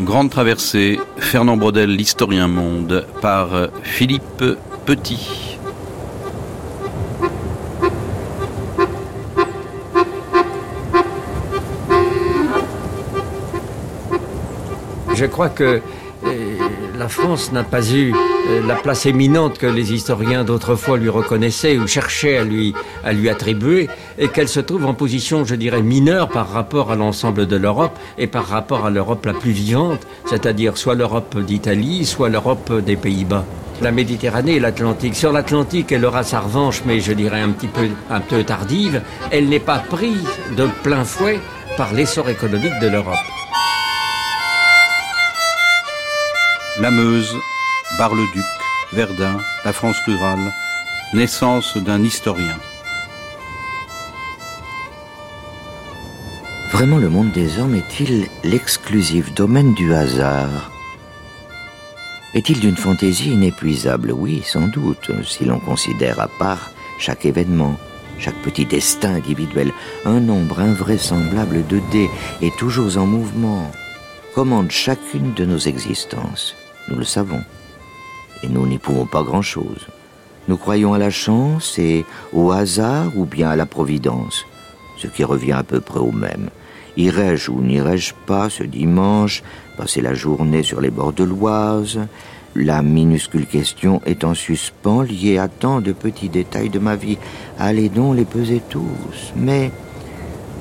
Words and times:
Grande 0.00 0.30
traversée, 0.30 1.00
Fernand 1.18 1.56
Brodel, 1.56 1.90
l'historien 1.90 2.46
monde, 2.46 3.06
par 3.20 3.48
Philippe 3.82 4.44
Petit. 4.86 5.58
Je 15.14 15.26
crois 15.26 15.48
que 15.48 15.80
euh, 16.24 16.58
la 16.98 17.08
France 17.08 17.52
n'a 17.52 17.64
pas 17.64 17.88
eu 17.88 18.12
euh, 18.12 18.33
la 18.66 18.74
place 18.74 19.06
éminente 19.06 19.58
que 19.58 19.66
les 19.66 19.92
historiens 19.92 20.44
d'autrefois 20.44 20.98
lui 20.98 21.08
reconnaissaient 21.08 21.78
ou 21.78 21.86
cherchaient 21.86 22.36
à 22.36 22.44
lui, 22.44 22.74
attribuer, 23.28 23.88
et 24.18 24.28
qu'elle 24.28 24.48
se 24.48 24.60
trouve 24.60 24.86
en 24.86 24.94
position, 24.94 25.44
je 25.44 25.54
dirais, 25.54 25.82
mineure 25.82 26.28
par 26.28 26.50
rapport 26.50 26.92
à 26.92 26.96
l'ensemble 26.96 27.46
de 27.46 27.56
l'Europe 27.56 27.98
et 28.18 28.26
par 28.26 28.46
rapport 28.46 28.86
à 28.86 28.90
l'Europe 28.90 29.24
la 29.26 29.34
plus 29.34 29.52
vivante, 29.52 30.06
c'est-à-dire 30.26 30.76
soit 30.76 30.94
l'Europe 30.94 31.38
d'Italie, 31.38 32.04
soit 32.04 32.28
l'Europe 32.28 32.72
des 32.84 32.96
Pays-Bas. 32.96 33.44
La 33.82 33.90
Méditerranée 33.90 34.56
et 34.56 34.60
l'Atlantique. 34.60 35.16
Sur 35.16 35.32
l'Atlantique, 35.32 35.90
elle 35.90 36.04
aura 36.04 36.22
sa 36.22 36.40
revanche, 36.40 36.82
mais 36.86 37.00
je 37.00 37.12
dirais 37.12 37.40
un 37.40 37.50
petit 37.50 37.66
peu, 37.66 37.88
peu 38.28 38.44
tardive. 38.44 39.02
Elle 39.30 39.48
n'est 39.48 39.58
pas 39.58 39.78
prise 39.78 40.28
de 40.56 40.68
plein 40.82 41.04
fouet 41.04 41.40
par 41.76 41.92
l'essor 41.92 42.28
économique 42.28 42.78
de 42.80 42.88
l'Europe. 42.88 43.16
La 46.80 46.90
Meuse, 46.90 47.36
Bar-le-Duc, 47.98 48.44
Verdun, 48.92 49.38
la 49.64 49.72
France 49.72 49.98
rurale, 50.04 50.52
naissance 51.12 51.76
d'un 51.76 52.02
historien. 52.02 52.58
Vraiment, 56.72 56.98
le 56.98 57.08
monde 57.08 57.30
des 57.30 57.60
hommes 57.60 57.76
est-il 57.76 58.26
l'exclusif 58.42 59.32
domaine 59.34 59.74
du 59.74 59.94
hasard? 59.94 60.72
Est-il 62.34 62.58
d'une 62.58 62.76
fantaisie 62.76 63.30
inépuisable? 63.30 64.10
Oui, 64.10 64.42
sans 64.44 64.66
doute, 64.66 65.12
si 65.24 65.44
l'on 65.44 65.60
considère 65.60 66.18
à 66.18 66.26
part 66.26 66.72
chaque 66.98 67.26
événement, 67.26 67.78
chaque 68.18 68.42
petit 68.42 68.66
destin 68.66 69.14
individuel, 69.14 69.72
un 70.04 70.18
nombre 70.18 70.58
invraisemblable 70.58 71.64
de 71.68 71.80
dés 71.92 72.10
est 72.42 72.56
toujours 72.56 72.98
en 72.98 73.06
mouvement, 73.06 73.70
commande 74.34 74.72
chacune 74.72 75.32
de 75.34 75.44
nos 75.44 75.58
existences. 75.58 76.56
Nous 76.88 76.96
le 76.96 77.04
savons. 77.04 77.44
Nous 78.48 78.66
n'y 78.66 78.78
pouvons 78.78 79.06
pas 79.06 79.22
grand-chose. 79.22 79.86
Nous 80.48 80.56
croyons 80.56 80.92
à 80.92 80.98
la 80.98 81.10
chance 81.10 81.78
et 81.78 82.04
au 82.32 82.52
hasard 82.52 83.16
ou 83.16 83.24
bien 83.24 83.48
à 83.50 83.56
la 83.56 83.66
providence, 83.66 84.44
ce 84.98 85.06
qui 85.06 85.24
revient 85.24 85.52
à 85.52 85.62
peu 85.62 85.80
près 85.80 86.00
au 86.00 86.12
même. 86.12 86.50
Irai-je 86.96 87.50
ou 87.50 87.60
n'irai-je 87.60 88.14
pas 88.26 88.50
ce 88.50 88.62
dimanche, 88.62 89.42
passer 89.76 90.00
la 90.00 90.14
journée 90.14 90.62
sur 90.62 90.80
les 90.80 90.90
bords 90.90 91.12
de 91.12 91.24
l'Oise? 91.24 91.98
La 92.54 92.82
minuscule 92.82 93.46
question 93.46 94.00
est 94.06 94.22
en 94.22 94.34
suspens, 94.34 95.02
liée 95.02 95.38
à 95.38 95.48
tant 95.48 95.80
de 95.80 95.92
petits 95.92 96.28
détails 96.28 96.70
de 96.70 96.78
ma 96.78 96.94
vie. 96.94 97.18
Allez 97.58 97.88
donc 97.88 98.14
les 98.16 98.24
peser 98.24 98.62
tous. 98.68 99.32
Mais 99.34 99.72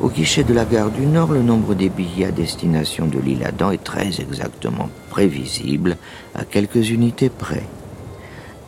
au 0.01 0.09
guichet 0.09 0.43
de 0.43 0.55
la 0.55 0.65
gare 0.65 0.89
du 0.89 1.05
Nord, 1.05 1.33
le 1.33 1.43
nombre 1.43 1.75
des 1.75 1.89
billets 1.89 2.25
à 2.25 2.31
destination 2.31 3.05
de 3.05 3.19
l'île 3.19 3.43
Adam 3.45 3.69
est 3.69 3.83
très 3.83 4.21
exactement 4.21 4.89
prévisible, 5.13 5.95
à 6.33 6.43
quelques 6.43 6.89
unités 6.89 7.29
près. 7.29 7.61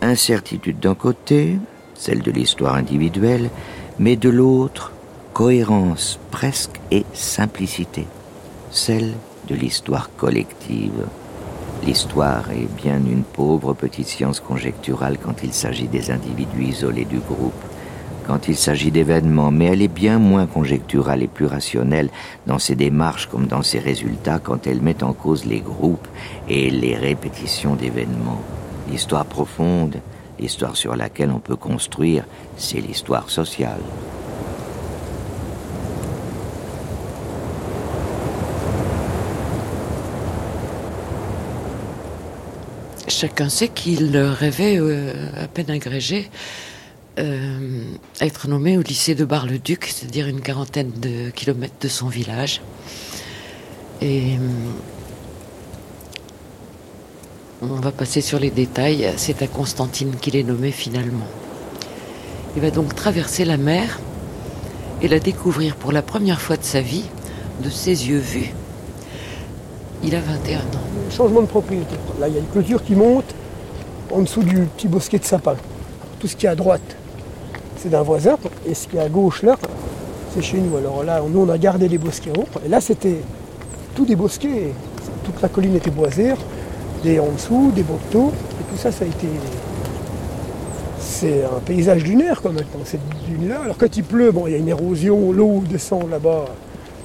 Incertitude 0.01 0.79
d'un 0.79 0.93
côté, 0.93 1.57
celle 1.95 2.21
de 2.21 2.29
l'histoire 2.29 2.75
individuelle, 2.75 3.49
mais 3.97 4.15
de 4.15 4.29
l'autre, 4.29 4.91
cohérence 5.33 6.19
presque 6.29 6.79
et 6.91 7.03
simplicité, 7.13 8.05
celle 8.69 9.15
de 9.47 9.55
l'histoire 9.55 10.11
collective. 10.15 11.07
L'histoire 11.83 12.51
est 12.51 12.69
bien 12.83 12.97
une 12.97 13.23
pauvre 13.23 13.73
petite 13.73 14.07
science 14.07 14.39
conjecturale 14.39 15.17
quand 15.17 15.43
il 15.43 15.51
s'agit 15.51 15.87
des 15.87 16.11
individus 16.11 16.65
isolés 16.65 17.05
du 17.05 17.17
groupe 17.17 17.63
quand 18.25 18.47
il 18.47 18.55
s'agit 18.55 18.91
d'événements, 18.91 19.51
mais 19.51 19.65
elle 19.65 19.81
est 19.81 19.87
bien 19.87 20.19
moins 20.19 20.47
conjecturale 20.47 21.23
et 21.23 21.27
plus 21.27 21.45
rationnelle 21.45 22.09
dans 22.47 22.59
ses 22.59 22.75
démarches 22.75 23.27
comme 23.27 23.47
dans 23.47 23.61
ses 23.61 23.79
résultats 23.79 24.39
quand 24.39 24.67
elle 24.67 24.81
met 24.81 25.03
en 25.03 25.13
cause 25.13 25.45
les 25.45 25.59
groupes 25.59 26.07
et 26.49 26.69
les 26.69 26.95
répétitions 26.95 27.75
d'événements. 27.75 28.41
L'histoire 28.89 29.25
profonde, 29.25 29.97
l'histoire 30.39 30.75
sur 30.75 30.95
laquelle 30.95 31.31
on 31.31 31.39
peut 31.39 31.55
construire, 31.55 32.25
c'est 32.57 32.81
l'histoire 32.81 33.29
sociale. 33.29 33.81
Chacun 43.07 43.49
sait 43.49 43.69
qu'il 43.69 44.17
rêvait 44.17 44.77
euh, 44.77 45.29
à 45.41 45.47
peine 45.47 45.69
agrégé 45.69 46.29
euh, 47.17 47.83
être 48.19 48.47
nommé 48.47 48.77
au 48.77 48.81
lycée 48.81 49.15
de 49.15 49.23
Bar-le-Duc, 49.23 49.85
c'est-à-dire 49.85 50.27
une 50.27 50.41
quarantaine 50.41 50.91
de 50.91 51.29
kilomètres 51.29 51.79
de 51.79 51.87
son 51.87 52.07
village. 52.07 52.61
Et 54.01 54.33
euh, 54.33 54.37
on 57.61 57.75
va 57.75 57.91
passer 57.91 58.21
sur 58.21 58.39
les 58.39 58.51
détails. 58.51 59.13
C'est 59.17 59.41
à 59.41 59.47
Constantine 59.47 60.15
qu'il 60.19 60.35
est 60.35 60.43
nommé 60.43 60.71
finalement. 60.71 61.27
Il 62.55 62.61
va 62.61 62.71
donc 62.71 62.93
traverser 62.95 63.45
la 63.45 63.57
mer 63.57 63.99
et 65.01 65.07
la 65.07 65.19
découvrir 65.19 65.75
pour 65.75 65.91
la 65.91 66.01
première 66.01 66.41
fois 66.41 66.57
de 66.57 66.63
sa 66.63 66.81
vie 66.81 67.05
de 67.63 67.69
ses 67.69 68.09
yeux 68.09 68.19
vus. 68.19 68.53
Il 70.03 70.15
a 70.15 70.19
21 70.19 70.59
ans. 70.59 70.63
Changement 71.09 71.41
de 71.41 71.47
propriété. 71.47 71.95
Là, 72.19 72.27
il 72.27 72.33
y 72.33 72.37
a 72.37 72.39
une 72.39 72.47
clôture 72.47 72.83
qui 72.83 72.95
monte 72.95 73.33
en 74.11 74.21
dessous 74.21 74.43
du 74.43 74.55
petit 74.75 74.87
bosquet 74.87 75.19
de 75.19 75.23
sapin. 75.23 75.55
Tout 76.19 76.27
ce 76.27 76.35
qui 76.35 76.45
est 76.45 76.49
à 76.49 76.55
droite, 76.55 76.97
c'est 77.77 77.89
d'un 77.89 78.01
voisin. 78.01 78.37
Et 78.67 78.73
ce 78.73 78.87
qui 78.87 78.97
est 78.97 79.01
à 79.01 79.09
gauche 79.09 79.43
là, 79.43 79.57
c'est 80.33 80.41
chez 80.41 80.57
nous. 80.57 80.77
Alors 80.77 81.03
là, 81.03 81.21
nous 81.27 81.41
on 81.41 81.49
a 81.49 81.57
gardé 81.57 81.87
les 81.87 81.97
bosquets 81.97 82.31
haut. 82.37 82.45
Et 82.65 82.69
là 82.69 82.81
c'était 82.81 83.17
tout 83.95 84.05
des 84.05 84.15
bosquets. 84.15 84.73
Toute 85.23 85.41
la 85.41 85.49
colline 85.49 85.75
était 85.75 85.89
boisée, 85.89 86.33
des 87.03 87.19
en 87.19 87.31
dessous, 87.31 87.71
des 87.75 87.83
bocteaux. 87.83 88.31
Et 88.59 88.63
tout 88.71 88.77
ça, 88.77 88.91
ça 88.91 89.05
a 89.05 89.07
été. 89.07 89.27
C'est 90.99 91.43
un 91.43 91.59
paysage 91.65 92.03
dunaire 92.03 92.41
quand 92.41 92.51
même, 92.51 92.65
cette 92.83 92.99
dune-là. 93.27 93.61
Alors 93.63 93.77
quand 93.77 93.95
il 93.95 94.03
pleut, 94.03 94.31
bon, 94.31 94.47
il 94.47 94.51
y 94.51 94.55
a 94.55 94.57
une 94.57 94.67
érosion, 94.67 95.31
l'eau 95.31 95.63
descend 95.67 96.09
là-bas 96.09 96.45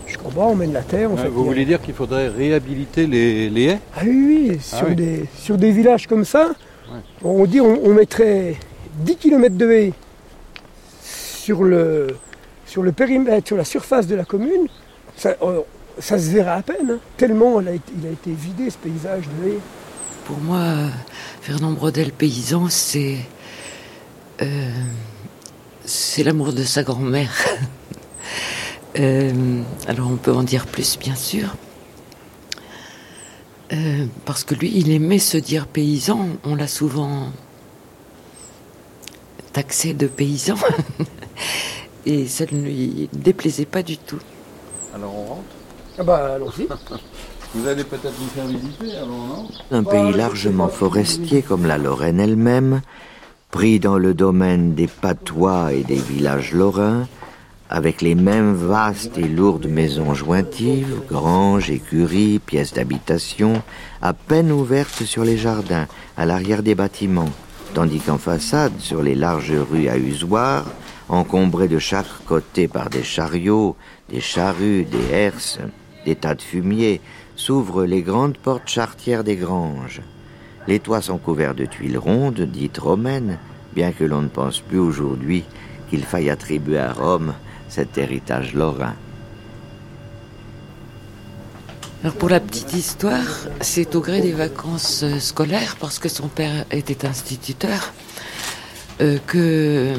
jusqu'en 0.07 0.31
bas, 0.31 0.47
on 0.49 0.57
mène 0.57 0.73
la 0.73 0.83
terre. 0.83 1.11
vous 1.11 1.45
voulez 1.45 1.65
dire 1.65 1.81
qu'il 1.81 1.95
faudrait 1.95 2.29
réhabiliter 2.29 3.07
les, 3.07 3.65
haies? 3.65 3.79
Ah 3.97 4.01
oui, 4.05 4.59
ah 4.73 4.77
sur, 4.79 4.91
Des, 4.91 5.25
sur 5.39 5.57
des 5.57 5.71
villages 5.71 6.07
comme 6.09 6.25
ça, 6.25 6.51
on 7.23 7.45
dit 7.47 7.61
on, 7.61 7.79
on 7.85 7.95
mettrait 7.95 8.57
10 9.05 9.17
km 9.17 9.57
de 9.57 9.71
haies 9.71 9.93
sur 11.51 11.65
le, 11.65 12.17
sur 12.65 12.85
le 12.85 12.93
périmètre, 12.93 13.49
sur 13.49 13.57
la 13.57 13.65
surface 13.65 14.07
de 14.07 14.15
la 14.15 14.25
commune, 14.25 14.69
ça, 15.17 15.35
euh, 15.43 15.63
se 15.99 16.15
verra 16.15 16.55
à 16.55 16.63
peine, 16.63 16.93
hein. 16.93 16.99
tellement 17.17 17.61
il 17.61 17.67
a, 17.67 17.73
été, 17.73 18.31
vidé 18.31 18.71
ce 18.71 18.77
paysage 18.77 19.25
de 19.25 19.49
haies. 19.49 19.59
Pour 20.27 20.39
moi, 20.39 20.63
Fernand 21.41 21.73
Brodel 21.73 22.13
paysan, 22.13 22.69
c'est 22.69 23.17
euh, 24.43 24.71
c'est 25.85 26.23
l'amour 26.23 26.53
de 26.53 26.63
sa 26.63 26.83
grand-mère. 26.83 27.33
Euh, 28.99 29.63
alors 29.87 30.09
on 30.11 30.17
peut 30.17 30.33
en 30.33 30.43
dire 30.43 30.67
plus, 30.67 30.99
bien 30.99 31.15
sûr. 31.15 31.55
parce 34.25 34.43
que 34.43 34.57
lui, 34.57 34.73
il 34.75 34.91
aimait 34.91 35.21
se 35.21 35.39
dire 35.39 35.69
paysan. 35.69 36.27
On 36.43 36.57
l'a 36.57 36.67
souvent 36.67 37.31
taxé 39.53 39.95
de 39.95 40.09
paysan. 40.09 40.57
Et 42.07 42.27
ça 42.27 42.45
ne 42.51 42.63
lui 42.63 43.09
déplaisait 43.13 43.67
pas 43.67 43.83
du 43.83 43.99
tout. 43.99 44.21
Alors 44.95 45.15
on 45.15 45.25
rentre 45.25 45.43
Ah 45.99 46.03
bah 46.03 46.35
allons-y. 46.35 46.67
Vous 47.55 47.67
allez 47.67 47.83
peut-être 47.83 48.15
nous 48.21 48.29
faire 48.29 48.47
visiter 48.47 48.97
alors, 48.97 49.09
non? 49.09 49.49
Un 49.73 49.83
pays 49.83 50.13
largement 50.17 50.69
forestier 50.69 51.43
comme 51.43 51.67
la 51.67 51.79
Lorraine 51.79 52.21
elle-même, 52.21 52.81
pris 53.51 53.81
dans 53.81 53.99
le 53.99 54.15
domaine 54.15 54.75
des 54.75 54.87
patois 54.87 55.73
et 55.73 55.83
des 55.83 55.97
villages 55.97 56.53
lorrains, 56.53 57.09
avec 57.69 58.03
les 58.03 58.15
mêmes 58.15 58.55
vastes 58.55 59.19
et 59.19 59.27
lourdes 59.27 59.67
maisons 59.67 60.15
jointives, 60.15 61.03
granges, 61.09 61.71
écuries, 61.71 62.39
pièces 62.39 62.73
d'habitation, 62.73 63.63
à 64.01 64.13
peine 64.13 64.53
ouvertes 64.53 65.05
sur 65.05 65.25
les 65.25 65.37
jardins, 65.37 65.87
à 66.17 66.27
l'arrière 66.27 66.63
des 66.63 66.77
bâtiments, 66.77 67.31
tandis 67.75 68.01
qu'en 68.01 68.19
façade, 68.19 68.79
sur 68.79 69.03
les 69.03 69.17
larges 69.17 69.53
rues 69.71 69.89
à 69.89 69.97
usoir, 69.97 70.67
encombrées 71.11 71.69
de 71.69 71.79
chaque 71.79 72.25
côté 72.27 72.69
par 72.69 72.89
des 72.89 73.03
chariots, 73.03 73.77
des 74.09 74.21
charrues, 74.21 74.85
des 74.85 75.13
herses, 75.13 75.59
des 76.05 76.15
tas 76.15 76.35
de 76.35 76.43
fumier, 76.43 77.01
s'ouvrent 77.37 77.85
les 77.85 78.03
grandes 78.03 78.39
portes 78.39 78.69
chartières 78.69 79.25
des 79.25 79.37
granges. 79.37 80.03
Les 80.69 80.79
toits 80.79 81.03
sont 81.03 81.19
couverts 81.19 81.55
de 81.55 81.67
tuiles 81.67 81.99
rondes, 81.99 82.41
dites 82.41 82.79
romaines, 82.79 83.39
bien 83.75 83.93
que 83.93 84.05
l'on 84.05 84.23
ne 84.23 84.29
pense 84.29 84.61
plus 84.61 84.79
aujourd'hui 84.79 85.45
qu'il 85.89 86.05
faille 86.05 86.31
attribuer 86.31 86.79
à 86.79 86.93
Rome 86.93 87.35
cet 87.69 87.99
héritage 87.99 88.55
lorrain. 88.55 88.95
Pour 92.19 92.31
la 92.31 92.41
petite 92.41 92.73
histoire, 92.73 93.49
c'est 93.61 93.95
au 93.95 94.01
gré 94.01 94.23
des 94.23 94.33
vacances 94.33 95.03
euh, 95.03 95.19
scolaires, 95.19 95.77
parce 95.79 95.99
que 95.99 96.09
son 96.09 96.29
père 96.29 96.65
était 96.71 97.05
instituteur, 97.07 97.93
euh, 99.03 99.19
que 99.27 99.95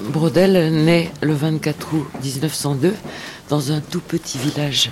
Brodel 0.00 0.84
naît 0.84 1.10
le 1.20 1.34
24 1.34 1.94
août 1.94 2.06
1902 2.22 2.94
dans 3.48 3.72
un 3.72 3.80
tout 3.80 4.00
petit 4.00 4.38
village 4.38 4.90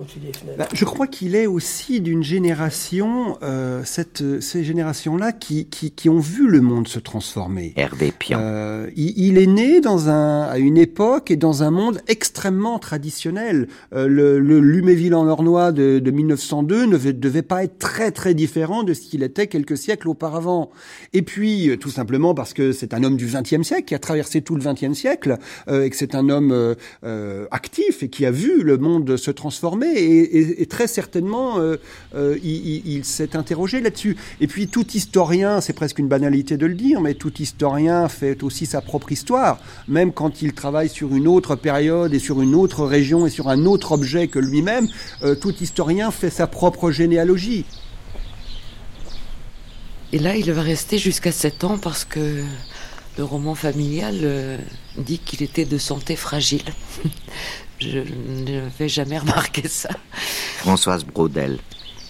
au-dessus 0.00 0.18
des 0.18 0.32
fenêtres. 0.32 0.58
Bah, 0.58 0.68
je 0.72 0.84
crois 0.84 1.06
qu'il 1.06 1.34
est 1.34 1.46
aussi 1.46 2.00
d'une 2.00 2.22
génération, 2.22 3.38
euh, 3.42 3.82
cette, 3.84 4.40
ces 4.40 4.64
générations-là 4.64 5.32
qui, 5.32 5.66
qui, 5.66 5.90
qui 5.90 6.08
ont 6.08 6.18
vu 6.18 6.48
le 6.48 6.60
monde 6.60 6.88
se 6.88 6.98
transformer. 6.98 7.72
Hervé 7.76 8.12
Pian. 8.16 8.38
Euh, 8.40 8.90
il, 8.96 9.12
il 9.16 9.38
est 9.38 9.46
né 9.46 9.80
dans 9.80 10.08
un, 10.08 10.42
à 10.42 10.58
une 10.58 10.78
époque 10.78 11.30
et 11.30 11.36
dans 11.36 11.62
un 11.62 11.70
monde 11.70 12.00
extrêmement 12.08 12.78
traditionnel. 12.78 13.68
Euh, 13.92 14.06
le, 14.06 14.38
le 14.38 14.60
Luméville 14.60 15.14
en 15.14 15.26
Ornois 15.26 15.72
de, 15.72 15.98
de 15.98 16.10
1902 16.10 16.86
ne 16.86 16.92
devait, 16.92 17.12
devait 17.12 17.42
pas 17.42 17.64
être 17.64 17.78
très 17.78 18.10
très 18.10 18.34
différent 18.34 18.82
de 18.82 18.94
ce 18.94 19.02
qu'il 19.02 19.22
était 19.22 19.46
quelques 19.46 19.76
siècles 19.76 20.08
auparavant. 20.08 20.70
Et 21.12 21.22
puis, 21.22 21.68
euh, 21.68 21.76
tout 21.76 21.90
simplement 21.90 22.34
parce 22.34 22.52
que 22.52 22.72
c'est 22.72 22.94
un 22.94 23.04
homme 23.04 23.16
du 23.16 23.26
XXe 23.26 23.62
siècle 23.62 23.84
qui 23.84 23.94
a 23.94 23.98
traversé 23.98 24.42
tout 24.42 24.56
le 24.56 24.62
XXe 24.62 24.96
siècle 24.96 25.38
euh, 25.68 25.84
et 25.84 25.90
que 25.90 25.96
c'est 25.96 26.14
un 26.14 26.28
homme 26.28 26.52
euh, 26.52 26.74
euh, 27.04 27.46
actif 27.50 28.02
et 28.02 28.08
qui 28.08 28.26
a 28.26 28.30
vu 28.30 28.62
le 28.62 28.78
monde 28.78 29.16
se 29.16 29.30
transformer 29.30 29.89
et, 29.96 30.66
très 30.66 30.86
certainement 30.86 31.58
euh, 31.58 31.76
euh, 32.14 32.38
il, 32.42 33.04
s'est 33.04 33.36
interrogé 33.36 33.80
là-dessus. 33.80 34.16
Et 34.40 34.46
puis 34.46 34.68
tout 34.68 34.86
historien, 34.92 35.60
c'est 35.60 35.72
presque 35.72 35.98
une 35.98 36.08
banalité 36.08 36.56
de 36.56 36.66
le 36.66 36.74
dire, 36.74 37.00
mais 37.00 37.14
tout 37.14 37.32
historien 37.40 38.08
fait 38.08 38.42
aussi 38.42 38.66
sa 38.66 38.80
propre 38.80 39.12
histoire, 39.12 39.58
même 39.88 40.12
quand 40.12 40.42
il 40.42 40.52
travaille 40.52 40.88
sur 40.88 41.14
une 41.14 41.28
autre 41.28 41.56
période 41.56 42.14
et 42.14 42.18
sur 42.18 42.40
une 42.40 42.54
autre 42.54 42.84
région 42.84 43.26
et 43.26 43.30
sur 43.30 43.48
un 43.48 43.64
autre 43.66 43.92
objet 43.92 44.28
que 44.28 44.38
lui-même, 44.38 44.88
euh, 45.22 45.34
tout 45.34 45.54
historien 45.60 46.10
fait 46.10 46.30
sa 46.30 46.46
propre 46.46 46.90
généalogie. 46.90 47.64
Et 50.12 50.18
là, 50.18 50.36
il 50.36 50.50
va 50.52 50.62
rester 50.62 50.98
jusqu'à 50.98 51.32
7 51.32 51.64
ans 51.64 51.78
parce 51.78 52.04
que 52.04 52.42
le 53.16 53.24
roman 53.24 53.54
familial 53.54 54.58
dit 54.98 55.18
qu'il 55.18 55.42
était 55.42 55.64
de 55.64 55.78
santé 55.78 56.16
fragile. 56.16 56.64
Je 57.80 57.98
n'avais 57.98 58.88
jamais 58.88 59.18
remarqué 59.18 59.66
ça. 59.68 59.90
Françoise 60.58 61.04
Brodel. 61.04 61.58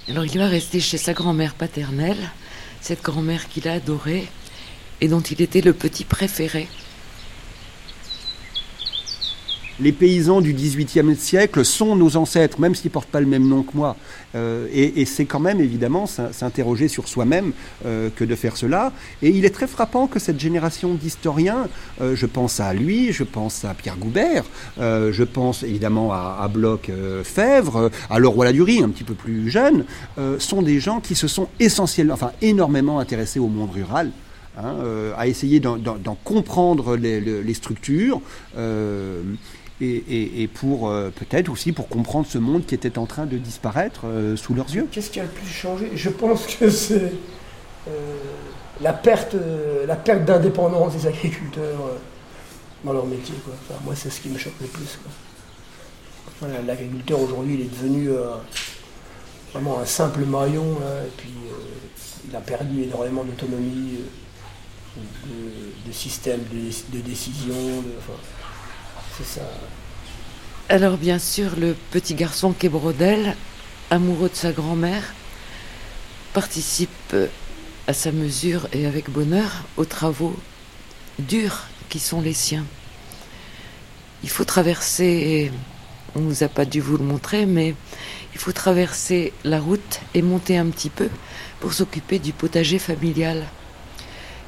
Alors 0.09 0.25
il 0.25 0.39
va 0.39 0.49
rester 0.49 0.81
chez 0.81 0.99
sa 0.99 1.13
grand-mère 1.13 1.55
paternelle, 1.55 2.31
cette 2.81 3.03
grand-mère 3.03 3.49
qu'il 3.49 3.69
a 3.69 3.75
adorée 3.75 4.27
et 5.01 5.09
dont 5.09 5.21
il 5.21 5.41
était 5.41 5.61
le 5.61 5.73
petit 5.73 6.05
préféré. 6.05 6.69
Les 9.83 9.93
paysans 9.93 10.43
du 10.43 10.53
XVIIIe 10.53 11.17
siècle 11.17 11.65
sont 11.65 11.97
nos 11.97 12.17
ancêtres, 12.17 12.61
même 12.61 12.75
s'ils 12.75 12.91
portent 12.91 13.09
pas 13.09 13.21
le 13.21 13.27
même 13.27 13.49
nom 13.49 13.63
que 13.63 13.75
moi. 13.75 13.97
Euh, 14.35 14.67
et 14.73 15.05
c'est 15.07 15.25
quand 15.25 15.41
même 15.41 15.61
évidemment 15.61 16.07
s'in- 16.07 16.33
s'interroger 16.33 16.87
sur 16.89 17.09
soi-même 17.09 17.53
euh, 17.87 18.11
que 18.15 18.25
de 18.25 18.35
faire 18.35 18.59
cela. 18.59 18.93
Et 19.23 19.31
il 19.31 19.45
est 19.47 19.51
très 19.55 19.67
frappant 19.67 20.07
que 20.07 20.19
cette 20.19 20.39
génération 20.39 20.93
d'historiens, 20.95 21.67
euh, 22.03 22.15
je 22.15 22.27
pense 22.27 22.61
à 22.61 22.75
lui, 22.75 23.13
je 23.13 23.25
pense 23.25 23.65
à 23.65 23.73
Pierre 23.73 23.97
Goubert, 23.97 24.45
je 24.79 25.25
pense 25.25 25.63
évidemment 25.63 26.13
à, 26.13 26.47
Bloch 26.53 26.91
Fèvre, 27.25 27.91
à 28.11 28.19
Leroy 28.19 28.45
Ladurie, 28.45 28.83
un 28.83 28.89
petit 28.91 29.05
peu 29.05 29.15
plus 29.15 29.51
jeune, 29.51 29.85
sont 30.39 30.63
des 30.63 30.79
gens 30.79 31.01
qui 31.01 31.15
se 31.15 31.27
sont 31.29 31.49
essentiellement, 31.59 32.15
enfin 32.15 32.33
énormément 32.43 32.99
intéressés 33.01 33.39
au 33.41 33.47
monde 33.49 33.71
rural. 33.73 34.11
hein, 34.59 34.75
à 35.17 35.27
essayer 35.27 35.61
d'en- 35.61 35.79
comprendre 36.25 36.97
les, 36.97 37.55
structures, 37.55 38.21
et, 39.81 40.49
pour 40.49 40.89
euh, 40.89 41.11
peut-être 41.11 41.49
aussi 41.49 41.73
pour 41.73 41.89
comprendre 41.89 42.27
ce 42.27 42.39
monde 42.39 42.67
qui 42.67 42.75
était 42.75 42.99
en 42.99 43.07
train 43.07 43.27
de 43.27 43.39
disparaître 43.39 44.03
euh, 44.05 44.37
sous 44.37 44.55
leurs 44.55 44.69
yeux. 44.69 44.87
Qu'est-ce 44.91 45.11
qui 45.11 45.21
a 45.21 45.25
le 45.25 45.29
plus 45.29 45.47
changé? 45.47 45.91
Je 45.95 46.11
pense 46.11 46.47
que 46.47 46.69
c'est 46.69 47.13
euh, 47.89 48.17
la 48.81 48.93
perte, 48.93 49.37
perte 50.05 50.25
d'indépendance 50.25 50.95
des 50.95 51.07
agriculteurs 51.07 51.99
dans 52.85 52.93
leur 52.93 53.07
métier. 53.07 53.35
Moi, 53.85 53.95
c'est 53.95 54.11
ce 54.11 54.21
qui 54.21 54.29
me 54.29 54.39
choque 54.39 54.55
le 54.61 54.67
plus. 54.67 54.99
L'agriculteur 56.67 57.21
aujourd'hui, 57.21 57.55
il 57.55 57.61
est 57.61 57.71
devenu 57.71 58.09
vraiment 59.53 59.81
un 59.81 59.85
simple 59.85 60.25
maillon, 60.25 60.79
et 61.05 61.11
puis 61.19 61.35
il 62.27 62.35
a 62.35 62.41
perdu 62.41 62.85
énormément 62.85 63.23
d'autonomie, 63.25 63.99
de, 64.97 65.93
système 65.93 66.41
de, 66.51 67.01
décision. 67.01 67.55
Alors 70.69 70.97
bien 70.97 71.19
sûr, 71.19 71.51
le 71.59 71.75
petit 71.91 72.15
garçon 72.15 72.53
qu'est 72.53 72.69
Brodel, 72.69 73.37
amoureux 73.91 74.29
de 74.29 74.37
sa 74.37 74.53
grand-mère, 74.53 75.15
participe 76.33 76.91
euh, 77.15 77.27
à 77.87 77.93
sa 77.93 78.13
mesure 78.13 78.69
et 78.73 78.87
avec 78.87 79.11
bonheur 79.11 79.65
aux 79.77 79.85
travaux 79.85 80.37
durs 81.19 81.65
qui 81.89 81.99
sont 81.99 82.21
les 82.21 82.35
siens. 82.35 82.65
Il 84.23 84.31
faut 84.31 84.45
traverser, 84.45 85.51
on 86.15 86.21
nous 86.21 86.45
a 86.45 86.49
pas 86.49 86.65
dû 86.65 86.81
vous 86.81 86.97
le 86.97 87.05
montrer, 87.05 87.47
mais 87.47 87.75
il 88.33 88.39
faut 88.39 88.53
traverser 88.53 89.33
la 89.45 89.59
route 89.59 90.01
et 90.15 90.23
monter 90.23 90.57
un 90.57 90.67
petit 90.67 90.91
peu 90.91 91.09
pour 91.59 91.73
s'occuper 91.73 92.19
du 92.19 92.33
potager 92.33 92.79
familial. 92.79 93.45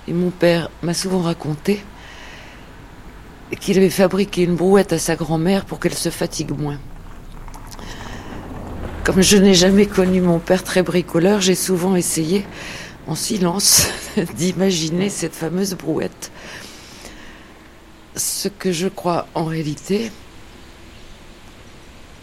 Et 0.07 0.13
mon 0.13 0.31
père 0.31 0.71
m'a 0.83 0.95
souvent 0.95 1.23
raconté 1.23 1.83
qu'il 3.57 3.79
avait 3.79 3.91
fabriqué 3.91 4.43
une 4.43 4.57
brouette 4.57 4.93
à 4.93 4.99
sa 4.99 5.17
grand-mère 5.17 5.65
pour 5.65 5.81
qu'elle 5.81 5.95
se 5.95 6.09
fatigue 6.11 6.59
moins. 6.59 6.79
Comme 9.05 9.21
je 9.21 9.37
n'ai 9.37 9.55
jamais 9.55 9.87
connu 9.87 10.21
mon 10.21 10.39
père 10.39 10.63
très 10.63 10.83
bricoleur, 10.83 11.41
j'ai 11.41 11.57
souvent 11.57 11.97
essayé, 11.97 12.47
en 13.07 13.15
silence, 13.15 13.89
d'imaginer 14.37 15.11
cette 15.11 15.35
fameuse 15.35 15.75
brouette. 15.75 16.31
Ce 18.15 18.49
que 18.49 18.71
je 18.71 18.89
crois 18.89 19.27
en 19.35 19.45
réalité, 19.45 20.13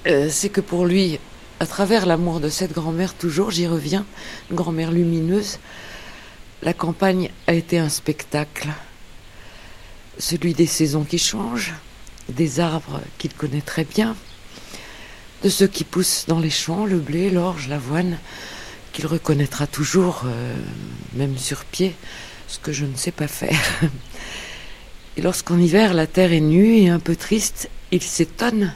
euh, 0.08 0.30
c'est 0.30 0.50
que 0.50 0.62
pour 0.62 0.86
lui, 0.86 1.20
à 1.60 1.66
travers 1.66 2.06
l'amour 2.06 2.40
de 2.40 2.48
cette 2.48 2.74
grand-mère, 2.74 3.14
toujours, 3.14 3.52
j'y 3.52 3.68
reviens, 3.68 4.06
une 4.50 4.56
grand-mère 4.56 4.92
lumineuse, 4.92 5.60
la 6.62 6.74
campagne 6.74 7.30
a 7.48 7.54
été 7.54 7.78
un 7.78 7.90
spectacle 7.90 8.70
celui 10.20 10.54
des 10.54 10.68
saisons 10.68 11.06
qui 11.06 11.18
changent, 11.18 11.74
des 12.28 12.60
arbres 12.60 13.02
qu'il 13.18 13.34
connaît 13.34 13.62
très 13.62 13.86
bien, 13.86 14.16
de 15.44 15.50
ceux 15.50 15.68
qui 15.68 15.86
poussent 15.86 16.26
dans 16.28 16.40
les 16.40 16.50
champs, 16.50 16.86
le 16.86 17.00
blé, 17.00 17.30
l'orge, 17.30 17.70
l'avoine, 17.70 18.18
qu'il 18.92 19.08
reconnaîtra 19.08 19.66
toujours, 19.66 20.24
euh, 20.26 20.56
même 21.14 21.38
sur 21.38 21.64
pied, 21.64 21.96
ce 22.48 22.60
que 22.60 22.74
je 22.74 22.86
ne 22.86 22.96
sais 22.96 23.12
pas 23.12 23.28
faire. 23.28 23.60
Et 25.18 25.22
lorsqu'en 25.22 25.58
hiver 25.58 25.94
la 25.94 26.08
terre 26.08 26.34
est 26.34 26.40
nue 26.40 26.78
et 26.78 26.90
un 26.90 27.00
peu 27.00 27.16
triste, 27.16 27.70
il 27.92 28.02
s'étonne 28.02 28.74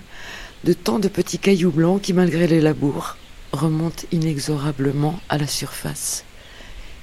de 0.64 0.74
tant 0.74 1.00
de 1.00 1.08
petits 1.08 1.40
cailloux 1.40 1.72
blancs 1.72 2.02
qui, 2.02 2.12
malgré 2.12 2.48
les 2.48 2.60
labours, 2.60 3.16
remontent 3.54 4.04
inexorablement 4.12 5.20
à 5.30 5.38
la 5.38 5.48
surface. 5.48 6.26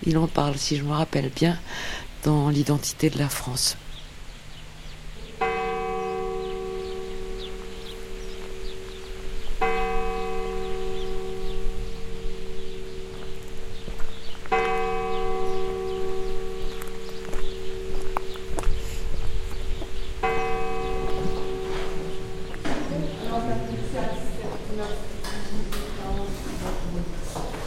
Il 0.05 0.19
en 0.19 0.27
parle, 0.27 0.59
si 0.59 0.77
je 0.77 0.83
me 0.83 0.93
rappelle 0.93 1.31
bien, 1.35 1.59
dans 2.25 2.51
l'identité 2.51 3.09
de 3.09 3.19
la 3.19 3.29
France. 3.29 3.77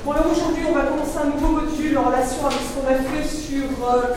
Pour 0.03 0.13
l'heure 0.13 0.25
aujourd'hui, 0.29 0.63
on 0.69 0.73
va 0.73 0.81
commencer 0.81 1.17
un 1.17 1.29
nouveau 1.29 1.61
module 1.61 1.97
en 1.97 2.03
relation 2.03 2.45
avec 2.45 2.59
ce 2.59 2.73
qu'on 2.73 2.87
a 2.87 2.95
fait 2.95 3.25
sur 3.25 3.63
euh, 3.87 4.13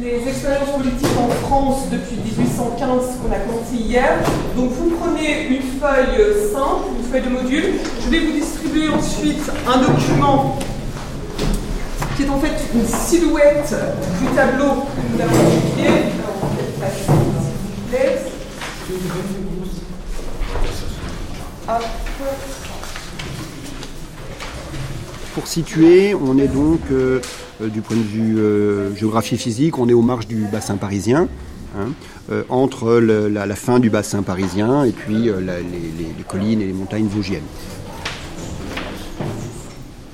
les 0.00 0.26
expériences 0.26 0.70
politiques 0.70 1.18
en 1.18 1.28
France 1.46 1.90
depuis 1.92 2.16
1815 2.16 3.18
qu'on 3.20 3.30
a 3.30 3.38
commencé 3.40 3.74
hier. 3.74 4.18
Donc 4.56 4.70
vous 4.70 4.96
prenez 4.98 5.48
une 5.48 5.62
feuille 5.78 6.50
simple, 6.50 6.88
une 6.98 7.04
feuille 7.12 7.22
de 7.22 7.28
module. 7.28 7.64
Je 8.02 8.08
vais 8.08 8.20
vous 8.20 8.32
distribuer 8.32 8.88
ensuite 8.88 9.50
un 9.66 9.78
document 9.78 10.58
qui 12.16 12.22
est 12.22 12.30
en 12.30 12.40
fait 12.40 12.54
une 12.74 12.86
du 13.70 14.26
tableau 14.34 14.86
que 14.94 15.14
nous 15.14 15.20
avons 15.20 15.58
étudié. 15.58 15.88
Pour 25.34 25.46
situer, 25.46 26.14
on 26.14 26.38
est 26.38 26.48
donc, 26.48 26.80
euh, 26.90 27.20
euh, 27.60 27.68
du 27.68 27.82
point 27.82 27.96
de 27.96 28.02
vue 28.02 28.38
euh, 28.38 28.94
géographie 28.96 29.36
physique, 29.36 29.78
on 29.78 29.88
est 29.88 29.92
aux 29.92 30.02
marges 30.02 30.26
du 30.26 30.46
bassin 30.50 30.76
parisien. 30.76 31.28
hein, 31.78 31.90
entre 32.48 32.98
la, 32.98 33.54
fin 33.54 33.78
du 33.80 33.90
bassin 33.90 34.22
parisien 34.22 34.84
et 34.84 34.92
puis 34.92 35.30
les 35.30 36.24
collines 36.26 36.60
et 36.60 36.66
les 36.66 36.72
montagnes 36.72 37.06
vosgiennes. 37.06 37.42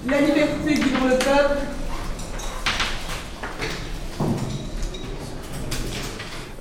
La 0.08 0.20
liberté 0.20 0.74
guidant 0.74 1.06
le 1.06 1.18
peuple. 1.18 1.64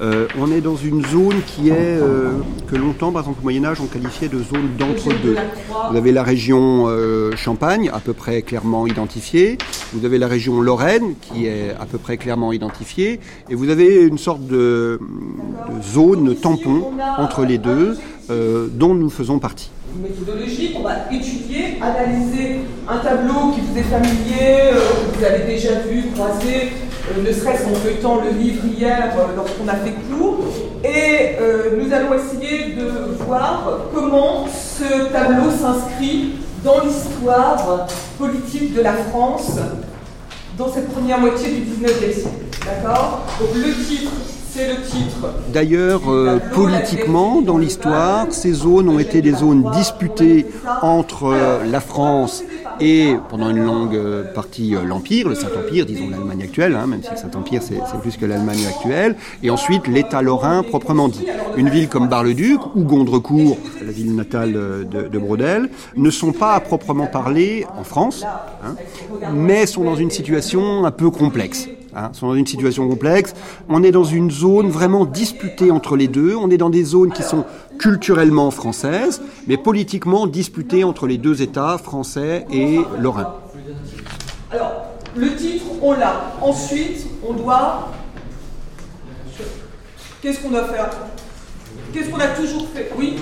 Euh, 0.04 0.28
on 0.38 0.52
est 0.52 0.60
dans 0.60 0.76
une 0.76 1.06
zone 1.06 1.42
qui 1.48 1.70
est, 1.70 1.74
euh, 1.78 2.32
que 2.70 2.76
longtemps, 2.76 3.12
par 3.12 3.22
exemple 3.22 3.40
au 3.40 3.44
Moyen-Âge, 3.44 3.78
on 3.82 3.86
qualifiait 3.86 4.28
de 4.28 4.40
zone 4.40 4.76
d'entre-deux. 4.78 5.38
Vous 5.92 5.98
avez 5.98 6.12
la 6.12 6.24
région 6.24 6.86
euh, 6.88 7.32
Champagne, 7.38 7.90
à 7.94 8.00
peu 8.00 8.12
près 8.12 8.42
clairement 8.42 8.86
identifiée. 8.86 9.58
Vous 9.94 10.06
avez 10.06 10.18
la 10.18 10.28
région 10.28 10.60
Lorraine, 10.60 11.14
qui 11.22 11.46
est 11.46 11.70
à 11.80 11.86
peu 11.86 11.98
près 11.98 12.18
clairement 12.18 12.52
identifiée. 12.52 13.22
Et 13.50 13.56
vous 13.56 13.70
avez 13.70 14.04
une 14.04 14.18
sorte 14.18 14.46
de, 14.46 15.00
de 15.70 15.82
zone 15.82 16.36
tampon 16.36 16.92
entre 17.18 17.46
les 17.46 17.58
deux, 17.58 17.98
dont 18.30 18.96
nous 18.96 19.10
faisons 19.10 19.40
partie. 19.40 19.70
méthodologique, 20.02 20.76
on 20.78 20.84
va 20.84 21.12
étudier, 21.12 21.78
analyser 21.82 22.60
un 22.90 22.98
tableau 22.98 23.52
qui 23.54 23.62
vous 23.62 23.78
est 23.78 23.84
familier, 23.84 24.74
que 25.14 25.18
vous 25.18 25.24
avez 25.24 25.46
déjà 25.46 25.80
vu, 25.82 26.06
croisé, 26.14 26.72
ne 27.24 27.32
serait-ce 27.32 27.64
qu'en 27.64 27.76
feuilletant 27.76 28.22
le 28.22 28.32
livre 28.32 28.64
hier 28.66 29.14
euh, 29.18 29.36
lorsqu'on 29.36 29.68
a 29.68 29.76
fait 29.76 29.94
cours. 30.10 30.40
Et 30.84 31.36
euh, 31.40 31.78
nous 31.78 31.94
allons 31.94 32.14
essayer 32.14 32.74
de 32.76 32.90
voir 33.26 33.80
comment 33.94 34.46
ce 34.48 35.12
tableau 35.12 35.50
s'inscrit 35.52 36.36
dans 36.64 36.80
l'histoire 36.84 37.88
politique 38.18 38.74
de 38.74 38.82
la 38.82 38.94
France 38.94 39.58
dans 40.58 40.72
cette 40.72 40.90
première 40.92 41.20
moitié 41.20 41.50
du 41.50 41.62
19e 41.62 42.14
siècle. 42.14 42.28
D'accord? 42.66 43.24
Donc 43.40 43.50
le 43.56 43.74
titre, 43.86 44.12
c'est 44.54 44.68
le 44.68 44.76
titre 44.82 45.34
D'ailleurs, 45.52 46.02
euh, 46.12 46.40
politiquement, 46.54 47.42
dans 47.42 47.58
l'histoire, 47.58 48.28
ces 48.30 48.54
zones 48.54 48.88
ont 48.88 49.00
été 49.00 49.22
des 49.22 49.34
zones 49.34 49.70
disputées 49.72 50.46
entre 50.82 51.26
euh, 51.26 51.64
la 51.66 51.80
France 51.80 52.44
et, 52.80 53.16
pendant 53.30 53.50
une 53.50 53.64
longue 53.64 53.96
euh, 53.96 54.24
partie, 54.34 54.76
euh, 54.76 54.84
l'Empire, 54.84 55.30
le 55.30 55.36
Saint-Empire, 55.36 55.86
disons 55.86 56.10
l'Allemagne 56.10 56.44
actuelle, 56.44 56.76
hein, 56.76 56.88
même 56.88 57.04
si 57.04 57.12
le 57.12 57.18
Saint-Empire 57.18 57.62
c'est 57.62 57.80
plus 58.02 58.18
que 58.18 58.26
l'Allemagne 58.26 58.66
actuelle, 58.66 59.16
et 59.42 59.50
ensuite 59.50 59.88
l'État 59.88 60.22
lorrain 60.22 60.64
proprement 60.64 61.10
dit. 61.10 61.26
Une 61.58 61.70
ville 61.70 61.90
comme 61.90 62.08
Bar-le-Duc 62.08 62.76
ou 62.76 62.84
Gondrecourt, 62.84 63.58
la 63.86 63.92
ville 63.92 64.16
natale 64.16 64.54
euh, 64.56 64.84
de, 64.84 65.08
de 65.08 65.20
Brodel, 65.20 65.70
ne 65.96 66.10
sont 66.10 66.32
pas 66.32 66.54
à 66.54 66.60
proprement 66.60 67.08
parler 67.08 67.66
en 67.78 67.84
France, 67.84 68.24
hein, 68.64 68.76
mais 69.34 69.66
sont 69.66 69.84
dans 69.84 69.96
une 69.96 70.12
situation 70.12 70.86
un 70.86 70.92
peu 70.92 71.10
complexe. 71.10 71.68
Hein, 71.96 72.10
sont 72.14 72.28
dans 72.28 72.36
une 72.36 72.48
situation 72.48 72.88
complexe. 72.90 73.34
On 73.70 73.84
est 73.84 73.92
dans 73.92 74.04
une 74.04 74.32
zone 74.32 74.70
vraiment 74.70 75.06
disputée 75.06 75.70
entre 75.70 75.96
les 75.96 76.08
deux. 76.08 76.36
On 76.36 76.50
est 76.50 76.58
dans 76.58 76.72
des 76.72 76.84
zones 76.84 77.12
qui 77.12 77.22
sont 77.22 77.46
culturellement 77.78 78.50
françaises, 78.50 79.22
mais 79.48 79.58
politiquement 79.58 80.26
disputées 80.26 80.84
entre 80.84 81.06
les 81.06 81.20
deux 81.20 81.42
États, 81.44 81.78
français 81.78 82.46
et 82.52 82.80
lorrains. 83.00 83.36
Alors, 84.52 84.72
le 85.16 85.36
titre, 85.36 85.66
on 85.82 85.94
l'a. 85.94 86.34
Ensuite, 86.42 87.06
on 87.28 87.34
doit. 87.34 87.92
Qu'est-ce 90.22 90.40
qu'on 90.40 90.50
doit 90.50 90.66
faire? 90.66 90.90
Qu'est-ce 91.94 92.10
qu'on 92.10 92.20
a 92.20 92.28
toujours 92.28 92.68
fait? 92.74 92.92
Oui? 92.98 93.18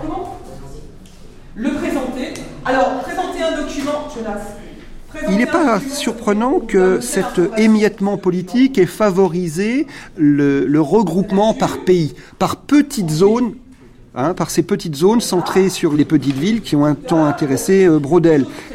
Comment? 0.00 0.38
Le 1.56 1.70
présenter. 1.74 2.34
Alors, 2.64 3.02
présenter 3.02 3.42
un 3.42 3.60
document, 3.60 4.08
Jonas. 4.14 4.40
Il 5.30 5.36
n'est 5.36 5.46
pas 5.46 5.80
surprenant 5.80 6.60
que 6.60 7.00
cet 7.00 7.40
émiettement 7.56 8.16
politique 8.16 8.78
ait 8.78 8.86
favorisé 8.86 9.86
le, 10.16 10.80
regroupement 10.80 11.54
par 11.54 11.84
pays, 11.84 12.14
par 12.38 12.56
petites 12.56 13.10
zones, 13.10 13.54
hein, 14.14 14.34
par 14.34 14.50
ces 14.50 14.62
petites 14.62 14.96
zones 14.96 15.20
centrées 15.20 15.68
sur 15.68 15.92
les 15.92 16.04
petites 16.04 16.36
villes 16.36 16.60
qui 16.60 16.76
ont 16.76 16.84
un 16.84 16.94
temps 16.94 17.24
intéressé 17.24 17.86
euh. 17.86 18.00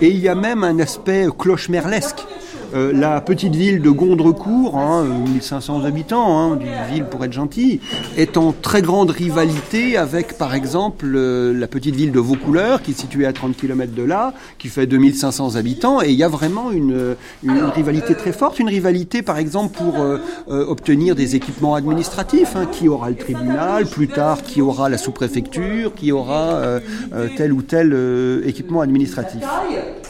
Et 0.02 0.10
il 0.10 0.20
y 0.20 0.28
a 0.28 0.36
même 0.36 0.64
un 0.64 0.80
aspect 0.80 1.28
cloche-merlesque. 1.38 2.26
Euh, 2.74 2.92
la 2.94 3.20
petite 3.22 3.56
ville 3.56 3.82
de 3.82 3.90
Gondrecourt, 3.90 4.78
hein, 4.78 5.04
1500 5.04 5.86
habitants, 5.86 6.38
hein, 6.38 6.56
d'une 6.56 6.94
ville 6.94 7.06
pour 7.06 7.24
être 7.26 7.34
gentil, 7.34 7.80
est 8.18 8.38
en 8.38 8.52
très 8.52 8.82
grande 8.82 9.10
rivalité 9.10 9.98
avec, 9.98 10.38
par 10.38 10.54
exemple, 10.54 11.06
euh, 11.16 11.54
la 11.54 11.68
petite 11.68 11.96
ville 11.96 12.12
de 12.12 12.20
Vaucouleurs, 12.20 12.82
qui 12.82 12.92
est 12.92 13.00
située 13.00 13.26
à 13.26 13.34
30 13.34 13.56
km 13.56 13.94
de 13.94 14.04
là, 14.04 14.34
qui 14.58 14.68
fait 14.68 14.86
2500 14.86 15.56
habitants, 15.56 16.02
et 16.02 16.10
il 16.10 16.16
y 16.16 16.24
a 16.24 16.28
vraiment 16.28 16.72
une, 16.72 17.16
une 17.44 17.64
rivalité 17.64 18.14
très 18.16 18.32
forte, 18.32 18.60
une 18.60 18.70
rivalité, 18.70 19.22
par 19.22 19.38
exemple, 19.38 19.76
pour 19.78 20.00
euh, 20.00 20.20
euh, 20.50 20.66
obtenir 20.68 21.16
des 21.16 21.36
équipements 21.36 21.76
administratifs, 21.76 22.56
hein, 22.56 22.68
qui 22.72 22.88
aura 22.88 23.10
le 23.10 23.16
tribunal, 23.16 23.86
plus 23.88 24.08
tard, 24.08 24.44
qui 24.44 24.62
aura 24.62 24.90
la 24.90 24.98
sous-préfecture, 24.98 25.94
qui 25.96 26.12
aura 26.12 26.54
euh, 26.56 26.80
euh, 27.14 27.28
tel 27.36 27.54
ou 27.54 27.62
tel 27.62 27.92
euh, 27.94 28.48
équipement 28.48 28.82
administratif. 28.82 29.42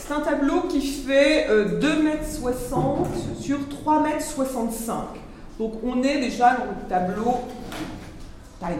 C'est 0.09 0.15
un 0.15 0.21
tableau 0.21 0.61
qui 0.67 0.81
fait 0.81 1.45
euh, 1.49 1.79
2 1.79 1.87
m 1.87 2.07
60 2.53 3.07
sur 3.39 3.57
3 3.69 4.03
m 4.07 4.19
65. 4.19 4.95
Donc 5.59 5.73
on 5.83 6.01
est 6.03 6.19
déjà 6.19 6.51
dans 6.51 6.65
le 6.65 6.89
tableau 6.89 7.35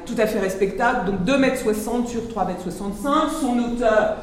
tout 0.06 0.16
à 0.18 0.28
fait 0.28 0.40
respectable. 0.40 1.12
Donc 1.12 1.24
2 1.24 1.44
m 1.44 1.56
60 1.56 2.08
sur 2.08 2.28
3 2.28 2.50
m 2.50 2.56
65. 2.62 3.12
Son 3.42 3.60
auteur, 3.60 4.18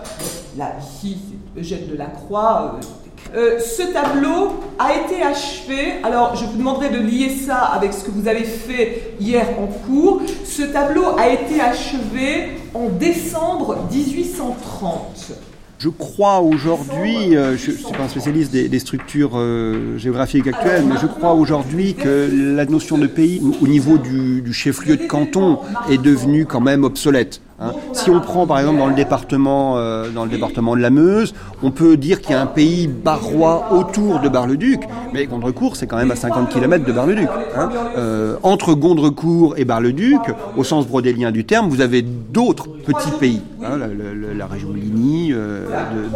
là 0.56 0.72
ici, 0.80 1.18
Eugène 1.56 1.86
Delacroix. 1.88 2.76
Euh, 2.76 2.86
euh, 3.34 3.58
ce 3.58 3.82
tableau 3.92 4.60
a 4.78 4.94
été 4.94 5.20
achevé, 5.20 5.94
alors 6.04 6.36
je 6.36 6.44
vous 6.44 6.58
demanderai 6.58 6.90
de 6.90 6.98
lier 6.98 7.30
ça 7.30 7.56
avec 7.56 7.92
ce 7.92 8.04
que 8.04 8.10
vous 8.10 8.28
avez 8.28 8.44
fait 8.44 9.14
hier 9.18 9.46
en 9.58 9.66
cours. 9.66 10.22
Ce 10.44 10.62
tableau 10.62 11.18
a 11.18 11.28
été 11.28 11.60
achevé 11.60 12.58
en 12.72 12.88
décembre 12.88 13.78
1830. 13.90 15.32
Je 15.78 15.90
crois 15.90 16.40
aujourd'hui, 16.40 17.36
euh, 17.36 17.56
je 17.58 17.70
ne 17.70 17.76
suis 17.76 17.92
pas 17.92 18.04
un 18.04 18.08
spécialiste 18.08 18.50
des, 18.50 18.68
des 18.68 18.78
structures 18.78 19.32
euh, 19.34 19.98
géographiques 19.98 20.46
actuelles, 20.46 20.84
mais 20.88 20.94
je 21.00 21.06
crois 21.06 21.34
aujourd'hui 21.34 21.94
que 21.94 22.30
la 22.56 22.64
notion 22.64 22.96
de 22.96 23.06
pays 23.06 23.42
au- 23.44 23.64
au 23.64 23.68
niveau 23.68 23.98
du, 23.98 24.40
du 24.40 24.54
chef-lieu 24.54 24.96
de 24.96 25.06
canton 25.06 25.58
est 25.90 25.98
devenue 26.00 26.46
quand 26.46 26.62
même 26.62 26.82
obsolète. 26.84 27.42
Hein. 27.60 27.72
Si 27.92 28.10
on 28.10 28.20
prend 28.20 28.46
par 28.46 28.58
exemple 28.60 28.78
dans 28.78 28.86
le 28.88 28.94
département, 28.94 29.78
euh, 29.78 30.10
dans 30.10 30.24
le 30.24 30.30
département 30.30 30.76
de 30.76 30.80
la 30.80 30.90
Meuse, 30.90 31.34
on 31.62 31.70
peut 31.70 31.96
dire 31.96 32.20
qu'il 32.20 32.32
y 32.32 32.34
a 32.34 32.40
un 32.42 32.46
pays 32.46 32.86
barrois 32.88 33.68
autour 33.72 34.20
de 34.20 34.28
Bar-le-Duc, 34.28 34.80
mais 35.12 35.26
Gondrecourt 35.26 35.76
c'est 35.76 35.86
quand 35.86 35.96
même 35.96 36.10
à 36.10 36.16
50 36.16 36.48
km 36.50 36.84
de 36.84 36.92
Bar-le-Duc. 36.92 37.28
hein. 37.56 37.68
Euh, 37.96 38.36
entre 38.42 38.74
Gondrecourt 38.74 39.54
et 39.56 39.64
Bar-le-Duc, 39.64 40.20
au 40.56 40.64
sens 40.64 40.86
brodélien 40.86 41.30
du 41.30 41.44
terme, 41.44 41.68
vous 41.68 41.80
avez 41.80 42.02
d'autres 42.02 42.68
petits 42.68 43.10
pays, 43.18 43.40
hein, 43.64 43.76
la, 43.78 43.86
la- 43.88 44.34
la 44.34 44.46
région 44.46 44.72
Ligny, 44.72 45.32
euh, 45.32 45.66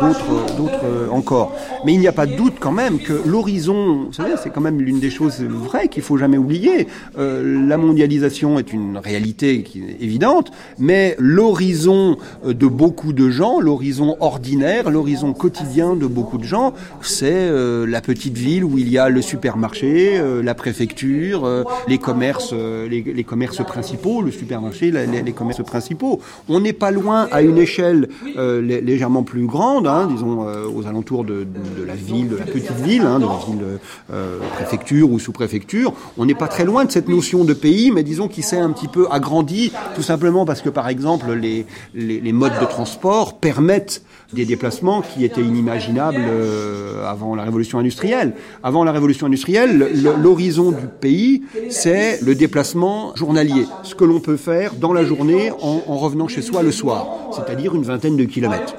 d'autres, 0.00 0.56
d'autres 0.56 1.08
encore. 1.10 1.52
Mais 1.84 1.94
il 1.94 2.00
n'y 2.00 2.08
a 2.08 2.12
pas 2.12 2.26
de 2.26 2.34
doute 2.36 2.54
quand 2.60 2.72
même 2.72 2.98
que 2.98 3.12
l'horizon, 3.26 4.04
vous 4.06 4.12
savez, 4.12 4.32
c'est 4.42 4.50
quand 4.50 4.60
même 4.60 4.80
l'une 4.80 5.00
des 5.00 5.10
choses 5.10 5.40
vraies 5.42 5.88
qu'il 5.88 6.02
faut 6.02 6.16
jamais 6.16 6.36
oublier. 6.38 6.86
La 7.18 7.76
mondialisation 7.76 8.58
est 8.58 8.72
une 8.72 8.98
réalité 8.98 9.62
qui 9.62 9.80
est 9.80 9.96
évidente, 10.04 10.50
mais 10.78 11.16
l'horizon 11.30 12.16
euh, 12.44 12.52
de 12.52 12.66
beaucoup 12.66 13.12
de 13.12 13.30
gens, 13.30 13.60
l'horizon 13.60 14.16
ordinaire, 14.20 14.90
l'horizon 14.90 15.32
quotidien 15.32 15.94
de 15.94 16.06
beaucoup 16.06 16.38
de 16.38 16.44
gens, 16.44 16.74
c'est 17.02 17.30
euh, 17.32 17.86
la 17.86 18.00
petite 18.00 18.36
ville 18.36 18.64
où 18.64 18.78
il 18.78 18.88
y 18.88 18.98
a 18.98 19.08
le 19.08 19.22
supermarché, 19.22 20.18
euh, 20.18 20.42
la 20.42 20.54
préfecture, 20.54 21.48
les 21.86 21.98
commerces, 21.98 22.52
les, 22.52 23.24
commerces 23.24 23.64
principaux, 23.64 24.22
le 24.22 24.30
supermarché, 24.30 24.90
les, 24.90 25.32
commerces 25.32 25.62
principaux. 25.62 26.20
On 26.48 26.60
n'est 26.60 26.72
pas 26.72 26.90
loin 26.90 27.28
à 27.30 27.42
une 27.42 27.58
échelle 27.58 28.08
lé- 28.36 28.80
légèrement 28.80 29.22
plus 29.22 29.46
grande, 29.46 29.86
hein, 29.86 30.08
disons 30.10 30.46
aux 30.74 30.86
alentours 30.86 31.24
de, 31.24 31.46
la 31.86 31.94
ville, 31.94 32.28
de 32.28 32.36
la 32.36 32.44
petite 32.44 32.80
ville, 32.84 33.02
hein, 33.02 33.18
de 33.18 33.26
la 33.26 33.38
ville 33.46 34.48
préfecture 34.54 35.10
ou 35.10 35.18
sous-préfecture. 35.18 35.92
On 36.18 36.26
n'est 36.26 36.34
pas 36.34 36.48
très 36.48 36.64
loin 36.64 36.84
de 36.84 36.90
cette 36.90 37.08
notion 37.08 37.44
de 37.44 37.54
pays, 37.54 37.90
mais 37.90 38.02
disons 38.02 38.28
qu'il 38.28 38.44
s'est 38.44 38.58
un 38.58 38.70
petit 38.72 38.88
peu 38.88 39.06
agrandi, 39.10 39.72
tout 39.94 40.02
simplement 40.02 40.44
parce 40.44 40.62
que 40.62 40.70
par 40.70 40.88
exemple 40.88 41.19
les, 41.28 42.32
modes 42.32 42.58
de 42.60 42.66
transport 42.66 43.38
permettent 43.38 44.02
des 44.32 44.44
déplacements 44.44 45.02
qui 45.02 45.24
étaient 45.24 45.42
inimaginables 45.42 46.16
euh, 46.18 47.04
avant 47.08 47.34
la 47.34 47.42
révolution 47.42 47.78
industrielle. 47.78 48.34
Avant 48.62 48.84
la 48.84 48.92
révolution 48.92 49.26
industrielle, 49.26 49.90
l'horizon 50.22 50.70
du 50.70 50.86
pays, 50.86 51.42
c'est 51.68 52.20
le 52.22 52.34
déplacement 52.34 53.14
journalier, 53.16 53.66
ce 53.82 53.94
que 53.94 54.04
l'on 54.04 54.20
peut 54.20 54.36
faire 54.36 54.74
dans 54.74 54.92
la 54.92 55.04
journée 55.04 55.50
en, 55.50 55.82
en 55.86 55.96
revenant 55.96 56.28
chez 56.28 56.42
soi 56.42 56.62
le 56.62 56.70
soir, 56.70 57.06
c'est-à-dire 57.32 57.74
une 57.74 57.82
vingtaine 57.82 58.16
de 58.16 58.24
kilomètres. 58.24 58.74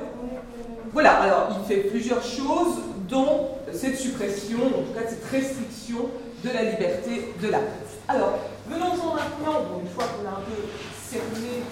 Voilà, 0.93 1.11
alors 1.11 1.49
il 1.61 1.73
fait 1.73 1.81
plusieurs 1.89 2.23
choses, 2.23 2.75
dont 3.09 3.47
cette 3.73 3.97
suppression, 3.97 4.59
en 4.59 4.83
tout 4.83 4.93
cas 4.93 5.07
cette 5.07 5.25
restriction 5.31 6.09
de 6.43 6.49
la 6.49 6.63
liberté 6.63 7.33
de 7.41 7.47
la 7.47 7.59
presse. 7.59 7.99
Alors, 8.07 8.39
venons-en 8.69 9.15
maintenant, 9.15 9.79
une 9.81 9.89
fois 9.89 10.05
qu'on 10.05 10.27
a 10.27 10.31
un 10.31 10.43
peu 10.43 10.61
cerné 11.09 11.63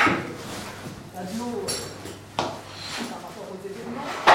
euh, 1.20 1.66
par 2.38 3.22
rapport 3.22 3.48
aux 3.52 3.68
événements, 3.68 4.02
euh, 4.28 4.32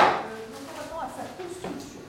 venons 0.50 0.66
maintenant 0.76 1.00
à 1.00 1.08
sa 1.08 1.42
construction. 1.42 2.00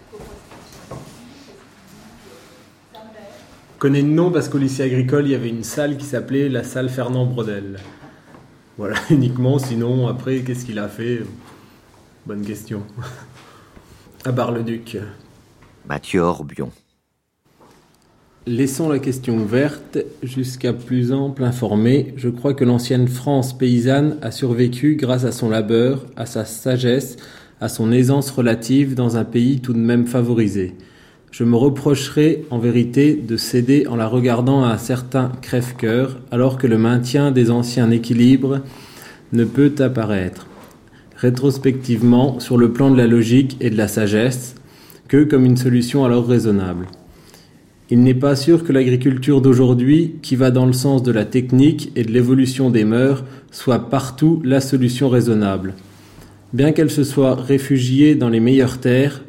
Je 3.74 3.80
connais 3.80 4.02
le 4.02 4.10
nom 4.10 4.32
parce 4.32 4.50
qu'au 4.50 4.58
lycée 4.58 4.84
agricole, 4.84 5.28
il 5.28 5.32
y 5.32 5.36
avait 5.36 5.50
une 5.50 5.64
salle 5.64 5.98
qui 5.98 6.06
s'appelait 6.06 6.50
la 6.50 6.64
salle 6.64 6.90
Fernand 6.90 7.26
Brodel. 7.26 7.80
Voilà, 8.78 8.96
uniquement. 9.10 9.60
Sinon, 9.60 10.08
après, 10.08 10.42
qu'est-ce 10.42 10.66
qu'il 10.66 10.80
a 10.80 10.90
fait? 10.90 11.22
Bonne 12.26 12.46
question. 12.46 12.84
À 14.26 14.32
Bar-le-Duc. 14.32 14.98
Mathieu 15.88 16.22
Orbion. 16.22 16.72
Laissons 18.48 18.90
la 18.90 19.00
question 19.00 19.38
ouverte 19.38 19.98
jusqu'à 20.22 20.72
plus 20.72 21.12
ample 21.12 21.44
informé. 21.44 22.14
Je 22.16 22.30
crois 22.30 22.54
que 22.54 22.64
l'ancienne 22.64 23.08
France 23.08 23.58
paysanne 23.58 24.18
a 24.22 24.30
survécu 24.30 24.98
grâce 24.98 25.26
à 25.26 25.32
son 25.32 25.50
labeur, 25.50 26.06
à 26.16 26.28
sa 26.28 26.46
sagesse, 26.46 27.18
à 27.60 27.70
son 27.70 27.92
aisance 27.92 28.30
relative 28.30 28.94
dans 28.94 29.18
un 29.18 29.24
pays 29.24 29.62
tout 29.62 29.74
de 29.74 29.80
même 29.80 30.06
favorisé. 30.06 30.76
Je 31.32 31.44
me 31.44 31.56
reprocherai 31.56 32.46
en 32.52 32.60
vérité 32.60 33.16
de 33.16 33.36
céder 33.36 33.88
en 33.88 33.96
la 33.96 34.06
regardant 34.06 34.64
à 34.64 34.68
un 34.68 34.78
certain 34.78 35.32
crève-cœur, 35.42 36.20
alors 36.30 36.60
que 36.60 36.68
le 36.68 36.78
maintien 36.78 37.32
des 37.32 37.50
anciens 37.50 37.90
équilibres 37.90 38.62
ne 39.34 39.44
peut 39.44 39.74
apparaître 39.80 40.46
rétrospectivement 41.18 42.40
sur 42.40 42.58
le 42.58 42.72
plan 42.74 42.92
de 42.92 42.98
la 42.98 43.08
logique 43.08 43.58
et 43.60 43.72
de 43.72 43.78
la 43.78 43.88
sagesse 43.88 44.54
que 45.08 45.24
comme 45.24 45.46
une 45.46 45.58
solution 45.58 46.06
alors 46.06 46.28
raisonnable. 46.28 46.86
Il 47.92 48.02
n'est 48.02 48.16
pas 48.16 48.36
sûr 48.36 48.64
que 48.64 48.74
l'agriculture 48.74 49.42
d'aujourd'hui, 49.42 50.16
qui 50.24 50.36
va 50.36 50.50
dans 50.50 50.66
le 50.66 50.74
sens 50.74 51.04
de 51.04 51.12
la 51.12 51.24
technique 51.24 51.92
et 51.96 52.04
de 52.04 52.12
l'évolution 52.12 52.72
des 52.72 52.84
mœurs, 52.84 53.24
soit 53.52 53.90
partout 53.90 54.42
la 54.44 54.60
solution 54.60 55.08
raisonnable. 55.08 55.76
Bien 56.52 56.72
qu'elle 56.72 56.90
se 56.90 57.04
soit 57.04 57.36
réfugiée 57.36 58.16
dans 58.16 58.30
les 58.30 58.40
meilleures 58.40 58.80
terres, 58.80 59.24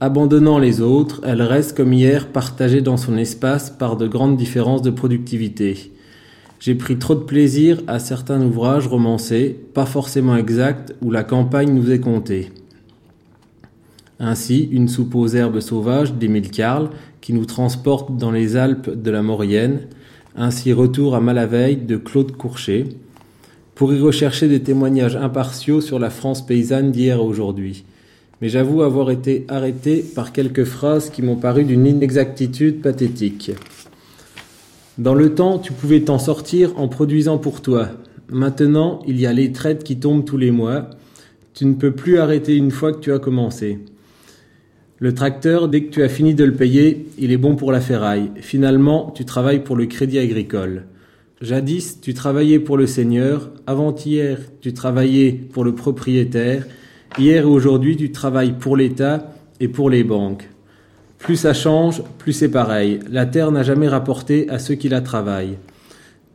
abandonnant 0.00 0.58
les 0.58 0.80
autres, 0.80 1.20
elle 1.24 1.42
reste 1.42 1.76
comme 1.76 1.92
hier 1.92 2.28
partagée 2.28 2.80
dans 2.80 2.96
son 2.96 3.16
espace 3.16 3.70
par 3.70 3.96
de 3.96 4.08
grandes 4.08 4.36
différences 4.36 4.82
de 4.82 4.90
productivité. 4.90 5.92
J'ai 6.58 6.74
pris 6.74 6.98
trop 6.98 7.14
de 7.14 7.20
plaisir 7.20 7.82
à 7.86 8.00
certains 8.00 8.42
ouvrages 8.42 8.88
romancés, 8.88 9.56
pas 9.74 9.86
forcément 9.86 10.36
exacts, 10.36 10.92
où 11.02 11.12
la 11.12 11.22
campagne 11.22 11.72
nous 11.72 11.92
est 11.92 12.00
contée. 12.00 12.50
Ainsi, 14.20 14.68
une 14.72 14.88
soupe 14.88 15.14
aux 15.14 15.28
herbes 15.28 15.60
sauvages 15.60 16.14
d'Émile 16.14 16.50
Carle, 16.50 16.90
qui 17.20 17.32
nous 17.32 17.44
transporte 17.44 18.16
dans 18.16 18.32
les 18.32 18.56
Alpes 18.56 18.90
de 18.90 19.10
la 19.10 19.22
Maurienne, 19.22 19.82
ainsi 20.36 20.72
Retour 20.72 21.14
à 21.14 21.20
Malaveille 21.20 21.76
de 21.76 21.96
Claude 21.96 22.32
Courchet, 22.32 22.86
pour 23.76 23.94
y 23.94 24.00
rechercher 24.00 24.48
des 24.48 24.60
témoignages 24.60 25.14
impartiaux 25.14 25.80
sur 25.80 26.00
la 26.00 26.10
France 26.10 26.44
paysanne 26.44 26.90
d'hier 26.90 27.18
à 27.18 27.22
aujourd'hui. 27.22 27.84
Mais 28.40 28.48
j'avoue 28.48 28.82
avoir 28.82 29.10
été 29.12 29.44
arrêté 29.48 30.04
par 30.14 30.32
quelques 30.32 30.64
phrases 30.64 31.10
qui 31.10 31.22
m'ont 31.22 31.36
paru 31.36 31.64
d'une 31.64 31.86
inexactitude 31.86 32.80
pathétique. 32.80 33.52
Dans 34.96 35.14
le 35.14 35.34
temps, 35.34 35.60
tu 35.60 35.72
pouvais 35.72 36.00
t'en 36.00 36.18
sortir 36.18 36.72
en 36.76 36.88
produisant 36.88 37.38
pour 37.38 37.62
toi. 37.62 37.90
Maintenant, 38.30 39.00
il 39.06 39.20
y 39.20 39.26
a 39.26 39.32
les 39.32 39.52
traites 39.52 39.84
qui 39.84 39.98
tombent 39.98 40.24
tous 40.24 40.36
les 40.36 40.50
mois. 40.50 40.90
Tu 41.54 41.66
ne 41.66 41.74
peux 41.74 41.92
plus 41.92 42.18
arrêter 42.18 42.56
une 42.56 42.72
fois 42.72 42.92
que 42.92 42.98
tu 42.98 43.12
as 43.12 43.20
commencé. 43.20 43.78
Le 45.00 45.14
tracteur, 45.14 45.68
dès 45.68 45.84
que 45.84 45.90
tu 45.90 46.02
as 46.02 46.08
fini 46.08 46.34
de 46.34 46.42
le 46.42 46.54
payer, 46.54 47.06
il 47.18 47.30
est 47.30 47.36
bon 47.36 47.54
pour 47.54 47.70
la 47.70 47.80
ferraille. 47.80 48.32
Finalement, 48.40 49.12
tu 49.14 49.24
travailles 49.24 49.62
pour 49.62 49.76
le 49.76 49.86
crédit 49.86 50.18
agricole. 50.18 50.86
Jadis, 51.40 52.00
tu 52.00 52.14
travaillais 52.14 52.58
pour 52.58 52.76
le 52.76 52.88
seigneur. 52.88 53.52
Avant-hier, 53.68 54.40
tu 54.60 54.72
travaillais 54.72 55.30
pour 55.30 55.62
le 55.62 55.72
propriétaire. 55.72 56.66
Hier 57.16 57.42
et 57.44 57.46
aujourd'hui, 57.46 57.96
tu 57.96 58.10
travailles 58.10 58.54
pour 58.58 58.76
l'État 58.76 59.32
et 59.60 59.68
pour 59.68 59.88
les 59.88 60.02
banques. 60.02 60.48
Plus 61.18 61.36
ça 61.36 61.54
change, 61.54 62.02
plus 62.18 62.32
c'est 62.32 62.50
pareil. 62.50 62.98
La 63.08 63.24
terre 63.24 63.52
n'a 63.52 63.62
jamais 63.62 63.86
rapporté 63.86 64.50
à 64.50 64.58
ceux 64.58 64.74
qui 64.74 64.88
la 64.88 65.00
travaillent. 65.00 65.58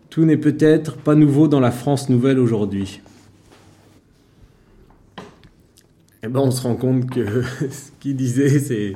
Tout 0.10 0.23
n'est 0.23 0.38
peut-être 0.38 0.95
pas 0.95 1.15
nouveau 1.15 1.49
dans 1.49 1.60
la 1.60 1.71
France 1.71 2.08
nouvelle 2.08 2.39
aujourd'hui. 2.39 3.02
Eh 6.24 6.30
ben 6.30 6.40
on 6.40 6.52
se 6.52 6.62
rend 6.62 6.76
compte 6.76 7.10
que 7.10 7.42
ce 7.70 7.92
qu'il 8.00 8.16
disait, 8.16 8.60
c'est, 8.60 8.96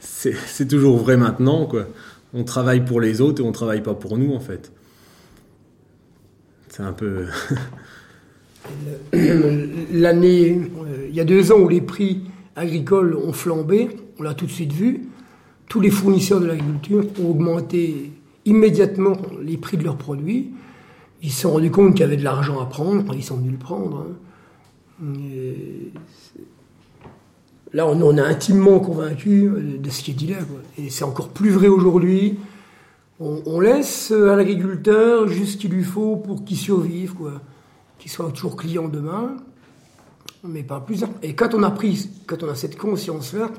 c'est, 0.00 0.66
toujours 0.66 0.98
vrai 0.98 1.16
maintenant. 1.16 1.66
Quoi. 1.66 1.86
On 2.34 2.42
travaille 2.42 2.84
pour 2.84 3.00
les 3.00 3.20
autres 3.20 3.42
et 3.42 3.46
on 3.46 3.52
travaille 3.52 3.82
pas 3.82 3.94
pour 3.94 4.18
nous, 4.18 4.34
en 4.34 4.40
fait. 4.40 4.72
C'est 6.68 6.82
un 6.82 6.92
peu. 6.92 7.26
L'année, 9.92 10.60
euh, 10.84 11.06
il 11.08 11.14
y 11.14 11.20
a 11.20 11.24
deux 11.24 11.52
ans 11.52 11.60
où 11.60 11.68
les 11.68 11.80
prix 11.80 12.22
agricoles 12.56 13.14
ont 13.14 13.32
flambé, 13.32 13.88
on 14.18 14.24
l'a 14.24 14.34
tout 14.34 14.46
de 14.46 14.50
suite 14.50 14.72
vu. 14.72 15.04
Tous 15.68 15.80
les 15.80 15.90
fournisseurs 15.90 16.40
de 16.40 16.46
l'agriculture 16.46 17.06
ont 17.22 17.30
augmenté 17.30 18.10
immédiatement 18.44 19.16
les 19.42 19.56
prix 19.56 19.76
de 19.76 19.84
leurs 19.84 19.96
produits. 19.96 20.50
Ils 21.22 21.30
se 21.30 21.42
sont 21.42 21.52
rendus 21.52 21.70
compte 21.70 21.92
qu'il 21.92 22.00
y 22.00 22.04
avait 22.04 22.16
de 22.16 22.24
l'argent 22.24 22.60
à 22.60 22.66
prendre, 22.66 23.14
ils 23.14 23.22
sont 23.22 23.36
venus 23.36 23.52
le 23.52 23.58
prendre. 23.58 24.06
Hein. 24.08 24.14
Là, 27.72 27.86
on, 27.86 28.16
est 28.16 28.20
intimement 28.20 28.80
convaincu 28.80 29.50
de 29.78 29.90
ce 29.90 30.02
qui 30.02 30.12
est 30.12 30.14
dit 30.14 30.28
là. 30.28 30.38
Et 30.78 30.90
c'est 30.90 31.04
encore 31.04 31.28
plus 31.28 31.50
vrai 31.50 31.68
aujourd'hui. 31.68 32.38
On, 33.20 33.58
laisse 33.58 34.12
à 34.12 34.36
l'agriculteur 34.36 35.26
juste 35.26 35.54
ce 35.54 35.56
qu'il 35.56 35.72
lui 35.72 35.82
faut 35.82 36.16
pour 36.16 36.44
qu'il 36.44 36.56
survive, 36.56 37.14
quoi. 37.14 37.40
Qu'il 37.98 38.10
soit 38.12 38.30
toujours 38.30 38.56
client 38.56 38.88
demain, 38.88 39.36
mais 40.44 40.62
pas 40.62 40.78
plus. 40.78 41.04
Et 41.22 41.34
quand 41.34 41.52
on 41.52 41.64
a 41.64 41.70
pris, 41.72 42.08
quand 42.26 42.44
on 42.44 42.48
a 42.48 42.54
cette 42.54 42.78
conscience-là, 42.78 43.50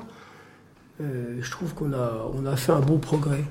euh, 1.02 1.38
je 1.40 1.50
trouve 1.50 1.74
qu'on 1.74 1.92
a, 1.92 2.26
on 2.34 2.46
a 2.46 2.56
fait 2.56 2.72
un 2.72 2.80
beau 2.80 2.96
progrès. 2.96 3.44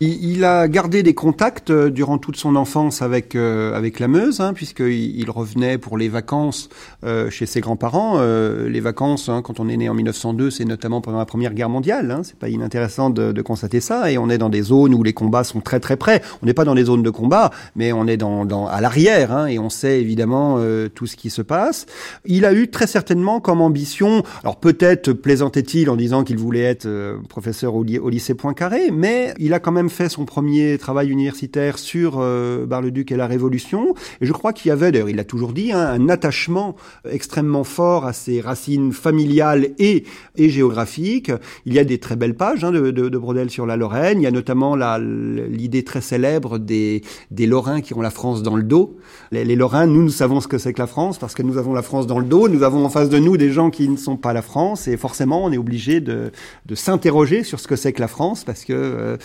Il, 0.00 0.44
a 0.44 0.68
gardé 0.68 1.02
des 1.02 1.14
contacts 1.14 1.70
euh, 1.70 1.88
durant 1.88 2.18
toute 2.18 2.36
son 2.36 2.54
enfance 2.54 3.00
avec 3.00 3.34
euh, 3.34 3.74
avec 3.74 3.98
la 3.98 4.08
Meuse, 4.08 4.40
hein, 4.40 4.52
puisqu'il 4.52 5.18
il 5.18 5.30
revenait 5.30 5.78
pour 5.78 5.96
les 5.96 6.10
vacances 6.10 6.68
euh, 7.02 7.30
chez 7.30 7.46
ses 7.46 7.62
grands-parents. 7.62 8.20
les 8.20 8.80
vacances, 8.80 9.30
hein, 9.30 9.40
quand 9.42 9.58
on 9.58 9.68
est 9.68 9.76
né 9.76 9.88
en 9.88 9.94
1902, 9.94 10.50
c'est 10.50 10.66
notamment 10.66 11.00
pendant 11.00 11.16
la 11.16 11.24
Première 11.24 11.54
Guerre 11.54 11.70
mondiale. 11.70 12.10
Hein, 12.10 12.20
c'est 12.24 12.38
pas 12.38 12.50
inintéressant 12.50 13.08
de, 13.08 13.40
constater 13.40 13.80
ça. 13.80 14.10
Et 14.10 14.18
on 14.18 14.28
est 14.28 14.38
dans 14.38 14.50
des 14.50 14.62
zones 14.62 14.92
où 14.92 15.02
les 15.02 15.14
combats 15.14 15.44
sont 15.44 15.60
très 15.60 15.80
très 15.80 15.96
près. 15.96 16.20
On 16.42 16.46
n'est 16.46 16.54
pas 16.54 16.64
dans 16.64 16.74
des 16.74 16.84
zones 16.84 17.02
de 17.02 17.10
combat, 17.10 17.50
mais 17.74 17.92
on 17.92 18.06
est 18.06 18.18
dans 18.18 18.66
à 18.66 18.80
l'arrière, 18.82 19.32
hein, 19.32 19.46
et 19.46 19.58
on 19.58 19.70
sait 19.70 20.00
évidemment 20.00 20.60
tout 20.94 21.06
ce 21.06 21.16
qui 21.16 21.30
se 21.30 21.42
passe. 21.42 21.86
Il 22.24 22.44
a 22.44 22.52
eu 22.52 22.68
très 22.68 22.86
certainement 22.86 23.40
comme 23.40 23.62
ambition, 23.62 24.22
alors 24.42 24.56
peut-être 24.56 25.12
plaisantait-il 25.12 25.88
en 25.88 25.96
disant 25.96 26.24
qu'il 26.24 26.38
voulait 26.38 26.62
être 26.62 26.88
professeur 27.28 27.74
au, 27.74 27.84
au 27.84 28.08
lycée 28.10 28.34
Poincaré, 28.34 28.90
mais 28.92 29.32
il 29.38 29.54
a 29.54 29.60
quand 29.60 29.72
même 29.72 29.85
fait 29.88 30.08
son 30.08 30.24
premier 30.24 30.78
travail 30.78 31.10
universitaire 31.10 31.78
sur 31.78 32.18
euh, 32.18 32.66
Bar-le-Duc 32.66 33.12
et 33.12 33.16
la 33.16 33.26
Révolution. 33.26 33.94
Et 34.20 34.26
je 34.26 34.32
crois 34.32 34.52
qu'il 34.52 34.68
y 34.68 34.72
avait, 34.72 34.92
d'ailleurs, 34.92 35.08
il 35.08 35.16
l'a 35.16 35.24
toujours 35.24 35.52
dit, 35.52 35.72
hein, 35.72 35.80
un 35.80 36.08
attachement 36.08 36.76
extrêmement 37.10 37.64
fort 37.64 38.06
à 38.06 38.12
ses 38.12 38.40
racines 38.40 38.92
familiales 38.92 39.68
et, 39.78 40.04
et 40.36 40.48
géographiques. 40.48 41.32
Il 41.64 41.74
y 41.74 41.78
a 41.78 41.84
des 41.84 41.98
très 41.98 42.16
belles 42.16 42.34
pages 42.34 42.64
hein, 42.64 42.72
de, 42.72 42.90
de, 42.90 43.08
de, 43.08 43.18
Brodel 43.18 43.50
sur 43.50 43.66
la 43.66 43.76
Lorraine. 43.76 44.20
Il 44.20 44.24
y 44.24 44.26
a 44.26 44.30
notamment 44.30 44.76
l'idée 44.76 45.84
très 45.84 46.00
célèbre 46.00 46.58
des, 46.58 47.02
des 47.30 47.46
Lorrains 47.46 47.80
qui 47.80 47.94
ont 47.94 48.00
la 48.00 48.10
France 48.10 48.42
dans 48.42 48.56
le 48.56 48.62
dos. 48.62 48.96
Les, 49.32 49.44
les 49.44 49.56
Lorrains, 49.56 49.86
nous, 49.86 50.02
nous 50.02 50.08
savons 50.10 50.40
ce 50.40 50.48
que 50.48 50.58
c'est 50.58 50.72
que 50.72 50.80
la 50.80 50.86
France 50.86 51.18
parce 51.18 51.34
que 51.34 51.42
nous 51.42 51.58
avons 51.58 51.72
la 51.72 51.82
France 51.82 52.06
dans 52.06 52.18
le 52.18 52.26
dos. 52.26 52.48
Nous 52.48 52.62
avons 52.62 52.84
en 52.84 52.90
face 52.90 53.08
de 53.08 53.18
nous 53.18 53.36
des 53.36 53.50
gens 53.50 53.70
qui 53.70 53.88
ne 53.88 53.96
sont 53.96 54.16
pas 54.16 54.32
la 54.32 54.42
France 54.42 54.88
et 54.88 54.96
forcément, 54.96 55.44
on 55.44 55.52
est 55.52 55.58
obligé 55.58 56.00
de, 56.00 56.30
de 56.66 56.74
s'interroger 56.74 57.42
sur 57.42 57.60
ce 57.60 57.68
que 57.68 57.76
c'est 57.76 57.92
que 57.92 58.00
la 58.00 58.08
France 58.08 58.44
parce 58.44 58.64
que 58.64 58.72
euh, 58.72 59.16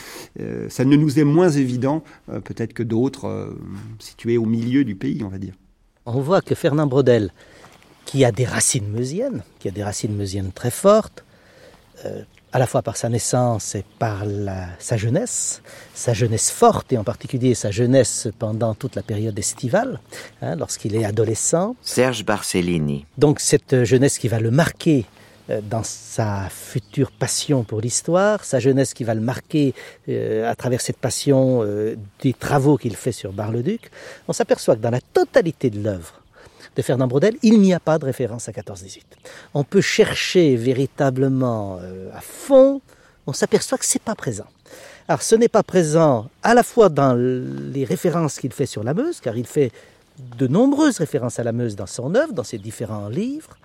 euh, 0.51 0.69
ça 0.69 0.85
ne 0.85 0.95
nous 0.95 1.19
est 1.19 1.23
moins 1.23 1.49
évident 1.49 2.03
euh, 2.29 2.39
peut-être 2.39 2.73
que 2.73 2.83
d'autres 2.83 3.27
euh, 3.27 3.57
situés 3.99 4.37
au 4.37 4.45
milieu 4.45 4.83
du 4.83 4.95
pays, 4.95 5.23
on 5.23 5.29
va 5.29 5.37
dire. 5.37 5.53
On 6.05 6.19
voit 6.19 6.41
que 6.41 6.55
Fernand 6.55 6.87
Brodel, 6.87 7.31
qui 8.05 8.25
a 8.25 8.31
des 8.31 8.45
racines 8.45 8.87
meusiennes, 8.87 9.43
qui 9.59 9.67
a 9.67 9.71
des 9.71 9.83
racines 9.83 10.15
meusiennes 10.15 10.51
très 10.51 10.71
fortes, 10.71 11.23
à 12.51 12.57
la 12.57 12.65
fois 12.65 12.81
par 12.81 12.97
sa 12.97 13.09
naissance 13.09 13.75
et 13.75 13.85
par 13.99 14.23
sa 14.79 14.97
jeunesse, 14.97 15.61
sa 15.93 16.13
jeunesse 16.13 16.49
forte 16.49 16.91
et 16.91 16.97
en 16.97 17.03
particulier 17.03 17.53
sa 17.53 17.69
jeunesse 17.69 18.27
pendant 18.39 18.73
toute 18.73 18.95
la 18.95 19.03
période 19.03 19.37
estivale, 19.37 19.99
hein, 20.41 20.55
lorsqu'il 20.55 20.95
est 20.95 21.05
adolescent. 21.05 21.75
Serge 21.83 22.25
Barcellini. 22.25 23.05
Donc 23.19 23.39
cette 23.39 23.83
jeunesse 23.83 24.17
qui 24.17 24.29
va 24.29 24.39
le 24.39 24.49
marquer 24.49 25.05
euh, 25.05 25.20
dans 25.59 25.83
sa 25.83 26.47
future 26.49 27.11
passion 27.11 27.63
pour 27.63 27.81
l'histoire, 27.81 28.43
sa 28.45 28.59
jeunesse 28.59 28.93
qui 28.93 29.03
va 29.03 29.15
le 29.15 29.21
marquer 29.21 29.73
euh, 30.07 30.49
à 30.49 30.55
travers 30.55 30.79
cette 30.79 30.97
passion 30.97 31.61
euh, 31.63 31.95
des 32.21 32.33
travaux 32.33 32.77
qu'il 32.77 32.95
fait 32.95 33.11
sur 33.11 33.33
Bar-le-Duc, 33.33 33.91
on 34.27 34.33
s'aperçoit 34.33 34.75
que 34.75 34.81
dans 34.81 34.91
la 34.91 35.01
totalité 35.01 35.69
de 35.69 35.81
l'œuvre, 35.81 36.21
de 36.75 36.81
Fernand 36.81 37.07
Braudel, 37.07 37.35
il 37.41 37.59
n'y 37.59 37.73
a 37.73 37.79
pas 37.79 37.97
de 37.97 38.05
référence 38.05 38.47
à 38.47 38.51
14-18. 38.53 39.01
On 39.53 39.63
peut 39.63 39.81
chercher 39.81 40.55
véritablement 40.55 41.79
euh, 41.81 42.09
à 42.15 42.21
fond, 42.21 42.81
on 43.27 43.33
s'aperçoit 43.33 43.77
que 43.77 43.85
c'est 43.85 44.01
pas 44.01 44.15
présent. 44.15 44.47
Alors 45.07 45.21
ce 45.21 45.35
n'est 45.35 45.49
pas 45.49 45.63
présent 45.63 46.29
à 46.43 46.53
la 46.53 46.63
fois 46.63 46.87
dans 46.87 47.13
les 47.13 47.83
références 47.83 48.39
qu'il 48.39 48.53
fait 48.53 48.65
sur 48.65 48.83
la 48.83 48.93
Meuse, 48.93 49.19
car 49.19 49.35
il 49.35 49.47
fait 49.47 49.71
de 50.37 50.47
nombreuses 50.47 50.99
références 50.99 51.39
à 51.39 51.43
la 51.43 51.51
Meuse 51.51 51.75
dans 51.75 51.87
son 51.87 52.15
œuvre, 52.15 52.33
dans 52.33 52.43
ses 52.43 52.57
différents 52.57 53.09
livres. 53.09 53.57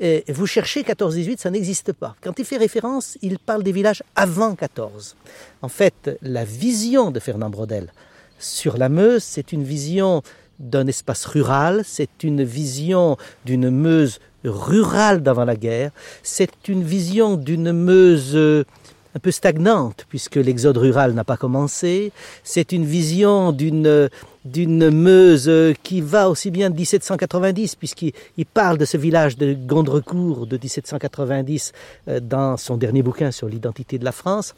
Et 0.00 0.24
vous 0.28 0.46
cherchez 0.46 0.82
14-18, 0.82 1.38
ça 1.38 1.50
n'existe 1.50 1.92
pas. 1.92 2.16
Quand 2.20 2.38
il 2.38 2.44
fait 2.44 2.56
référence, 2.56 3.16
il 3.22 3.38
parle 3.38 3.62
des 3.62 3.72
villages 3.72 4.02
avant 4.16 4.54
14. 4.54 5.16
En 5.62 5.68
fait, 5.68 6.18
la 6.20 6.44
vision 6.44 7.10
de 7.12 7.20
Fernand 7.20 7.50
Braudel 7.50 7.92
sur 8.38 8.76
la 8.76 8.88
Meuse, 8.88 9.22
c'est 9.22 9.52
une 9.52 9.62
vision 9.62 10.22
d'un 10.58 10.86
espace 10.86 11.24
rural, 11.26 11.82
c'est 11.84 12.22
une 12.24 12.42
vision 12.42 13.16
d'une 13.44 13.70
Meuse 13.70 14.18
rurale 14.44 15.22
d'avant 15.22 15.44
la 15.44 15.56
guerre, 15.56 15.90
c'est 16.22 16.68
une 16.68 16.82
vision 16.82 17.36
d'une 17.36 17.72
Meuse 17.72 18.34
euh, 18.34 18.64
un 19.14 19.20
peu 19.20 19.30
stagnante, 19.30 20.06
puisque 20.08 20.36
l'exode 20.36 20.76
rural 20.76 21.12
n'a 21.12 21.24
pas 21.24 21.36
commencé, 21.36 22.12
c'est 22.42 22.72
une 22.72 22.84
vision 22.84 23.52
d'une 23.52 24.08
d'une 24.44 24.90
Meuse 24.90 25.50
qui 25.82 26.00
va 26.00 26.28
aussi 26.28 26.50
bien 26.50 26.70
de 26.70 26.76
1790, 26.76 27.76
puisqu'il 27.76 28.12
parle 28.52 28.78
de 28.78 28.84
ce 28.84 28.96
village 28.96 29.36
de 29.36 29.54
Gondrecourt 29.54 30.46
de 30.46 30.56
1790 30.56 31.72
euh, 32.08 32.20
dans 32.20 32.56
son 32.56 32.76
dernier 32.76 33.02
bouquin 33.02 33.30
sur 33.30 33.48
l'identité 33.48 33.98
de 33.98 34.04
la 34.04 34.12
France. 34.12 34.54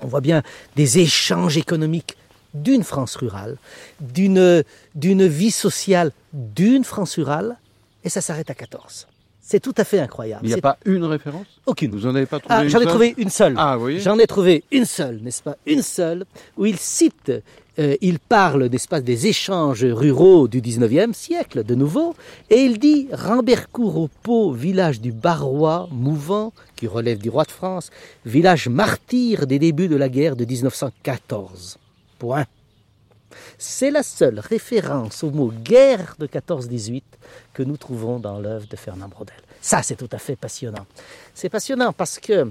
On 0.00 0.06
voit 0.06 0.20
bien 0.20 0.42
des 0.76 0.98
échanges 0.98 1.56
économiques 1.56 2.16
d'une 2.54 2.82
France 2.82 3.16
rurale, 3.16 3.56
d'une, 4.00 4.62
d'une 4.94 5.26
vie 5.26 5.50
sociale 5.50 6.12
d'une 6.32 6.84
France 6.84 7.16
rurale, 7.16 7.56
et 8.04 8.08
ça 8.08 8.20
s'arrête 8.20 8.50
à 8.50 8.54
14. 8.54 9.06
C'est 9.40 9.60
tout 9.60 9.74
à 9.76 9.84
fait 9.84 9.98
incroyable. 9.98 10.44
Il 10.44 10.48
n'y 10.48 10.54
a 10.54 10.62
pas 10.62 10.78
une 10.84 11.04
référence? 11.04 11.46
Aucune. 11.66 11.90
Vous 11.90 12.06
n'en 12.06 12.14
avez 12.14 12.26
pas 12.26 12.38
trouvé 12.38 12.54
ah, 12.54 12.64
une 12.64 12.70
J'en 12.70 12.80
ai 12.80 12.86
trouvé 12.86 13.14
une 13.18 13.28
seule. 13.28 13.54
Ah, 13.58 13.76
oui. 13.76 14.00
J'en 14.00 14.18
ai 14.18 14.26
trouvé 14.26 14.64
une 14.70 14.84
seule, 14.84 15.20
n'est-ce 15.20 15.42
pas? 15.42 15.56
Une 15.66 15.82
seule, 15.82 16.24
où 16.56 16.64
il 16.64 16.78
cite, 16.78 17.32
euh, 17.78 17.96
il 18.02 18.18
parle, 18.18 18.66
n'est-ce 18.66 19.00
des 19.00 19.26
échanges 19.26 19.84
ruraux 19.84 20.46
du 20.46 20.60
19e 20.60 21.14
siècle, 21.14 21.64
de 21.64 21.74
nouveau, 21.74 22.14
et 22.50 22.60
il 22.60 22.78
dit 22.78 23.08
Rambercourt 23.12 23.96
au 23.96 24.08
Pau, 24.08 24.52
village 24.52 25.00
du 25.00 25.10
Barrois, 25.10 25.88
mouvant, 25.90 26.52
qui 26.76 26.86
relève 26.86 27.18
du 27.18 27.30
roi 27.30 27.44
de 27.44 27.50
France, 27.50 27.90
village 28.26 28.68
martyr 28.68 29.46
des 29.46 29.58
débuts 29.58 29.88
de 29.88 29.96
la 29.96 30.10
guerre 30.10 30.36
de 30.36 30.44
1914. 30.44 31.78
C'est 33.56 33.90
la 33.90 34.02
seule 34.02 34.38
référence 34.38 35.24
au 35.24 35.30
mot 35.30 35.50
guerre 35.50 36.16
de 36.18 36.26
14-18 36.26 37.02
que 37.54 37.62
nous 37.62 37.78
trouvons 37.78 38.18
dans 38.18 38.38
l'œuvre 38.38 38.66
de 38.68 38.76
Fernand 38.76 39.08
Braudel. 39.08 39.36
Ça, 39.62 39.82
c'est 39.82 39.96
tout 39.96 40.08
à 40.12 40.18
fait 40.18 40.36
passionnant. 40.36 40.86
C'est 41.34 41.48
passionnant 41.48 41.92
parce 41.92 42.18
que 42.18 42.50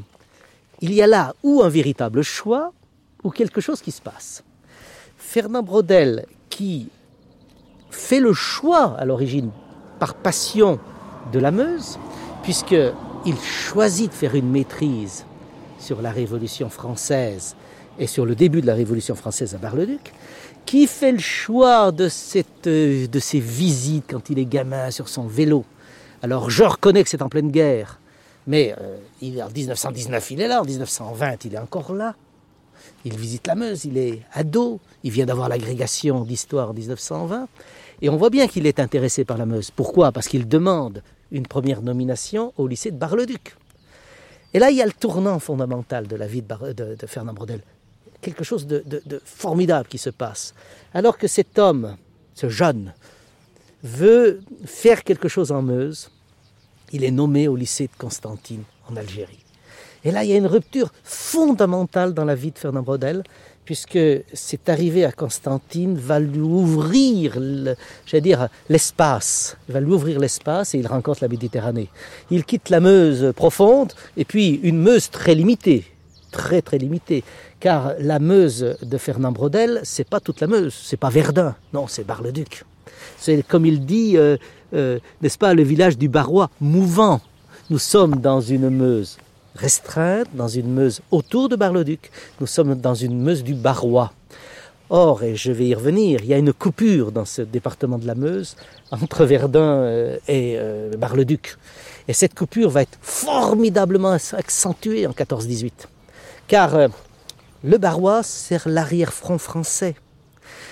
il 0.79 0.93
y 0.93 1.01
a 1.01 1.07
là 1.07 1.35
ou 1.43 1.61
un 1.61 1.69
véritable 1.69 2.23
choix 2.23 2.73
ou 3.23 3.29
quelque 3.29 3.61
chose 3.61 3.81
qui 3.81 3.91
se 3.91 4.01
passe. 4.01 4.43
Fernand 5.21 5.63
Braudel, 5.63 6.25
qui 6.49 6.89
fait 7.89 8.19
le 8.19 8.33
choix 8.33 8.97
à 8.97 9.05
l'origine 9.05 9.51
par 9.97 10.15
passion 10.15 10.77
de 11.31 11.39
la 11.39 11.51
Meuse, 11.51 11.97
puisqu'il 12.43 13.37
choisit 13.39 14.09
de 14.09 14.13
faire 14.13 14.35
une 14.35 14.49
maîtrise 14.49 15.23
sur 15.79 16.01
la 16.01 16.11
Révolution 16.11 16.69
française 16.69 17.55
et 17.97 18.07
sur 18.07 18.25
le 18.25 18.35
début 18.35 18.59
de 18.59 18.67
la 18.67 18.73
Révolution 18.73 19.15
française 19.15 19.55
à 19.55 19.57
Bar-le-Duc, 19.57 20.11
qui 20.65 20.85
fait 20.87 21.13
le 21.13 21.19
choix 21.19 21.93
de, 21.93 22.09
cette, 22.09 22.65
ces 22.65 23.39
visites 23.39 24.05
quand 24.09 24.29
il 24.31 24.39
est 24.39 24.45
gamin 24.45 24.91
sur 24.91 25.07
son 25.07 25.27
vélo 25.27 25.63
Alors 26.23 26.49
je 26.49 26.63
reconnais 26.63 27.03
que 27.03 27.09
c'est 27.09 27.21
en 27.21 27.29
pleine 27.29 27.51
guerre, 27.51 27.99
mais 28.47 28.75
euh, 28.81 28.97
il, 29.21 29.41
en 29.41 29.49
1919 29.49 30.31
il 30.31 30.41
est 30.41 30.47
là, 30.47 30.61
en 30.61 30.65
1920 30.65 31.45
il 31.45 31.55
est 31.55 31.59
encore 31.59 31.93
là. 31.93 32.15
Il 33.05 33.17
visite 33.17 33.47
la 33.47 33.55
Meuse, 33.55 33.85
il 33.85 33.97
est 33.97 34.21
ado, 34.33 34.79
il 35.03 35.11
vient 35.11 35.25
d'avoir 35.25 35.49
l'agrégation 35.49 36.23
d'histoire 36.23 36.69
en 36.69 36.73
1920, 36.73 37.47
et 38.01 38.09
on 38.09 38.17
voit 38.17 38.29
bien 38.29 38.47
qu'il 38.47 38.67
est 38.67 38.79
intéressé 38.79 39.25
par 39.25 39.37
la 39.37 39.45
Meuse. 39.45 39.71
Pourquoi? 39.71 40.11
Parce 40.11 40.27
qu'il 40.27 40.47
demande 40.47 41.01
une 41.31 41.47
première 41.47 41.81
nomination 41.81 42.53
au 42.57 42.67
lycée 42.67 42.91
de 42.91 42.97
Bar-le-Duc. 42.97 43.55
Et 44.53 44.59
là, 44.59 44.69
il 44.69 44.77
y 44.77 44.81
a 44.81 44.85
le 44.85 44.91
tournant 44.91 45.39
fondamental 45.39 46.07
de 46.07 46.15
la 46.15 46.27
vie 46.27 46.41
de, 46.43 46.97
Fernand 47.07 47.33
Brodel 47.33 47.61
quelque 48.21 48.43
chose 48.43 48.67
de, 48.67 48.83
formidable 49.25 49.87
qui 49.87 49.97
se 49.97 50.11
passe. 50.11 50.53
Alors 50.93 51.17
que 51.17 51.27
cet 51.27 51.57
homme, 51.59 51.97
ce 52.35 52.49
jeune, 52.49 52.93
veut 53.83 54.41
faire 54.63 55.03
quelque 55.03 55.27
chose 55.27 55.51
en 55.51 55.63
Meuse, 55.63 56.11
il 56.91 57.03
est 57.03 57.11
nommé 57.11 57.47
au 57.47 57.55
lycée 57.55 57.87
de 57.87 57.97
Constantine 57.97 58.63
en 58.89 58.95
Algérie. 58.95 59.40
Et 60.03 60.11
là, 60.11 60.23
il 60.23 60.31
y 60.31 60.33
a 60.33 60.37
une 60.37 60.47
rupture 60.47 60.91
fondamentale 61.03 62.13
dans 62.13 62.25
la 62.25 62.35
vie 62.35 62.51
de 62.51 62.57
Fernand 62.57 62.81
Brodel, 62.81 63.23
puisque 63.65 63.99
c'est 64.33 64.69
arrivé 64.69 65.05
à 65.05 65.11
Constantine 65.11 65.95
va 65.95 66.19
lui 66.19 66.39
ouvrir, 66.39 67.37
j'allais 68.05 68.21
dire, 68.21 68.47
l'espace. 68.69 69.55
Il 69.69 69.73
va 69.73 69.79
lui 69.79 69.91
ouvrir 69.91 70.19
l'espace 70.19 70.73
et 70.73 70.79
il 70.79 70.87
rencontre 70.87 71.19
la 71.21 71.27
Méditerranée. 71.27 71.89
Il 72.31 72.43
quitte 72.43 72.69
la 72.69 72.79
Meuse 72.79 73.31
profonde 73.35 73.93
et 74.17 74.25
puis 74.25 74.59
une 74.63 74.79
Meuse 74.79 75.09
très 75.09 75.35
limitée, 75.35 75.85
très 76.31 76.61
très 76.61 76.79
limitée 76.79 77.23
car 77.59 77.93
la 77.99 78.17
Meuse 78.17 78.75
de 78.81 78.97
Fernand 78.97 79.31
Braudel, 79.31 79.79
c'est 79.83 80.07
pas 80.07 80.19
toute 80.19 80.41
la 80.41 80.47
Meuse, 80.47 80.73
c'est 80.73 80.97
pas 80.97 81.09
Verdun, 81.09 81.55
non, 81.73 81.85
c'est 81.87 82.03
Bar-le-Duc. 82.03 82.65
C'est 83.17 83.45
comme 83.47 83.67
il 83.67 83.85
dit, 83.85 84.17
euh, 84.17 84.35
euh, 84.73 84.97
n'est-ce 85.21 85.37
pas, 85.37 85.53
le 85.53 85.63
village 85.63 85.97
du 85.97 86.09
Barrois, 86.09 86.49
mouvant. 86.59 87.21
Nous 87.69 87.77
sommes 87.77 88.15
dans 88.15 88.41
une 88.41 88.69
Meuse 88.69 89.17
restreinte, 89.55 90.27
dans 90.33 90.47
une 90.47 90.73
Meuse 90.73 91.01
autour 91.11 91.49
de 91.49 91.55
Bar-le-Duc. 91.55 92.11
Nous 92.39 92.47
sommes 92.47 92.75
dans 92.75 92.95
une 92.95 93.21
Meuse 93.21 93.43
du 93.43 93.53
Barrois. 93.53 94.13
Or, 94.89 95.23
et 95.23 95.35
je 95.35 95.51
vais 95.51 95.67
y 95.67 95.73
revenir, 95.73 96.19
il 96.21 96.27
y 96.27 96.33
a 96.33 96.37
une 96.37 96.51
coupure 96.51 97.11
dans 97.11 97.23
ce 97.23 97.41
département 97.41 97.97
de 97.97 98.05
la 98.05 98.15
Meuse 98.15 98.55
entre 98.91 99.23
Verdun 99.23 99.59
euh, 99.61 100.17
et 100.27 100.57
Bar-le-Duc. 100.97 101.57
Et 102.07 102.13
cette 102.13 102.35
coupure 102.35 102.69
va 102.69 102.81
être 102.81 102.97
formidablement 103.01 104.17
accentuée 104.33 105.07
en 105.07 105.11
14-18. 105.11 105.71
Car 106.47 106.89
le 107.63 107.77
Barrois 107.77 108.23
sert 108.23 108.67
l'arrière-front 108.67 109.37
français. 109.37 109.95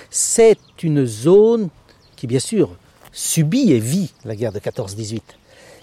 C'est 0.09 0.57
une 0.81 1.05
zone 1.05 1.69
qui, 2.15 2.25
bien 2.25 2.39
sûr, 2.39 2.75
subit 3.11 3.71
et 3.71 3.79
vit 3.79 4.11
la 4.25 4.35
guerre 4.35 4.51
de 4.51 4.59
14-18. 4.59 5.21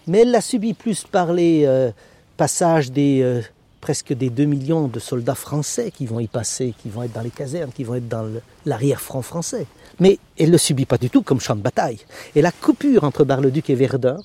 Mais 0.09 0.23
elle 0.23 0.33
l'a 0.33 0.41
subi 0.41 0.75
plus 0.75 1.05
par 1.05 1.33
les 1.33 1.65
euh, 1.65 1.91
passages 2.37 2.93
des 2.93 3.23
euh, 3.23 3.41
presque 3.81 4.13
des 4.13 4.31
2 4.31 4.45
millions 4.47 4.89
de 4.89 4.99
soldats 4.99 5.37
français 5.37 5.93
qui 5.97 6.07
vont 6.07 6.19
y 6.19 6.27
passer, 6.27 6.75
qui 6.83 6.89
vont 6.89 7.05
être 7.05 7.13
dans 7.13 7.21
les 7.21 7.31
casernes, 7.31 7.71
qui 7.73 7.85
vont 7.85 7.95
être 7.95 8.09
dans 8.09 8.29
l'arrière-front 8.65 9.23
français. 9.23 9.67
Mais 10.01 10.19
elle 10.39 10.51
ne 10.51 10.59
subit 10.59 10.87
pas 10.87 10.99
du 10.99 11.09
tout 11.09 11.23
comme 11.23 11.41
champ 11.41 11.55
de 11.55 11.61
bataille. 11.61 11.99
Et 12.35 12.43
la 12.43 12.51
coupure 12.51 13.05
entre 13.05 13.25
Bar-le-Duc 13.25 13.71
et 13.71 13.75
Verdun 13.77 14.19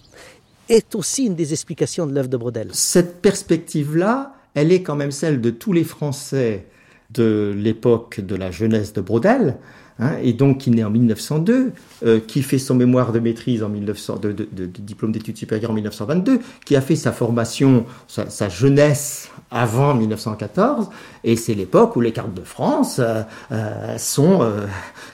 est 0.68 0.96
aussi 0.96 1.26
une 1.26 1.36
des 1.36 1.54
explications 1.54 2.08
de 2.08 2.14
l'œuvre 2.14 2.28
de 2.28 2.38
Brodel. 2.38 2.70
Cette 2.74 3.22
perspective-là, 3.22 4.34
elle 4.56 4.72
est 4.72 4.82
quand 4.82 4.96
même 4.96 5.12
celle 5.12 5.42
de 5.42 5.52
tous 5.52 5.74
les 5.74 5.84
Français 5.84 6.66
de 7.12 7.54
l'époque 7.56 8.20
de 8.20 8.36
la 8.36 8.52
jeunesse 8.52 8.94
de 8.94 9.02
Brodel, 9.02 9.58
hein, 10.02 10.12
et 10.22 10.34
donc 10.34 10.58
qui 10.58 10.72
naît 10.72 10.84
en 10.84 10.90
1902, 10.90 11.72
euh, 12.04 12.20
qui 12.20 12.44
fait 12.44 12.58
son 12.58 12.76
mémoire 12.76 13.12
de 13.12 13.20
maîtrise 13.20 13.64
en 13.64 13.70
1900, 13.70 14.18
de, 14.18 14.34
diplôme 14.66 15.12
d'études 15.12 15.38
supérieures 15.38 15.72
en 15.72 15.76
1922, 15.76 16.40
qui 16.66 16.76
a 16.76 16.82
fait 16.82 16.96
sa 16.98 17.12
formation, 17.12 17.86
sa, 18.08 18.50
jeunesse 18.50 19.30
avant 19.50 19.96
1914, 19.96 20.90
et 21.24 21.36
c'est 21.36 21.54
l'époque 21.54 21.96
où 21.96 22.02
les 22.02 22.12
cartes 22.12 22.34
de 22.34 22.44
France 22.44 23.00
euh, 23.00 23.22
euh, 23.52 23.98
sont, 23.98 24.52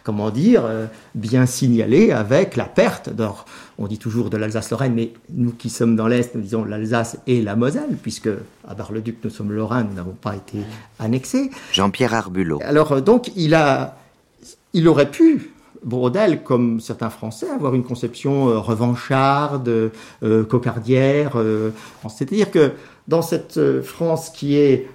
comment 0.04 0.32
dire, 0.32 0.64
bien 1.14 1.46
signalées 1.46 2.12
avec 2.12 2.56
la 2.56 2.66
perte 2.66 3.10
d'or 3.10 3.46
on 3.80 3.88
dit 3.88 3.98
toujours 3.98 4.30
de 4.30 4.38
l'Alsace-Lorraine, 4.38 4.94
mais 4.94 5.14
nous 5.32 5.52
qui 5.52 5.70
sommes 5.70 5.96
dans 5.96 6.08
l'Est, 6.08 6.34
nous 6.34 6.42
disons 6.42 6.64
l'Alsace 6.64 7.18
et 7.28 7.42
la 7.42 7.56
Moselle, 7.56 7.98
puisque 8.02 8.30
à 8.68 8.74
Bar-le-Duc, 8.74 9.18
nous 9.24 9.30
sommes 9.30 9.52
Lorrain, 9.52 9.84
nous 9.84 9.94
n'avons 9.94 10.16
pas 10.20 10.36
été 10.36 10.60
annexés. 11.00 11.52
Jean-Pierre 11.72 12.14
Arbulot. 12.14 12.60
Alors, 12.64 13.02
donc, 13.02 13.32
il 13.36 13.54
a, 13.54 13.98
il 14.74 14.88
aurait 14.88 15.12
pu 15.12 15.54
Brodel, 15.84 16.44
comme 16.44 16.80
certains 16.80 17.10
Français, 17.10 17.50
avoir 17.50 17.76
une 17.76 17.84
conception 17.84 18.50
euh, 18.50 18.60
revancharde, 18.60 19.92
euh, 20.24 20.44
cocardière. 20.44 21.34
euh, 21.36 21.72
C'est-à-dire 22.10 22.52
que 22.52 22.72
dans 23.08 23.22
cette 23.22 23.58
France 23.84 24.30
qui 24.30 24.58
est 24.58 24.90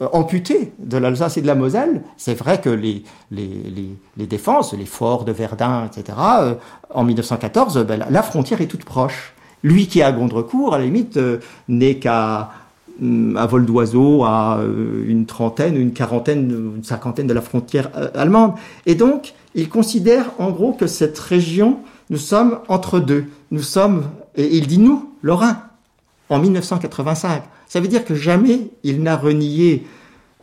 amputée 0.00 0.72
de 0.78 0.96
l'Alsace 0.96 1.38
et 1.38 1.42
de 1.42 1.48
la 1.48 1.56
Moselle, 1.56 2.02
c'est 2.16 2.34
vrai 2.34 2.60
que 2.60 2.70
les, 2.70 3.02
défenses, 4.16 4.74
les 4.74 4.86
forts 4.86 5.24
de 5.24 5.32
Verdun, 5.32 5.86
etc., 5.86 6.16
en 6.90 7.02
1914, 7.02 7.84
ben, 7.84 7.98
la, 7.98 8.10
la 8.10 8.22
frontière 8.22 8.60
est 8.60 8.68
toute 8.68 8.84
proche. 8.84 9.34
Lui 9.64 9.88
qui 9.88 9.98
est 9.98 10.04
à 10.04 10.12
Gondrecourt, 10.12 10.74
à 10.74 10.78
la 10.78 10.84
limite, 10.84 11.18
n'est 11.66 11.96
qu'à 11.96 12.50
à 13.36 13.46
vol 13.46 13.66
d'oiseau 13.66 14.24
à 14.24 14.58
euh, 14.58 15.04
une 15.06 15.26
trentaine, 15.26 15.76
une 15.76 15.92
quarantaine, 15.92 16.74
une 16.76 16.84
cinquantaine 16.84 17.26
de 17.26 17.34
la 17.34 17.40
frontière 17.40 17.90
euh, 17.96 18.08
allemande. 18.14 18.54
Et 18.86 18.94
donc, 18.94 19.34
il 19.54 19.68
considère 19.68 20.30
en 20.38 20.50
gros 20.50 20.72
que 20.72 20.86
cette 20.86 21.18
région, 21.18 21.80
nous 22.10 22.18
sommes 22.18 22.58
entre 22.68 23.00
deux. 23.00 23.26
Nous 23.50 23.62
sommes, 23.62 24.04
et 24.36 24.56
il 24.56 24.66
dit 24.66 24.78
nous, 24.78 25.10
Lorrain, 25.22 25.62
en 26.28 26.38
1985. 26.38 27.42
Ça 27.66 27.80
veut 27.80 27.88
dire 27.88 28.04
que 28.04 28.14
jamais 28.14 28.70
il 28.84 29.02
n'a 29.02 29.16
renié 29.16 29.86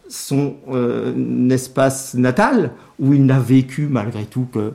son 0.10 0.56
euh, 0.72 1.50
espace 1.50 2.15
natal, 2.15 2.72
où 3.00 3.13
il 3.13 3.26
n'a 3.26 3.39
vécu 3.39 3.88
malgré 3.89 4.26
tout 4.26 4.48
que 4.52 4.74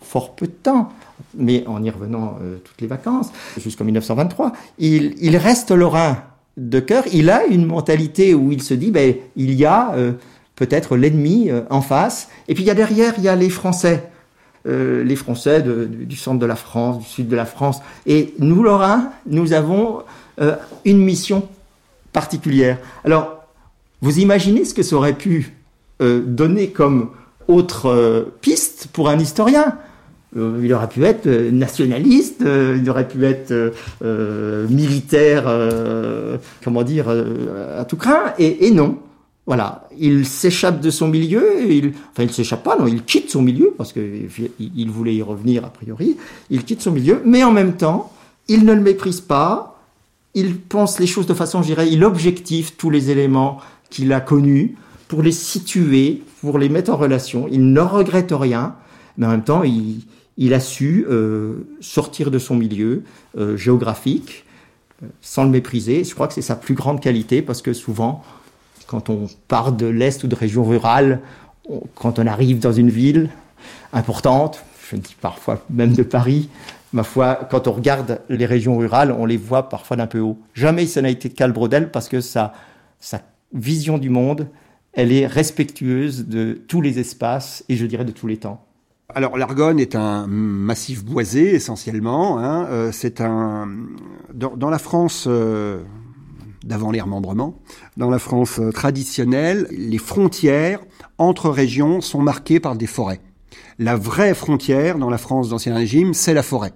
fort 0.00 0.34
peu 0.34 0.46
de 0.46 0.52
temps, 0.52 0.92
mais 1.36 1.64
en 1.66 1.82
y 1.82 1.90
revenant 1.90 2.36
euh, 2.42 2.58
toutes 2.62 2.80
les 2.80 2.88
vacances, 2.88 3.30
jusqu'en 3.56 3.84
1923, 3.84 4.52
il, 4.78 5.14
il 5.20 5.36
reste 5.36 5.70
lorrain 5.70 6.18
de 6.56 6.80
cœur. 6.80 7.04
Il 7.12 7.30
a 7.30 7.46
une 7.46 7.66
mentalité 7.66 8.34
où 8.34 8.52
il 8.52 8.62
se 8.62 8.74
dit, 8.74 8.90
ben, 8.90 9.14
il 9.36 9.54
y 9.54 9.64
a 9.64 9.94
euh, 9.94 10.12
peut-être 10.56 10.96
l'ennemi 10.96 11.50
euh, 11.50 11.62
en 11.70 11.80
face, 11.80 12.28
et 12.48 12.54
puis 12.54 12.64
il 12.64 12.66
y 12.66 12.70
a 12.70 12.74
derrière, 12.74 13.14
il 13.18 13.24
y 13.24 13.28
a 13.28 13.36
les 13.36 13.50
Français. 13.50 14.04
Euh, 14.68 15.02
les 15.02 15.16
Français 15.16 15.60
du 15.62 16.16
centre 16.16 16.38
de 16.38 16.46
la 16.46 16.54
France, 16.54 17.02
du 17.02 17.08
sud 17.08 17.28
de 17.28 17.34
la 17.34 17.46
France. 17.46 17.80
Et 18.06 18.34
nous, 18.38 18.62
Lorrains, 18.62 19.10
nous 19.26 19.52
avons 19.52 20.02
une 20.84 20.98
mission 20.98 21.48
particulière. 22.12 22.78
Alors, 23.04 23.44
vous 24.00 24.18
imaginez 24.18 24.64
ce 24.64 24.72
que 24.72 24.82
ça 24.82 24.96
aurait 24.96 25.12
pu 25.12 25.52
donner 26.00 26.70
comme 26.70 27.10
autre 27.48 28.32
piste 28.40 28.88
pour 28.92 29.08
un 29.08 29.18
historien? 29.18 29.78
Il 30.34 30.72
aurait 30.72 30.88
pu 30.88 31.04
être 31.04 31.26
euh, 31.26 31.50
nationaliste, 31.50 32.40
euh, 32.40 32.78
il 32.80 32.88
aurait 32.88 33.06
pu 33.06 33.22
être 33.26 33.50
euh, 33.50 33.70
euh, 34.02 34.66
militaire, 34.68 35.44
euh, 35.46 36.38
comment 36.64 36.82
dire, 36.82 37.06
euh, 37.08 37.80
à 37.80 37.84
tout 37.84 37.96
craint, 37.96 38.32
et, 38.38 38.66
et 38.66 38.70
non. 38.70 38.98
Voilà, 39.44 39.88
il 39.98 40.24
s'échappe 40.24 40.80
de 40.80 40.88
son 40.88 41.08
milieu, 41.08 41.44
il, 41.68 41.92
enfin 42.12 42.22
il 42.22 42.32
s'échappe 42.32 42.62
pas, 42.62 42.78
non, 42.78 42.86
il 42.86 43.02
quitte 43.02 43.28
son 43.28 43.42
milieu, 43.42 43.74
parce 43.76 43.92
qu'il 43.92 44.28
il 44.58 44.90
voulait 44.90 45.14
y 45.14 45.20
revenir 45.20 45.64
a 45.64 45.68
priori, 45.68 46.16
il 46.48 46.64
quitte 46.64 46.80
son 46.80 46.92
milieu, 46.92 47.20
mais 47.26 47.44
en 47.44 47.52
même 47.52 47.74
temps, 47.74 48.12
il 48.48 48.64
ne 48.64 48.72
le 48.72 48.80
méprise 48.80 49.20
pas, 49.20 49.80
il 50.34 50.56
pense 50.56 50.98
les 50.98 51.06
choses 51.06 51.26
de 51.26 51.34
façon, 51.34 51.60
je 51.60 51.66
dirais, 51.66 51.90
il 51.90 52.04
objective 52.04 52.72
tous 52.76 52.88
les 52.88 53.10
éléments 53.10 53.58
qu'il 53.90 54.12
a 54.14 54.20
connus 54.20 54.76
pour 55.08 55.22
les 55.22 55.32
situer, 55.32 56.22
pour 56.40 56.58
les 56.58 56.70
mettre 56.70 56.90
en 56.90 56.96
relation. 56.96 57.48
Il 57.50 57.72
ne 57.72 57.80
regrette 57.80 58.32
rien, 58.32 58.76
mais 59.18 59.26
en 59.26 59.30
même 59.30 59.44
temps, 59.44 59.62
il, 59.62 60.00
il 60.36 60.54
a 60.54 60.60
su 60.60 61.04
euh, 61.08 61.66
sortir 61.80 62.30
de 62.30 62.38
son 62.38 62.54
milieu 62.54 63.02
euh, 63.36 63.56
géographique 63.56 64.44
euh, 65.02 65.06
sans 65.20 65.44
le 65.44 65.50
mépriser. 65.50 66.04
Je 66.04 66.14
crois 66.14 66.28
que 66.28 66.34
c'est 66.34 66.42
sa 66.42 66.56
plus 66.56 66.74
grande 66.74 67.00
qualité 67.00 67.42
parce 67.42 67.62
que 67.62 67.72
souvent, 67.72 68.22
quand 68.86 69.10
on 69.10 69.26
part 69.48 69.72
de 69.72 69.86
l'Est 69.86 70.24
ou 70.24 70.28
de 70.28 70.34
régions 70.34 70.64
rurales, 70.64 71.20
on- 71.68 71.82
quand 71.94 72.18
on 72.18 72.26
arrive 72.26 72.58
dans 72.58 72.72
une 72.72 72.90
ville 72.90 73.30
importante, 73.92 74.64
je 74.90 74.96
dis 74.96 75.16
parfois 75.20 75.62
même 75.70 75.92
de 75.92 76.02
Paris, 76.02 76.48
ma 76.92 77.02
foi, 77.02 77.36
quand 77.50 77.68
on 77.68 77.72
regarde 77.72 78.20
les 78.28 78.46
régions 78.46 78.76
rurales, 78.76 79.12
on 79.12 79.26
les 79.26 79.36
voit 79.36 79.68
parfois 79.68 79.96
d'un 79.96 80.06
peu 80.06 80.20
haut. 80.20 80.38
Jamais 80.54 80.86
ça 80.86 81.02
n'a 81.02 81.10
été 81.10 81.28
le 81.46 81.52
parce 81.90 82.08
que 82.08 82.20
sa 83.00 83.22
vision 83.52 83.98
du 83.98 84.08
monde, 84.10 84.48
elle 84.92 85.12
est 85.12 85.26
respectueuse 85.26 86.26
de 86.26 86.60
tous 86.68 86.80
les 86.80 86.98
espaces 86.98 87.64
et 87.68 87.76
je 87.76 87.86
dirais 87.86 88.04
de 88.04 88.12
tous 88.12 88.26
les 88.26 88.36
temps. 88.38 88.64
Alors 89.14 89.36
l'Argonne 89.36 89.78
est 89.78 89.94
un 89.94 90.26
massif 90.26 91.04
boisé 91.04 91.54
essentiellement. 91.54 92.38
hein, 92.38 92.66
euh, 92.70 92.90
c'est 92.92 93.20
un 93.20 93.68
dans, 94.32 94.56
dans 94.56 94.70
la 94.70 94.78
France 94.78 95.26
euh, 95.28 95.82
d'avant 96.64 96.90
les 96.90 97.00
remembrements, 97.00 97.58
dans 97.96 98.08
la 98.10 98.18
France 98.18 98.58
euh, 98.60 98.70
traditionnelle, 98.70 99.66
les 99.70 99.98
frontières 99.98 100.80
entre 101.18 101.50
régions 101.50 102.00
sont 102.00 102.22
marquées 102.22 102.60
par 102.60 102.76
des 102.76 102.86
forêts. 102.86 103.20
La 103.78 103.96
vraie 103.96 104.34
frontière 104.34 104.98
dans 104.98 105.10
la 105.10 105.18
France 105.18 105.48
d'Ancien 105.50 105.74
Régime, 105.74 106.14
c'est 106.14 106.34
la 106.34 106.42
forêt. 106.42 106.72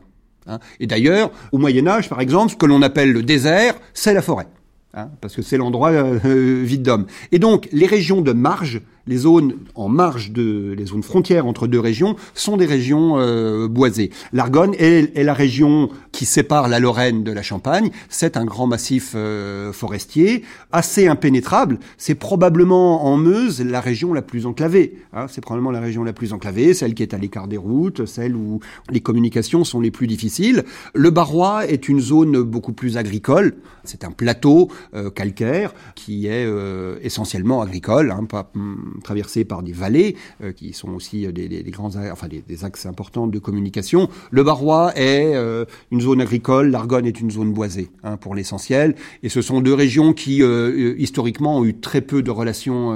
hein. 0.46 0.58
Et 0.80 0.86
d'ailleurs, 0.86 1.30
au 1.52 1.58
Moyen 1.58 1.86
Âge, 1.86 2.08
par 2.08 2.20
exemple, 2.20 2.52
ce 2.52 2.56
que 2.56 2.66
l'on 2.66 2.82
appelle 2.82 3.12
le 3.12 3.22
désert, 3.22 3.74
c'est 3.94 4.12
la 4.12 4.22
forêt. 4.22 4.48
hein, 4.94 5.10
parce 5.20 5.36
que 5.36 5.42
c'est 5.42 5.56
l'endroit 5.56 5.90
euh, 5.92 6.18
euh, 6.24 6.62
vide 6.64 6.82
d'hommes. 6.82 7.06
Et 7.32 7.38
donc, 7.38 7.68
les 7.72 7.86
régions 7.86 8.20
de 8.22 8.32
marge, 8.32 8.82
les 9.06 9.16
zones 9.18 9.54
en 9.74 9.88
marge 9.88 10.32
de, 10.32 10.74
les 10.76 10.86
zones 10.86 11.02
frontières 11.02 11.46
entre 11.46 11.66
deux 11.66 11.80
régions, 11.80 12.16
sont 12.34 12.56
des 12.56 12.66
régions 12.66 13.18
euh, 13.18 13.68
boisées. 13.68 14.10
L'Argonne 14.32 14.74
est, 14.78 15.16
est 15.16 15.24
la 15.24 15.34
région 15.34 15.90
qui 16.12 16.24
sépare 16.24 16.68
la 16.68 16.80
Lorraine 16.80 17.24
de 17.24 17.32
la 17.32 17.42
Champagne. 17.42 17.90
C'est 18.08 18.36
un 18.36 18.44
grand 18.44 18.66
massif 18.66 19.12
euh, 19.14 19.72
forestier, 19.72 20.44
assez 20.72 21.06
impénétrable. 21.06 21.78
C'est 21.98 22.14
probablement 22.14 23.04
en 23.04 23.16
Meuse 23.16 23.60
la 23.60 23.80
région 23.80 24.12
la 24.12 24.22
plus 24.22 24.46
enclavée. 24.46 24.98
hein. 25.12 25.26
c'est 25.28 25.40
probablement 25.40 25.70
la 25.70 25.80
région 25.80 26.04
la 26.04 26.12
plus 26.12 26.32
enclavée, 26.32 26.74
celle 26.74 26.94
qui 26.94 27.02
est 27.02 27.14
à 27.14 27.18
l'écart 27.18 27.48
des 27.48 27.56
routes, 27.56 28.06
celle 28.06 28.34
où 28.34 28.60
les 28.90 29.00
communications 29.00 29.64
sont 29.64 29.80
les 29.80 29.90
plus 29.90 30.06
difficiles. 30.06 30.64
Le 30.94 31.10
Barrois 31.10 31.66
est 31.66 31.88
une 31.88 32.00
zone 32.00 32.42
beaucoup 32.42 32.72
plus 32.72 32.96
agricole. 32.96 33.54
C'est 33.84 34.04
un 34.04 34.10
plateau 34.10 34.70
euh, 34.94 35.10
calcaire 35.10 35.74
qui 35.94 36.26
est 36.26 36.44
euh, 36.46 36.96
essentiellement 37.02 37.60
agricole, 37.62 38.10
hein, 38.10 38.24
pas, 38.24 38.50
hum, 38.96 39.02
traversé 39.02 39.44
par 39.44 39.62
des 39.62 39.72
vallées 39.72 40.16
euh, 40.42 40.52
qui 40.52 40.72
sont 40.72 40.90
aussi 40.94 41.26
euh, 41.26 41.32
des, 41.32 41.48
des- 41.48 41.62
des 41.62 41.70
grands, 41.70 41.92
enfin 42.10 42.28
des, 42.28 42.64
axes 42.64 42.86
importants 42.86 43.26
de 43.26 43.38
communication. 43.38 44.08
Le 44.30 44.42
Barrois 44.42 44.92
est 44.96 45.34
euh, 45.34 45.64
une 45.90 46.00
zone 46.00 46.20
agricole, 46.20 46.70
l'Argonne 46.70 47.06
est 47.06 47.20
une 47.20 47.30
zone 47.30 47.52
boisée 47.52 47.90
hein, 48.02 48.16
pour 48.16 48.34
l'essentiel, 48.34 48.94
et 49.22 49.28
ce 49.28 49.42
sont 49.42 49.60
deux 49.60 49.74
régions 49.74 50.12
qui 50.12 50.42
historiquement 50.98 51.58
ont 51.58 51.64
eu 51.64 51.74
très 51.78 52.00
peu 52.00 52.22
de 52.22 52.30
relations 52.30 52.94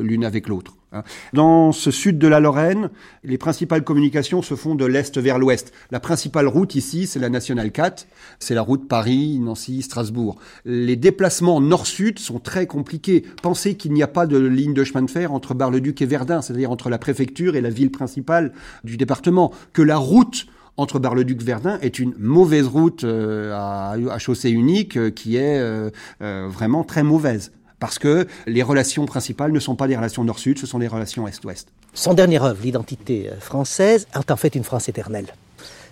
l'une 0.00 0.24
avec 0.24 0.48
l'autre. 0.48 0.76
Hein. 0.92 1.02
Dans 1.32 1.72
ce 1.72 1.90
sud 1.90 2.18
de 2.18 2.28
la 2.28 2.40
Lorraine, 2.40 2.90
les 3.24 3.38
principales 3.38 3.84
communications 3.84 4.42
se 4.42 4.54
font 4.54 4.74
de 4.74 4.84
l'est 4.84 5.18
vers 5.18 5.38
l'ouest. 5.38 5.72
La 5.90 6.00
principale 6.00 6.48
route 6.48 6.74
ici, 6.74 7.06
c'est 7.06 7.18
la 7.18 7.28
nationale 7.28 7.72
4, 7.72 8.06
c'est 8.38 8.54
la 8.54 8.62
route 8.62 8.88
Paris-Nancy-Strasbourg. 8.88 10.38
Les 10.64 10.96
déplacements 10.96 11.60
nord-sud 11.60 12.18
sont 12.18 12.38
très 12.38 12.66
compliqués. 12.66 13.24
Pensez 13.42 13.76
qu'il 13.76 13.92
n'y 13.92 14.02
a 14.02 14.08
pas 14.08 14.26
de 14.26 14.38
ligne 14.38 14.74
de 14.74 14.84
chemin 14.84 15.02
de 15.02 15.10
fer 15.10 15.32
entre 15.32 15.54
Bar-le-Duc 15.54 16.02
et 16.02 16.06
Verdun, 16.06 16.42
c'est-à-dire 16.42 16.70
entre 16.70 16.90
la 16.90 16.98
préfecture 16.98 17.56
et 17.56 17.60
la 17.60 17.70
ville 17.70 17.90
principale 17.90 18.52
du 18.84 18.96
département. 18.96 19.52
Que 19.72 19.82
la 19.82 19.96
route 19.96 20.46
entre 20.76 20.98
Bar-le-Duc-Verdun 20.98 21.78
est 21.82 21.98
une 21.98 22.14
mauvaise 22.18 22.66
route 22.66 23.04
euh, 23.04 23.52
à, 23.54 24.18
chaussée 24.18 24.50
unique 24.50 24.96
euh, 24.96 25.10
qui 25.10 25.36
est 25.36 25.60
euh, 25.60 25.90
vraiment 26.20 26.84
très 26.84 27.02
mauvaise. 27.02 27.52
Parce 27.80 27.98
que 27.98 28.28
les 28.46 28.62
relations 28.62 29.06
principales 29.06 29.52
ne 29.52 29.58
sont 29.58 29.74
pas 29.74 29.88
des 29.88 29.96
relations 29.96 30.22
nord-sud, 30.22 30.58
ce 30.58 30.66
sont 30.66 30.78
des 30.78 30.86
relations 30.86 31.26
est-ouest. 31.26 31.68
Son 31.94 32.14
dernière 32.14 32.44
œuvre, 32.44 32.62
l'identité 32.62 33.30
euh, 33.30 33.40
française, 33.40 34.06
est 34.14 34.30
en 34.30 34.36
fait 34.36 34.54
une 34.54 34.64
France 34.64 34.88
éternelle. 34.88 35.34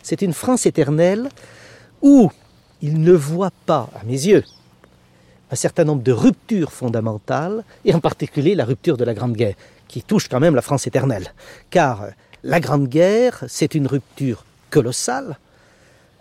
C'est 0.02 0.22
une 0.22 0.34
France 0.34 0.66
éternelle 0.66 1.30
où 2.02 2.30
il 2.82 3.00
ne 3.00 3.12
voit 3.12 3.52
pas, 3.66 3.88
à 3.98 4.04
mes 4.04 4.12
yeux, 4.12 4.44
un 5.50 5.56
certain 5.56 5.84
nombre 5.84 6.02
de 6.02 6.12
ruptures 6.12 6.72
fondamentales, 6.72 7.64
et 7.86 7.94
en 7.94 8.00
particulier 8.00 8.54
la 8.54 8.66
rupture 8.66 8.98
de 8.98 9.04
la 9.04 9.14
Grande 9.14 9.32
Guerre, 9.32 9.56
qui 9.88 10.02
touche 10.02 10.28
quand 10.28 10.40
même 10.40 10.54
la 10.54 10.62
France 10.62 10.86
éternelle. 10.86 11.32
Car 11.70 12.02
euh, 12.02 12.10
la 12.44 12.60
Grande 12.60 12.88
Guerre, 12.88 13.44
c'est 13.48 13.74
une 13.74 13.86
rupture 13.86 14.44
colossale 14.70 15.38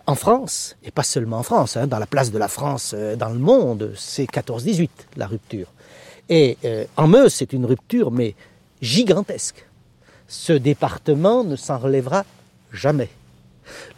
en 0.08 0.14
France, 0.14 0.76
et 0.82 0.90
pas 0.90 1.02
seulement 1.02 1.40
en 1.40 1.42
France, 1.42 1.76
hein, 1.76 1.86
dans 1.86 1.98
la 1.98 2.06
place 2.06 2.30
de 2.30 2.38
la 2.38 2.48
France 2.48 2.94
euh, 2.96 3.14
dans 3.14 3.28
le 3.28 3.38
monde, 3.38 3.92
c'est 3.94 4.24
14-18 4.24 4.88
la 5.16 5.26
rupture. 5.26 5.66
Et 6.30 6.56
euh, 6.64 6.86
en 6.96 7.06
Meuse, 7.06 7.34
c'est 7.34 7.52
une 7.52 7.66
rupture, 7.66 8.10
mais 8.10 8.34
gigantesque. 8.80 9.66
Ce 10.26 10.54
département 10.54 11.44
ne 11.44 11.56
s'en 11.56 11.76
relèvera 11.76 12.24
jamais. 12.72 13.10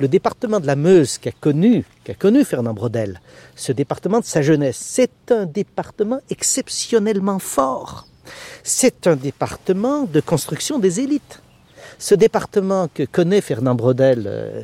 Le 0.00 0.08
département 0.08 0.58
de 0.58 0.66
la 0.66 0.74
Meuse 0.74 1.16
qu'a 1.18 1.30
connu, 1.30 1.84
qu'a 2.02 2.14
connu 2.14 2.44
Fernand 2.44 2.74
Brodel, 2.74 3.20
ce 3.54 3.70
département 3.70 4.18
de 4.18 4.24
sa 4.24 4.42
jeunesse, 4.42 4.78
c'est 4.80 5.30
un 5.30 5.46
département 5.46 6.20
exceptionnellement 6.28 7.38
fort. 7.38 8.08
C'est 8.64 9.06
un 9.06 9.14
département 9.14 10.06
de 10.12 10.20
construction 10.20 10.80
des 10.80 10.98
élites. 10.98 11.40
Ce 12.00 12.16
département 12.16 12.88
que 12.92 13.04
connaît 13.04 13.40
Fernand 13.40 13.76
Brodel 13.76 14.24
euh, 14.26 14.62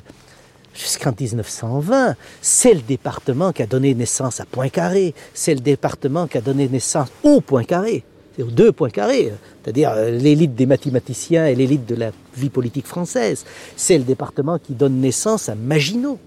jusqu'en 0.77 1.13
1920, 1.19 2.17
c'est 2.41 2.75
le 2.75 2.81
département 2.81 3.53
qui 3.53 3.63
a 3.63 3.67
donné 3.67 3.95
naissance 3.95 4.41
à 4.41 4.45
Poincaré, 4.45 5.15
c'est 5.35 5.55
le 5.55 5.61
département 5.61 6.27
qui 6.27 6.39
a 6.39 6.41
donné 6.41 6.69
naissance 6.69 7.09
au 7.23 7.41
Poincaré, 7.41 8.05
aux 8.39 8.51
deux 8.51 8.73
Poincaré, 8.73 9.33
c'est-à-dire 9.63 9.93
euh, 9.93 10.11
l'élite 10.11 10.55
des 10.55 10.67
mathématiciens 10.67 11.47
et 11.47 11.55
l'élite 11.55 11.87
de 11.87 11.95
la 11.95 12.11
vie 12.37 12.51
politique 12.51 12.87
française. 12.87 13.45
C'est 13.77 13.99
le 13.99 14.05
département 14.05 14.59
qui 14.59 14.75
donne 14.75 15.01
naissance 15.01 15.49
à 15.49 15.55
Maginot. 15.55 16.19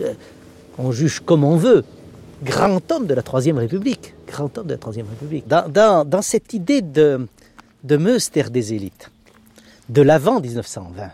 Euh, 0.00 0.12
on 0.78 0.92
juge 0.92 1.20
comme 1.20 1.44
on 1.44 1.56
veut. 1.56 1.84
Grand 2.44 2.90
homme 2.90 3.06
de 3.06 3.14
la 3.14 3.22
Troisième 3.22 3.58
République. 3.58 4.14
Grand 4.26 4.56
homme 4.58 4.66
de 4.66 4.72
la 4.72 4.78
Troisième 4.78 5.06
République. 5.08 5.46
Dans, 5.46 6.22
cette 6.22 6.54
idée 6.54 6.82
de, 6.82 7.26
de 7.84 8.48
des 8.48 8.74
élites, 8.74 9.10
de 9.88 10.02
l'avant 10.02 10.40
1920, 10.40 11.10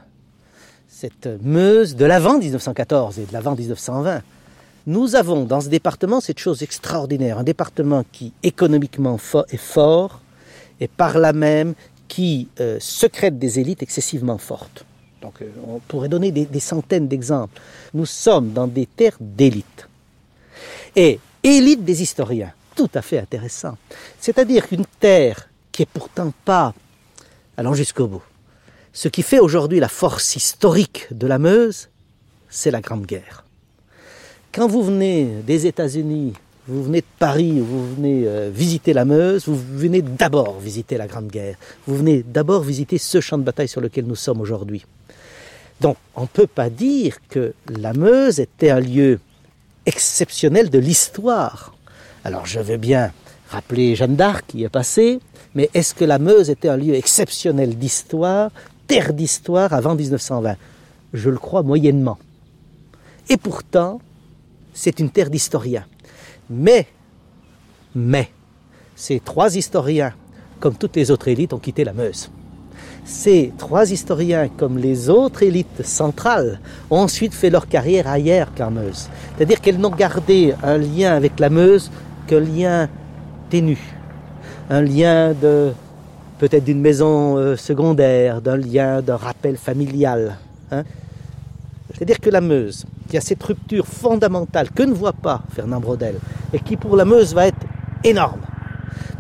cette 0.99 1.29
Meuse 1.43 1.95
de 1.95 2.05
l'avant 2.05 2.39
1914 2.39 3.21
et 3.21 3.27
de 3.27 3.33
l'avant 3.33 3.55
1920, 3.55 4.21
nous 4.89 5.15
avons 5.15 5.45
dans 5.45 5.61
ce 5.61 5.69
département 5.69 6.21
cette 6.21 6.41
chose 6.41 6.65
extraordinaire, 6.65 7.39
un 7.39 7.45
département 7.45 8.05
qui 8.11 8.33
économiquement 8.43 9.17
est 9.49 9.57
fort 9.57 10.21
et 10.81 10.89
par 10.89 11.19
là 11.19 11.33
même 11.33 11.75
qui 12.09 12.49
euh, 12.59 12.79
secrète 12.81 13.39
des 13.39 13.61
élites 13.61 13.81
excessivement 13.81 14.39
fortes. 14.39 14.85
Donc 15.23 15.41
euh, 15.41 15.47
on 15.69 15.79
pourrait 15.79 16.09
donner 16.09 16.33
des, 16.33 16.61
centaines 16.61 17.07
d'exemples. 17.07 17.61
Nous 17.95 18.07
sommes 18.07 18.53
dans 18.53 18.67
des 18.67 18.87
terres 18.87 19.19
d'élite. 19.21 19.89
Et 20.97 21.21
élite 21.45 21.85
des 21.85 22.03
historiens, 22.03 22.51
tout 22.75 22.91
à 22.93 23.03
fait 23.03 23.21
intéressant. 23.21 23.77
C'est-à-dire 24.19 24.67
qu'une 24.67 24.87
terre 24.99 25.49
qui 25.71 25.83
est 25.83 25.89
pourtant 25.89 26.33
pas 26.45 26.75
allant 27.57 27.75
jusqu'au 27.75 28.09
bout. 28.09 28.23
Ce 28.99 29.07
qui 29.07 29.23
fait 29.23 29.39
aujourd'hui 29.39 29.79
la 29.79 29.89
force 29.89 30.35
historique 30.35 31.07
de 31.13 31.29
la 31.29 31.39
Meuse, 31.39 31.89
c'est 32.51 32.73
la 32.73 32.81
Grande 32.81 33.07
Guerre. 33.07 33.45
Quand 34.53 34.67
vous 34.67 34.83
venez 34.83 35.27
des 35.47 35.69
États-Unis, 35.69 36.33
vous 36.67 36.83
venez 36.83 37.03
de 37.03 37.07
Paris, 37.21 37.61
vous 37.61 37.95
venez 37.95 38.25
euh, 38.27 38.51
visiter 38.53 38.93
la 38.93 39.05
Meuse, 39.05 39.47
vous 39.47 39.55
venez 39.55 40.03
d'abord 40.03 40.59
visiter 40.59 40.97
la 40.97 41.07
Grande 41.07 41.29
Guerre. 41.29 41.55
Vous 41.87 41.97
venez 41.97 42.25
d'abord 42.25 42.63
visiter 42.63 42.99
ce 42.99 43.21
champ 43.21 43.39
de 43.39 43.45
bataille 43.45 43.69
sur 43.69 43.81
lequel 43.81 44.05
nous 44.05 44.17
sommes 44.17 44.41
aujourd'hui. 44.41 44.85
Donc, 45.81 45.97
on 46.17 46.23
ne 46.23 46.27
peut 46.27 46.49
pas 46.49 46.69
dire 46.69 47.19
que 47.29 47.55
la 47.69 47.93
Meuse 47.93 48.41
était 48.41 48.71
un 48.71 48.81
lieu 48.81 49.21
exceptionnel 49.87 50.71
de 50.71 50.79
l'histoire. 50.81 51.73
Alors, 52.25 52.47
je 52.47 52.59
veux 52.59 52.79
bien 52.79 53.13
rappeler 53.49 53.95
Jeanne 53.95 54.17
d'Arc 54.17 54.47
qui 54.49 54.65
est 54.65 54.69
passée, 54.69 55.21
mais 55.55 55.71
est-ce 55.73 55.95
que 55.95 56.05
la 56.05 56.19
Meuse 56.19 56.51
était 56.51 56.69
un 56.69 56.77
lieu 56.77 56.95
exceptionnel 56.95 57.79
d'histoire, 57.79 58.51
terre 58.89 59.13
d'histoire 59.13 59.73
avant 59.73 59.95
1920 59.95 60.57
Je 61.13 61.31
le 61.31 61.39
crois 61.39 61.63
moyennement. 61.63 62.19
Et 63.29 63.37
pourtant, 63.37 64.01
c'est 64.73 64.99
une 64.99 65.11
terre 65.11 65.31
d'historiens. 65.31 65.85
Mais, 66.51 66.87
mais, 67.95 68.31
ces 68.97 69.21
trois 69.21 69.55
historiens, 69.55 70.15
comme 70.59 70.75
toutes 70.75 70.97
les 70.97 71.11
autres 71.11 71.29
élites, 71.29 71.53
ont 71.53 71.59
quitté 71.59 71.85
la 71.85 71.93
Meuse. 71.93 72.31
Ces 73.05 73.53
trois 73.59 73.91
historiens, 73.91 74.49
comme 74.49 74.79
les 74.79 75.09
autres 75.09 75.43
élites 75.43 75.85
centrales, 75.85 76.61
ont 76.91 76.99
ensuite 76.99 77.35
fait 77.35 77.51
leur 77.51 77.69
carrière 77.69 78.09
ailleurs 78.09 78.49
qu'en 78.57 78.71
Meuse. 78.71 79.09
C'est-à-dire 79.37 79.61
qu'elles 79.61 79.79
n'ont 79.79 79.91
gardé 79.91 80.55
un 80.63 80.79
lien 80.79 81.15
avec 81.15 81.39
la 81.39 81.51
Meuse 81.51 81.91
qu'un 82.27 82.41
lien 82.41 82.89
ténu, 83.51 83.79
un 84.71 84.83
lien 84.83 85.35
de 85.35 85.73
peut-être 86.39 86.65
d'une 86.65 86.81
maison 86.81 87.37
euh, 87.37 87.57
secondaire, 87.57 88.41
d'un 88.41 88.57
lien, 88.57 89.03
d'un 89.03 89.17
rappel 89.17 89.57
familial. 89.57 90.37
Hein. 90.71 90.85
C'est-à-dire 91.93 92.21
que 92.21 92.31
la 92.31 92.41
Meuse, 92.41 92.87
qui 93.09 93.17
a 93.17 93.21
cette 93.21 93.43
rupture 93.43 93.87
fondamentale 93.87 94.71
que 94.71 94.83
ne 94.83 94.93
voit 94.93 95.13
pas 95.13 95.43
Fernand 95.55 95.81
Braudel, 95.81 96.17
et 96.53 96.61
qui 96.61 96.77
pour 96.77 96.97
la 96.97 97.05
Meuse 97.05 97.35
va 97.35 97.49
être 97.49 97.67
énorme. 98.05 98.41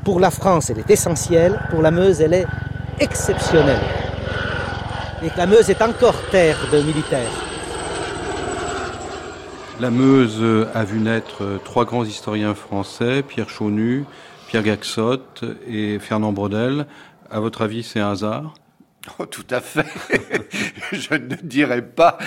Pour 0.04 0.20
la 0.20 0.30
France, 0.30 0.70
elle 0.70 0.78
est 0.78 0.90
essentielle, 0.90 1.58
pour 1.70 1.82
la 1.82 1.90
Meuse, 1.90 2.20
elle 2.20 2.34
est 2.34 2.46
exceptionnelle. 3.00 3.80
Et 5.22 5.30
que 5.30 5.38
la 5.38 5.46
Meuse 5.46 5.68
est 5.68 5.82
encore 5.82 6.14
terre 6.30 6.58
de 6.72 6.80
militaires. 6.80 7.32
La 9.80 9.90
Meuse 9.90 10.42
a 10.74 10.84
vu 10.84 10.98
naître 10.98 11.60
trois 11.64 11.84
grands 11.84 12.04
historiens 12.04 12.54
français, 12.54 13.22
Pierre 13.22 13.48
Chaunu, 13.48 14.04
Pierre 14.48 14.62
Gaxotte 14.62 15.44
et 15.68 15.98
Fernand 15.98 16.32
Braudel. 16.32 16.86
À 17.30 17.40
votre 17.40 17.62
avis, 17.62 17.82
c'est 17.82 18.00
un 18.00 18.10
hasard? 18.10 18.54
Oh, 19.18 19.26
tout 19.26 19.46
à 19.50 19.60
fait. 19.60 19.86
Je 20.92 21.14
ne 21.14 21.34
dirais 21.36 21.82
pas 21.82 22.18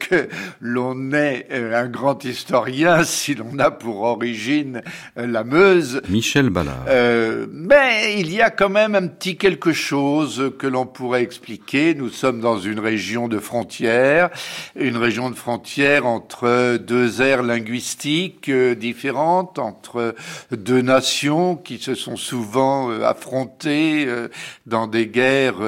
que 0.00 0.28
l'on 0.60 1.12
est 1.12 1.46
un 1.50 1.88
grand 1.88 2.24
historien 2.24 3.04
si 3.04 3.34
l'on 3.34 3.58
a 3.58 3.70
pour 3.70 4.02
origine 4.02 4.82
la 5.16 5.44
Meuse. 5.44 6.02
Michel 6.08 6.50
Ballard. 6.50 6.84
Euh, 6.88 7.46
mais 7.50 8.20
il 8.20 8.32
y 8.32 8.40
a 8.40 8.50
quand 8.50 8.68
même 8.68 8.94
un 8.94 9.06
petit 9.06 9.36
quelque 9.36 9.72
chose 9.72 10.52
que 10.58 10.66
l'on 10.66 10.86
pourrait 10.86 11.22
expliquer. 11.22 11.94
Nous 11.94 12.08
sommes 12.10 12.40
dans 12.40 12.58
une 12.58 12.80
région 12.80 13.28
de 13.28 13.38
frontières, 13.38 14.30
une 14.76 14.96
région 14.96 15.30
de 15.30 15.34
frontières 15.34 16.06
entre 16.06 16.76
deux 16.76 17.22
aires 17.22 17.42
linguistiques 17.42 18.48
euh, 18.48 18.74
différentes, 18.74 19.58
entre 19.58 20.14
deux 20.50 20.82
nations 20.82 21.56
qui 21.56 21.78
se 21.78 21.94
sont 21.94 22.16
souvent 22.16 22.90
euh, 22.90 23.04
affrontées 23.04 24.04
euh, 24.06 24.28
dans 24.66 24.86
des 24.86 25.06
guerres 25.06 25.60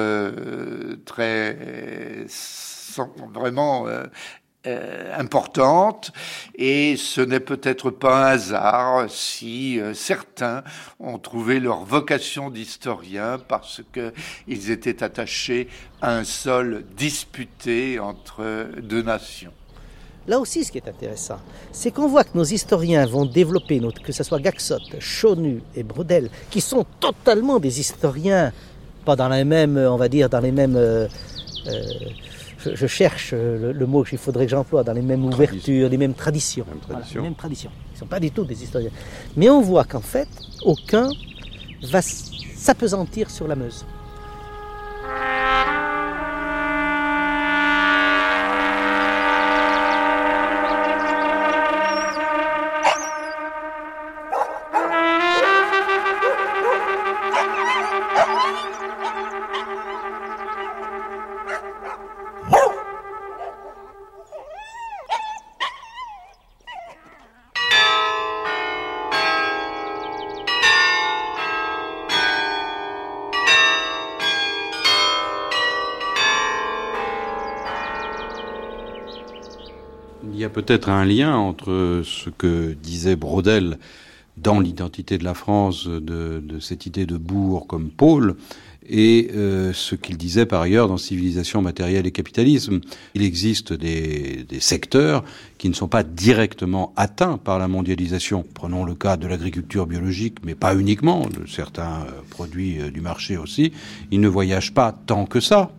très 1.05 1.57
vraiment 3.33 3.87
euh, 3.87 4.03
euh, 4.65 5.13
importante 5.17 6.11
et 6.55 6.97
ce 6.97 7.21
n'est 7.21 7.39
peut-être 7.39 7.89
pas 7.89 8.25
un 8.25 8.31
hasard 8.31 9.05
si 9.09 9.79
euh, 9.79 9.93
certains 9.93 10.63
ont 10.99 11.19
trouvé 11.19 11.59
leur 11.59 11.85
vocation 11.85 12.49
d'historien 12.49 13.39
parce 13.47 13.81
que 13.91 14.13
ils 14.47 14.71
étaient 14.71 15.03
attachés 15.03 15.69
à 16.01 16.17
un 16.17 16.23
sol 16.23 16.83
disputé 16.97 17.99
entre 17.99 18.67
deux 18.81 19.03
nations. 19.03 19.53
Là 20.27 20.39
aussi, 20.39 20.65
ce 20.65 20.73
qui 20.73 20.77
est 20.77 20.89
intéressant, 20.89 21.39
c'est 21.71 21.91
qu'on 21.91 22.09
voit 22.09 22.25
que 22.25 22.37
nos 22.37 22.43
historiens 22.43 23.05
vont 23.05 23.25
développer, 23.25 23.79
que 24.03 24.11
ce 24.11 24.23
soit 24.23 24.39
Gaxot, 24.39 24.75
Chaunu 24.99 25.61
et 25.73 25.83
Brodel, 25.83 26.29
qui 26.49 26.59
sont 26.59 26.85
totalement 26.99 27.59
des 27.59 27.79
historiens 27.79 28.51
pas 29.07 29.15
dans 29.15 29.29
les 29.29 29.45
mêmes, 29.45 29.77
on 29.77 29.95
va 29.95 30.09
dire, 30.09 30.29
dans 30.29 30.41
les 30.41 30.51
mêmes. 30.51 30.75
Euh, 30.75 31.07
euh, 31.67 31.81
je, 32.59 32.75
je, 32.75 32.87
cherche 32.87 33.31
le, 33.33 33.71
le 33.71 33.85
mot 33.85 34.03
qu'il 34.03 34.17
faudrait 34.17 34.45
que 34.45 34.51
j'emploie, 34.51 34.83
dans 34.83 34.91
les 34.91 35.01
mêmes 35.01 35.23
ouvertures, 35.23 35.87
les 35.87 35.97
mêmes 35.97 36.13
traditions. 36.13 36.65
Même 36.67 36.79
tradition. 36.79 37.05
Voilà, 37.05 37.15
les 37.15 37.29
mêmes 37.29 37.35
traditions. 37.35 37.71
Ils 37.91 37.93
ne 37.93 37.99
sont 37.99 38.07
pas 38.07 38.19
du 38.19 38.31
tout 38.31 38.43
des 38.43 38.61
historiens. 38.61 38.91
Mais 39.37 39.49
on 39.49 39.61
voit 39.61 39.85
qu'en 39.85 40.01
fait, 40.01 40.27
aucun 40.63 41.09
va 41.83 42.01
s'apesantir 42.01 43.29
sur 43.29 43.47
la 43.47 43.55
Meuse. 43.55 43.85
Peut-être 80.57 80.89
un 80.89 81.05
lien 81.05 81.35
entre 81.35 82.01
ce 82.03 82.31
que 82.31 82.75
disait 82.81 83.15
Brodel 83.15 83.77
dans 84.37 84.59
l'identité 84.59 85.19
de 85.19 85.23
la 85.23 85.35
France, 85.35 85.87
de, 85.87 86.41
cette 86.59 86.87
idée 86.87 87.05
de 87.05 87.15
bourg 87.15 87.67
comme 87.67 87.89
pôle, 87.89 88.35
et 88.89 89.29
euh, 89.35 89.71
ce 89.71 89.93
qu'il 89.93 90.17
disait 90.17 90.47
par 90.47 90.61
ailleurs 90.61 90.87
dans 90.87 90.97
Civilisation 90.97 91.61
matérielle 91.61 92.07
et 92.07 92.11
capitalisme. 92.11 92.79
Il 93.13 93.21
existe 93.21 93.71
des, 93.71 94.45
des, 94.49 94.59
secteurs 94.59 95.23
qui 95.59 95.69
ne 95.69 95.75
sont 95.75 95.89
pas 95.89 96.01
directement 96.01 96.91
atteints 96.95 97.37
par 97.37 97.59
la 97.59 97.67
mondialisation. 97.67 98.43
Prenons 98.55 98.83
le 98.83 98.95
cas 98.95 99.15
de 99.15 99.27
l'agriculture 99.27 99.85
biologique, 99.85 100.37
mais 100.43 100.55
pas 100.55 100.73
uniquement, 100.73 101.27
de 101.27 101.45
certains 101.45 102.01
euh, 102.07 102.21
produits 102.31 102.81
euh, 102.81 102.89
du 102.89 103.01
marché 103.01 103.37
aussi. 103.37 103.73
Ils 104.09 104.21
ne 104.21 104.27
voyagent 104.27 104.73
pas 104.73 104.91
tant 105.05 105.27
que 105.27 105.39
ça. 105.39 105.69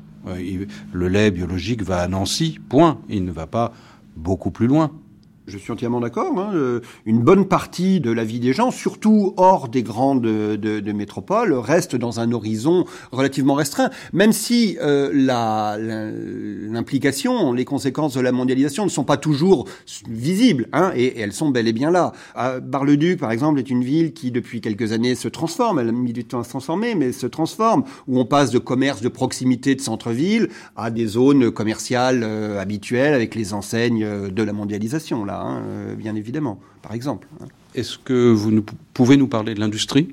Le 0.93 1.09
lait 1.09 1.31
biologique 1.31 1.83
va 1.83 2.01
à 2.01 2.09
Nancy, 2.09 2.59
point. 2.69 3.01
Il 3.09 3.25
ne 3.25 3.33
va 3.33 3.47
pas 3.47 3.73
beaucoup 4.19 4.51
plus 4.51 4.67
loin. 4.67 4.93
Je 5.49 5.57
suis 5.57 5.73
entièrement 5.73 6.01
d'accord. 6.01 6.39
Hein. 6.39 6.51
Euh, 6.55 6.81
une 7.07 7.21
bonne 7.21 7.47
partie 7.47 8.01
de 8.01 8.13
la 8.13 8.23
vie 8.23 8.39
des 8.39 8.53
gens, 8.53 8.71
surtout 8.71 9.33
hors 9.39 9.69
des 9.69 9.83
grandes 9.83 10.21
de, 10.23 10.57
de 10.57 10.93
métropoles, 10.93 11.55
reste 11.55 11.97
dans 11.97 12.21
un 12.21 12.33
horizon 12.33 12.85
relativement 13.13 13.55
restreint. 13.55 13.89
Même 14.13 14.33
si 14.33 14.77
euh, 14.83 15.11
l'implication, 16.71 17.55
les 17.55 17.65
conséquences 17.65 18.15
de 18.15 18.21
la 18.21 18.31
mondialisation 18.31 18.85
ne 18.85 18.91
sont 18.91 19.05
pas 19.05 19.17
toujours 19.17 19.67
visibles, 20.09 20.69
hein, 20.75 20.93
et, 20.95 21.19
elles 21.19 21.33
sont 21.33 21.49
bel 21.49 21.67
et 21.67 21.73
bien 21.73 21.91
là. 21.91 22.13
Bar-le-Duc, 22.63 23.19
par 23.19 23.33
exemple, 23.33 23.59
est 23.59 23.71
une 23.71 23.83
ville 23.83 24.13
qui 24.13 24.31
depuis 24.31 24.61
quelques 24.61 24.93
années 24.93 25.15
se 25.15 25.29
transforme. 25.29 25.79
Elle 25.79 25.89
a 25.89 25.93
mis 25.93 26.13
du 26.13 26.25
temps 26.25 26.41
à 26.41 26.45
se 26.45 26.51
transformer, 26.51 26.95
mais 26.95 27.13
se 27.13 27.27
transforme. 27.27 27.85
Où 28.07 28.21
on 28.21 28.27
passe 28.27 28.51
de 28.51 28.59
commerce 28.59 29.01
de 29.01 29.09
proximité 29.09 29.75
de 29.75 29.81
centre-ville 29.81 30.49
à 30.77 30.91
des 30.91 31.07
zones 31.07 31.51
commerciales 31.51 32.23
euh, 32.23 32.61
habituelles 32.61 33.15
avec 33.15 33.35
les 33.35 33.55
enseignes 33.55 34.05
euh, 34.05 34.31
de 34.31 34.43
la 34.43 34.53
mondialisation. 34.53 35.25
Là. 35.25 35.38
Hein, 35.41 35.63
euh, 35.67 35.95
bien 35.95 36.15
évidemment, 36.15 36.61
par 36.83 36.93
exemple. 36.93 37.29
Hein. 37.41 37.47
Est-ce 37.75 37.99
que 37.99 38.31
vous 38.31 38.51
nous, 38.51 38.65
pouvez 38.95 39.17
nous 39.17 39.29
parler 39.29 39.55
de 39.55 39.61
l'industrie 39.61 40.09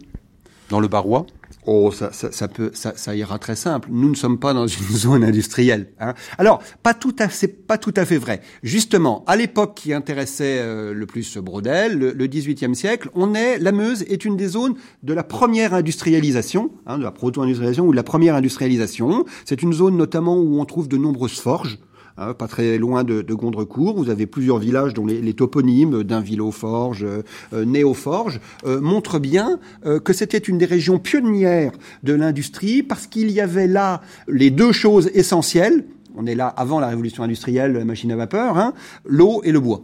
dans 0.69 0.79
le 0.79 0.87
Barrois? 0.87 1.25
Oh, 1.67 1.91
ça, 1.91 2.11
ça, 2.11 2.31
ça, 2.31 2.47
peut, 2.47 2.69
ça, 2.73 2.93
ça, 2.95 3.15
ira 3.15 3.39
très 3.39 3.55
simple. 3.55 3.89
Nous 3.91 4.09
ne 4.09 4.15
sommes 4.15 4.37
pas 4.37 4.53
dans 4.53 4.67
une 4.67 4.85
zone 4.95 5.23
industrielle. 5.23 5.89
Hein. 5.99 6.13
Alors, 6.37 6.61
pas 6.83 6.93
tout 6.93 7.15
à, 7.17 7.29
c'est 7.29 7.47
pas 7.47 7.79
tout 7.79 7.93
à 7.95 8.05
fait 8.05 8.17
vrai. 8.17 8.41
Justement, 8.61 9.23
à 9.25 9.35
l'époque 9.35 9.73
qui 9.75 9.93
intéressait 9.93 10.59
euh, 10.59 10.93
le 10.93 11.05
plus 11.07 11.37
Brodel, 11.37 11.97
le, 11.97 12.11
le 12.11 12.27
18e 12.27 12.75
siècle, 12.75 13.09
on 13.15 13.33
est, 13.33 13.57
la 13.57 13.71
Meuse 13.71 14.03
est 14.03 14.25
une 14.25 14.37
des 14.37 14.47
zones 14.49 14.75
de 15.01 15.13
la 15.13 15.23
première 15.23 15.73
industrialisation, 15.73 16.71
hein, 16.85 16.99
de 16.99 17.03
la 17.03 17.11
proto-industrialisation 17.11 17.87
ou 17.87 17.91
de 17.91 17.95
la 17.95 18.03
première 18.03 18.35
industrialisation. 18.35 19.25
C'est 19.45 19.63
une 19.63 19.73
zone 19.73 19.97
notamment 19.97 20.37
où 20.37 20.59
on 20.59 20.65
trouve 20.65 20.87
de 20.87 20.97
nombreuses 20.97 21.39
forges. 21.39 21.79
Hein, 22.17 22.33
pas 22.33 22.47
très 22.47 22.77
loin 22.77 23.03
de, 23.03 23.21
Gondrecourt. 23.33 23.97
Vous 23.97 24.09
avez 24.09 24.25
plusieurs 24.25 24.57
villages 24.57 24.93
dont 24.93 25.05
les, 25.05 25.33
toponymes 25.33 26.03
d'Inville-aux-Forges, 26.03 27.05
euh, 27.53 27.65
Né-aux-Forges, 27.65 28.39
euh, 28.65 28.79
montrent 28.79 29.19
bien 29.19 29.59
euh, 29.85 29.99
que 29.99 30.13
c'était 30.13 30.37
une 30.37 30.57
des 30.57 30.65
régions 30.65 30.97
pionnières 30.97 31.73
de 32.03 32.13
l'industrie 32.13 32.83
parce 32.83 33.07
qu'il 33.07 33.31
y 33.31 33.41
avait 33.41 33.67
là 33.67 34.01
les 34.29 34.49
deux 34.49 34.71
choses 34.71 35.11
essentielles. 35.13 35.83
On 36.15 36.25
est 36.25 36.35
là 36.35 36.47
avant 36.47 36.79
la 36.79 36.87
révolution 36.87 37.23
industrielle, 37.23 37.73
la 37.73 37.83
machine 37.83 38.13
à 38.13 38.15
vapeur, 38.15 38.57
hein, 38.57 38.73
l'eau 39.03 39.41
et 39.43 39.51
le 39.51 39.59
bois. 39.59 39.83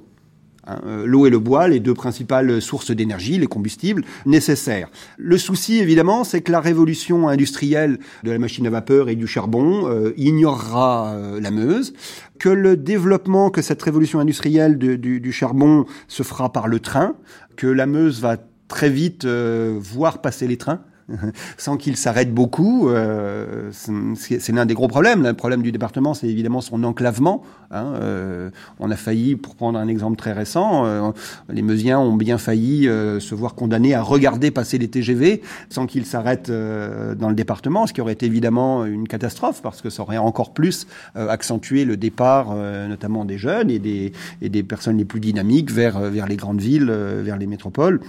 Hein, 0.68 0.80
euh, 0.86 1.06
l'eau 1.08 1.26
et 1.26 1.32
le 1.32 1.40
bois, 1.40 1.68
les 1.68 1.80
deux 1.80 1.96
principales 1.96 2.62
sources 2.62 2.92
d'énergie, 2.92 3.40
les 3.40 3.48
combustibles 3.48 4.04
nécessaires. 4.26 4.90
Le 5.18 5.38
souci, 5.38 5.80
évidemment, 5.80 6.24
c'est 6.24 6.42
que 6.42 6.52
la 6.52 6.60
révolution 6.60 7.28
industrielle 7.28 7.98
de 8.24 8.32
la 8.32 8.38
machine 8.38 8.68
à 8.68 8.70
vapeur 8.70 9.10
et 9.10 9.16
du 9.16 9.26
charbon 9.26 9.88
euh, 9.88 10.14
ignorera 10.18 11.14
euh, 11.14 11.42
la 11.42 11.50
Meuse, 11.50 11.94
que 12.38 12.50
le 12.50 12.78
développement, 12.78 13.50
que 13.50 13.62
cette 13.62 13.82
révolution 13.82 14.20
industrielle 14.20 14.78
du, 14.78 14.98
du, 14.98 15.32
charbon 15.32 15.86
se 16.08 16.24
fera 16.24 16.52
par 16.52 16.68
le 16.68 16.80
train, 16.80 17.16
que 17.56 17.68
la 17.68 17.88
Meuse 17.88 18.22
va 18.22 18.38
très 18.68 18.90
vite 18.90 19.26
voir 19.26 20.22
passer 20.22 20.48
les 20.48 20.58
trains 20.58 20.82
sans 21.58 21.78
qu'il 21.78 21.98
s'arrête 21.98 22.34
beaucoup. 22.34 22.90
Euh, 22.90 23.72
c'est 23.72 24.52
l'un 24.52 24.66
des 24.66 24.74
gros 24.74 24.88
problèmes. 24.88 25.24
Le 25.24 25.34
problème 25.34 25.62
du 25.62 25.72
département, 25.72 26.14
c'est 26.14 26.28
évidemment 26.28 26.62
son 26.62 26.84
enclavement. 26.84 27.44
Hein, 27.72 27.94
euh, 28.02 28.50
on 28.80 28.92
a 28.92 28.98
failli, 28.98 29.36
pour 29.38 29.56
prendre 29.56 29.80
un 29.80 29.88
exemple 29.88 30.18
très 30.18 30.34
récent, 30.34 30.86
euh, 30.86 31.12
les 31.50 31.62
Meusiens 31.62 32.00
ont 32.00 32.16
bien 32.16 32.38
failli 32.38 32.88
euh, 32.88 33.20
se 33.20 33.34
voir 33.34 33.56
condamnés 33.56 33.94
à 33.94 34.02
regarder 34.02 34.52
passer 34.52 34.78
les 34.78 34.90
TGV 34.90 35.42
sans 35.70 35.86
qu'ils 35.86 36.06
s'arrêtent 36.06 36.50
euh, 36.50 37.16
dans 37.16 37.30
le 37.30 37.36
département, 37.36 37.88
ce 37.88 37.94
qui 37.94 38.02
aurait 38.02 38.14
été 38.14 38.26
évidemment 38.26 38.86
une 38.86 39.08
catastrophe 39.08 39.62
parce 39.62 39.82
que 39.82 39.90
ça 39.90 40.04
aurait 40.04 40.18
encore 40.18 40.54
plus 40.54 40.88
accentué 41.16 41.86
le 41.86 41.98
départ, 41.98 42.56
notamment 42.56 43.26
des 43.26 43.38
jeunes 43.38 43.70
et 43.70 43.80
des, 43.80 44.12
et 44.42 44.50
des 44.50 44.64
personnes 44.64 44.98
les 44.98 45.06
plus 45.06 45.20
dynamiques 45.20 45.72
vers, 45.72 46.00
vers 46.00 46.28
les 46.28 46.36
grandes 46.36 46.62
villes, 46.62 46.92
vers 46.92 47.38
les 47.38 47.48
métropoles 47.48 48.00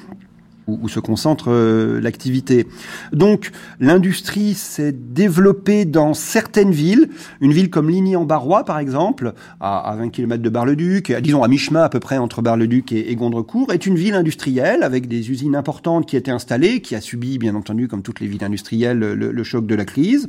où, 0.67 0.79
où 0.83 0.89
se 0.89 1.01
concentre 1.01 1.51
euh, 1.51 2.01
l'activité. 2.01 2.67
Donc 3.13 3.51
l'industrie 3.81 4.55
s'est 4.55 4.93
développée 4.93 5.85
dans 5.85 6.15
certaines 6.15 6.73
villes, 6.73 7.09
une 7.41 7.53
ville 7.53 7.71
comme 7.71 7.91
Ligny-en-Barrois 7.91 8.65
par 8.65 8.79
exemple, 8.79 9.35
à, 9.61 9.79
à 9.91 9.97
20 9.97 10.11
km 10.11 10.43
de 10.43 10.51
Bar-le-Duc, 10.51 11.13
disons 11.21 11.43
à 11.43 11.49
mi-chemin 11.49 11.83
à 11.83 11.89
peu 11.89 12.01
près 12.01 12.19
entre 12.19 12.43
Bar-le-Duc 12.43 12.93
et, 12.93 13.11
et, 13.11 13.17
Gondrecourt, 13.17 13.73
est 13.73 13.87
une 13.87 13.97
ville 13.97 14.15
industrielle 14.15 14.83
avec 14.83 15.09
des 15.09 15.31
usines 15.31 15.57
importantes 15.57 16.07
qui 16.07 16.17
étaient 16.17 16.31
installées, 16.31 16.81
qui 16.81 16.95
a 16.95 17.01
subi 17.01 17.39
bien 17.39 17.55
entendu 17.55 17.89
comme 17.89 18.03
toutes 18.03 18.21
les 18.21 18.27
villes 18.27 18.45
industrielles 18.45 18.99
le, 18.99 19.15
le 19.15 19.45
choc 19.45 19.67
de 19.67 19.75
la 19.75 19.85
crise. 19.85 20.27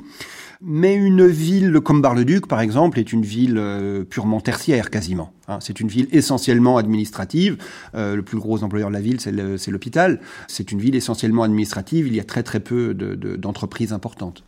Mais 0.65 0.95
une 0.95 1.27
ville 1.27 1.79
comme 1.81 2.01
Bar-le-Duc, 2.01 2.47
par 2.47 2.61
exemple, 2.61 2.97
est 2.97 3.11
une 3.11 3.23
ville 3.23 3.57
euh, 3.57 4.03
purement 4.03 4.39
tertiaire 4.39 4.89
quasiment. 4.89 5.33
Hein. 5.49 5.59
C'est 5.61 5.81
une 5.81 5.89
ville 5.89 6.07
essentiellement 6.11 6.77
administrative. 6.77 7.57
Euh, 7.95 8.15
le 8.15 8.21
plus 8.21 8.37
gros 8.37 8.63
employeur 8.63 8.87
de 8.87 8.93
la 8.93 9.01
ville, 9.01 9.19
c'est 9.19 9.71
l'hôpital. 9.71 10.21
C'est 10.47 10.71
une 10.71 10.79
ville 10.79 10.95
essentiellement 10.95 11.43
administrative. 11.43 12.07
Il 12.07 12.15
y 12.15 12.19
a 12.19 12.23
très 12.23 12.43
très 12.43 12.61
peu 12.61 12.93
d'entreprises 12.93 13.89
de, 13.89 13.95
importantes. 13.95 14.43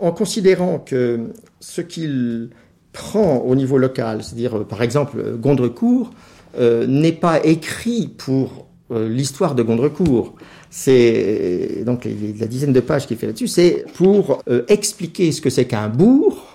En 0.00 0.12
considérant 0.12 0.78
que 0.78 1.28
ce 1.60 1.82
qu'il 1.82 2.50
prend 2.92 3.38
au 3.38 3.54
niveau 3.54 3.76
local, 3.76 4.22
c'est-à-dire 4.22 4.66
par 4.66 4.82
exemple 4.82 5.36
Gondrecourt, 5.36 6.10
euh, 6.58 6.86
n'est 6.86 7.12
pas 7.12 7.44
écrit 7.44 8.08
pour 8.08 8.66
euh, 8.90 9.08
l'histoire 9.08 9.54
de 9.54 9.62
Gondrecourt. 9.62 10.34
C'est 10.70 11.82
donc 11.84 12.04
la 12.04 12.46
dizaine 12.46 12.72
de 12.72 12.80
pages 12.80 13.06
qui 13.06 13.16
fait 13.16 13.26
là-dessus, 13.26 13.48
c'est 13.48 13.84
pour 13.94 14.42
euh, 14.48 14.62
expliquer 14.68 15.32
ce 15.32 15.40
que 15.40 15.50
c'est 15.50 15.66
qu'un 15.66 15.88
bourg 15.88 16.50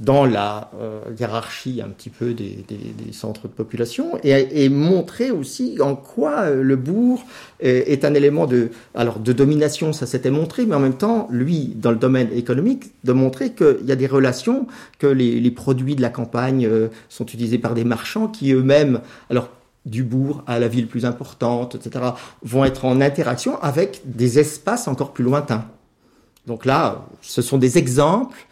dans 0.00 0.24
la 0.24 0.70
euh, 0.80 1.00
hiérarchie 1.18 1.80
un 1.84 1.88
petit 1.88 2.10
peu 2.10 2.34
des, 2.34 2.64
centres 3.12 3.42
de 3.42 3.52
population 3.52 4.18
et, 4.24 4.68
montrer 4.68 5.30
aussi 5.30 5.76
en 5.80 5.94
quoi 5.94 6.42
euh, 6.42 6.62
le 6.62 6.74
bourg 6.74 7.24
est, 7.60 8.04
un 8.04 8.14
élément 8.14 8.46
de 8.46 8.70
alors 8.96 9.20
de 9.20 9.32
domination 9.32 9.92
ça 9.92 10.06
s'était 10.06 10.30
montré 10.30 10.66
mais 10.66 10.74
en 10.74 10.80
même 10.80 10.96
temps 10.96 11.28
lui 11.30 11.72
dans 11.76 11.92
le 11.92 11.96
domaine 11.96 12.28
économique 12.32 12.92
de 13.04 13.12
montrer 13.12 13.52
qu'il 13.52 13.84
y 13.84 13.92
a 13.92 13.96
des 13.96 14.08
relations 14.08 14.66
que 14.98 15.06
les, 15.06 15.50
produits 15.52 15.94
de 15.94 16.02
la 16.02 16.10
campagne 16.10 16.66
euh, 16.66 16.88
sont 17.08 17.24
utilisés 17.26 17.58
par 17.58 17.74
des 17.74 17.84
marchands 17.84 18.26
qui 18.26 18.52
eux-mêmes 18.52 19.00
alors 19.30 19.48
du 19.84 20.02
bourg 20.02 20.42
à 20.46 20.58
la 20.58 20.68
ville 20.68 20.86
plus 20.86 21.04
importante, 21.04 21.74
etc., 21.74 22.12
vont 22.42 22.64
être 22.64 22.84
en 22.84 23.00
interaction 23.00 23.60
avec 23.60 24.00
des 24.04 24.38
espaces 24.38 24.88
encore 24.88 25.12
plus 25.12 25.24
lointains. 25.24 25.66
Donc 26.46 26.64
là, 26.64 27.06
ce 27.20 27.42
sont 27.42 27.58
des 27.58 27.78
exemples, 27.78 28.46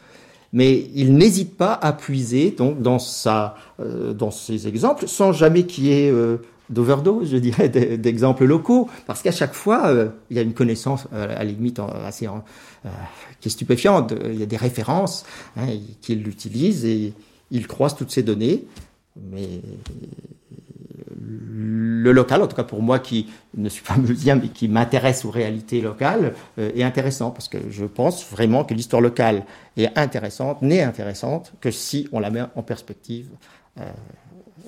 mais 0.52 0.90
il 0.94 1.14
n'hésite 1.14 1.56
pas 1.56 1.72
à 1.72 1.92
puiser 1.92 2.50
donc 2.50 2.82
dans 2.82 2.98
sa, 2.98 3.56
euh, 3.80 4.12
dans 4.12 4.30
ces 4.30 4.68
exemples, 4.68 5.08
sans 5.08 5.32
jamais 5.32 5.64
qu'il 5.64 5.84
y 5.84 5.92
ait 5.92 6.10
euh, 6.10 6.38
d'overdose, 6.68 7.30
je 7.30 7.36
dirais, 7.38 7.68
d'exemples 7.68 8.44
locaux, 8.44 8.88
parce 9.06 9.22
qu'à 9.22 9.32
chaque 9.32 9.54
fois, 9.54 9.86
euh, 9.86 10.08
il 10.30 10.36
y 10.36 10.38
a 10.38 10.42
une 10.42 10.54
connaissance 10.54 11.06
à 11.12 11.26
la 11.26 11.44
limite 11.44 11.80
assez 12.04 12.28
qui 13.40 13.48
est 13.48 13.50
stupéfiante. 13.50 14.14
Il 14.26 14.38
y 14.38 14.42
a 14.42 14.46
des 14.46 14.56
références 14.56 15.24
hein, 15.56 15.66
qu'il 16.00 16.26
utilise 16.28 16.84
et 16.84 17.14
il 17.50 17.66
croise 17.66 17.94
toutes 17.94 18.10
ces 18.10 18.22
données, 18.22 18.64
mais 19.30 19.60
le 21.40 22.12
local, 22.12 22.42
en 22.42 22.46
tout 22.46 22.56
cas 22.56 22.64
pour 22.64 22.82
moi 22.82 22.98
qui 22.98 23.28
ne 23.56 23.68
suis 23.68 23.82
pas 23.82 23.96
musicien 23.98 24.36
mais 24.36 24.48
qui 24.48 24.68
m'intéresse 24.68 25.24
aux 25.24 25.30
réalités 25.30 25.80
locales, 25.80 26.34
euh, 26.58 26.70
est 26.74 26.82
intéressant 26.82 27.30
parce 27.30 27.48
que 27.48 27.58
je 27.70 27.84
pense 27.84 28.28
vraiment 28.30 28.64
que 28.64 28.74
l'histoire 28.74 29.02
locale 29.02 29.44
est 29.76 29.96
intéressante, 29.96 30.62
n'est 30.62 30.82
intéressante 30.82 31.52
que 31.60 31.70
si 31.70 32.08
on 32.12 32.20
la 32.20 32.30
met 32.30 32.42
en 32.54 32.62
perspective. 32.62 33.28
Euh, 33.78 33.90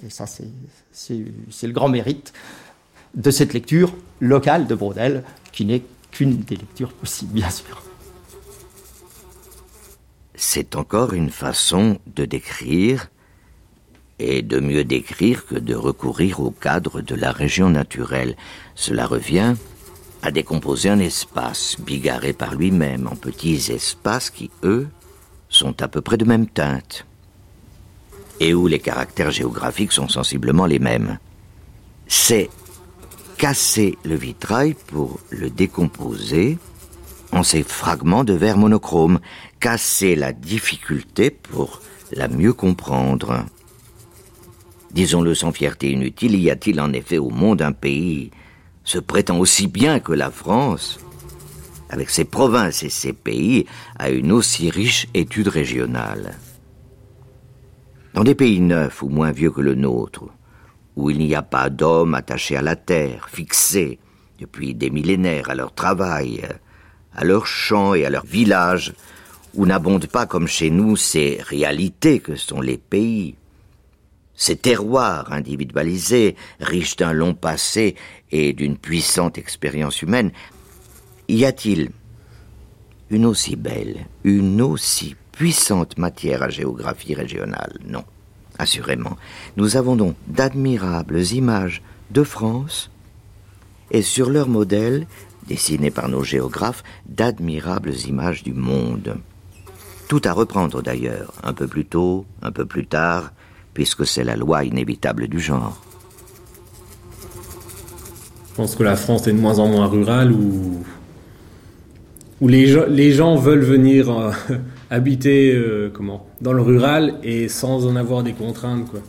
et 0.06 0.10
ça, 0.10 0.26
c'est 0.26 1.66
le 1.66 1.72
grand 1.72 1.88
mérite 1.88 2.32
de 3.14 3.30
cette 3.30 3.54
lecture 3.54 3.94
locale 4.20 4.66
de 4.66 4.74
Brodel, 4.74 5.22
qui 5.52 5.64
n'est 5.64 5.82
qu'une 6.10 6.38
des 6.38 6.56
lectures 6.56 6.92
possibles, 6.92 7.32
bien 7.32 7.50
sûr. 7.50 7.82
C'est 10.34 10.74
encore 10.74 11.12
une 11.12 11.30
façon 11.30 11.98
de 12.06 12.24
décrire 12.24 13.08
et 14.18 14.42
de 14.42 14.60
mieux 14.60 14.84
décrire 14.84 15.46
que 15.46 15.56
de 15.56 15.74
recourir 15.74 16.40
au 16.40 16.50
cadre 16.50 17.00
de 17.00 17.14
la 17.14 17.32
région 17.32 17.70
naturelle. 17.70 18.36
Cela 18.74 19.06
revient 19.06 19.54
à 20.22 20.30
décomposer 20.30 20.88
un 20.88 21.00
espace 21.00 21.76
bigarré 21.80 22.32
par 22.32 22.54
lui-même 22.54 23.06
en 23.06 23.16
petits 23.16 23.70
espaces 23.70 24.30
qui, 24.30 24.50
eux, 24.62 24.88
sont 25.48 25.82
à 25.82 25.88
peu 25.88 26.00
près 26.00 26.16
de 26.16 26.24
même 26.24 26.46
teinte 26.46 27.06
et 28.40 28.54
où 28.54 28.66
les 28.66 28.78
caractères 28.78 29.30
géographiques 29.30 29.92
sont 29.92 30.08
sensiblement 30.08 30.66
les 30.66 30.78
mêmes. 30.78 31.18
C'est 32.06 32.50
casser 33.38 33.98
le 34.04 34.16
vitrail 34.16 34.74
pour 34.86 35.20
le 35.30 35.50
décomposer 35.50 36.58
en 37.32 37.42
ces 37.42 37.62
fragments 37.62 38.24
de 38.24 38.32
verre 38.32 38.56
monochrome, 38.56 39.20
casser 39.60 40.14
la 40.14 40.32
difficulté 40.32 41.30
pour 41.30 41.80
la 42.12 42.28
mieux 42.28 42.52
comprendre. 42.52 43.44
Disons-le 44.94 45.34
sans 45.34 45.50
fierté 45.50 45.90
inutile, 45.90 46.36
y 46.40 46.50
a-t-il 46.50 46.80
en 46.80 46.92
effet 46.92 47.18
au 47.18 47.28
monde 47.28 47.62
un 47.62 47.72
pays 47.72 48.30
se 48.84 48.98
prétend 48.98 49.38
aussi 49.40 49.66
bien 49.66 49.98
que 49.98 50.12
la 50.12 50.30
France, 50.30 51.00
avec 51.90 52.10
ses 52.10 52.24
provinces 52.24 52.84
et 52.84 52.90
ses 52.90 53.12
pays, 53.12 53.66
à 53.98 54.10
une 54.10 54.30
aussi 54.30 54.70
riche 54.70 55.08
étude 55.12 55.48
régionale. 55.48 56.38
Dans 58.12 58.22
des 58.22 58.36
pays 58.36 58.60
neufs 58.60 59.02
ou 59.02 59.08
moins 59.08 59.32
vieux 59.32 59.50
que 59.50 59.62
le 59.62 59.74
nôtre, 59.74 60.26
où 60.94 61.10
il 61.10 61.18
n'y 61.18 61.34
a 61.34 61.42
pas 61.42 61.70
d'hommes 61.70 62.14
attachés 62.14 62.56
à 62.56 62.62
la 62.62 62.76
terre, 62.76 63.28
fixés 63.32 63.98
depuis 64.38 64.76
des 64.76 64.90
millénaires 64.90 65.50
à 65.50 65.56
leur 65.56 65.74
travail, 65.74 66.46
à 67.16 67.24
leurs 67.24 67.48
champs 67.48 67.94
et 67.94 68.04
à 68.04 68.10
leurs 68.10 68.26
villages, 68.26 68.92
où 69.54 69.66
n'abondent 69.66 70.06
pas 70.06 70.26
comme 70.26 70.46
chez 70.46 70.70
nous 70.70 70.94
ces 70.94 71.40
réalités 71.42 72.20
que 72.20 72.36
sont 72.36 72.60
les 72.60 72.78
pays, 72.78 73.34
ces 74.36 74.56
terroirs 74.56 75.32
individualisés, 75.32 76.36
riches 76.60 76.96
d'un 76.96 77.12
long 77.12 77.34
passé 77.34 77.94
et 78.30 78.52
d'une 78.52 78.76
puissante 78.76 79.38
expérience 79.38 80.02
humaine, 80.02 80.32
y 81.28 81.44
a-t-il 81.44 81.90
une 83.10 83.26
aussi 83.26 83.56
belle, 83.56 84.06
une 84.24 84.60
aussi 84.60 85.16
puissante 85.32 85.98
matière 85.98 86.42
à 86.42 86.48
géographie 86.48 87.14
régionale? 87.14 87.78
Non, 87.86 88.04
assurément. 88.58 89.16
Nous 89.56 89.76
avons 89.76 89.96
donc 89.96 90.16
d'admirables 90.26 91.22
images 91.32 91.82
de 92.10 92.22
France 92.22 92.90
et 93.90 94.02
sur 94.02 94.30
leur 94.30 94.48
modèle, 94.48 95.06
dessinés 95.46 95.90
par 95.90 96.08
nos 96.08 96.24
géographes, 96.24 96.82
d'admirables 97.06 97.94
images 98.06 98.42
du 98.42 98.52
monde. 98.52 99.16
Tout 100.08 100.22
à 100.24 100.32
reprendre 100.32 100.82
d'ailleurs, 100.82 101.32
un 101.42 101.52
peu 101.52 101.66
plus 101.66 101.84
tôt, 101.84 102.26
un 102.42 102.52
peu 102.52 102.66
plus 102.66 102.86
tard, 102.86 103.32
puisque 103.74 104.06
c'est 104.06 104.24
la 104.24 104.36
loi 104.36 104.64
inévitable 104.64 105.28
du 105.28 105.40
genre. 105.40 105.84
Je 108.50 108.54
pense 108.54 108.76
que 108.76 108.84
la 108.84 108.94
France 108.94 109.26
est 109.26 109.32
de 109.32 109.38
moins 109.38 109.58
en 109.58 109.66
moins 109.66 109.88
rurale 109.88 110.30
où, 110.30 110.84
où 112.40 112.46
les, 112.46 112.68
gens, 112.68 112.84
les 112.88 113.10
gens 113.10 113.34
veulent 113.34 113.64
venir 113.64 114.08
euh, 114.08 114.30
habiter 114.90 115.52
euh, 115.52 115.90
comment, 115.92 116.28
dans 116.40 116.52
le 116.52 116.62
rural 116.62 117.16
et 117.24 117.48
sans 117.48 117.84
en 117.84 117.96
avoir 117.96 118.22
des 118.22 118.32
contraintes. 118.32 118.88
Quoi. 118.88 119.00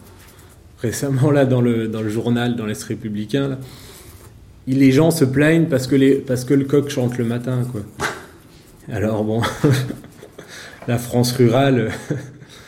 Récemment, 0.81 1.29
là, 1.29 1.45
dans 1.45 1.61
le, 1.61 1.87
dans 1.87 2.01
le 2.01 2.09
journal, 2.09 2.55
dans 2.55 2.65
l'Est 2.65 2.83
républicain, 2.83 3.47
là, 3.49 3.59
les 4.65 4.91
gens 4.91 5.11
se 5.11 5.25
plaignent 5.25 5.67
parce 5.67 5.85
que, 5.85 5.95
les, 5.95 6.15
parce 6.15 6.43
que 6.43 6.55
le 6.55 6.65
coq 6.65 6.89
chante 6.89 7.19
le 7.19 7.25
matin. 7.25 7.67
Quoi. 7.71 7.81
Alors 8.91 9.23
bon, 9.23 9.43
la 10.87 10.97
France 10.97 11.33
rurale, 11.33 11.91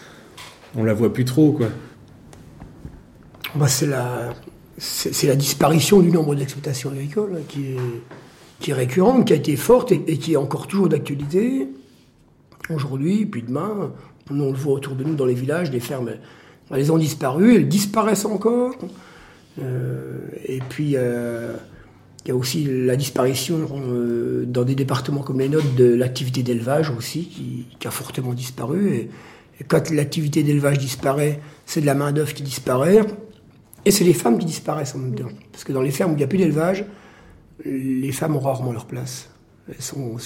on 0.75 0.83
la 0.83 0.93
voit 0.93 1.11
plus 1.11 1.25
trop. 1.25 1.53
quoi. 1.53 1.69
Bah, 3.57 3.67
c'est 3.67 3.87
la, 3.87 5.35
disparition 5.35 6.01
du 6.01 6.11
nombre 6.11 6.35
d'exploitations 6.35 6.91
agricoles 6.91 7.41
qui 7.47 8.69
est, 8.69 8.73
récurrente, 8.73 9.25
qui 9.25 9.33
a 9.33 9.35
été 9.35 9.55
forte 9.55 9.91
et, 9.91 10.17
qui 10.17 10.33
est 10.33 10.37
encore 10.37 10.67
toujours 10.67 10.89
d'actualité. 10.89 11.67
Aujourd'hui, 12.69 13.25
puis 13.25 13.41
demain, 13.41 13.91
on 14.29 14.51
le 14.51 14.57
voit 14.57 14.73
autour 14.73 14.95
de 14.95 15.03
nous 15.03 15.15
dans 15.15 15.25
les 15.25 15.33
villages, 15.33 15.71
les 15.71 15.79
fermes, 15.79 16.11
elles 16.69 16.91
ont 16.91 16.97
disparu, 16.97 17.55
elles 17.55 17.67
disparaissent 17.67 18.25
encore. 18.25 18.75
Euh, 19.59 20.19
et 20.45 20.59
puis, 20.69 20.93
euh, 20.95 21.53
il 22.25 22.29
y 22.29 22.31
a 22.31 22.35
aussi 22.35 22.65
la 22.65 22.95
disparition 22.95 23.67
euh, 23.73 24.43
dans 24.45 24.63
des 24.63 24.75
départements 24.75 25.21
comme 25.21 25.39
les 25.39 25.49
nôtres 25.49 25.73
de 25.75 25.95
l'activité 25.95 26.43
d'élevage 26.43 26.91
aussi, 26.91 27.25
qui, 27.25 27.65
qui, 27.79 27.87
a 27.87 27.91
fortement 27.91 28.33
disparu. 28.33 28.89
Et, 28.89 29.09
et 29.59 29.63
quand 29.63 29.89
l'activité 29.89 30.43
d'élevage 30.43 30.77
disparaît, 30.77 31.39
c'est 31.65 31.81
de 31.81 31.85
la 31.85 31.95
main-d'œuvre 31.95 32.33
qui 32.33 32.43
disparaît. 32.43 33.01
Et 33.87 33.91
c'est 33.91 34.03
les 34.03 34.13
femmes 34.13 34.37
qui 34.37 34.45
disparaissent 34.45 34.95
en 34.95 34.97
même 34.97 35.15
temps. 35.15 35.29
Parce 35.49 35.63
que 35.63 35.71
dans 35.71 35.81
les 35.81 35.91
fermes 35.91 36.11
où 36.11 36.15
il 36.15 36.17
n'y 36.17 36.23
a 36.25 36.27
plus 36.27 36.37
d'élevage, 36.37 36.83
les 37.63 38.11
femmes 38.11 38.35
ont 38.35 38.41
rarement 38.41 38.73
leur 38.73 38.85
place. 38.85 39.29
Elles 39.69 39.81
sont, 39.81 40.17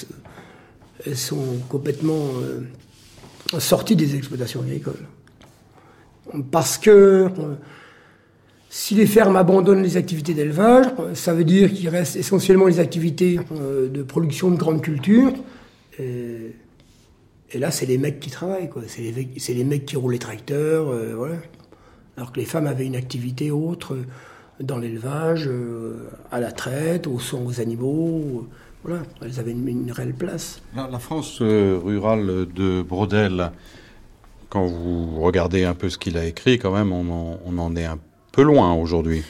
elles 1.05 1.16
sont 1.16 1.59
complètement 1.70 2.26
euh, 2.41 3.59
sorties 3.59 3.95
des 3.95 4.16
exploitations 4.16 4.62
agricoles. 4.62 5.05
Parce 6.49 6.80
que 6.80 6.89
euh, 6.89 7.30
si 8.72 8.95
les 8.95 9.05
fermes 9.05 9.36
abandonnent 9.36 9.84
les 9.84 9.95
activités 9.95 10.34
d'élevage, 10.34 10.88
ça 11.14 11.32
veut 11.36 11.43
dire 11.43 11.72
qu'il 11.72 11.88
reste 11.89 12.16
essentiellement 12.16 12.66
les 12.66 12.80
activités 12.80 13.39
euh, 13.51 13.89
de 13.89 14.01
production 14.01 14.49
de 14.49 14.55
grandes 14.55 14.82
cultures. 14.82 15.34
Et, 15.99 16.55
et 17.51 17.59
là, 17.59 17.70
c'est 17.70 17.86
les 17.86 17.99
mecs 17.99 18.20
qui 18.20 18.32
travaillent, 18.32 18.72
C'est 18.88 19.01
les, 19.01 19.53
les, 19.53 19.64
mecs 19.64 19.86
qui 19.86 19.97
roulent 19.97 20.14
les 20.14 20.18
tracteurs, 20.18 20.91
voilà 21.16 21.36
alors 22.18 22.32
que 22.32 22.39
les 22.39 22.45
femmes 22.45 22.68
avaient 22.68 22.86
une 22.86 22.95
activité 22.95 23.51
autre 23.51 23.95
euh, 23.95 24.05
dans 24.59 24.78
l'élevage, 24.78 25.47
euh, 25.47 26.09
à 26.32 26.39
la 26.39 26.51
traite, 26.51 27.07
aux 27.07 27.20
soins 27.20 27.41
aux 27.45 27.62
animaux. 27.62 28.22
Euh, 28.43 28.55
voilà, 28.84 29.03
elles 29.22 29.39
avaient 29.39 29.51
une, 29.51 29.91
réelle 29.91 30.14
place. 30.14 30.62
La, 30.76 30.99
France 30.99 31.39
rurale 31.39 32.47
de 32.51 32.82
Brodel, 32.82 33.51
quand 34.49 34.66
vous 34.66 35.22
regardez 35.22 35.66
un 35.66 35.76
peu 35.76 35.89
ce 35.89 35.99
qu'il 35.99 36.18
a 36.18 36.26
écrit, 36.26 36.57
quand 36.57 36.72
même, 36.72 36.91
on 36.91 37.57
en 37.59 37.76
est 37.76 37.86
un 37.86 37.99
peu 38.32 38.41
loin 38.41 38.74
aujourd'hui. 38.74 39.24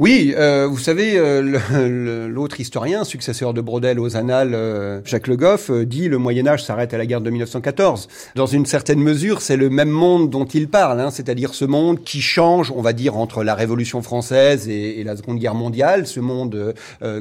Oui, 0.00 0.34
euh, 0.36 0.66
vous 0.66 0.78
savez, 0.78 1.16
euh, 1.16 2.26
l'autre 2.26 2.58
historien, 2.58 3.04
successeur 3.04 3.54
de 3.54 3.60
Brodel 3.60 4.00
aux 4.00 4.16
Annales, 4.16 4.52
euh, 4.52 5.00
Jacques 5.04 5.28
Le 5.28 5.36
Goff, 5.36 5.70
dit 5.70 6.08
le 6.08 6.18
Moyen 6.18 6.48
Âge 6.48 6.64
s'arrête 6.64 6.92
à 6.94 6.98
la 6.98 7.06
guerre 7.06 7.20
de 7.20 7.30
1914. 7.30 8.08
Dans 8.34 8.46
une 8.46 8.66
certaine 8.66 8.98
mesure, 8.98 9.40
c'est 9.40 9.56
le 9.56 9.70
même 9.70 9.90
monde 9.90 10.30
dont 10.30 10.46
il 10.46 10.66
parle, 10.66 11.00
hein, 11.00 11.10
c'est-à-dire 11.12 11.54
ce 11.54 11.64
monde 11.64 12.02
qui 12.02 12.22
change, 12.22 12.72
on 12.74 12.82
va 12.82 12.92
dire, 12.92 13.16
entre 13.16 13.44
la 13.44 13.54
Révolution 13.54 14.02
française 14.02 14.68
et, 14.68 15.04
la 15.04 15.16
Seconde 15.16 15.38
Guerre 15.38 15.54
mondiale, 15.54 16.08
ce 16.08 16.18
monde 16.18 16.74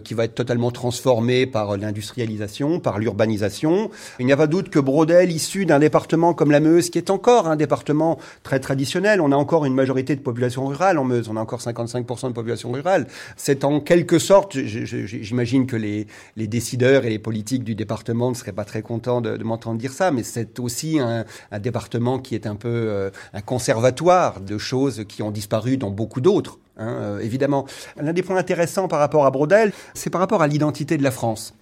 qui 0.03 0.13
va 0.13 0.23
être 0.23 0.35
totalement 0.35 0.71
transformé 0.71 1.45
par 1.45 1.77
l'industrialisation, 1.77 2.79
par 2.79 2.97
l'urbanisation. 2.97 3.91
Il 4.19 4.25
n'y 4.25 4.31
a 4.31 4.37
pas 4.37 4.47
doute 4.47 4.69
que 4.69 4.79
Brodel, 4.79 5.31
issu 5.31 5.65
d'un 5.65 5.79
département 5.79 6.33
comme 6.33 6.49
la 6.49 6.61
Meuse, 6.61 6.89
qui 6.89 6.97
est 6.97 7.09
encore 7.09 7.47
un 7.47 7.57
département 7.57 8.17
très 8.41 8.59
traditionnel, 8.59 9.19
on 9.21 9.31
a 9.31 9.35
encore 9.35 9.65
une 9.65 9.75
majorité 9.75 10.15
de 10.15 10.21
population 10.21 10.65
rurale 10.65 10.97
en 10.97 11.03
Meuse, 11.03 11.27
on 11.29 11.35
a 11.35 11.41
encore 11.41 11.59
55% 11.59 12.29
de 12.29 12.33
population 12.33 12.62
rurale. 12.71 13.07
C'est 13.35 13.63
en 13.63 13.79
quelque 13.79 14.19
sorte, 14.19 14.57
j'imagine 14.57 15.65
que 15.65 15.75
les, 15.75 16.07
décideurs 16.35 17.05
et 17.05 17.09
les 17.09 17.19
politiques 17.19 17.63
du 17.63 17.75
département 17.75 18.29
ne 18.29 18.35
seraient 18.35 18.53
pas 18.53 18.65
très 18.65 18.81
contents 18.81 19.21
de, 19.21 19.43
m'entendre 19.43 19.79
dire 19.79 19.91
ça, 19.91 20.11
mais 20.11 20.23
c'est 20.23 20.59
aussi 20.59 20.99
un, 20.99 21.25
département 21.59 22.19
qui 22.19 22.35
est 22.35 22.47
un 22.47 22.55
peu 22.55 22.69
euh, 22.69 23.09
un 23.33 23.41
conservatoire 23.41 24.41
de 24.41 24.57
choses 24.57 25.05
qui 25.07 25.21
ont 25.21 25.31
disparu 25.31 25.77
dans 25.77 25.89
beaucoup 25.89 26.21
d'autres. 26.21 26.59
Hein, 26.77 26.95
euh, 27.01 27.19
évidemment. 27.19 27.67
L'un 28.01 28.13
des 28.13 28.23
points 28.23 28.37
intéressants 28.37 28.87
par 28.87 28.99
rapport 28.99 29.25
à 29.25 29.31
Brodel, 29.31 29.71
c'est 29.93 30.09
par 30.09 30.21
rapport 30.21 30.41
à 30.41 30.47
l'identité 30.47 30.97
de 30.97 31.03
la 31.03 31.11
France 31.11 31.53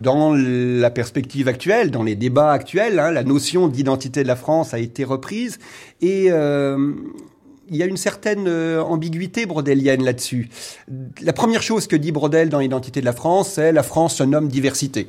dans 0.00 0.34
la 0.34 0.90
perspective 0.90 1.48
actuelle, 1.48 1.90
dans 1.90 2.02
les 2.02 2.16
débats 2.16 2.50
actuels, 2.50 2.98
hein, 2.98 3.12
la 3.12 3.22
notion 3.22 3.68
d'identité 3.68 4.22
de 4.22 4.28
la 4.28 4.36
France 4.36 4.74
a 4.74 4.78
été 4.78 5.04
reprise 5.04 5.58
et 6.00 6.26
euh, 6.30 6.92
il 7.72 7.78
y 7.78 7.82
a 7.82 7.86
une 7.86 7.96
certaine 7.96 8.46
euh, 8.46 8.82
ambiguïté 8.82 9.46
brodelienne 9.46 10.04
là-dessus. 10.04 10.50
La 11.22 11.32
première 11.32 11.62
chose 11.62 11.86
que 11.86 11.96
dit 11.96 12.12
Brodel 12.12 12.50
dans 12.50 12.58
l'identité 12.58 13.00
de 13.00 13.06
la 13.06 13.14
France, 13.14 13.52
c'est 13.54 13.72
la 13.72 13.82
France 13.82 14.16
se 14.16 14.22
nomme 14.22 14.48
diversité. 14.48 15.08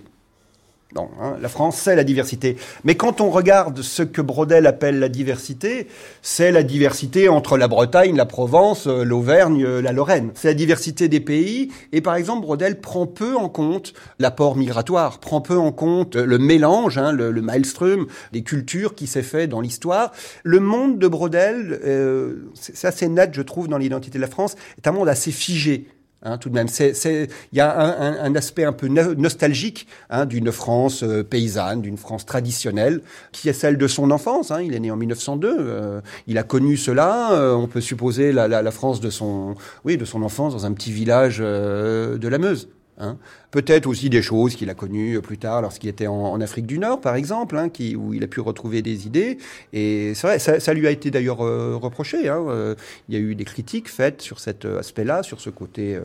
Non, 0.96 1.10
hein, 1.20 1.38
la 1.42 1.50
France, 1.50 1.78
c'est 1.78 1.96
la 1.96 2.04
diversité. 2.04 2.56
Mais 2.84 2.94
quand 2.94 3.20
on 3.20 3.32
regarde 3.32 3.82
ce 3.82 4.04
que 4.04 4.22
Brodel 4.22 4.68
appelle 4.68 5.00
la 5.00 5.10
diversité, 5.10 5.88
c'est 6.22 6.52
la 6.52 6.62
diversité 6.62 7.30
entre 7.30 7.58
la 7.58 7.68
Bretagne, 7.68 8.16
la 8.16 8.28
Provence, 8.28 8.86
euh, 8.86 9.04
l'Auvergne, 9.04 9.64
euh, 9.66 9.82
la 9.82 9.92
Lorraine. 9.92 10.32
C'est 10.36 10.50
la 10.50 10.54
diversité 10.54 11.08
des 11.08 11.20
pays. 11.20 11.72
Et 11.94 12.02
par 12.02 12.16
exemple, 12.16 12.44
Brodel 12.44 12.80
prend 12.80 13.08
peu 13.08 13.36
en 13.36 13.50
compte 13.50 13.94
l'apport 14.20 14.56
migratoire, 14.56 15.20
prend 15.20 15.42
peu 15.42 15.58
en 15.58 15.72
compte 15.72 16.16
le 16.16 16.38
mélange, 16.38 17.00
hein, 17.00 17.12
le, 17.12 17.32
le, 17.32 17.42
maelstrom, 17.42 18.06
des 18.32 18.44
cultures 18.44 18.94
qui 18.94 19.08
s'est 19.08 19.24
fait 19.24 19.48
dans 19.48 19.62
l'histoire. 19.62 20.12
Le 20.44 20.60
monde 20.60 21.00
de 21.00 21.08
Brodel, 21.08 21.80
euh, 21.84 22.52
c'est 22.54 22.86
assez 22.86 23.08
net, 23.08 23.32
je 23.34 23.42
trouve, 23.42 23.68
dans 23.68 23.80
l'identité 23.80 24.20
de 24.20 24.22
la 24.22 24.30
France, 24.30 24.56
est 24.78 24.88
un 24.88 24.92
monde 24.92 25.10
assez 25.10 25.32
figé. 25.32 25.88
Hein, 26.26 26.38
tout 26.38 26.50
de 26.50 26.56
même, 26.56 26.68
il 26.80 27.28
y 27.52 27.60
a 27.60 27.78
un, 27.78 28.24
un, 28.24 28.36
aspect 28.36 28.64
un 28.64 28.72
peu 28.72 28.88
nostalgique 28.88 29.88
hein, 30.10 30.26
d'une 30.26 30.54
France 30.54 31.04
euh, 31.04 31.22
paysanne, 31.22 31.82
d'une 31.82 31.98
France 31.98 32.26
traditionnelle, 32.26 33.02
qui 33.34 33.50
est 33.50 33.54
celle 33.54 33.78
de 33.78 33.88
son 33.88 34.10
enfance. 34.10 34.50
Hein, 34.50 34.62
il 34.62 34.74
est 34.74 34.80
né 34.80 34.90
en 34.90 34.96
1902, 34.96 35.56
euh, 35.60 36.02
il 36.28 36.38
a 36.38 36.44
connu 36.44 36.78
cela. 36.78 37.34
Euh, 37.34 37.54
on 37.54 37.68
peut 37.68 37.82
supposer 37.82 38.32
la, 38.32 38.48
la, 38.48 38.62
la, 38.62 38.72
France 38.72 39.02
de 39.02 39.10
son, 39.10 39.56
oui, 39.84 39.98
de 39.98 40.06
son 40.06 40.24
enfance 40.24 40.54
dans 40.54 40.66
un 40.66 40.72
petit 40.72 40.94
village 40.94 41.40
de 41.40 42.28
la 42.28 42.38
Meuse. 42.38 42.70
Hein. 42.98 43.18
Peut-être 43.52 43.88
aussi 43.88 44.10
des 44.10 44.22
choses 44.22 44.56
qu'il 44.56 44.70
a 44.70 44.74
connues 44.74 45.22
plus 45.22 45.38
tard 45.38 45.62
lorsqu'il 45.62 45.90
était 45.90 46.08
en, 46.08 46.42
Afrique 46.42 46.66
du 46.66 46.80
Nord, 46.80 47.02
par 47.02 47.16
exemple, 47.16 47.58
hein, 47.58 47.70
où 47.98 48.14
il 48.14 48.24
a 48.24 48.28
pu 48.28 48.40
retrouver 48.40 48.82
des 48.82 49.06
idées. 49.06 49.38
Et 49.72 50.14
vrai, 50.22 50.40
ça, 50.40 50.74
lui 50.74 50.88
a 50.88 50.92
été 50.92 51.12
d'ailleurs 51.12 51.46
euh, 51.46 51.76
reproché. 51.76 52.30
Hein, 52.30 52.44
euh, 52.48 52.76
il 53.08 53.16
y 53.16 53.18
a 53.18 53.22
eu 53.22 53.36
des 53.36 53.46
critiques 53.46 53.90
faites 53.90 54.22
sur 54.22 54.40
cet 54.40 54.66
euh, 54.66 54.80
aspect-là, 54.80 55.24
sur 55.24 55.40
ce 55.40 55.50
côté 55.50 55.98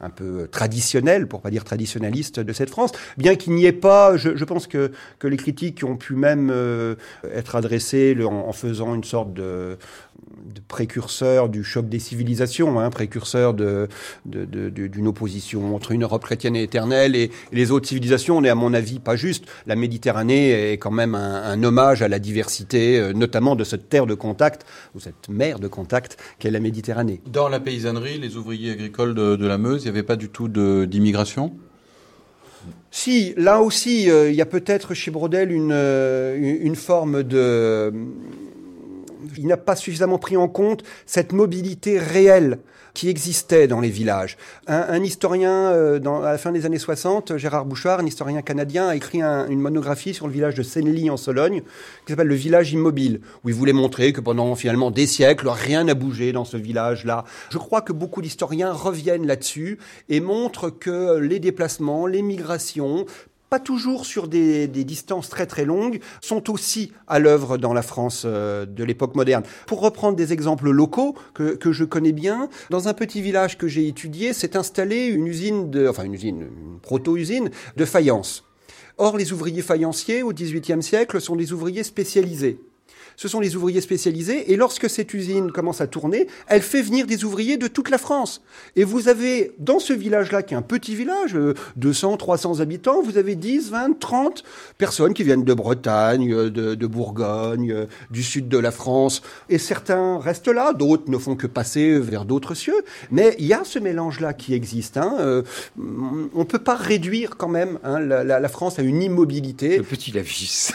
un 0.00 0.10
peu 0.10 0.48
traditionnel, 0.50 1.26
pour 1.26 1.40
pas 1.40 1.50
dire 1.50 1.64
traditionnaliste, 1.64 2.40
de 2.40 2.52
cette 2.52 2.70
France. 2.70 2.92
Bien 3.18 3.36
qu'il 3.36 3.54
n'y 3.54 3.66
ait 3.66 3.72
pas, 3.72 4.16
je, 4.16 4.44
pense 4.44 4.66
que, 4.66 4.90
les 5.22 5.36
critiques 5.36 5.82
ont 5.84 5.96
pu 5.96 6.14
même 6.14 6.52
être 7.32 7.56
adressées 7.56 8.16
en, 8.24 8.52
faisant 8.52 8.94
une 8.94 9.04
sorte 9.04 9.32
de 9.32 9.78
précurseur 10.68 11.48
du 11.48 11.64
choc 11.64 11.88
des 11.88 11.98
civilisations, 11.98 12.80
hein, 12.80 12.90
précurseur 12.90 13.54
de, 13.54 13.88
d'une 14.24 15.06
opposition 15.06 15.74
entre 15.74 15.92
une 15.92 16.02
Europe 16.02 16.24
chrétienne 16.24 16.56
et 16.56 16.62
éternelle 16.62 17.16
et, 17.16 17.30
les 17.52 17.70
autres 17.70 17.88
civilisations. 17.88 18.38
On 18.38 18.44
est 18.44 18.48
à 18.48 18.54
mon 18.54 18.74
avis 18.74 18.98
pas 18.98 19.16
juste. 19.16 19.46
La 19.66 19.76
Méditerranée 19.76 20.72
est 20.72 20.78
quand 20.78 20.90
même 20.90 21.14
un, 21.14 21.62
hommage 21.62 22.02
à 22.02 22.08
la 22.08 22.18
diversité, 22.18 22.98
euh, 22.98 23.12
notamment 23.12 23.56
de 23.56 23.64
cette 23.64 23.88
terre 23.88 24.06
de 24.06 24.14
contact 24.14 24.66
ou 24.94 25.00
cette 25.00 25.28
mer 25.28 25.58
de 25.58 25.68
contact 25.68 26.18
qu'est 26.38 26.50
la 26.50 26.60
Méditerranée. 26.60 27.20
Dans 27.26 27.48
la 27.48 27.60
paysannerie, 27.60 28.18
les 28.18 28.36
ouvriers 28.36 28.72
agricoles 28.72 29.14
de, 29.14 29.46
la 29.46 29.58
Meuse, 29.58 29.82
il 29.82 29.84
n'y 29.84 29.90
avait 29.90 30.02
pas 30.02 30.16
du 30.16 30.28
tout 30.28 30.48
d'immigration? 30.48 31.52
Si, 32.90 33.34
là 33.36 33.60
aussi, 33.60 34.10
euh, 34.10 34.30
il 34.30 34.36
y 34.36 34.40
a 34.40 34.46
peut-être 34.46 34.94
chez 34.94 35.10
Brodel 35.10 35.50
une, 35.50 35.72
euh, 35.72 36.36
une 36.38 36.76
forme 36.76 37.22
de... 37.22 37.92
Il 39.36 39.46
n'a 39.46 39.56
pas 39.56 39.76
suffisamment 39.76 40.18
pris 40.18 40.36
en 40.36 40.48
compte 40.48 40.82
cette 41.06 41.32
mobilité 41.32 41.98
réelle 41.98 42.58
qui 42.94 43.08
existait 43.08 43.66
dans 43.66 43.80
les 43.80 43.90
villages. 43.90 44.38
Un, 44.68 45.02
historien, 45.02 45.50
euh, 45.50 45.98
dans, 45.98 46.22
à 46.22 46.30
la 46.30 46.38
fin 46.38 46.52
des 46.52 46.64
années 46.64 46.78
60, 46.78 47.36
Gérard 47.36 47.66
Bouchard, 47.66 47.98
un 47.98 48.06
historien 48.06 48.40
canadien, 48.40 48.88
a 48.88 48.94
écrit 48.94 49.20
une 49.20 49.60
monographie 49.60 50.14
sur 50.14 50.28
le 50.28 50.32
village 50.32 50.54
de 50.54 50.62
Senlis 50.62 51.10
en 51.10 51.16
Sologne, 51.16 51.62
qui 52.06 52.12
s'appelle 52.12 52.28
Le 52.28 52.36
village 52.36 52.72
immobile, 52.72 53.20
où 53.42 53.48
il 53.48 53.54
voulait 53.54 53.72
montrer 53.72 54.12
que 54.12 54.20
pendant 54.20 54.54
finalement 54.54 54.92
des 54.92 55.06
siècles, 55.06 55.48
rien 55.48 55.84
n'a 55.84 55.94
bougé 55.94 56.32
dans 56.32 56.44
ce 56.44 56.56
village-là. 56.56 57.24
Je 57.50 57.58
crois 57.58 57.82
que 57.82 57.92
beaucoup 57.92 58.22
d'historiens 58.22 58.72
reviennent 58.72 59.26
là-dessus 59.26 59.78
et 60.08 60.20
montrent 60.20 60.70
que 60.70 61.18
les 61.18 61.40
déplacements, 61.40 62.06
les 62.06 62.22
migrations 62.22 63.06
toujours 63.58 64.06
sur 64.06 64.28
des, 64.28 64.66
distances 64.66 65.28
très 65.28 65.46
très 65.46 65.64
longues, 65.64 66.00
sont 66.20 66.50
aussi 66.50 66.92
à 67.06 67.18
l'œuvre 67.18 67.56
dans 67.56 67.72
la 67.72 67.82
France 67.82 68.22
euh, 68.24 68.66
de 68.66 68.84
l'époque 68.84 69.14
moderne. 69.14 69.44
Pour 69.66 69.80
reprendre 69.80 70.16
des 70.16 70.32
exemples 70.32 70.70
locaux 70.70 71.14
que, 71.34 71.54
que 71.54 71.72
je 71.72 71.84
connais 71.84 72.12
bien, 72.12 72.48
dans 72.70 72.88
un 72.88 72.94
petit 72.94 73.22
village 73.22 73.58
que 73.58 73.68
j'ai 73.68 73.86
étudié, 73.88 74.32
s'est 74.32 74.56
installée 74.56 75.06
une 75.06 75.26
usine 75.26 75.70
enfin 75.88 76.04
une 76.04 76.14
usine, 76.14 76.42
une 76.42 76.80
proto-usine 76.80 77.50
de 77.76 77.84
faïence. 77.84 78.44
Or, 78.96 79.16
les 79.16 79.32
ouvriers 79.32 79.62
faïenciers 79.62 80.22
au 80.22 80.32
XVIIIe 80.32 80.82
siècle 80.82 81.20
sont 81.20 81.36
des 81.36 81.52
ouvriers 81.52 81.82
spécialisés 81.82 82.60
ce 83.16 83.28
sont 83.28 83.40
les 83.40 83.56
ouvriers 83.56 83.80
spécialisés. 83.80 84.52
Et 84.52 84.56
lorsque 84.56 84.88
cette 84.90 85.14
usine 85.14 85.52
commence 85.52 85.80
à 85.80 85.86
tourner, 85.86 86.26
elle 86.46 86.62
fait 86.62 86.82
venir 86.82 87.06
des 87.06 87.24
ouvriers 87.24 87.56
de 87.56 87.66
toute 87.66 87.90
la 87.90 87.98
France. 87.98 88.42
Et 88.76 88.84
vous 88.84 89.08
avez, 89.08 89.52
dans 89.58 89.78
ce 89.78 89.92
village-là, 89.92 90.42
qui 90.42 90.54
est 90.54 90.56
un 90.56 90.62
petit 90.62 90.94
village, 90.94 91.36
200, 91.76 92.14
euh, 92.14 92.16
300 92.16 92.60
habitants, 92.60 93.02
vous 93.02 93.18
avez 93.18 93.34
10, 93.34 93.70
20, 93.70 93.98
30 93.98 94.44
personnes 94.78 95.14
qui 95.14 95.22
viennent 95.22 95.44
de 95.44 95.54
Bretagne, 95.54 96.32
euh, 96.32 96.50
de, 96.50 96.86
Bourgogne, 96.86 97.72
euh, 97.72 97.86
du 98.10 98.22
sud 98.22 98.48
de 98.48 98.58
la 98.58 98.70
France. 98.70 99.22
Et 99.48 99.58
certains 99.58 100.18
restent 100.18 100.48
là, 100.48 100.72
d'autres 100.72 101.10
ne 101.10 101.18
font 101.18 101.36
que 101.36 101.46
passer 101.46 101.98
vers 101.98 102.24
d'autres 102.24 102.54
cieux. 102.54 102.84
Mais 103.10 103.34
il 103.38 103.46
y 103.46 103.52
a 103.52 103.62
ce 103.64 103.78
mélange-là 103.78 104.32
qui 104.32 104.54
existe. 104.54 104.96
Hein. 104.96 105.42
on 105.76 106.38
ne 106.38 106.44
peut 106.44 106.58
pas 106.58 106.76
réduire 106.76 107.36
quand 107.36 107.48
même 107.48 107.78
hein, 107.84 108.00
la, 108.00 108.48
France 108.48 108.78
à 108.78 108.82
une 108.82 109.02
immobilité. 109.02 109.78
Le 109.78 109.82
petit 109.82 110.12
Lavis, 110.12 110.72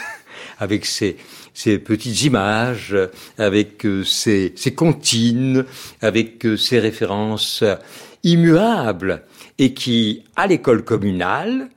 avec 0.60 0.86
ses 0.86 1.16
ces 1.54 1.78
petites 1.78 2.22
images, 2.22 2.96
avec 3.38 3.84
euh, 3.84 4.04
ces, 4.04 4.52
ces 4.56 4.74
comptines, 4.74 5.64
avec 6.00 6.46
euh, 6.46 6.56
ces 6.56 6.78
références 6.78 7.64
immuables, 8.22 9.22
et 9.58 9.74
qui, 9.74 10.24
à 10.36 10.46
l'école 10.46 10.84
communale, 10.84 11.68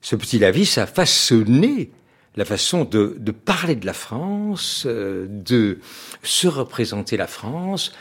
ce 0.00 0.16
petit 0.16 0.38
Lavis 0.38 0.78
a 0.78 0.86
façonné 0.86 1.90
la 2.34 2.44
façon 2.44 2.84
de, 2.84 3.14
de, 3.18 3.30
parler 3.30 3.76
de 3.76 3.86
la 3.86 3.92
France, 3.92 4.84
euh, 4.86 5.26
de 5.28 5.78
se 6.22 6.48
représenter 6.48 7.16
la 7.16 7.26
France 7.26 7.92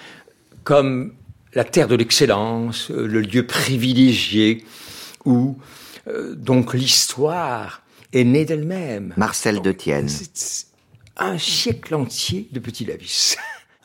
comme 0.64 1.14
la 1.54 1.64
terre 1.64 1.88
de 1.88 1.96
l'excellence, 1.96 2.90
le 2.90 3.20
lieu 3.20 3.46
privilégié 3.46 4.64
où 5.26 5.58
donc 6.36 6.74
l'histoire 6.74 7.81
est 8.14 8.24
née 8.24 8.46
d'elle-même. 8.46 9.14
Marcel 9.18 9.62
de 9.62 9.72
Tienne 9.72 10.10
un 11.18 11.38
siècle 11.38 11.96
entier 11.96 12.48
de 12.52 12.60
Petit 12.60 12.86
Lavis. 12.86 13.38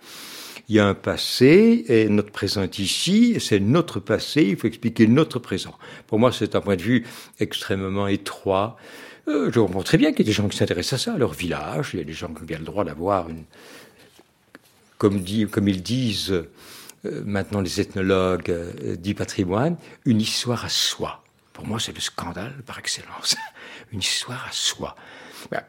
Il 0.68 0.74
y 0.74 0.81
a 0.81 0.87
un 0.87 0.95
passé 0.95 1.85
et 1.89 2.09
notre 2.09 2.33
présent 2.33 2.62
est 2.62 2.81
ici, 2.81 3.37
c'est 3.39 3.61
notre 3.61 4.01
passé, 4.01 4.43
il 4.43 4.57
faut 4.57 4.66
expliquer 4.66 5.07
notre 5.07 5.39
présent. 5.39 5.79
Pour 6.09 6.18
moi, 6.18 6.33
c'est 6.33 6.57
un 6.57 6.61
point 6.61 6.74
de 6.74 6.83
vue 6.83 7.07
extrêmement 7.39 8.09
étroit. 8.09 8.77
Euh, 9.29 9.49
je 9.53 9.61
comprends 9.61 9.85
très 9.85 9.97
bien 9.97 10.11
qu'il 10.11 10.20
y 10.20 10.29
a 10.29 10.31
des 10.31 10.33
gens 10.33 10.49
qui 10.49 10.57
s'intéressent 10.57 11.01
à 11.01 11.05
ça, 11.05 11.14
à 11.14 11.18
leur 11.18 11.35
village, 11.35 11.91
il 11.93 12.01
y 12.01 12.03
a 12.03 12.05
des 12.05 12.12
gens 12.12 12.35
qui 12.35 12.43
ont 12.43 12.47
bien 12.47 12.59
le 12.59 12.64
droit 12.64 12.85
d'avoir 12.85 13.29
une... 13.29 13.45
Comme, 14.99 15.20
dit, 15.20 15.47
comme 15.47 15.68
ils 15.68 15.83
disent 15.83 16.33
euh, 16.33 17.22
maintenant 17.24 17.61
les 17.61 17.81
ethnologues 17.81 18.51
euh, 18.51 18.97
du 18.97 19.14
patrimoine, 19.14 19.77
une 20.05 20.20
histoire 20.20 20.64
à 20.64 20.68
soi. 20.68 21.22
Pour 21.57 21.67
moi, 21.67 21.81
c'est 21.81 21.95
le 21.95 22.03
scandale 22.03 22.53
par 22.67 22.79
excellence. 22.79 23.35
une 23.93 24.01
histoire 24.01 24.45
à 24.47 24.53
soi. 24.53 24.95
Ben, 25.51 25.63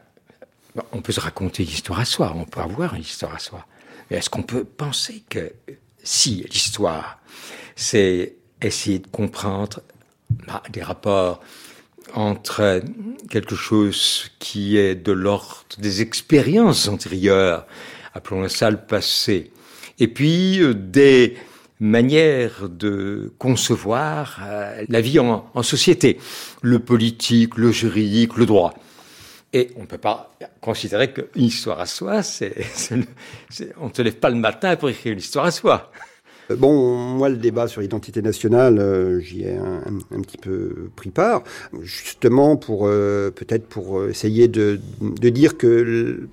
on 0.92 1.00
peut 1.00 1.12
se 1.12 1.20
raconter 1.20 1.62
une 1.62 1.70
histoire 1.70 2.00
à 2.00 2.04
soi, 2.04 2.34
on 2.36 2.44
peut 2.44 2.60
avoir 2.60 2.94
une 2.94 3.00
histoire 3.00 3.34
à 3.34 3.38
soi. 3.38 3.64
Mais 4.10 4.18
est-ce 4.18 4.28
qu'on 4.28 4.42
peut 4.42 4.64
penser 4.64 5.22
que 5.30 5.50
si 6.02 6.46
l'histoire, 6.52 7.18
c'est 7.74 8.36
essayer 8.60 8.98
de 8.98 9.06
comprendre 9.06 9.80
bah, 10.28 10.62
des 10.68 10.82
rapports 10.82 11.40
entre 12.12 12.82
quelque 13.30 13.56
chose 13.56 14.30
qui 14.38 14.76
est 14.76 14.94
de 14.94 15.12
l'ordre 15.12 15.64
des 15.78 16.02
expériences 16.02 16.86
antérieures, 16.86 17.66
appelons 18.12 18.46
ça 18.50 18.70
le 18.70 18.76
passé, 18.76 19.52
et 19.98 20.08
puis 20.08 20.60
euh, 20.60 20.74
des 20.74 21.38
manières 21.80 22.68
de 22.68 23.32
concevoir 23.38 24.40
euh, 24.42 24.84
la 24.88 25.00
vie 25.00 25.18
en 25.18 25.62
société, 25.62 26.18
le 26.62 26.78
politique, 26.78 27.56
le 27.56 27.70
juridique, 27.70 28.36
le 28.36 28.46
droit. 28.46 28.74
Et 29.52 29.70
on 29.76 29.82
ne 29.82 29.86
peut 29.86 29.98
pas 29.98 30.34
considérer 30.60 31.12
qu'une 31.12 31.44
histoire 31.44 31.80
à 31.80 31.86
soi, 31.86 32.20
on 33.80 33.86
ne 33.86 33.90
te 33.90 34.02
lève 34.02 34.16
pas 34.16 34.28
le 34.28 34.36
matin 34.36 34.76
pour 34.76 34.90
écrire 34.90 35.14
une 35.14 35.20
histoire 35.20 35.46
à 35.46 35.50
soi. 35.50 35.90
Euh, 36.50 36.56
bon, 36.56 36.94
moi, 36.96 37.28
le 37.28 37.36
débat 37.36 37.66
sur 37.66 37.80
l'identité 37.80 38.20
nationale, 38.20 38.78
euh, 38.78 39.20
j'y 39.20 39.44
ai 39.44 39.56
un, 39.56 40.20
petit 40.22 40.36
peu 40.36 40.90
pris 40.96 41.10
part, 41.10 41.44
justement 41.80 42.56
pour 42.56 42.86
peut-être 42.86 43.66
pour 43.66 44.04
essayer 44.06 44.48
de 44.48 44.80
dire 45.00 45.56
que 45.56 46.28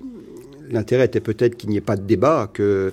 l'intérêt 0.70 1.06
était 1.06 1.20
peut-être 1.20 1.56
qu'il 1.56 1.70
n'y 1.70 1.76
ait 1.76 1.80
pas 1.80 1.96
de 1.96 2.02
débat, 2.02 2.50
que, 2.52 2.92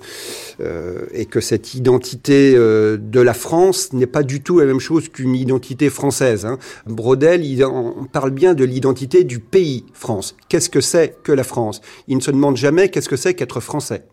euh, 0.60 1.06
et 1.12 1.26
que 1.26 1.40
cette 1.40 1.74
identité 1.74 2.54
euh, 2.56 2.96
de 2.96 3.20
la 3.20 3.34
France 3.34 3.92
n'est 3.92 4.06
pas 4.06 4.22
du 4.22 4.42
tout 4.42 4.58
la 4.58 4.66
même 4.66 4.80
chose 4.80 5.08
qu'une 5.08 5.34
identité 5.34 5.90
française. 5.90 6.46
Hein. 6.46 6.58
Brodel, 6.86 7.44
il 7.44 7.64
en 7.64 8.06
parle 8.12 8.30
bien 8.30 8.54
de 8.54 8.64
l'identité 8.64 9.24
du 9.24 9.40
pays 9.40 9.84
France. 9.92 10.36
Qu'est-ce 10.48 10.70
que 10.70 10.80
c'est 10.80 11.16
que 11.22 11.32
la 11.32 11.44
France? 11.44 11.80
Il 12.08 12.16
ne 12.16 12.22
se 12.22 12.30
demande 12.30 12.56
jamais 12.56 12.88
qu'est-ce 12.88 13.08
que 13.08 13.16
c'est 13.16 13.34
qu'être 13.34 13.60
français 13.60 14.04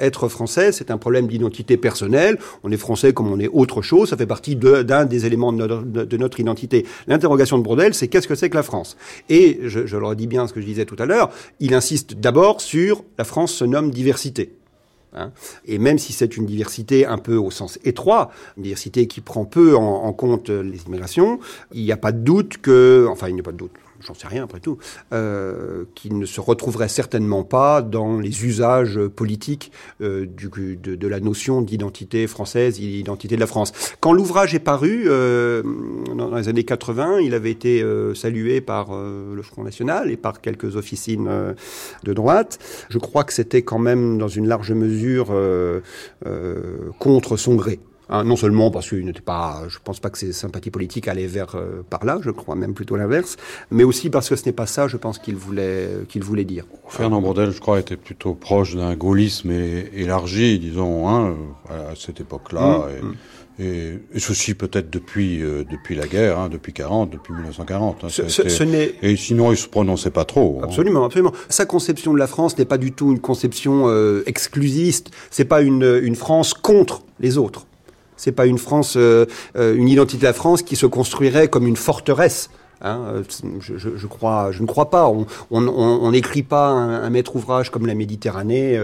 être 0.00 0.28
français, 0.28 0.72
c'est 0.72 0.90
un 0.90 0.98
problème 0.98 1.28
d'identité 1.28 1.76
personnelle. 1.76 2.38
On 2.64 2.70
est 2.70 2.76
français 2.76 3.12
comme 3.12 3.30
on 3.30 3.38
est 3.38 3.48
autre 3.48 3.82
chose. 3.82 4.10
Ça 4.10 4.16
fait 4.16 4.26
partie 4.26 4.56
d'un 4.56 5.04
des 5.04 5.26
éléments 5.26 5.52
de 5.52 6.16
notre, 6.16 6.40
identité. 6.40 6.86
L'interrogation 7.06 7.58
de 7.58 7.62
Brodel, 7.62 7.94
c'est 7.94 8.08
qu'est-ce 8.08 8.28
que 8.28 8.34
c'est 8.34 8.50
que 8.50 8.56
la 8.56 8.62
France? 8.62 8.96
Et 9.28 9.60
je, 9.64 9.86
je 9.86 9.96
le 9.96 10.06
redis 10.06 10.26
bien 10.26 10.46
ce 10.46 10.52
que 10.52 10.60
je 10.60 10.66
disais 10.66 10.84
tout 10.84 10.96
à 10.98 11.06
l'heure. 11.06 11.30
Il 11.60 11.74
insiste 11.74 12.14
d'abord 12.14 12.60
sur 12.60 13.04
la 13.18 13.24
France 13.24 13.52
se 13.52 13.64
nomme 13.64 13.90
diversité. 13.90 14.54
Hein. 15.12 15.32
et 15.64 15.78
même 15.78 15.98
si 15.98 16.12
c'est 16.12 16.36
une 16.36 16.46
diversité 16.46 17.04
un 17.04 17.18
peu 17.18 17.34
au 17.34 17.50
sens 17.50 17.80
étroit, 17.82 18.30
une 18.56 18.62
diversité 18.62 19.08
qui 19.08 19.20
prend 19.20 19.44
peu 19.44 19.74
en, 19.74 20.04
en 20.04 20.12
compte 20.12 20.50
les 20.50 20.84
immigrations, 20.86 21.40
il 21.72 21.82
n'y 21.82 21.90
a 21.90 21.96
pas 21.96 22.12
de 22.12 22.20
doute 22.20 22.58
que, 22.58 23.08
enfin 23.10 23.26
il 23.28 23.34
n'y 23.34 23.40
a 23.40 23.42
pas 23.42 23.50
de 23.50 23.56
doute, 23.56 23.72
j'en 24.00 24.14
sais 24.14 24.26
rien 24.26 24.44
après 24.44 24.60
tout, 24.60 24.78
euh, 25.12 25.84
qui 25.94 26.12
ne 26.12 26.26
se 26.26 26.40
retrouverait 26.40 26.88
certainement 26.88 27.44
pas 27.44 27.82
dans 27.82 28.18
les 28.18 28.44
usages 28.44 28.98
politiques 29.08 29.72
euh, 30.00 30.26
de, 30.26 31.08
la 31.08 31.20
notion 31.20 31.62
d'identité 31.62 32.26
française, 32.26 32.78
d'identité 32.78 33.34
de 33.34 33.40
la 33.40 33.46
France. 33.46 33.72
Quand 34.00 34.12
l'ouvrage 34.12 34.54
est 34.54 34.60
paru, 34.60 35.04
euh, 35.06 35.62
dans 36.16 36.34
les 36.34 36.48
années 36.48 36.64
80, 36.64 37.20
il 37.20 37.34
avait 37.34 37.50
été 37.50 37.84
salué 38.14 38.60
par 38.60 38.90
le 38.92 39.42
Front 39.42 39.64
National 39.64 40.10
et 40.10 40.16
par 40.16 40.40
quelques 40.40 40.76
officines 40.76 41.54
de 42.04 42.12
droite. 42.12 42.58
Je 42.88 42.98
crois 42.98 43.24
que 43.24 43.32
c'était 43.32 43.62
quand 43.62 43.78
même 43.78 44.18
dans 44.18 44.28
une 44.28 44.46
large 44.46 44.72
mesure 44.72 45.34
contre 46.98 47.36
son 47.36 47.54
gré. 47.56 47.80
Hein, 48.12 48.24
non 48.24 48.34
seulement 48.34 48.72
parce 48.72 48.88
qu'il 48.88 49.04
n'était 49.04 49.20
pas, 49.20 49.62
je 49.68 49.78
pense 49.82 50.00
pas 50.00 50.10
que 50.10 50.18
ses 50.18 50.32
sympathies 50.32 50.72
politiques 50.72 51.06
allaient 51.06 51.28
vers 51.28 51.54
euh, 51.54 51.84
par 51.88 52.04
là, 52.04 52.18
je 52.20 52.30
crois 52.32 52.56
même 52.56 52.74
plutôt 52.74 52.96
l'inverse, 52.96 53.36
mais 53.70 53.84
aussi 53.84 54.10
parce 54.10 54.28
que 54.28 54.34
ce 54.34 54.46
n'est 54.46 54.52
pas 54.52 54.66
ça, 54.66 54.88
je 54.88 54.96
pense 54.96 55.20
qu'il 55.20 55.36
voulait 55.36 55.88
qu'il 56.08 56.24
voulait 56.24 56.44
dire. 56.44 56.64
Fernand 56.88 57.20
Brodel, 57.20 57.52
je 57.52 57.60
crois, 57.60 57.78
était 57.78 57.96
plutôt 57.96 58.34
proche 58.34 58.74
d'un 58.74 58.96
gaullisme 58.96 59.52
élargi, 59.52 60.58
disons, 60.58 61.08
hein, 61.08 61.36
à 61.68 61.94
cette 61.94 62.20
époque-là. 62.20 62.88
Mmh, 63.00 63.06
mmh. 63.06 63.14
Et, 63.62 64.00
ceci 64.16 64.54
peut-être 64.54 64.90
depuis 64.90 65.42
euh, 65.42 65.64
depuis 65.70 65.94
la 65.94 66.08
guerre, 66.08 66.38
hein, 66.38 66.48
depuis 66.48 66.72
40, 66.72 67.10
depuis 67.10 67.32
1940. 67.32 68.04
Hein, 68.04 68.08
ce, 68.08 68.28
ce, 68.28 68.62
et 69.02 69.16
sinon, 69.16 69.52
il 69.52 69.56
se 69.56 69.68
prononçait 69.68 70.10
pas 70.10 70.24
trop. 70.24 70.58
Hein. 70.60 70.64
Absolument, 70.64 71.04
absolument. 71.04 71.32
Sa 71.48 71.64
conception 71.64 72.12
de 72.12 72.18
la 72.18 72.26
France 72.26 72.58
n'est 72.58 72.64
pas 72.64 72.78
du 72.78 72.90
tout 72.90 73.12
une 73.12 73.20
conception 73.20 73.84
euh, 73.86 74.24
exclusiste. 74.26 75.10
C'est 75.30 75.44
pas 75.44 75.60
une 75.60 76.00
une 76.02 76.16
France 76.16 76.54
contre 76.54 77.04
les 77.20 77.38
autres. 77.38 77.66
C'est 78.20 78.32
pas 78.32 78.44
une 78.44 78.58
France, 78.58 78.98
euh, 78.98 79.24
euh, 79.56 79.74
une 79.74 79.88
identité 79.88 80.18
de 80.18 80.24
la 80.24 80.34
France 80.34 80.62
qui 80.62 80.76
se 80.76 80.84
construirait 80.84 81.48
comme 81.48 81.66
une 81.66 81.76
forteresse. 81.76 82.50
Hein, 82.82 83.00
euh, 83.14 83.22
je, 83.60 83.88
ne 83.88 84.66
crois 84.66 84.90
pas. 84.90 85.10
On 85.50 86.10
n'écrit 86.10 86.42
pas 86.42 86.68
un, 86.68 87.08
maître 87.08 87.34
ouvrage 87.36 87.70
comme 87.70 87.86
la 87.86 87.94
Méditerranée 87.94 88.78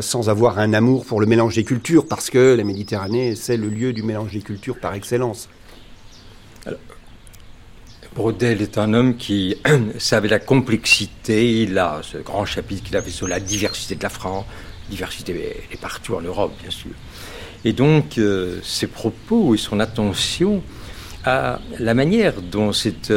sans 0.00 0.28
avoir 0.28 0.60
un 0.60 0.72
amour 0.72 1.04
pour 1.04 1.20
le 1.20 1.26
mélange 1.26 1.56
des 1.56 1.64
cultures, 1.64 2.06
parce 2.06 2.30
que 2.30 2.54
la 2.54 2.62
Méditerranée, 2.62 3.34
c'est 3.34 3.56
le 3.56 3.68
lieu 3.68 3.92
du 3.92 4.04
mélange 4.04 4.30
des 4.30 4.40
cultures 4.40 4.78
par 4.78 4.94
excellence. 4.94 5.48
Alors, 6.64 6.78
Brodel 8.14 8.62
est 8.62 8.78
un 8.78 8.94
homme 8.94 9.16
qui 9.16 9.56
savait 9.98 10.28
la 10.28 10.38
complexité. 10.38 11.62
Il 11.62 11.76
a 11.76 12.02
ce 12.02 12.18
grand 12.18 12.44
chapitre 12.44 12.84
qu'il 12.84 12.96
avait 12.96 13.10
sur 13.10 13.26
la 13.26 13.40
diversité 13.40 13.96
de 13.96 14.02
la 14.04 14.10
France. 14.10 14.44
Diversité 14.88 15.56
est 15.72 15.80
partout 15.80 16.14
en 16.14 16.20
Europe, 16.20 16.52
bien 16.62 16.70
sûr. 16.70 16.92
Et 17.64 17.72
donc, 17.72 18.20
ses 18.62 18.86
propos 18.86 19.54
et 19.54 19.58
son 19.58 19.80
attention 19.80 20.62
à 21.24 21.58
la 21.80 21.94
manière 21.94 22.40
dont 22.40 22.72
cette, 22.72 23.10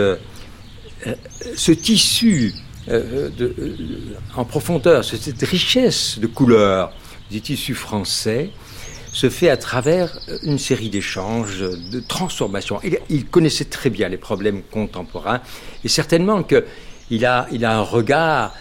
euh, 1.07 1.15
ce 1.55 1.71
tissu 1.71 2.53
euh, 2.89 3.29
de, 3.29 3.55
euh, 3.57 3.75
en 4.35 4.43
profondeur, 4.43 5.05
cette 5.05 5.41
richesse 5.43 6.19
de 6.19 6.27
couleurs 6.27 6.91
du 7.31 7.39
tissu 7.39 7.75
français 7.75 8.49
se 9.13 9.29
fait 9.29 9.49
à 9.49 9.57
travers 9.57 10.19
une 10.43 10.59
série 10.59 10.89
d'échanges, 10.89 11.59
de 11.59 11.99
transformations. 11.99 12.79
Il, 12.83 12.99
il, 13.09 13.25
connaissait 13.25 13.65
très 13.65 13.89
bien 13.89 14.09
les 14.09 14.17
problèmes 14.17 14.61
contemporains 14.63 15.41
et 15.83 15.87
certainement 15.87 16.43
qu'il 16.43 17.25
a, 17.25 17.47
il 17.51 17.65
a 17.65 17.77
un 17.77 17.81
regard 17.81 18.53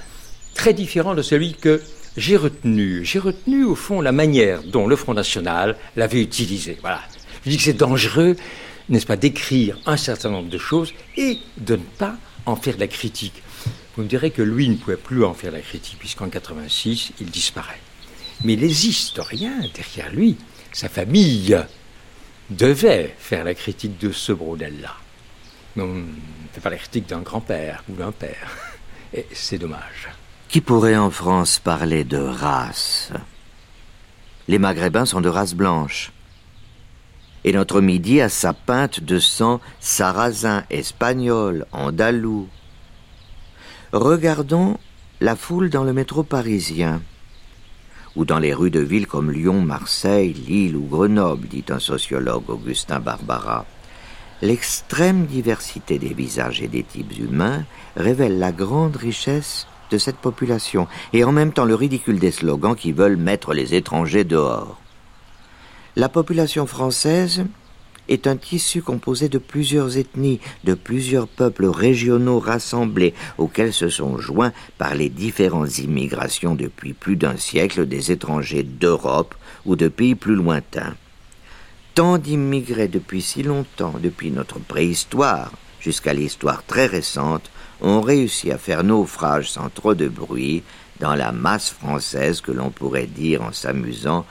très 0.54 0.74
différent 0.74 1.14
de 1.14 1.22
celui 1.22 1.54
que 1.54 1.82
j'ai 2.16 2.36
retenu. 2.36 3.04
J'ai 3.04 3.18
retenu 3.18 3.64
au 3.64 3.74
fond 3.74 4.00
la 4.00 4.12
manière 4.12 4.62
dont 4.62 4.86
le 4.86 4.96
Front 4.96 5.14
National 5.14 5.76
l'avait 5.96 6.22
utilisé. 6.22 6.78
Voilà. 6.80 7.00
Je 7.44 7.50
dis 7.50 7.56
que 7.56 7.62
c'est 7.62 7.72
dangereux 7.74 8.36
n'est-ce 8.88 9.06
pas, 9.06 9.16
d'écrire 9.16 9.78
un 9.86 9.96
certain 9.96 10.30
nombre 10.30 10.48
de 10.48 10.58
choses 10.58 10.92
et 11.16 11.38
de 11.58 11.76
ne 11.76 11.82
pas 11.82 12.16
en 12.46 12.56
faire 12.56 12.74
de 12.74 12.80
la 12.80 12.88
critique. 12.88 13.42
Vous 13.96 14.02
me 14.02 14.08
direz 14.08 14.30
que 14.30 14.42
lui 14.42 14.68
ne 14.68 14.76
pouvait 14.76 14.96
plus 14.96 15.24
en 15.24 15.34
faire 15.34 15.52
la 15.52 15.60
critique, 15.60 15.96
puisqu'en 15.98 16.28
86, 16.28 17.12
il 17.20 17.30
disparaît. 17.30 17.80
Mais 18.44 18.56
les 18.56 18.86
historiens 18.86 19.60
derrière 19.74 20.12
lui, 20.12 20.36
sa 20.72 20.88
famille, 20.88 21.58
devaient 22.50 23.14
faire 23.18 23.44
la 23.44 23.54
critique 23.54 23.98
de 23.98 24.12
ce 24.12 24.32
Brodel-là. 24.32 24.94
Mais 25.76 25.82
on 25.82 25.94
ne 25.94 26.04
fait 26.52 26.60
pas 26.60 26.70
la 26.70 26.76
critique 26.76 27.08
d'un 27.08 27.20
grand-père 27.20 27.84
ou 27.88 27.94
d'un 27.94 28.12
père. 28.12 28.56
Et 29.12 29.26
c'est 29.32 29.58
dommage. 29.58 30.08
Qui 30.48 30.62
pourrait 30.62 30.96
en 30.96 31.10
France 31.10 31.58
parler 31.58 32.04
de 32.04 32.16
race? 32.16 33.12
Les 34.48 34.58
Maghrébins 34.58 35.04
sont 35.04 35.20
de 35.20 35.28
race 35.28 35.54
blanche 35.54 36.10
et 37.44 37.52
notre 37.52 37.80
midi 37.80 38.20
a 38.20 38.28
sa 38.28 38.52
peinte 38.52 39.00
de 39.00 39.18
sang 39.18 39.60
sarrasin, 39.78 40.64
espagnol, 40.70 41.66
andalou. 41.72 42.48
Regardons 43.92 44.78
la 45.20 45.36
foule 45.36 45.70
dans 45.70 45.84
le 45.84 45.92
métro 45.92 46.22
parisien, 46.22 47.02
ou 48.16 48.24
dans 48.24 48.38
les 48.38 48.54
rues 48.54 48.70
de 48.70 48.80
villes 48.80 49.06
comme 49.06 49.30
Lyon, 49.30 49.60
Marseille, 49.60 50.32
Lille 50.32 50.76
ou 50.76 50.86
Grenoble, 50.86 51.46
dit 51.48 51.64
un 51.68 51.78
sociologue 51.78 52.48
Augustin 52.48 53.00
Barbara. 53.00 53.66
L'extrême 54.42 55.26
diversité 55.26 55.98
des 55.98 56.14
visages 56.14 56.62
et 56.62 56.68
des 56.68 56.84
types 56.84 57.18
humains 57.18 57.64
révèle 57.96 58.38
la 58.38 58.52
grande 58.52 58.96
richesse 58.96 59.66
de 59.90 59.98
cette 59.98 60.16
population 60.16 60.86
et 61.12 61.24
en 61.24 61.32
même 61.32 61.52
temps 61.52 61.64
le 61.64 61.74
ridicule 61.74 62.18
des 62.18 62.30
slogans 62.30 62.76
qui 62.76 62.92
veulent 62.92 63.16
mettre 63.16 63.54
les 63.54 63.74
étrangers 63.74 64.24
dehors. 64.24 64.80
La 65.96 66.08
population 66.08 66.66
française 66.66 67.44
est 68.08 68.26
un 68.26 68.36
tissu 68.36 68.82
composé 68.82 69.28
de 69.28 69.38
plusieurs 69.38 69.98
ethnies, 69.98 70.40
de 70.64 70.74
plusieurs 70.74 71.28
peuples 71.28 71.66
régionaux 71.66 72.38
rassemblés, 72.38 73.14
auxquels 73.36 73.72
se 73.72 73.88
sont 73.88 74.18
joints 74.18 74.52
par 74.78 74.94
les 74.94 75.08
différentes 75.08 75.78
immigrations 75.78 76.54
depuis 76.54 76.92
plus 76.92 77.16
d'un 77.16 77.36
siècle 77.36 77.86
des 77.86 78.12
étrangers 78.12 78.62
d'Europe 78.62 79.34
ou 79.66 79.76
de 79.76 79.88
pays 79.88 80.14
plus 80.14 80.34
lointains. 80.34 80.94
Tant 81.94 82.18
d'immigrés 82.18 82.88
depuis 82.88 83.22
si 83.22 83.42
longtemps, 83.42 83.94
depuis 84.00 84.30
notre 84.30 84.58
préhistoire 84.58 85.52
jusqu'à 85.80 86.14
l'histoire 86.14 86.64
très 86.64 86.86
récente, 86.86 87.50
ont 87.80 88.00
réussi 88.00 88.50
à 88.50 88.58
faire 88.58 88.84
naufrage 88.84 89.50
sans 89.50 89.68
trop 89.68 89.94
de 89.94 90.08
bruit 90.08 90.62
dans 91.00 91.14
la 91.14 91.32
masse 91.32 91.70
française 91.70 92.40
que 92.40 92.52
l'on 92.52 92.70
pourrait 92.70 93.06
dire 93.06 93.42
en 93.42 93.52
s'amusant 93.52 94.24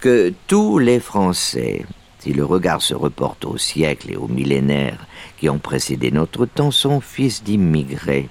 que 0.00 0.32
tous 0.46 0.78
les 0.78 1.00
Français, 1.00 1.84
si 2.18 2.32
le 2.32 2.44
regard 2.44 2.82
se 2.82 2.94
reporte 2.94 3.44
aux 3.44 3.58
siècles 3.58 4.12
et 4.12 4.16
aux 4.16 4.28
millénaires 4.28 5.06
qui 5.38 5.48
ont 5.48 5.58
précédé 5.58 6.10
notre 6.10 6.46
temps, 6.46 6.70
sont 6.70 7.00
fils 7.00 7.42
d'immigrés. 7.42 8.28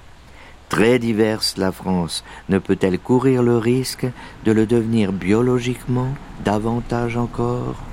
Très 0.70 0.98
diverse 0.98 1.58
la 1.58 1.72
France, 1.72 2.24
ne 2.50 2.58
peut-elle 2.58 2.98
courir 2.98 3.44
le 3.44 3.58
risque 3.58 4.08
de 4.46 4.52
le 4.52 4.66
devenir 4.66 5.12
biologiquement 5.12 6.10
davantage 6.44 7.16
encore? 7.16 7.93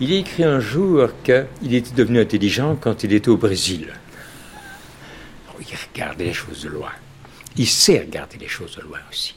Il 0.00 0.12
a 0.12 0.16
écrit 0.16 0.44
un 0.44 0.60
jour 0.60 1.08
qu'il 1.24 1.74
était 1.74 1.94
devenu 1.94 2.20
intelligent 2.20 2.76
quand 2.76 3.02
il 3.04 3.12
était 3.12 3.28
au 3.28 3.36
Brésil. 3.36 3.88
Il 5.60 5.76
regardait 5.92 6.26
les 6.26 6.32
choses 6.32 6.62
de 6.62 6.68
loin 6.68 6.92
il 7.58 7.66
sait 7.66 8.00
regarder 8.00 8.38
les 8.38 8.48
choses 8.48 8.76
de 8.76 8.82
loin 8.82 8.98
aussi. 9.10 9.34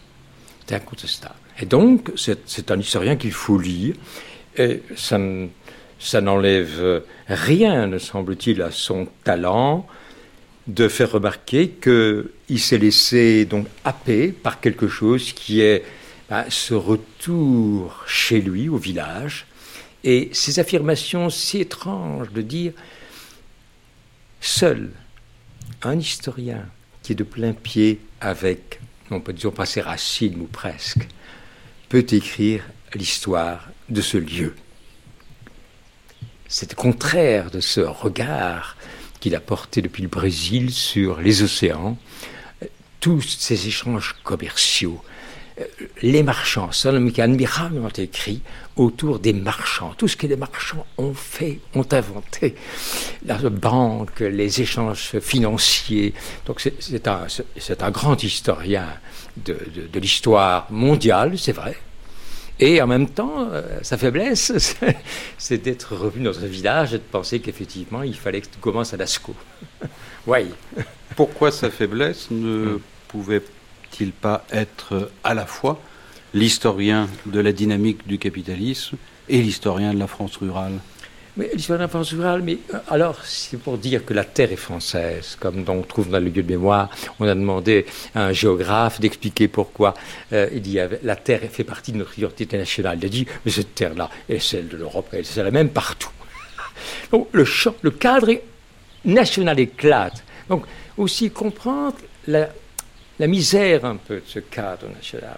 C'est 0.65 0.75
incontestable. 0.75 1.35
Et 1.59 1.65
donc, 1.65 2.11
c'est 2.15 2.71
un 2.71 2.79
historien 2.79 3.15
qu'il 3.15 3.31
faut 3.31 3.57
lire. 3.57 3.95
Et 4.57 4.81
ça, 4.95 5.17
n'enlève 6.21 7.03
rien, 7.27 7.87
ne 7.87 7.97
semble-t-il, 7.97 8.61
à 8.61 8.71
son 8.71 9.07
talent 9.23 9.87
de 10.67 10.87
faire 10.87 11.11
remarquer 11.11 11.69
qu'il 11.69 12.59
s'est 12.59 12.77
laissé 12.77 13.45
donc 13.45 13.65
happer 13.83 14.27
par 14.27 14.59
quelque 14.59 14.87
chose 14.87 15.33
qui 15.33 15.61
est 15.61 15.83
ben, 16.29 16.45
ce 16.49 16.75
retour 16.75 18.03
chez 18.05 18.39
lui, 18.39 18.69
au 18.69 18.77
village, 18.77 19.47
et 20.03 20.29
ces 20.33 20.59
affirmations 20.59 21.29
si 21.29 21.59
étranges 21.59 22.31
de 22.31 22.41
dire 22.41 22.73
seul 24.41 24.91
un 25.81 25.97
historien 25.97 26.65
qui 27.01 27.13
est 27.13 27.15
de 27.15 27.23
plein 27.23 27.53
pied 27.53 27.99
avec, 28.21 28.79
on 29.11 29.19
peut 29.19 29.33
dire 29.33 29.51
pas 29.51 29.65
ses 29.65 29.81
racines 29.81 30.41
ou 30.41 30.45
presque, 30.45 31.07
peut 31.89 32.05
écrire 32.11 32.63
l'histoire 32.93 33.69
de 33.89 34.01
ce 34.01 34.17
lieu. 34.17 34.55
C'est 36.47 36.73
contraire 36.73 37.51
de 37.51 37.59
ce 37.59 37.81
regard 37.81 38.77
qu'il 39.19 39.35
a 39.35 39.39
porté 39.39 39.81
depuis 39.81 40.01
le 40.01 40.09
Brésil 40.09 40.71
sur 40.71 41.19
les 41.19 41.43
océans, 41.43 41.97
tous 42.99 43.21
ces 43.21 43.67
échanges 43.67 44.15
commerciaux, 44.23 45.01
les 46.01 46.23
marchands, 46.23 46.71
Solomon 46.71 47.11
admirablement 47.17 47.89
écrit 47.97 48.41
autour 48.75 49.19
des 49.19 49.33
marchands, 49.33 49.93
tout 49.97 50.07
ce 50.07 50.15
que 50.15 50.27
les 50.27 50.37
marchands 50.37 50.85
ont 50.97 51.13
fait, 51.13 51.59
ont 51.75 51.85
inventé, 51.91 52.55
la 53.25 53.37
banque, 53.37 54.21
les 54.21 54.61
échanges 54.61 55.19
financiers. 55.19 56.13
Donc 56.45 56.61
c'est 56.79 57.07
un, 57.07 57.27
un, 57.79 57.91
grand 57.91 58.23
historien 58.23 58.87
de, 59.37 59.57
de, 59.91 59.99
l'histoire 59.99 60.67
mondiale, 60.71 61.37
c'est 61.37 61.51
vrai. 61.51 61.75
Et 62.61 62.81
en 62.81 62.87
même 62.87 63.09
temps, 63.09 63.47
euh, 63.51 63.61
sa 63.81 63.97
faiblesse, 63.97 64.51
c'est 65.37 65.57
d'être 65.57 65.95
revenu 65.95 66.25
dans 66.25 66.39
un 66.39 66.47
village 66.47 66.93
et 66.93 66.97
de 66.97 67.03
penser 67.03 67.39
qu'effectivement, 67.39 68.03
il 68.03 68.15
fallait 68.15 68.41
que 68.41 68.47
tu 68.47 68.59
commences 68.59 68.93
à 68.93 68.97
Lascaux. 68.97 69.35
oui. 70.27 70.45
Pourquoi 71.15 71.51
sa 71.51 71.69
faiblesse 71.69 72.27
ne 72.31 72.75
hmm. 72.75 72.79
pouvait 73.07 73.41
il 73.99 74.11
pas 74.11 74.45
être 74.51 75.11
à 75.23 75.33
la 75.33 75.45
fois 75.45 75.79
l'historien 76.33 77.07
de 77.25 77.39
la 77.39 77.51
dynamique 77.51 78.07
du 78.07 78.17
capitalisme 78.17 78.97
et 79.27 79.41
l'historien 79.41 79.93
de 79.93 79.99
la 79.99 80.07
France 80.07 80.37
rurale? 80.37 80.79
Mais 81.37 81.49
l'histoire 81.53 81.77
de 81.79 81.83
la 81.83 81.87
France 81.87 82.11
rurale, 82.11 82.41
mais 82.41 82.57
euh, 82.73 82.79
alors, 82.89 83.23
c'est 83.23 83.57
pour 83.57 83.77
dire 83.77 84.03
que 84.03 84.13
la 84.13 84.25
terre 84.25 84.51
est 84.51 84.57
française, 84.57 85.37
comme 85.39 85.63
on 85.67 85.81
trouve 85.83 86.09
dans 86.09 86.19
le 86.19 86.25
lieu 86.25 86.43
de 86.43 86.51
mémoire. 86.51 86.89
On 87.19 87.27
a 87.27 87.35
demandé 87.35 87.85
à 88.15 88.25
un 88.25 88.33
géographe 88.33 88.99
d'expliquer 88.99 89.47
pourquoi 89.47 89.93
euh, 90.33 90.49
il 90.51 90.61
dit 90.61 90.79
la 91.03 91.15
terre 91.15 91.41
fait 91.49 91.63
partie 91.63 91.91
de 91.91 91.97
notre 91.97 92.17
identité 92.17 92.57
nationale. 92.57 92.97
Il 92.99 93.05
a 93.05 93.09
dit, 93.09 93.25
mais 93.45 93.51
cette 93.51 93.73
terre-là 93.75 94.09
est 94.27 94.39
celle 94.39 94.67
de 94.67 94.75
l'Europe, 94.75 95.15
c'est 95.23 95.43
la 95.43 95.51
même 95.51 95.69
partout. 95.69 96.11
Donc, 97.11 97.29
le 97.31 97.91
cadre 97.91 98.31
national 99.05 99.59
éclate. 99.59 100.23
Donc, 100.49 100.65
aussi 100.97 101.31
comprendre 101.31 101.95
la, 102.27 102.49
la 103.19 103.27
misère 103.27 103.85
un 103.85 103.97
peu 103.97 104.15
de 104.15 104.27
ce 104.27 104.39
cadre 104.39 104.87
national. 104.89 105.37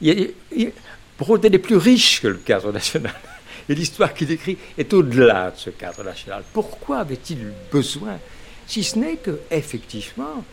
Il, 0.00 0.34
il, 0.54 0.72
Brodel 1.18 1.54
est 1.54 1.58
plus 1.58 1.76
riche 1.76 2.20
que 2.20 2.28
le 2.28 2.36
cadre 2.36 2.72
national. 2.72 3.14
Et 3.68 3.74
l'histoire 3.74 4.14
qu'il 4.14 4.30
écrit 4.30 4.58
est 4.78 4.92
au-delà 4.92 5.50
de 5.50 5.56
ce 5.56 5.70
cadre 5.70 6.04
national. 6.04 6.44
Pourquoi 6.52 6.98
avait-il 6.98 7.52
besoin 7.72 8.18
Si 8.66 8.84
ce 8.84 8.98
n'est 8.98 9.16
que, 9.16 9.40
effectivement, 9.50 10.44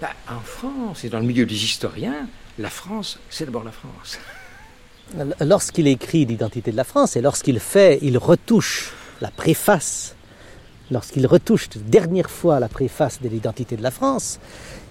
ben, 0.00 0.10
en 0.28 0.40
France 0.40 1.04
et 1.04 1.08
dans 1.08 1.20
le 1.20 1.24
milieu 1.24 1.46
des 1.46 1.64
historiens, 1.64 2.26
la 2.58 2.68
France, 2.68 3.18
c'est 3.30 3.46
d'abord 3.46 3.64
la 3.64 3.72
France. 3.72 4.18
Lorsqu'il 5.40 5.86
écrit 5.86 6.26
l'identité 6.26 6.70
de 6.70 6.76
la 6.76 6.84
France 6.84 7.16
et 7.16 7.20
lorsqu'il 7.20 7.60
fait, 7.60 7.98
il 8.02 8.16
retouche 8.18 8.92
la 9.20 9.30
préface, 9.30 10.13
lorsqu'il 10.94 11.26
retouche 11.26 11.68
dernière 11.76 12.30
fois 12.30 12.60
la 12.60 12.68
préface 12.68 13.20
de 13.20 13.28
l'identité 13.28 13.76
de 13.76 13.82
la 13.82 13.90
France, 13.90 14.38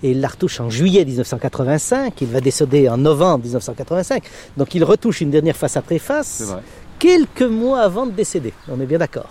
et 0.03 0.11
il 0.11 0.19
la 0.19 0.27
retouche 0.27 0.59
en 0.59 0.69
juillet 0.69 1.05
1985, 1.05 2.13
il 2.21 2.27
va 2.27 2.41
décéder 2.41 2.89
en 2.89 2.97
novembre 2.97 3.45
1985, 3.45 4.23
donc 4.57 4.75
il 4.75 4.83
retouche 4.83 5.21
une 5.21 5.31
dernière 5.31 5.55
face 5.55 5.77
à 5.77 5.81
préface, 5.81 6.53
quelques 6.99 7.41
mois 7.41 7.79
avant 7.79 8.05
de 8.05 8.11
décéder, 8.11 8.53
on 8.67 8.79
est 8.81 8.85
bien 8.85 8.99
d'accord. 8.99 9.29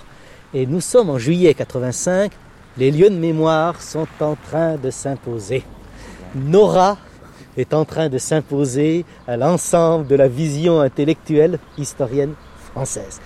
Et 0.54 0.66
nous 0.66 0.80
sommes 0.80 1.10
en 1.10 1.18
juillet 1.18 1.52
85, 1.54 2.32
les 2.78 2.90
lieux 2.90 3.10
de 3.10 3.16
mémoire 3.16 3.80
sont 3.82 4.08
en 4.20 4.34
train 4.34 4.76
de 4.76 4.90
s'imposer. 4.90 5.62
Nora 6.34 6.96
est 7.58 7.74
en 7.74 7.84
train 7.84 8.08
de 8.08 8.16
s'imposer 8.16 9.04
à 9.28 9.36
l'ensemble 9.36 10.06
de 10.06 10.14
la 10.14 10.26
vision 10.26 10.80
intellectuelle 10.80 11.58
historienne 11.76 12.32
française. 12.70 13.20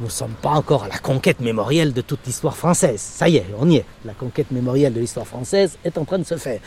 Nous 0.00 0.06
ne 0.06 0.10
sommes 0.10 0.34
pas 0.42 0.50
encore 0.50 0.84
à 0.84 0.88
la 0.88 0.98
conquête 0.98 1.40
mémorielle 1.40 1.92
de 1.92 2.00
toute 2.00 2.26
l'histoire 2.26 2.56
française. 2.56 3.00
Ça 3.00 3.28
y 3.28 3.36
est, 3.36 3.46
on 3.58 3.70
y 3.70 3.76
est. 3.76 3.84
La 4.04 4.12
conquête 4.12 4.50
mémorielle 4.50 4.92
de 4.92 5.00
l'histoire 5.00 5.26
française 5.26 5.78
est 5.84 5.96
en 5.98 6.04
train 6.04 6.18
de 6.18 6.24
se 6.24 6.36
faire. 6.36 6.60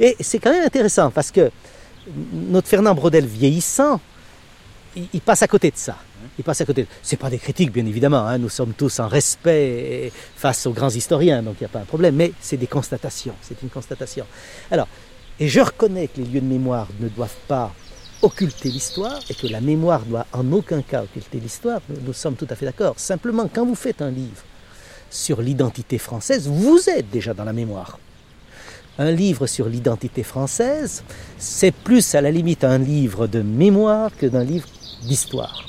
Et 0.00 0.16
c'est 0.20 0.38
quand 0.40 0.50
même 0.50 0.64
intéressant 0.64 1.10
parce 1.10 1.30
que 1.30 1.50
notre 2.32 2.68
Fernand 2.68 2.94
Brodel 2.94 3.26
vieillissant, 3.26 4.00
il, 4.96 5.20
passe 5.20 5.42
à 5.42 5.48
côté 5.48 5.70
de 5.70 5.76
ça. 5.76 5.96
Il 6.38 6.44
passe 6.44 6.60
à 6.60 6.64
côté. 6.64 6.86
C'est 7.02 7.16
pas 7.16 7.30
des 7.30 7.38
critiques, 7.38 7.72
bien 7.72 7.86
évidemment. 7.86 8.26
Hein. 8.26 8.38
Nous 8.38 8.48
sommes 8.48 8.72
tous 8.72 8.98
en 9.00 9.08
respect 9.08 10.12
face 10.36 10.66
aux 10.66 10.72
grands 10.72 10.90
historiens, 10.90 11.42
donc 11.42 11.56
il 11.60 11.62
n'y 11.62 11.66
a 11.66 11.70
pas 11.70 11.80
un 11.80 11.84
problème. 11.84 12.16
Mais 12.16 12.32
c'est 12.40 12.56
des 12.56 12.66
constatations. 12.66 13.34
C'est 13.42 13.62
une 13.62 13.70
constatation. 13.70 14.26
Alors, 14.70 14.88
et 15.38 15.48
je 15.48 15.60
reconnais 15.60 16.08
que 16.08 16.20
les 16.20 16.26
lieux 16.26 16.40
de 16.40 16.46
mémoire 16.46 16.88
ne 17.00 17.08
doivent 17.08 17.36
pas 17.48 17.72
occulter 18.24 18.70
l'histoire 18.70 19.20
et 19.28 19.34
que 19.34 19.46
la 19.46 19.60
mémoire 19.60 20.00
doit 20.00 20.26
en 20.32 20.50
aucun 20.52 20.80
cas 20.80 21.02
occulter 21.02 21.38
l'histoire. 21.38 21.80
Nous, 22.06 22.12
sommes 22.14 22.36
tout 22.36 22.46
à 22.48 22.54
fait 22.54 22.64
d'accord. 22.64 22.94
Simplement, 22.96 23.48
quand 23.52 23.66
vous 23.66 23.74
faites 23.74 24.00
un 24.00 24.10
livre 24.10 24.42
sur 25.10 25.42
l'identité 25.42 25.98
française, 25.98 26.48
vous 26.48 26.88
êtes 26.88 27.10
déjà 27.10 27.34
dans 27.34 27.44
la 27.44 27.52
mémoire. 27.52 27.98
Un 28.98 29.10
livre 29.10 29.46
sur 29.46 29.68
l'identité 29.68 30.22
française, 30.22 31.04
c'est 31.36 31.74
plus 31.74 32.14
à 32.14 32.20
la 32.20 32.30
limite 32.30 32.64
un 32.64 32.78
livre 32.78 33.26
de 33.26 33.42
mémoire 33.42 34.10
que 34.16 34.26
d'un 34.26 34.44
livre 34.44 34.68
d'histoire. 35.02 35.62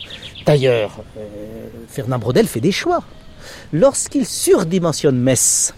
D'ailleurs, 0.46 1.04
euh, 1.18 1.68
Fernand 1.90 2.20
Brodel 2.20 2.48
fait 2.48 2.62
des 2.62 2.72
choix. 2.72 3.04
Lorsqu'il 3.74 4.26
surdimensionne 4.26 5.20
Metz 5.20 5.74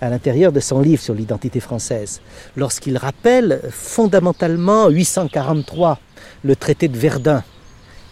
à 0.00 0.10
l'intérieur 0.10 0.52
de 0.52 0.60
son 0.60 0.80
livre 0.80 1.02
sur 1.02 1.14
l'identité 1.14 1.60
française, 1.60 2.20
lorsqu'il 2.56 2.96
rappelle 2.96 3.60
fondamentalement 3.70 4.88
843, 4.88 5.98
le 6.44 6.56
traité 6.56 6.88
de 6.88 6.98
Verdun, 6.98 7.44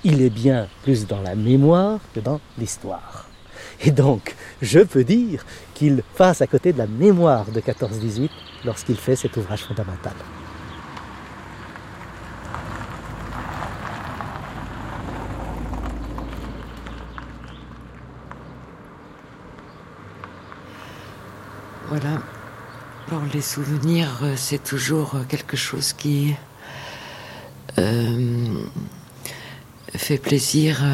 il 0.05 0.23
est 0.23 0.31
bien 0.31 0.69
plus 0.83 1.07
dans 1.07 1.21
la 1.21 1.35
mémoire 1.35 2.01
que 2.15 2.21
dans 2.21 2.41
l'histoire. 2.59 3.27
Et 3.83 3.91
donc, 3.91 4.35
je 4.63 4.81
peux 4.81 5.05
dire 5.05 5.45
qu'il 5.75 6.03
passe 6.17 6.41
à 6.43 6.47
côté 6.47 6.73
de 6.73 6.79
la 6.79 6.87
mémoire 6.87 7.47
de 7.47 7.61
14-18 7.61 8.31
lorsqu'il 8.65 8.97
fait 8.97 9.17
cet 9.17 9.37
ouvrage 9.37 9.65
fondamental. 9.65 10.15
Voilà. 21.89 22.23
Alors 23.09 23.25
les 23.35 23.41
souvenirs, 23.41 24.21
euh, 24.23 24.35
c'est 24.37 24.63
toujours 24.63 25.17
euh, 25.17 25.25
quelque 25.29 25.57
chose 25.57 25.93
qui 25.93 26.37
fait 29.95 30.19
plaisir 30.19 30.85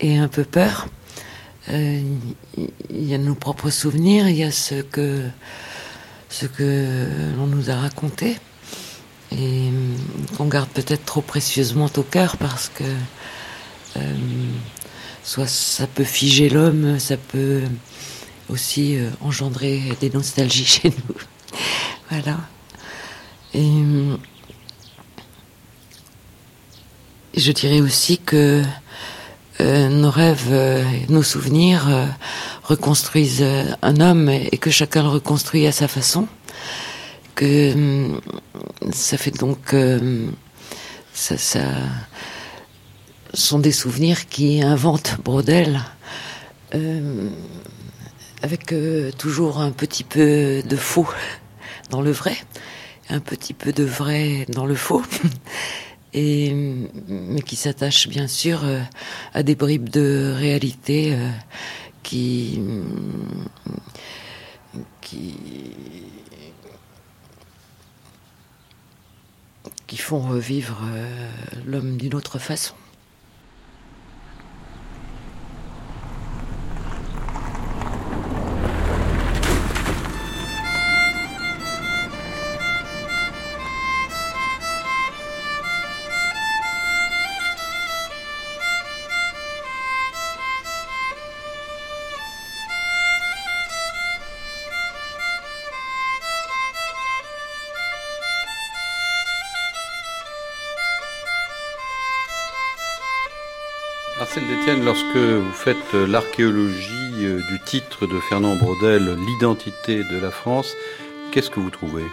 et 0.00 0.18
un 0.18 0.28
peu 0.28 0.44
peur. 0.44 0.88
Il 1.68 2.18
y 2.90 3.14
a 3.14 3.18
nos 3.18 3.34
propres 3.34 3.70
souvenirs, 3.70 4.28
il 4.28 4.36
y 4.36 4.44
a 4.44 4.50
ce 4.50 4.82
que 4.82 5.22
ce 6.28 6.46
que 6.46 7.06
l'on 7.36 7.46
nous 7.46 7.70
a 7.70 7.76
raconté 7.76 8.36
et 9.32 9.70
qu'on 10.36 10.46
garde 10.46 10.68
peut-être 10.68 11.04
trop 11.04 11.22
précieusement 11.22 11.88
au 11.96 12.02
cœur 12.02 12.36
parce 12.36 12.68
que 12.68 12.84
soit 15.26 15.48
ça 15.48 15.86
peut 15.88 16.04
figer 16.04 16.48
l'homme, 16.48 16.98
ça 17.00 17.16
peut 17.16 17.62
aussi 18.48 18.96
euh, 18.96 19.10
engendrer 19.20 19.82
des 20.00 20.10
nostalgies 20.10 20.64
chez 20.82 20.90
nous. 20.90 21.14
voilà. 22.10 22.38
Et, 23.54 23.82
je 27.36 27.52
dirais 27.52 27.80
aussi 27.80 28.18
que 28.18 28.62
euh, 29.60 29.88
nos 29.88 30.10
rêves, 30.10 30.48
euh, 30.50 30.84
nos 31.08 31.22
souvenirs 31.22 31.88
reconstruisent 32.64 33.44
un 33.82 34.00
homme 34.00 34.28
et 34.28 34.58
que 34.58 34.70
chacun 34.70 35.02
le 35.02 35.08
reconstruit 35.08 35.66
à 35.66 35.72
sa 35.72 35.88
façon. 35.88 36.26
Que 37.34 38.08
ça 38.92 39.18
fait 39.18 39.36
donc 39.38 39.74
ça, 41.12 41.36
ça 41.36 41.64
sont 43.34 43.58
des 43.58 43.72
souvenirs 43.72 44.26
qui 44.28 44.62
inventent 44.62 45.18
Brodel 45.22 45.82
avec 48.42 48.72
euh, 48.72 49.10
toujours 49.12 49.58
un 49.58 49.70
petit 49.70 50.04
peu 50.04 50.62
de 50.62 50.76
faux 50.76 51.08
dans 51.90 52.00
le 52.00 52.10
vrai, 52.10 52.36
un 53.08 53.20
petit 53.20 53.54
peu 53.54 53.72
de 53.72 53.84
vrai 53.84 54.46
dans 54.48 54.66
le 54.66 54.74
faux, 54.74 55.02
mais 56.16 57.40
qui 57.42 57.56
s'attache 57.56 58.08
bien 58.08 58.26
sûr 58.26 58.64
euh, 58.64 58.80
à 59.34 59.42
des 59.42 59.54
bribes 59.54 59.90
de 59.90 60.34
réalité 60.36 61.14
euh, 61.14 61.30
qui 62.02 62.60
font 69.96 70.20
revivre 70.20 70.78
l'homme 71.66 71.96
d'une 71.96 72.14
autre 72.14 72.38
façon. 72.38 72.74
Faites 105.66 105.94
euh, 105.94 106.06
l'archéologie 106.06 107.24
euh, 107.24 107.40
du 107.50 107.58
titre 107.58 108.06
de 108.06 108.20
Fernand 108.20 108.54
Brodel, 108.54 109.16
l'identité 109.26 110.04
de 110.04 110.20
la 110.22 110.30
France, 110.30 110.76
qu'est-ce 111.32 111.50
que 111.50 111.58
vous 111.58 111.70
trouvez? 111.70 112.04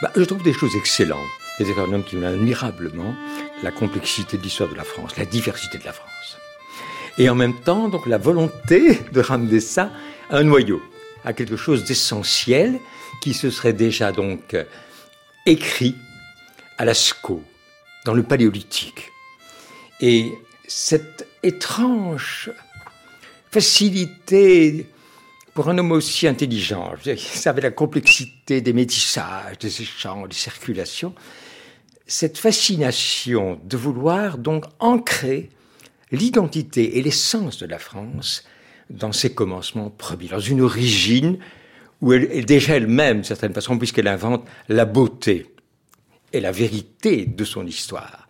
Bah, 0.00 0.10
Je 0.16 0.24
trouve 0.24 0.42
des 0.42 0.54
choses 0.54 0.74
excellentes. 0.76 1.28
Des 1.58 1.68
économes 1.68 2.02
qui 2.02 2.16
ont 2.16 2.22
admirablement 2.22 3.14
la 3.62 3.70
complexité 3.70 4.38
de 4.38 4.42
l'histoire 4.42 4.70
de 4.70 4.76
la 4.76 4.84
France, 4.84 5.18
la 5.18 5.26
diversité 5.26 5.76
de 5.76 5.84
la 5.84 5.92
France. 5.92 6.38
Et 7.18 7.28
en 7.28 7.34
même 7.34 7.60
temps, 7.60 7.90
donc, 7.90 8.06
la 8.06 8.16
volonté 8.16 8.98
de 9.12 9.20
ramener 9.20 9.60
ça 9.60 9.90
à 10.30 10.38
un 10.38 10.44
noyau, 10.44 10.80
à 11.26 11.34
quelque 11.34 11.56
chose 11.56 11.84
d'essentiel 11.84 12.80
qui 13.20 13.34
se 13.34 13.50
serait 13.50 13.74
déjà 13.74 14.10
donc 14.10 14.56
écrit 15.44 15.96
à 16.78 16.86
Lascaux, 16.86 17.44
dans 18.06 18.14
le 18.14 18.22
paléolithique. 18.22 19.10
Et 20.00 20.32
cette 20.66 21.26
étrange 21.42 22.50
facilité 23.50 24.86
pour 25.54 25.68
un 25.68 25.78
homme 25.78 25.92
aussi 25.92 26.26
intelligent. 26.26 26.92
Il 27.04 27.18
savait 27.18 27.62
la 27.62 27.70
complexité 27.70 28.60
des 28.60 28.72
métissages, 28.72 29.58
des 29.58 29.82
échanges, 29.82 30.28
des 30.28 30.36
circulations. 30.36 31.14
Cette 32.06 32.38
fascination 32.38 33.60
de 33.64 33.76
vouloir 33.76 34.38
donc 34.38 34.64
ancrer 34.78 35.50
l'identité 36.12 36.98
et 36.98 37.02
l'essence 37.02 37.58
de 37.58 37.66
la 37.66 37.78
France 37.78 38.44
dans 38.88 39.12
ses 39.12 39.32
commencements 39.32 39.90
premiers, 39.90 40.28
dans 40.28 40.40
une 40.40 40.60
origine 40.60 41.38
où 42.00 42.12
elle 42.12 42.24
est 42.32 42.44
déjà 42.44 42.76
elle-même, 42.76 43.18
d'une 43.18 43.24
certaine 43.24 43.52
façon, 43.52 43.78
puisqu'elle 43.78 44.08
invente 44.08 44.44
la 44.68 44.84
beauté 44.84 45.54
et 46.32 46.40
la 46.40 46.52
vérité 46.52 47.26
de 47.26 47.44
son 47.44 47.66
histoire. 47.66 48.26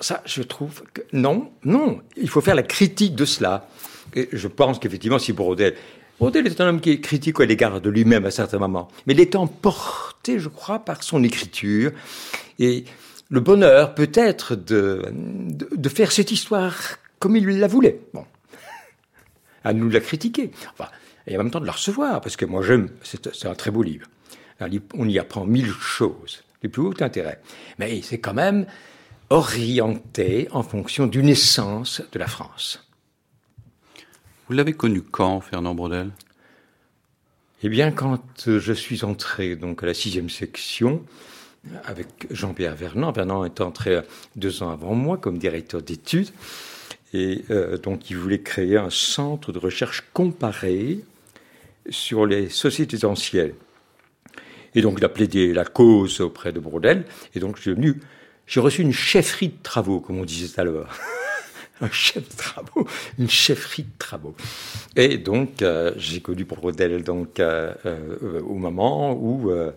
Ça, 0.00 0.22
je 0.26 0.42
trouve 0.42 0.82
que 0.92 1.02
non, 1.12 1.50
non, 1.64 2.00
il 2.16 2.28
faut 2.28 2.40
faire 2.40 2.54
la 2.54 2.62
critique 2.62 3.14
de 3.14 3.24
cela. 3.24 3.68
Et 4.14 4.28
je 4.32 4.48
pense 4.48 4.78
qu'effectivement, 4.78 5.18
si 5.18 5.32
Brodel... 5.32 5.74
Brodel 6.18 6.46
est 6.46 6.60
un 6.60 6.68
homme 6.68 6.80
qui 6.80 6.90
est 6.90 7.00
critique 7.00 7.40
à 7.40 7.44
l'égard 7.44 7.80
de 7.80 7.90
lui-même 7.90 8.24
à 8.24 8.30
certains 8.30 8.58
moments, 8.58 8.88
mais 9.06 9.12
il 9.12 9.20
est 9.20 9.36
emporté, 9.36 10.38
je 10.38 10.48
crois, 10.48 10.78
par 10.78 11.02
son 11.02 11.22
écriture. 11.22 11.92
Et 12.58 12.84
le 13.28 13.40
bonheur 13.40 13.94
peut-être 13.94 14.54
de, 14.54 15.02
de, 15.12 15.68
de, 15.74 15.88
faire 15.88 16.12
cette 16.12 16.30
histoire 16.30 16.74
comme 17.18 17.36
il 17.36 17.46
la 17.58 17.66
voulait. 17.66 18.00
Bon, 18.14 18.24
à 19.64 19.72
nous 19.72 19.90
la 19.90 20.00
critiquer. 20.00 20.52
Enfin, 20.72 20.88
et 21.26 21.36
en 21.36 21.42
même 21.42 21.50
temps 21.50 21.60
de 21.60 21.66
la 21.66 21.72
recevoir, 21.72 22.20
parce 22.20 22.36
que 22.36 22.44
moi 22.44 22.62
j'aime, 22.62 22.88
c'est 23.02 23.46
un 23.46 23.54
très 23.54 23.70
beau 23.70 23.82
livre. 23.82 24.06
On 24.94 25.08
y 25.08 25.18
apprend 25.18 25.44
mille 25.44 25.72
choses, 25.72 26.42
les 26.62 26.68
plus 26.68 26.82
hauts 26.82 26.94
intérêts. 27.00 27.40
Mais 27.78 28.00
c'est 28.02 28.18
quand 28.18 28.32
même 28.32 28.66
orienté 29.30 30.48
en 30.52 30.62
fonction 30.62 31.06
d'une 31.06 31.28
essence 31.28 32.02
de 32.12 32.18
la 32.18 32.26
France. 32.26 32.88
Vous 34.48 34.54
l'avez 34.54 34.72
connu 34.72 35.02
quand, 35.02 35.40
Fernand 35.40 35.74
Brodel 35.74 36.10
Eh 37.62 37.68
bien, 37.68 37.90
quand 37.90 38.20
je 38.46 38.72
suis 38.72 39.04
entré 39.04 39.56
donc 39.56 39.82
à 39.82 39.86
la 39.86 39.94
sixième 39.94 40.30
section, 40.30 41.04
avec 41.84 42.26
Jean-Pierre 42.30 42.76
Vernant. 42.76 43.12
Vernant 43.12 43.44
est 43.44 43.60
entré 43.60 44.00
deux 44.36 44.62
ans 44.62 44.70
avant 44.70 44.94
moi 44.94 45.16
comme 45.16 45.38
directeur 45.38 45.82
d'études. 45.82 46.30
Et 47.12 47.44
euh, 47.50 47.78
donc, 47.78 48.10
il 48.10 48.16
voulait 48.16 48.40
créer 48.40 48.76
un 48.76 48.90
centre 48.90 49.52
de 49.52 49.58
recherche 49.58 50.04
comparé 50.12 51.00
sur 51.88 52.26
les 52.26 52.48
sociétés 52.48 53.04
anciennes. 53.04 53.54
Et 54.74 54.82
donc, 54.82 54.96
il 54.98 55.04
a 55.04 55.08
plaidé 55.08 55.52
la 55.52 55.64
cause 55.64 56.20
auprès 56.20 56.52
de 56.52 56.60
Brodel. 56.60 57.04
Et 57.34 57.40
donc, 57.40 57.58
j'ai 57.60 57.72
venu, 57.72 58.00
j'ai 58.46 58.60
reçu 58.60 58.82
une 58.82 58.92
chefferie 58.92 59.48
de 59.48 59.62
travaux, 59.62 60.00
comme 60.00 60.18
on 60.18 60.24
disait 60.24 60.60
alors. 60.60 60.86
un 61.80 61.90
chef 61.90 62.28
de 62.28 62.36
travaux, 62.36 62.86
une 63.18 63.28
chefferie 63.28 63.82
de 63.82 63.98
travaux. 63.98 64.34
Et 64.96 65.18
donc, 65.18 65.60
euh, 65.62 65.92
j'ai 65.96 66.20
connu 66.20 66.44
Brodel 66.44 67.02
donc, 67.02 67.38
euh, 67.38 67.74
euh, 67.84 68.40
au 68.40 68.54
moment 68.54 69.12
où 69.12 69.50
euh, 69.50 69.72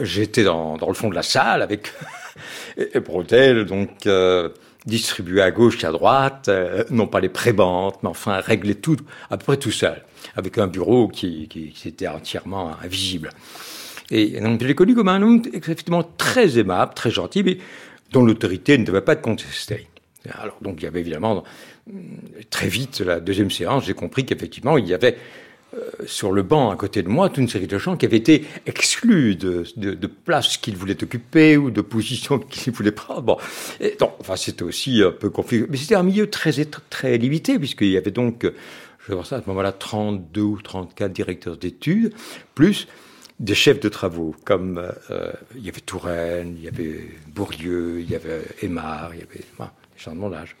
j'étais 0.00 0.44
dans, 0.44 0.76
dans, 0.76 0.88
le 0.88 0.94
fond 0.94 1.08
de 1.08 1.14
la 1.14 1.22
salle 1.22 1.62
avec 1.62 1.92
et 2.76 3.00
Brodel, 3.00 3.64
donc 3.64 4.06
euh, 4.06 4.50
distribué 4.86 5.42
à 5.42 5.50
gauche 5.50 5.82
et 5.82 5.86
à 5.86 5.92
droite, 5.92 6.48
euh, 6.48 6.84
non 6.90 7.06
pas 7.06 7.20
les 7.20 7.28
prébendes, 7.28 7.94
mais 8.02 8.08
enfin 8.08 8.40
réglait 8.40 8.74
tout, 8.74 8.98
à 9.30 9.36
peu 9.36 9.44
près 9.44 9.56
tout 9.56 9.70
seul, 9.70 10.02
avec 10.36 10.58
un 10.58 10.66
bureau 10.66 11.08
qui, 11.08 11.48
qui, 11.48 11.70
qui 11.70 11.88
était 11.88 12.08
entièrement 12.08 12.72
invisible. 12.82 13.30
Et 14.12 14.38
donc 14.40 14.60
je 14.60 14.66
l'ai 14.66 14.74
connu 14.74 14.94
comme 14.94 15.08
un 15.08 15.22
homme 15.22 15.42
effectivement 15.54 16.04
très 16.18 16.58
aimable, 16.58 16.92
très 16.94 17.10
gentil, 17.10 17.42
mais 17.42 17.56
dont 18.12 18.22
l'autorité 18.22 18.76
ne 18.76 18.84
devait 18.84 19.00
pas 19.00 19.14
être 19.14 19.22
contestée. 19.22 19.88
Alors 20.30 20.58
donc 20.60 20.76
il 20.80 20.84
y 20.84 20.86
avait 20.86 21.00
évidemment 21.00 21.42
très 22.50 22.68
vite 22.68 23.00
la 23.00 23.20
deuxième 23.20 23.50
séance, 23.50 23.86
j'ai 23.86 23.94
compris 23.94 24.26
qu'effectivement 24.26 24.76
il 24.76 24.86
y 24.86 24.92
avait 24.92 25.16
euh, 25.74 25.78
sur 26.04 26.30
le 26.30 26.42
banc 26.42 26.70
à 26.70 26.76
côté 26.76 27.02
de 27.02 27.08
moi 27.08 27.30
toute 27.30 27.38
une 27.38 27.48
série 27.48 27.66
de 27.66 27.78
gens 27.78 27.96
qui 27.96 28.04
avaient 28.04 28.18
été 28.18 28.44
exclus 28.66 29.34
de, 29.34 29.64
de, 29.76 30.06
places 30.06 30.58
qu'ils 30.58 30.76
voulaient 30.76 31.02
occuper 31.02 31.56
ou 31.56 31.70
de 31.70 31.80
positions 31.80 32.38
qu'ils 32.50 32.74
voulaient 32.74 32.92
prendre. 32.92 33.22
Bon, 33.22 33.38
enfin 34.20 34.36
c'était 34.36 34.62
aussi 34.62 35.02
un 35.02 35.10
peu 35.10 35.30
confus, 35.30 35.66
mais 35.70 35.78
c'était 35.78 35.94
un 35.94 36.02
milieu 36.02 36.28
très 36.28 36.52
très 36.90 37.16
limité 37.16 37.58
puisqu'il 37.58 37.88
y 37.88 37.96
avait 37.96 38.10
donc, 38.10 38.42
je 38.44 39.08
vais 39.08 39.14
voir 39.14 39.26
ça 39.26 39.36
à 39.36 39.42
ce 39.42 39.48
moment-là, 39.48 39.72
32 39.72 40.40
ou 40.42 40.60
34 40.62 41.10
directeurs 41.10 41.56
d'études 41.56 42.12
plus 42.54 42.86
des 43.42 43.56
chefs 43.56 43.80
de 43.80 43.88
travaux, 43.88 44.34
comme 44.44 44.78
euh, 45.10 45.32
il 45.56 45.64
y 45.64 45.68
avait 45.68 45.80
Touraine, 45.80 46.54
il 46.56 46.64
y 46.64 46.68
avait 46.68 47.08
Bourdieu, 47.26 48.00
il 48.00 48.08
y 48.08 48.14
avait 48.14 48.42
Aymar, 48.62 49.14
il 49.14 49.20
y 49.20 49.22
avait 49.24 49.40
des 49.40 49.98
gens 49.98 50.12
de 50.12 50.18
mon 50.18 50.32
âge. 50.32 50.56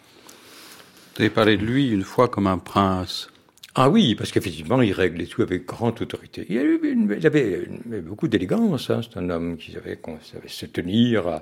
Vous 1.14 1.22
avez 1.22 1.30
parlé 1.30 1.56
de 1.56 1.64
lui 1.64 1.90
une 1.90 2.02
fois 2.02 2.28
comme 2.28 2.48
un 2.48 2.58
prince. 2.58 3.28
Ah 3.74 3.88
oui, 3.88 4.16
parce 4.16 4.32
qu'effectivement, 4.32 4.82
il 4.82 4.92
réglait 4.92 5.26
tout 5.26 5.42
avec 5.42 5.64
grande 5.64 6.02
autorité. 6.02 6.44
Il 6.48 6.58
avait, 6.58 6.90
une, 6.90 7.16
il 7.18 7.26
avait, 7.26 7.64
une, 7.64 8.00
beaucoup 8.00 8.28
d'élégance. 8.28 8.90
Hein. 8.90 9.00
C'est 9.02 9.18
un 9.18 9.30
homme 9.30 9.56
qui 9.56 9.72
savait, 9.72 9.98
savait 10.22 10.48
se 10.48 10.66
tenir. 10.66 11.40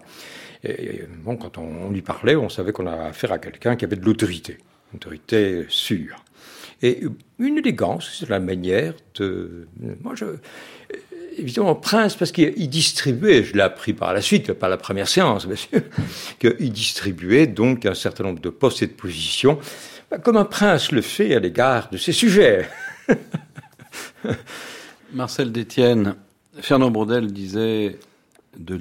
Et, 0.62 1.02
bon, 1.24 1.36
quand 1.36 1.58
on, 1.58 1.86
on, 1.86 1.90
lui 1.90 2.02
parlait, 2.02 2.36
on 2.36 2.48
savait 2.48 2.72
qu'on 2.72 2.86
avait 2.86 3.08
affaire 3.08 3.32
à 3.32 3.38
quelqu'un 3.38 3.74
qui 3.76 3.84
avait 3.84 3.96
de 3.96 4.04
l'autorité, 4.04 4.58
une 4.92 4.98
autorité 4.98 5.64
sûre. 5.68 6.22
Et 6.82 7.00
une 7.38 7.58
élégance, 7.58 8.18
c'est 8.18 8.28
la 8.28 8.40
manière 8.40 8.94
de. 9.16 9.66
Moi, 10.02 10.14
je, 10.14 10.26
évidemment, 11.40 11.74
Prince, 11.74 12.14
parce 12.14 12.32
qu'il 12.32 12.68
distribuait, 12.68 13.42
je 13.42 13.54
l'ai 13.54 13.62
appris 13.62 13.92
par 13.92 14.12
la 14.12 14.20
suite, 14.20 14.52
pas 14.52 14.68
la 14.68 14.76
première 14.76 15.08
séance, 15.08 15.46
bien 15.46 15.56
sûr, 15.56 15.80
qu'il 16.38 16.72
distribuait 16.72 17.46
donc 17.46 17.86
un 17.86 17.94
certain 17.94 18.24
nombre 18.24 18.40
de 18.40 18.50
postes 18.50 18.82
et 18.82 18.86
de 18.86 18.92
positions, 18.92 19.58
comme 20.22 20.36
un 20.36 20.44
prince 20.44 20.92
le 20.92 21.02
fait 21.02 21.34
à 21.34 21.40
l'égard 21.40 21.88
de 21.90 21.96
ses 21.96 22.12
sujets. 22.12 22.68
Marcel 25.12 25.52
Détienne, 25.52 26.16
Fernand 26.60 26.90
Brodel 26.90 27.32
disait 27.32 27.98
de 28.56 28.78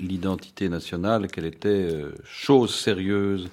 l'identité 0.00 0.68
nationale 0.68 1.28
qu'elle 1.28 1.46
était 1.46 1.88
chose 2.24 2.74
sérieuse. 2.74 3.48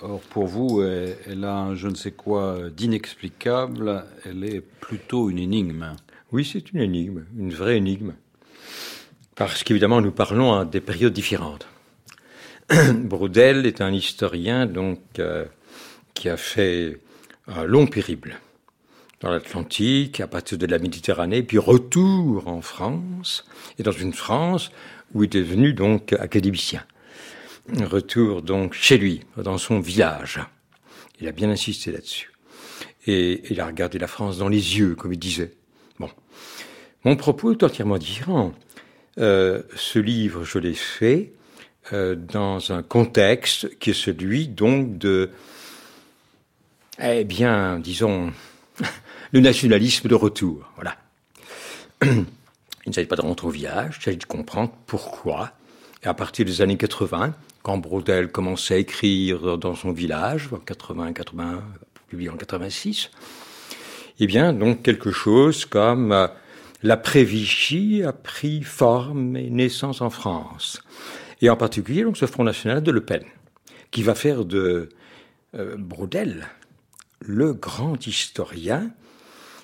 Or, 0.00 0.20
pour 0.30 0.46
vous, 0.46 0.82
elle 0.82 1.44
a 1.44 1.56
un 1.56 1.74
je 1.74 1.88
ne 1.88 1.96
sais 1.96 2.12
quoi 2.12 2.70
d'inexplicable, 2.70 4.04
elle 4.24 4.44
est 4.44 4.60
plutôt 4.60 5.28
une 5.28 5.38
énigme. 5.38 5.96
Oui, 6.30 6.44
c'est 6.44 6.72
une 6.72 6.80
énigme, 6.80 7.24
une 7.38 7.54
vraie 7.54 7.78
énigme. 7.78 8.12
Parce 9.34 9.64
qu'évidemment, 9.64 10.02
nous 10.02 10.12
parlons 10.12 10.52
à 10.52 10.66
des 10.66 10.80
périodes 10.80 11.14
différentes. 11.14 11.66
Brodel 12.94 13.64
est 13.64 13.80
un 13.80 13.92
historien 13.92 14.66
donc 14.66 15.00
euh, 15.18 15.46
qui 16.12 16.28
a 16.28 16.36
fait 16.36 17.00
un 17.46 17.64
long 17.64 17.86
périple 17.86 18.38
dans 19.20 19.30
l'Atlantique, 19.30 20.20
à 20.20 20.26
partir 20.26 20.58
de 20.58 20.66
la 20.66 20.78
Méditerranée, 20.78 21.42
puis 21.42 21.58
retour 21.58 22.46
en 22.46 22.60
France, 22.60 23.46
et 23.78 23.82
dans 23.82 23.90
une 23.90 24.12
France 24.12 24.70
où 25.14 25.24
il 25.24 25.26
est 25.26 25.40
devenu 25.40 25.72
donc 25.72 26.12
académicien. 26.12 26.84
Retour 27.80 28.42
donc 28.42 28.74
chez 28.74 28.98
lui, 28.98 29.22
dans 29.36 29.58
son 29.58 29.80
village. 29.80 30.40
Il 31.20 31.26
a 31.26 31.32
bien 31.32 31.50
insisté 31.50 31.90
là-dessus. 31.90 32.32
Et 33.06 33.50
il 33.50 33.60
a 33.60 33.66
regardé 33.66 33.98
la 33.98 34.06
France 34.06 34.38
dans 34.38 34.48
les 34.48 34.78
yeux, 34.78 34.94
comme 34.94 35.12
il 35.12 35.18
disait. 35.18 35.57
Mon 37.04 37.16
propos 37.16 37.52
est 37.52 37.62
entièrement 37.62 37.98
différent. 37.98 38.52
Euh, 39.18 39.62
ce 39.76 39.98
livre, 39.98 40.44
je 40.44 40.58
l'ai 40.58 40.74
fait 40.74 41.32
euh, 41.92 42.14
dans 42.16 42.72
un 42.72 42.82
contexte 42.82 43.78
qui 43.78 43.90
est 43.90 43.94
celui 43.94 44.48
donc 44.48 44.98
de, 44.98 45.30
eh 47.00 47.24
bien, 47.24 47.78
disons, 47.78 48.32
le 49.32 49.40
nationalisme 49.40 50.08
de 50.08 50.14
retour. 50.14 50.70
Voilà. 50.74 50.96
Il 52.02 52.90
ne 52.90 52.92
s'agit 52.92 53.06
pas 53.06 53.16
de 53.16 53.22
rentrer 53.22 53.46
au 53.46 53.50
village, 53.50 53.96
il 54.00 54.02
s'agit 54.02 54.16
de 54.16 54.24
comprendre 54.24 54.72
pourquoi, 54.86 55.52
et 56.02 56.06
à 56.06 56.14
partir 56.14 56.46
des 56.46 56.62
années 56.62 56.78
80, 56.78 57.34
quand 57.62 57.76
Brodel 57.76 58.28
commençait 58.28 58.74
à 58.74 58.78
écrire 58.78 59.58
dans 59.58 59.74
son 59.74 59.92
village, 59.92 60.48
en 60.52 60.56
80, 60.56 61.12
80, 61.12 61.62
publié 62.08 62.30
en 62.30 62.36
86, 62.38 63.10
eh 64.20 64.26
bien, 64.26 64.54
donc 64.54 64.82
quelque 64.82 65.10
chose 65.10 65.66
comme 65.66 66.30
euh, 66.82 66.88
l'après-Vichy 66.88 68.02
a 68.02 68.12
pris 68.12 68.62
forme 68.62 69.36
et 69.36 69.50
naissance 69.50 70.00
en 70.00 70.10
France. 70.10 70.82
Et 71.40 71.50
en 71.50 71.56
particulier, 71.56 72.02
donc, 72.02 72.16
ce 72.16 72.26
Front 72.26 72.44
National 72.44 72.82
de 72.82 72.90
Le 72.90 73.00
Pen, 73.00 73.22
qui 73.90 74.02
va 74.02 74.14
faire 74.14 74.44
de 74.44 74.88
euh, 75.54 75.76
le 77.20 77.52
grand 77.52 78.06
historien 78.06 78.90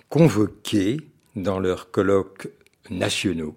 convoqué 0.09 0.99
dans 1.37 1.59
leurs 1.59 1.91
colloques 1.91 2.49
nationaux 2.91 3.57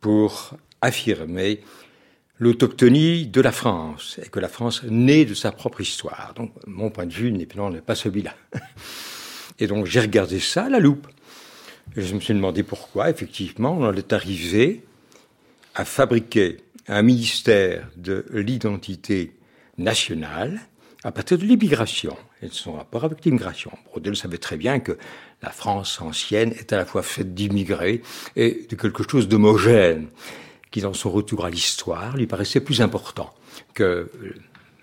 pour 0.00 0.54
affirmer 0.80 1.60
l'autochtonie 2.38 3.26
de 3.26 3.40
la 3.40 3.52
France 3.52 4.18
et 4.24 4.28
que 4.28 4.40
la 4.40 4.48
France 4.48 4.82
naît 4.84 5.26
de 5.26 5.34
sa 5.34 5.52
propre 5.52 5.80
histoire. 5.80 6.32
Donc, 6.34 6.52
mon 6.66 6.90
point 6.90 7.06
de 7.06 7.12
vue 7.12 7.30
n'est 7.30 7.46
pas 7.46 7.94
celui-là. 7.94 8.34
Et 9.58 9.66
donc, 9.66 9.84
j'ai 9.86 10.00
regardé 10.00 10.40
ça 10.40 10.64
à 10.64 10.68
la 10.70 10.78
loupe. 10.78 11.06
Je 11.96 12.14
me 12.14 12.20
suis 12.20 12.34
demandé 12.34 12.62
pourquoi, 12.62 13.10
effectivement, 13.10 13.76
on 13.76 13.92
est 13.92 14.12
arrivé 14.12 14.84
à 15.74 15.84
fabriquer 15.84 16.58
un 16.86 17.02
ministère 17.02 17.88
de 17.96 18.24
l'identité 18.32 19.32
nationale 19.76 20.60
à 21.02 21.10
partir 21.10 21.36
de 21.36 21.44
l'immigration 21.44 22.16
et 22.42 22.46
de 22.46 22.52
son 22.52 22.74
rapport 22.74 23.04
avec 23.04 23.24
l'immigration. 23.24 23.72
Brodel 23.86 24.14
savait 24.14 24.38
très 24.38 24.56
bien 24.56 24.78
que 24.78 24.98
la 25.42 25.50
France 25.50 26.00
ancienne 26.00 26.52
est 26.52 26.72
à 26.72 26.76
la 26.76 26.84
fois 26.84 27.02
faite 27.02 27.34
d'immigrés 27.34 28.02
et 28.36 28.66
de 28.68 28.76
quelque 28.76 29.02
chose 29.08 29.26
d'homogène, 29.26 30.08
qui 30.70 30.82
dans 30.82 30.94
son 30.94 31.10
retour 31.10 31.44
à 31.44 31.50
l'histoire 31.50 32.16
lui 32.16 32.28
paraissait 32.28 32.60
plus 32.60 32.82
important 32.82 33.34
que 33.74 34.10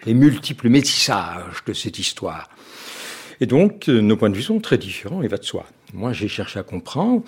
les 0.05 0.13
multiples 0.13 0.67
métissages 0.67 1.63
de 1.65 1.71
cette 1.71 1.99
histoire. 1.99 2.49
Et 3.39 3.45
donc, 3.45 3.87
nos 3.87 4.17
points 4.17 4.29
de 4.29 4.35
vue 4.35 4.43
sont 4.43 4.59
très 4.59 4.77
différents, 4.77 5.21
il 5.21 5.29
va 5.29 5.37
de 5.37 5.45
soi. 5.45 5.65
Moi, 5.93 6.13
j'ai 6.13 6.27
cherché 6.27 6.59
à 6.59 6.63
comprendre, 6.63 7.23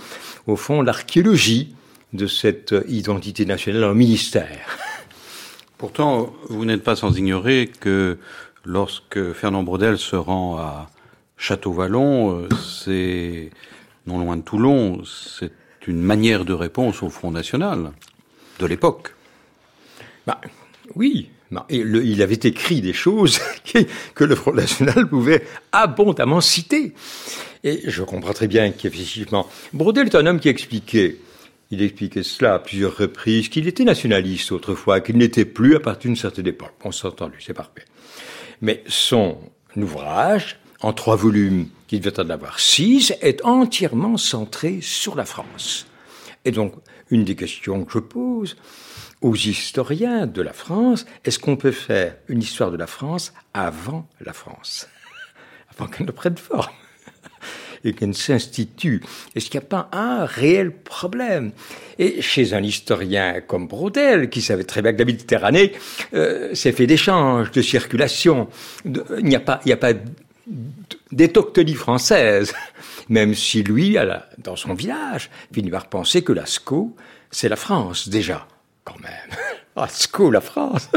au 0.48 0.56
fond, 0.56 0.82
l'archéologie 0.82 1.76
de 2.14 2.28
cette 2.28 2.76
identité 2.88 3.46
nationale 3.46 3.84
en 3.86 3.94
ministère. 3.94 4.78
Pourtant, 5.78 6.34
vous 6.50 6.66
n'êtes 6.66 6.84
pas 6.84 6.96
sans 6.96 7.18
ignorer 7.18 7.72
que 7.80 8.18
lorsque 8.66 9.34
Fernand 9.34 9.64
Brodel 9.64 9.98
se 9.98 10.16
rend 10.16 10.58
à 10.58 10.90
Château-Vallon, 11.38 12.42
euh, 12.42 12.50
c'est 12.62 13.50
non 14.06 14.20
loin 14.20 14.36
de 14.36 14.42
Toulon, 14.42 15.04
c'est 15.06 15.54
une 15.88 16.02
manière 16.02 16.44
de 16.44 16.54
réponse 16.54 17.02
au 17.02 17.10
Front 17.10 17.32
National 17.32 17.92
de 18.60 18.66
l'époque. 18.66 19.16
Bah, 20.28 20.42
oui, 20.96 21.30
il 21.70 22.22
avait 22.22 22.40
écrit 22.44 22.82
des 22.82 22.94
choses 22.94 23.40
que 24.16 24.24
le 24.24 24.36
Front 24.36 24.54
National 24.54 25.08
pouvait 25.08 25.44
abondamment 25.72 26.42
citer. 26.42 26.94
Et 27.64 27.82
je 27.86 28.04
comprends 28.04 28.34
très 28.34 28.48
bien 28.48 28.72
qu'effectivement, 28.72 29.48
Brodel 29.74 30.08
est 30.08 30.16
un 30.16 30.26
homme 30.26 30.40
qui 30.40 30.50
expliquait 30.50 31.18
il 31.72 31.84
expliquait 31.84 32.24
cela 32.24 32.56
à 32.56 32.60
plusieurs 32.60 32.98
reprises, 32.98 33.50
qu'il 33.50 33.68
était 33.68 33.84
nationaliste 33.84 34.52
autrefois, 34.52 35.02
qu'il 35.02 35.18
n'était 35.18 35.46
plus 35.46 35.76
à 35.76 35.80
partir 35.80 36.10
d'une 36.10 36.16
certaine 36.16 36.48
époque. 36.48 36.74
On 36.84 36.92
s'est 36.92 37.06
entendu, 37.06 37.38
c'est 37.40 37.54
parfait. 37.54 37.86
Mais 38.62 38.84
son 38.88 39.38
ouvrage, 39.76 40.60
en 40.82 40.94
trois 40.94 41.16
volumes, 41.16 41.68
qui 41.88 42.00
devait 42.00 42.20
en 42.20 42.30
avoir 42.30 42.60
six, 42.60 43.14
est 43.22 43.46
entièrement 43.46 44.18
centré 44.18 44.80
sur 44.82 45.16
la 45.16 45.26
France. 45.26 45.86
Et 46.44 46.52
donc, 46.52 46.74
une 47.12 47.24
des 47.24 47.36
questions 47.36 47.86
que 47.86 47.94
je 47.94 48.00
pose 48.00 48.56
aux 49.22 49.36
historiens 49.36 50.28
de 50.28 50.42
la 50.42 50.54
France, 50.54 51.06
est-ce 51.26 51.40
qu'on 51.40 51.58
peut 51.58 51.72
faire 51.72 52.16
une 52.28 52.42
histoire 52.42 52.72
de 52.72 52.78
la 52.78 52.88
France 52.88 53.34
avant 53.54 54.08
la 54.22 54.34
France? 54.34 54.88
Avant 55.72 55.88
qu'elle 55.88 56.08
ne 56.08 56.12
prenne 56.12 56.38
forme 56.38 56.74
et 57.84 57.94
qu'elle 57.94 58.14
s'institue. 58.14 59.02
Est-ce 59.36 59.50
qu'il 59.50 59.60
n'y 59.60 59.66
a 59.66 59.70
pas 59.70 59.90
un 59.92 60.26
réel 60.26 60.72
problème? 60.72 61.52
Et 61.98 62.22
chez 62.22 62.54
un 62.54 62.64
historien 62.64 63.42
comme 63.42 63.68
Brodel, 63.68 64.30
qui 64.30 64.42
savait 64.42 64.64
très 64.64 64.82
bien 64.82 64.94
que 64.94 65.00
la 65.00 65.06
Méditerranée 65.06 65.74
euh, 66.14 66.54
s'est 66.54 66.72
fait 66.72 66.88
d'échanges, 66.88 67.52
de 67.52 67.62
circulation, 67.62 68.50
il 68.86 69.24
n'y 69.24 69.36
a 69.36 69.40
pas, 69.40 69.62
il 69.66 69.68
n'y 69.68 69.74
a 69.74 69.78
pas 69.78 69.94
d'étoctonie 71.12 71.76
française, 71.76 72.54
même 73.10 73.34
si 73.34 73.64
lui, 73.64 73.98
dans 74.38 74.56
son 74.56 74.74
village, 74.74 75.30
finit 75.54 75.70
par 75.70 75.88
penser 75.88 76.24
que 76.24 76.34
Lascaux, 76.34 76.96
c'est 77.32 77.50
la 77.50 77.56
France, 77.56 78.10
déjà, 78.10 78.48
quand 78.90 79.02
même. 79.02 79.40
Lascaux, 79.76 80.32
la 80.32 80.42
France 80.42 80.90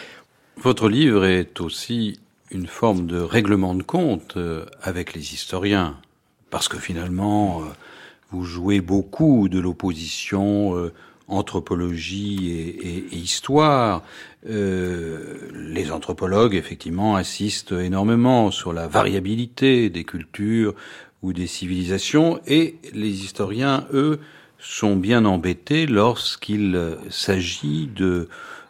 Votre 0.56 0.88
livre 0.88 1.24
est 1.24 1.60
aussi 1.60 2.20
une 2.50 2.66
forme 2.66 3.06
de 3.06 3.18
règlement 3.18 3.74
de 3.74 3.82
compte 3.82 4.36
euh, 4.36 4.64
avec 4.82 5.14
les 5.14 5.34
historiens 5.34 5.96
parce 6.50 6.68
que 6.68 6.78
finalement, 6.78 7.62
euh, 7.62 7.64
vous 8.30 8.44
jouez 8.44 8.80
beaucoup 8.80 9.48
de 9.48 9.58
l'opposition 9.58 10.76
euh, 10.76 10.92
anthropologie 11.28 12.50
et, 12.50 13.16
histoire. 13.16 14.02
Les 14.44 15.92
anthropologues, 15.92 16.54
effectivement, 16.54 17.16
insistent 17.16 17.72
énormément 17.72 18.50
sur 18.50 18.72
la 18.72 18.86
variabilité 18.86 19.88
des 19.88 20.04
cultures 20.04 20.74
ou 21.22 21.32
des 21.32 21.46
civilisations, 21.46 22.40
et 22.46 22.76
les 22.92 23.24
historiens, 23.24 23.86
eux, 23.94 24.18
sont 24.62 24.96
bien 24.96 25.24
embêtés 25.24 25.86
lorsqu'il 25.86 26.96
s'agit 27.10 27.88
de 27.88 28.28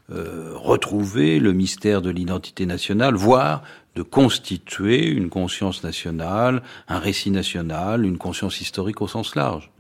retrouver 0.09 1.38
le 1.38 1.53
mystère 1.53 2.03
de 2.03 2.11
l'identité 2.11 2.66
nationale, 2.66 3.14
voire 3.14 3.62
de 3.95 4.03
constituer 4.03 5.07
une 5.07 5.28
conscience 5.28 5.84
nationale, 5.84 6.62
un 6.88 6.99
récit 6.99 7.30
national, 7.30 8.05
une 8.05 8.18
conscience 8.18 8.61
historique 8.61 9.03
au 9.03 9.09
sens 9.09 9.34
large 9.34 9.70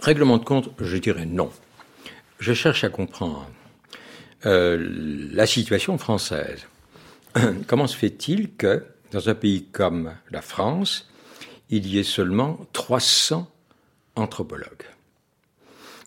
Règlement 0.00 0.36
de 0.36 0.44
compte, 0.44 0.70
je 0.80 0.98
dirais 0.98 1.24
non. 1.24 1.50
Je 2.38 2.52
cherche 2.52 2.84
à 2.84 2.90
comprendre 2.90 3.48
euh, 4.44 4.76
la 5.32 5.46
situation 5.46 5.96
française. 5.96 6.66
Comment 7.66 7.86
se 7.86 7.96
fait-il 7.96 8.54
que, 8.54 8.84
dans 9.12 9.30
un 9.30 9.34
pays 9.34 9.64
comme 9.72 10.12
la 10.30 10.42
France, 10.42 11.08
il 11.70 11.86
y 11.86 11.98
ait 11.98 12.02
seulement 12.02 12.66
300 12.74 13.50
anthropologues? 14.16 14.84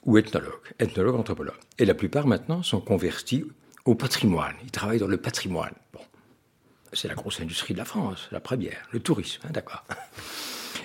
Ou 0.08 0.18
ethnologues, 0.18 0.74
ethnologues, 0.80 1.16
anthropologues. 1.16 1.54
Et 1.78 1.86
la 1.86 1.94
plupart 1.94 2.26
maintenant 2.26 2.64
sont 2.64 2.82
convertis 2.82 3.46
au 3.86 3.94
patrimoine. 3.94 4.56
Ils 4.64 4.72
travaillent 4.72 5.00
dans 5.00 5.08
le 5.08 5.18
patrimoine. 5.18 5.76
Bon 5.94 6.02
c'est 6.94 7.08
la 7.08 7.16
grosse 7.16 7.40
industrie 7.40 7.74
de 7.74 7.80
la 7.80 7.86
France, 7.86 8.28
la 8.32 8.40
première, 8.40 8.88
le 8.92 9.00
tourisme, 9.00 9.42
hein, 9.46 9.52
d'accord. 9.54 9.84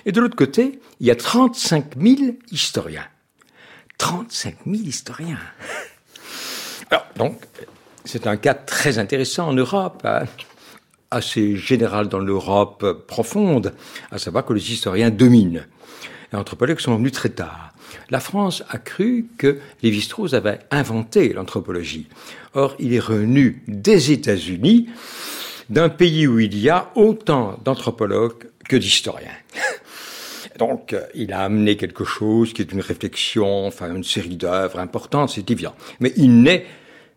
Et 0.05 0.11
de 0.11 0.19
l'autre 0.19 0.35
côté, 0.35 0.79
il 0.99 1.07
y 1.07 1.11
a 1.11 1.15
35 1.15 1.97
000 1.99 2.33
historiens. 2.51 3.07
35 3.97 4.57
000 4.65 4.77
historiens. 4.83 5.39
Alors, 6.89 7.05
donc, 7.15 7.41
c'est 8.03 8.27
un 8.27 8.37
cas 8.37 8.53
très 8.53 8.99
intéressant 8.99 9.47
en 9.47 9.53
Europe, 9.53 10.01
hein, 10.03 10.25
assez 11.09 11.55
général 11.55 12.09
dans 12.09 12.19
l'Europe 12.19 13.05
profonde, 13.07 13.73
à 14.11 14.17
savoir 14.17 14.45
que 14.45 14.53
les 14.53 14.71
historiens 14.71 15.09
dominent. 15.09 15.65
Les 16.31 16.37
anthropologues 16.37 16.79
sont 16.79 16.95
venus 16.97 17.13
très 17.13 17.29
tard. 17.29 17.72
La 18.09 18.19
France 18.19 18.63
a 18.69 18.77
cru 18.77 19.27
que 19.37 19.59
Lévi-Strauss 19.81 20.33
avait 20.33 20.59
inventé 20.71 21.33
l'anthropologie. 21.33 22.07
Or, 22.53 22.75
il 22.79 22.93
est 22.93 22.99
revenu 22.99 23.63
des 23.67 24.11
États-Unis 24.11 24.89
d'un 25.69 25.89
pays 25.89 26.27
où 26.27 26.39
il 26.39 26.57
y 26.57 26.69
a 26.69 26.91
autant 26.95 27.59
d'anthropologues 27.63 28.49
que 28.67 28.75
d'historiens. 28.75 29.37
Donc, 30.59 30.93
euh, 30.93 31.01
il 31.15 31.33
a 31.33 31.41
amené 31.41 31.77
quelque 31.77 32.03
chose 32.03 32.53
qui 32.53 32.61
est 32.61 32.71
une 32.71 32.81
réflexion, 32.81 33.65
enfin 33.65 33.93
une 33.93 34.03
série 34.03 34.35
d'œuvres 34.35 34.79
importantes, 34.79 35.31
c'est 35.31 35.49
évident. 35.49 35.75
Mais 35.99 36.13
il 36.15 36.41
n'est 36.41 36.65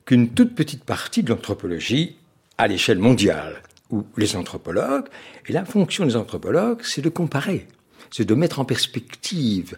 qu'une 0.06 0.30
toute 0.30 0.54
petite 0.54 0.84
partie 0.84 1.22
de 1.22 1.30
l'anthropologie 1.30 2.16
à 2.58 2.66
l'échelle 2.68 2.98
mondiale, 2.98 3.62
où 3.90 4.04
les 4.16 4.36
anthropologues, 4.36 5.06
et 5.46 5.52
la 5.52 5.64
fonction 5.64 6.06
des 6.06 6.16
anthropologues, 6.16 6.80
c'est 6.82 7.02
de 7.02 7.08
comparer, 7.08 7.66
c'est 8.10 8.24
de 8.24 8.34
mettre 8.34 8.60
en 8.60 8.64
perspective. 8.64 9.76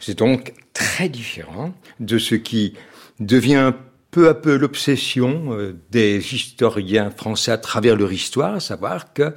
C'est 0.00 0.18
donc 0.18 0.54
très 0.72 1.08
différent 1.08 1.74
de 1.98 2.18
ce 2.18 2.34
qui 2.34 2.74
devient 3.18 3.72
peu 4.10 4.28
à 4.28 4.34
peu 4.34 4.56
l'obsession 4.56 5.52
euh, 5.52 5.76
des 5.90 6.34
historiens 6.34 7.10
français 7.10 7.52
à 7.52 7.58
travers 7.58 7.96
leur 7.96 8.12
histoire, 8.12 8.54
à 8.54 8.60
savoir 8.60 9.12
que 9.12 9.34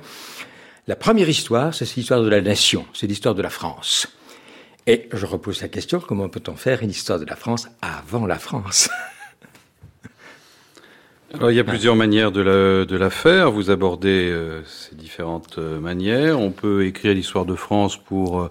la 0.88 0.95
première 0.95 1.30
histoire, 1.30 1.74
c'est 1.74 1.95
l'histoire 1.95 2.21
de 2.21 2.30
la 2.30 2.41
nation, 2.41 2.86
c'est 2.93 3.07
l'histoire 3.07 3.36
de 3.36 3.41
la 3.41 3.49
France. 3.49 4.07
Et 4.86 5.07
je 5.13 5.26
repose 5.26 5.61
la 5.61 5.69
question, 5.69 6.01
comment 6.01 6.28
peut-on 6.28 6.55
faire 6.55 6.84
une 6.84 6.89
histoire 6.89 7.19
de 7.19 7.26
la 7.26 7.36
France 7.36 7.69
avant 7.82 8.26
la 8.26 8.39
France? 8.39 8.89
Alors, 11.34 11.52
il 11.52 11.56
y 11.56 11.60
a 11.60 11.64
plusieurs 11.64 11.96
manières 11.96 12.32
de 12.32 12.42
la, 12.42 12.86
de 12.86 12.96
la 12.96 13.10
faire. 13.10 13.52
Vous 13.52 13.70
abordez 13.72 14.30
euh, 14.32 14.62
ces 14.66 14.96
différentes 14.96 15.58
euh, 15.58 15.80
manières. 15.80 16.40
On 16.40 16.52
peut 16.52 16.86
écrire 16.86 17.14
l'histoire 17.14 17.46
de 17.46 17.56
France 17.56 17.98
pour 17.98 18.50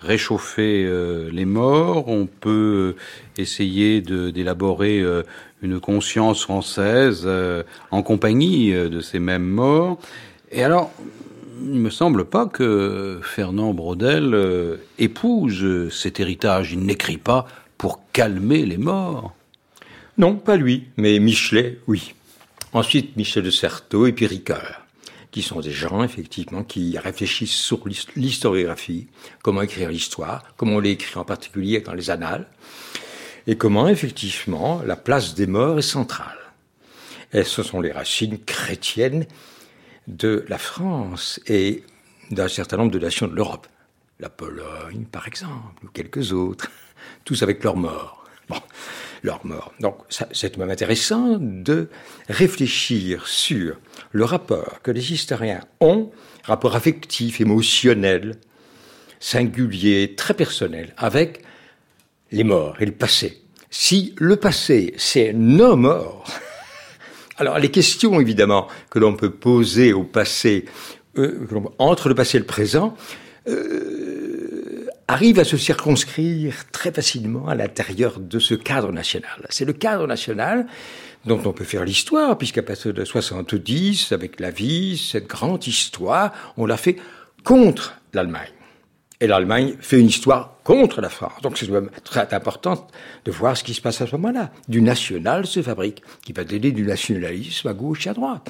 réchauffer 0.00 0.88
les 1.32 1.44
morts. 1.44 2.06
On 2.06 2.26
peut 2.26 2.94
essayer 3.36 4.00
d'élaborer 4.00 5.02
une 5.62 5.80
conscience 5.80 6.42
française 6.42 7.22
euh, 7.24 7.62
en 7.90 8.02
compagnie 8.02 8.72
euh, 8.72 8.88
de 8.88 9.00
ces 9.00 9.18
mêmes 9.18 9.46
morts. 9.46 9.98
Et 10.52 10.62
alors, 10.62 10.92
il 11.62 11.80
me 11.80 11.90
semble 11.90 12.24
pas 12.24 12.46
que 12.46 13.20
Fernand 13.22 13.74
Braudel 13.74 14.34
euh, 14.34 14.76
épouse 14.98 15.88
cet 15.90 16.20
héritage. 16.20 16.72
Il 16.72 16.80
n'écrit 16.80 17.18
pas 17.18 17.46
pour 17.76 18.00
calmer 18.12 18.64
les 18.64 18.78
morts. 18.78 19.34
Non, 20.16 20.34
pas 20.34 20.56
lui, 20.56 20.84
mais 20.96 21.18
Michelet, 21.18 21.78
oui. 21.86 22.14
Ensuite, 22.72 23.16
Michel 23.16 23.44
de 23.44 23.50
Certeau 23.50 24.06
et 24.06 24.12
puis 24.12 24.26
Ricœur, 24.26 24.82
qui 25.30 25.42
sont 25.42 25.60
des 25.60 25.72
gens, 25.72 26.02
effectivement, 26.02 26.64
qui 26.64 26.98
réfléchissent 26.98 27.54
sur 27.54 27.80
l'historiographie, 28.14 29.06
comment 29.42 29.62
écrire 29.62 29.90
l'histoire, 29.90 30.44
comment 30.56 30.76
on 30.76 30.80
l'écrit 30.80 31.18
en 31.18 31.24
particulier 31.24 31.80
dans 31.80 31.94
les 31.94 32.10
annales 32.10 32.46
et 33.46 33.56
comment 33.56 33.88
effectivement 33.88 34.82
la 34.84 34.96
place 34.96 35.34
des 35.34 35.46
morts 35.46 35.78
est 35.78 35.82
centrale. 35.82 36.38
Et 37.32 37.44
ce 37.44 37.62
sont 37.62 37.80
les 37.80 37.92
racines 37.92 38.38
chrétiennes 38.38 39.26
de 40.06 40.44
la 40.48 40.58
France 40.58 41.40
et 41.46 41.82
d'un 42.30 42.48
certain 42.48 42.76
nombre 42.76 42.92
de 42.92 42.98
nations 42.98 43.26
de 43.26 43.34
l'Europe. 43.34 43.66
La 44.20 44.28
Pologne, 44.28 45.06
par 45.10 45.26
exemple, 45.26 45.84
ou 45.84 45.88
quelques 45.88 46.32
autres, 46.32 46.70
tous 47.24 47.42
avec 47.42 47.64
leurs 47.64 47.76
morts. 47.76 48.24
Bon. 48.48 48.60
Leur 49.22 49.44
mort. 49.46 49.72
Donc 49.80 49.96
c'est 50.08 50.56
même 50.56 50.70
intéressant 50.70 51.38
de 51.40 51.88
réfléchir 52.28 53.26
sur 53.26 53.76
le 54.12 54.24
rapport 54.24 54.80
que 54.82 54.90
les 54.90 55.12
historiens 55.12 55.60
ont, 55.80 56.10
rapport 56.44 56.76
affectif, 56.76 57.40
émotionnel, 57.40 58.36
singulier, 59.20 60.14
très 60.16 60.34
personnel, 60.34 60.94
avec 60.96 61.42
les 62.30 62.44
morts 62.44 62.76
et 62.80 62.86
le 62.86 62.92
passé. 62.92 63.42
Si 63.70 64.14
le 64.16 64.36
passé, 64.36 64.94
c'est 64.96 65.32
nos 65.32 65.76
morts, 65.76 66.24
alors 67.36 67.58
les 67.58 67.70
questions 67.70 68.20
évidemment 68.20 68.68
que 68.90 68.98
l'on 68.98 69.14
peut 69.14 69.30
poser 69.30 69.92
au 69.92 70.04
passé, 70.04 70.64
euh, 71.16 71.46
entre 71.78 72.08
le 72.08 72.14
passé 72.14 72.38
et 72.38 72.40
le 72.40 72.46
présent, 72.46 72.96
euh, 73.48 74.27
arrivent 75.08 75.38
à 75.38 75.44
se 75.44 75.56
circonscrire 75.56 76.70
très 76.70 76.92
facilement 76.92 77.48
à 77.48 77.54
l'intérieur 77.54 78.20
de 78.20 78.38
ce 78.38 78.54
cadre 78.54 78.92
national. 78.92 79.46
C'est 79.48 79.64
le 79.64 79.72
cadre 79.72 80.06
national 80.06 80.66
dont 81.24 81.40
on 81.44 81.52
peut 81.52 81.64
faire 81.64 81.84
l'histoire, 81.84 82.36
puisqu'à 82.36 82.62
partir 82.62 82.92
de 82.92 83.04
70, 83.04 84.12
avec 84.12 84.38
la 84.38 84.50
vie, 84.50 84.98
cette 84.98 85.26
grande 85.26 85.66
histoire, 85.66 86.32
on 86.56 86.66
l'a 86.66 86.76
fait 86.76 86.96
contre 87.42 87.98
l'Allemagne. 88.12 88.52
Et 89.20 89.26
l'Allemagne 89.26 89.74
fait 89.80 89.98
une 89.98 90.06
histoire 90.06 90.58
contre 90.62 91.00
la 91.00 91.08
France. 91.08 91.42
Donc 91.42 91.58
c'est 91.58 91.66
très 92.04 92.34
important 92.34 92.86
de 93.24 93.32
voir 93.32 93.56
ce 93.56 93.64
qui 93.64 93.74
se 93.74 93.80
passe 93.80 94.00
à 94.00 94.06
ce 94.06 94.12
moment-là. 94.12 94.52
Du 94.68 94.80
national 94.80 95.46
se 95.46 95.60
fabrique, 95.60 96.02
qui 96.24 96.32
va 96.32 96.44
donner 96.44 96.70
du 96.70 96.84
nationalisme 96.84 97.66
à 97.66 97.72
gauche 97.72 98.06
et 98.06 98.10
à 98.10 98.14
droite. 98.14 98.48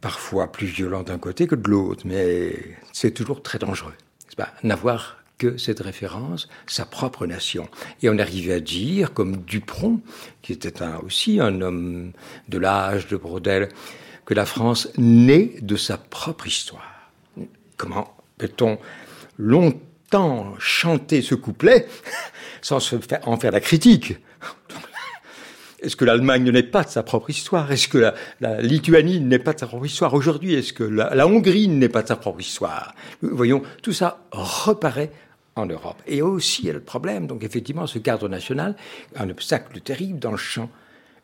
Parfois 0.00 0.50
plus 0.50 0.66
violent 0.66 1.02
d'un 1.02 1.18
côté 1.18 1.46
que 1.46 1.54
de 1.54 1.68
l'autre, 1.68 2.02
mais 2.06 2.56
c'est 2.92 3.12
toujours 3.12 3.42
très 3.42 3.58
dangereux. 3.58 3.94
N'avoir 4.62 5.19
que 5.40 5.56
cette 5.56 5.80
référence, 5.80 6.48
sa 6.66 6.84
propre 6.84 7.26
nation. 7.26 7.66
Et 8.02 8.10
on 8.10 8.18
arrivait 8.18 8.52
à 8.52 8.60
dire, 8.60 9.14
comme 9.14 9.38
Dupron, 9.38 10.00
qui 10.42 10.52
était 10.52 10.82
aussi 11.02 11.40
un 11.40 11.62
homme 11.62 12.12
de 12.50 12.58
l'âge 12.58 13.06
de 13.08 13.16
Brodel, 13.16 13.70
que 14.26 14.34
la 14.34 14.44
France 14.44 14.90
naît 14.98 15.54
de 15.62 15.76
sa 15.76 15.96
propre 15.96 16.46
histoire. 16.46 17.10
Comment 17.78 18.14
peut-on 18.36 18.78
longtemps 19.38 20.54
chanter 20.58 21.22
ce 21.22 21.34
couplet 21.34 21.88
sans 22.60 22.78
se 22.78 22.98
faire, 22.98 23.26
en 23.26 23.38
faire 23.38 23.52
la 23.52 23.60
critique? 23.60 24.18
Est-ce 25.80 25.96
que 25.96 26.04
l'Allemagne 26.04 26.50
n'est 26.50 26.62
pas 26.62 26.84
de 26.84 26.90
sa 26.90 27.02
propre 27.02 27.30
histoire? 27.30 27.72
Est-ce 27.72 27.88
que 27.88 28.12
la, 28.40 28.60
Lituanie 28.60 29.20
n'est 29.20 29.38
pas 29.38 29.54
de 29.54 29.60
sa 29.60 29.66
propre 29.66 29.86
histoire 29.86 30.12
aujourd'hui? 30.12 30.54
Est-ce 30.54 30.74
que 30.74 30.84
la, 30.84 31.26
Hongrie 31.26 31.68
n'est 31.68 31.88
pas 31.88 32.02
de 32.02 32.08
sa 32.08 32.16
propre 32.16 32.40
histoire? 32.40 32.94
Voyons, 33.22 33.62
tout 33.82 33.92
ça 33.92 34.26
reparaît 34.30 35.10
en 35.60 35.66
Europe. 35.66 36.02
Et 36.06 36.22
aussi, 36.22 36.62
il 36.62 36.66
y 36.66 36.70
a 36.70 36.74
le 36.74 36.80
problème, 36.80 37.26
donc 37.26 37.44
effectivement, 37.44 37.86
ce 37.86 37.98
cadre 37.98 38.28
national, 38.28 38.76
un 39.16 39.30
obstacle 39.30 39.80
terrible 39.80 40.18
dans 40.18 40.32
le 40.32 40.36
champ 40.36 40.70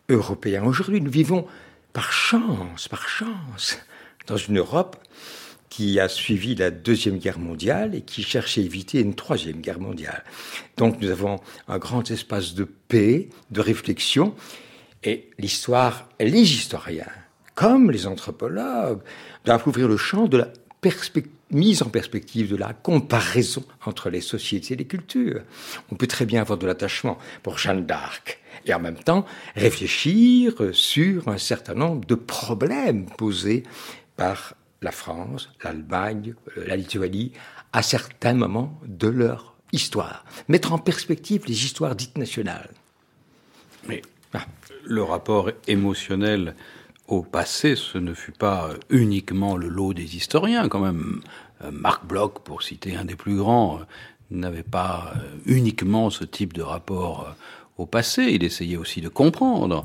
européen. 0.09 0.65
Aujourd'hui, 0.65 1.01
nous 1.01 1.11
vivons 1.11 1.47
par 1.93 2.13
chance, 2.13 2.89
par 2.89 3.09
chance, 3.09 3.79
dans 4.27 4.37
une 4.37 4.59
Europe 4.59 4.97
qui 5.69 5.99
a 6.01 6.09
suivi 6.09 6.55
la 6.55 6.71
Deuxième 6.71 7.19
Guerre 7.19 7.39
mondiale 7.39 7.95
et 7.95 8.03
qui 8.03 8.23
cherchait 8.23 8.63
à 8.63 8.65
éviter 8.65 9.01
une 9.01 9.15
Troisième 9.15 9.61
Guerre 9.61 9.81
mondiale. 9.81 10.25
Donc 10.77 11.01
nous 11.01 11.11
avons 11.11 11.41
un 11.69 11.79
grand 11.79 12.11
espace 12.11 12.55
de 12.55 12.65
paix, 12.65 13.29
de 13.51 13.61
réflexion, 13.61 14.35
et 15.03 15.31
l'histoire, 15.39 16.09
les 16.19 16.41
historiens, 16.41 17.07
comme 17.55 17.91
les 17.91 18.07
anthropologues, 18.07 19.03
doivent 19.45 19.69
ouvrir 19.69 19.89
le 19.89 19.97
champ 19.97 20.27
de 20.27 20.39
la 20.39 20.49
mise 21.51 21.83
en 21.83 21.89
perspective 21.89 22.51
de 22.51 22.57
la 22.57 22.73
comparaison 22.73 23.65
entre 23.85 24.11
les 24.11 24.21
sociétés 24.21 24.75
et 24.75 24.77
les 24.77 24.87
cultures. 24.87 25.43
On 25.91 25.95
peut 25.95 26.07
très 26.07 26.27
bien 26.27 26.41
avoir 26.41 26.59
de 26.59 26.67
l'attachement 26.67 27.19
pour 27.43 27.59
Jeanne 27.59 27.87
d'Arc 27.87 28.41
et 28.65 28.75
en 28.75 28.81
même 28.81 28.99
temps 28.99 29.25
réfléchir 29.55 30.55
sur 30.73 31.29
un 31.29 31.39
certain 31.39 31.75
nombre 31.75 32.05
de 32.07 32.15
problèmes 32.15 33.07
posés 33.07 33.63
par 34.17 34.55
la 34.83 34.93
France, 34.93 35.51
l'Allemagne, 35.63 36.35
euh, 36.57 36.65
la 36.67 36.77
Lituanie, 36.77 37.33
à 37.73 37.83
certains 37.83 38.35
moments 38.35 38.79
de 38.87 39.09
leur 39.09 39.57
histoire. 39.73 40.25
Mettre 40.49 40.73
en 40.73 40.79
perspective 40.79 41.45
les 41.47 41.65
histoires 41.65 41.97
dites 41.97 42.19
nationales. 42.19 42.71
Mais 43.89 44.03
ah, 44.33 44.47
le 44.85 45.03
rapport 45.03 45.51
émotionnel 45.67 46.55
au 47.09 47.23
passé, 47.23 47.77
ce 47.77 47.99
ne 47.99 48.15
fut 48.15 48.33
pas 48.33 48.71
uniquement 48.91 49.57
le 49.57 49.69
lot 49.69 49.95
des 49.95 50.17
historiens, 50.17 50.69
quand 50.69 50.81
même. 50.81 51.21
Euh, 51.65 51.71
Marc 51.73 52.05
Bloch, 52.07 52.41
pour 52.45 52.63
citer 52.63 52.97
un 52.97 53.05
des 53.05 53.17
plus 53.17 53.37
grands, 53.37 53.79
euh, 53.79 53.85
n'avait 54.31 54.63
pas 54.63 55.15
uniquement 55.47 56.11
ce 56.11 56.25
type 56.25 56.53
de 56.53 56.63
rapport 56.63 57.35
au 57.79 57.87
passé, 57.87 58.23
il 58.31 58.43
essayait 58.43 58.77
aussi 58.77 59.01
de 59.01 59.09
comprendre. 59.09 59.85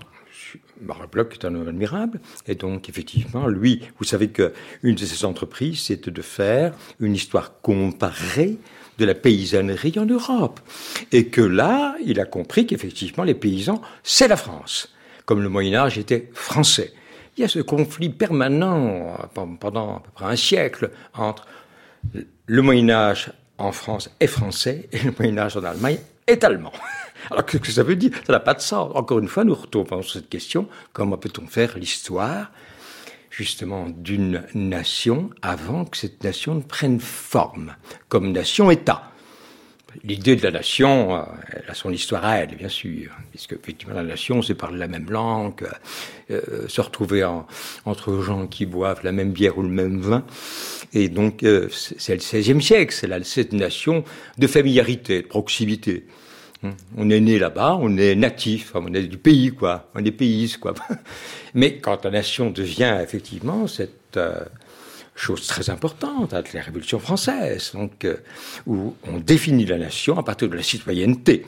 Marc 0.81 1.11
Bloch 1.11 1.33
est 1.33 1.45
un 1.45 1.53
homme 1.53 1.67
admirable. 1.67 2.19
Et 2.47 2.55
donc, 2.55 2.89
effectivement, 2.89 3.47
lui, 3.47 3.81
vous 3.99 4.03
savez 4.03 4.29
qu'une 4.29 4.95
de 4.95 5.05
ses 5.05 5.25
entreprises, 5.25 5.83
c'était 5.83 6.11
de 6.11 6.21
faire 6.21 6.73
une 6.99 7.13
histoire 7.13 7.61
comparée 7.61 8.57
de 8.97 9.05
la 9.05 9.13
paysannerie 9.13 9.93
en 9.97 10.05
Europe. 10.05 10.59
Et 11.11 11.27
que 11.27 11.41
là, 11.41 11.95
il 12.03 12.19
a 12.19 12.25
compris 12.25 12.65
qu'effectivement, 12.65 13.23
les 13.23 13.33
paysans, 13.33 13.81
c'est 14.03 14.27
la 14.27 14.37
France. 14.37 14.93
Comme 15.25 15.41
le 15.41 15.49
Moyen-Âge 15.49 15.97
était 15.97 16.29
français. 16.33 16.93
Il 17.37 17.41
y 17.41 17.43
a 17.43 17.47
ce 17.47 17.59
conflit 17.59 18.09
permanent 18.09 19.17
pendant 19.59 19.97
à 19.97 19.99
peu 19.99 20.11
près 20.13 20.25
un 20.25 20.35
siècle 20.35 20.91
entre 21.13 21.45
le 22.45 22.61
Moyen-Âge 22.61 23.31
en 23.57 23.71
France 23.71 24.09
est 24.19 24.27
français 24.27 24.89
et 24.91 24.99
le 24.99 25.13
Moyen-Âge 25.17 25.57
en 25.57 25.63
Allemagne 25.63 25.99
est 26.27 26.43
allemand. 26.43 26.73
Alors 27.29 27.45
qu'est-ce 27.45 27.61
que 27.61 27.71
ça 27.71 27.83
veut 27.83 27.95
dire? 27.95 28.11
Ça 28.25 28.33
n'a 28.33 28.39
pas 28.39 28.53
de 28.53 28.61
sens. 28.61 28.91
Encore 28.95 29.19
une 29.19 29.27
fois, 29.27 29.43
nous 29.43 29.53
retournons 29.53 30.01
sur 30.01 30.13
cette 30.13 30.29
question 30.29 30.67
comment 30.93 31.17
peut-on 31.17 31.47
faire 31.47 31.77
l'histoire 31.77 32.51
justement 33.29 33.87
d'une 33.89 34.43
nation 34.53 35.29
avant 35.41 35.85
que 35.85 35.97
cette 35.97 36.23
nation 36.23 36.55
ne 36.55 36.61
prenne 36.61 36.99
forme? 36.99 37.75
Comme 38.09 38.31
nation-État 38.31 39.11
L'idée 40.03 40.35
de 40.35 40.43
la 40.43 40.51
nation, 40.51 41.15
euh, 41.15 41.21
elle 41.51 41.69
a 41.69 41.73
son 41.73 41.91
histoire 41.91 42.25
à 42.25 42.37
elle, 42.37 42.55
bien 42.55 42.69
sûr, 42.69 43.11
puisque 43.29 43.53
effectivement 43.53 43.95
la 43.95 44.03
nation, 44.03 44.41
c'est 44.41 44.55
parler 44.55 44.79
la 44.79 44.87
même 44.87 45.09
langue, 45.09 45.67
euh, 46.31 46.67
se 46.67 46.81
retrouver 46.81 47.27
entre 47.85 48.21
gens 48.21 48.47
qui 48.47 48.65
boivent 48.65 49.01
la 49.03 49.11
même 49.11 49.31
bière 49.31 49.57
ou 49.57 49.63
le 49.63 49.69
même 49.69 49.99
vin. 49.99 50.23
Et 50.93 51.09
donc, 51.09 51.43
euh, 51.43 51.67
c'est 51.71 52.13
le 52.13 52.19
XVIe 52.19 52.61
siècle, 52.61 52.93
c'est 52.93 53.23
cette 53.23 53.53
nation 53.53 54.03
de 54.37 54.47
familiarité, 54.47 55.21
de 55.21 55.27
proximité. 55.27 56.05
On 56.95 57.09
est 57.09 57.19
né 57.19 57.39
là-bas, 57.39 57.77
on 57.81 57.97
est 57.97 58.13
natif, 58.15 58.73
on 58.75 58.93
est 58.93 59.03
du 59.03 59.17
pays, 59.17 59.51
quoi. 59.51 59.89
On 59.95 60.05
est 60.05 60.11
pays, 60.11 60.55
quoi. 60.59 60.75
Mais 61.55 61.77
quand 61.77 62.05
la 62.05 62.11
nation 62.11 62.51
devient 62.51 62.99
effectivement 63.01 63.67
cette 63.67 64.17
euh, 64.17 64.45
chose 65.15 65.47
très 65.47 65.69
importante 65.69 66.33
la 66.53 66.61
Révolution 66.61 66.99
française, 66.99 67.71
donc 67.73 68.05
euh, 68.05 68.17
où 68.65 68.95
on 69.03 69.17
définit 69.17 69.65
la 69.65 69.77
nation 69.77 70.17
à 70.17 70.23
partir 70.23 70.49
de 70.49 70.55
la 70.55 70.63
citoyenneté. 70.63 71.45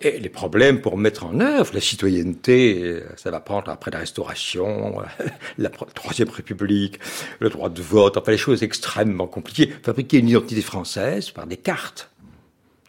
Et 0.00 0.18
les 0.18 0.28
problèmes 0.28 0.80
pour 0.80 0.96
mettre 0.96 1.24
en 1.24 1.38
œuvre 1.40 1.74
la 1.74 1.80
citoyenneté, 1.80 2.82
euh, 2.82 3.04
ça 3.16 3.30
va 3.30 3.40
prendre 3.40 3.70
après 3.70 3.90
la 3.90 3.98
Restauration, 3.98 5.00
la 5.58 5.68
Troisième 5.68 6.28
République, 6.28 6.98
le 7.38 7.48
droit 7.50 7.68
de 7.68 7.82
vote, 7.82 8.16
enfin 8.16 8.32
les 8.32 8.38
choses 8.38 8.62
extrêmement 8.62 9.26
compliquées. 9.26 9.72
Fabriquer 9.82 10.18
une 10.18 10.28
identité 10.28 10.60
française 10.60 11.30
par 11.30 11.46
des 11.46 11.56
cartes. 11.56 12.10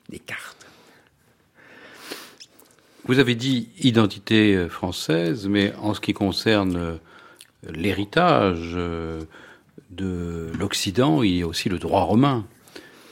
Des 0.09 0.19
cartes. 0.19 0.65
Vous 3.05 3.19
avez 3.19 3.35
dit 3.35 3.69
identité 3.79 4.55
euh, 4.55 4.69
française, 4.69 5.47
mais 5.47 5.73
en 5.81 5.93
ce 5.93 6.01
qui 6.01 6.13
concerne 6.13 6.99
l'héritage 7.69 8.75
de 9.95 10.51
l'Occident, 10.59 11.23
il 11.23 11.37
y 11.37 11.41
a 11.41 11.47
aussi 11.47 11.69
le 11.69 11.79
droit 11.79 12.01
romain. 12.01 12.45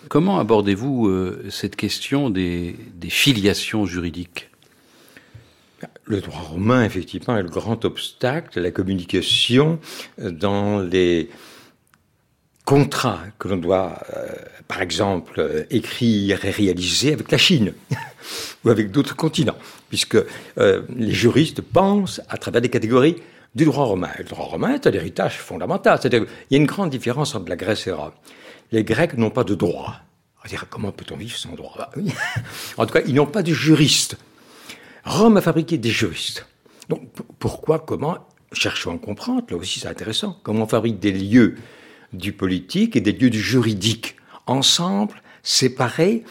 Comment 0.10 0.40
abordez-vous 0.40 1.12
cette 1.50 1.76
question 1.76 2.30
des, 2.30 2.76
filiations 3.10 3.86
juridiques? 3.86 4.50
Le 6.06 6.22
droit 6.22 6.42
romain, 6.42 6.84
effectivement, 6.84 7.38
est 7.38 7.44
le 7.44 7.50
grand 7.50 7.86
obstacle 7.86 8.60
à 8.60 8.62
la 8.62 8.72
communication 8.72 9.80
dans 10.18 10.80
les 10.80 11.30
contrats 12.66 13.22
que 13.38 13.48
l'on 13.48 13.58
doit, 13.58 14.00
par 14.68 14.82
exemple, 14.82 15.66
écrire 15.70 16.44
et 16.46 16.50
réaliser 16.50 17.14
avec 17.14 17.32
la 17.32 17.38
Chine 17.38 17.74
ou 18.66 18.70
avec 18.70 18.92
d'autres 18.92 19.16
continents 19.16 19.58
puisque 19.92 20.18
euh, 20.58 20.82
les 20.96 21.12
juristes 21.12 21.62
pensent 21.62 22.22
à 22.30 22.38
travers 22.38 22.62
des 22.62 22.70
catégories 22.70 23.18
du 23.56 23.66
droit 23.66 23.86
romain. 23.86 24.12
le 24.18 24.24
droit 24.24 24.46
romain 24.46 24.74
est 24.76 24.88
un 24.88 24.92
héritage 24.92 25.38
fondamental. 25.38 26.00
C'est-à-dire 26.02 26.26
il 26.50 26.54
y 26.56 26.58
a 26.58 26.62
une 26.62 26.68
grande 26.68 26.90
différence 26.90 27.36
entre 27.36 27.50
la 27.50 27.56
Grèce 27.56 27.88
et 27.88 27.92
Rome. 27.92 28.14
Les 28.72 28.84
Grecs 28.84 29.18
n'ont 29.18 29.30
pas 29.30 29.44
de 29.44 29.56
droit. 29.56 29.96
On 30.44 30.48
dire, 30.48 30.66
comment 30.70 30.92
peut-on 30.92 31.18
vivre 31.18 31.36
sans 31.36 31.54
droit? 31.54 31.74
Bah 31.78 31.92
En 32.78 32.86
tout 32.86 32.94
cas, 32.94 33.02
ils 33.06 33.14
n'ont 33.14 33.28
pas 33.28 33.44
de 33.44 33.54
juristes. 33.54 34.18
Rome 35.06 35.38
a 35.38 35.42
fabriqué 35.42 35.78
des 35.78 35.90
juristes. 35.90 36.48
Donc, 36.90 37.02
pourquoi, 37.40 37.80
comment? 37.80 38.18
Cherchons 38.54 38.96
à 38.96 38.98
comprendre, 38.98 39.44
là 39.50 39.56
aussi 39.56 39.80
c'est 39.80 39.88
intéressant. 39.88 40.38
Comment 40.44 40.64
on 40.64 40.68
fabrique 40.68 41.00
des 41.00 41.14
lieux 41.14 41.56
du 42.12 42.34
politique 42.34 42.96
et 42.96 43.02
des 43.02 43.14
lieux 43.14 43.30
du 43.30 43.40
juridique, 43.40 44.18
ensemble, 44.46 45.22
séparés, 45.44 46.24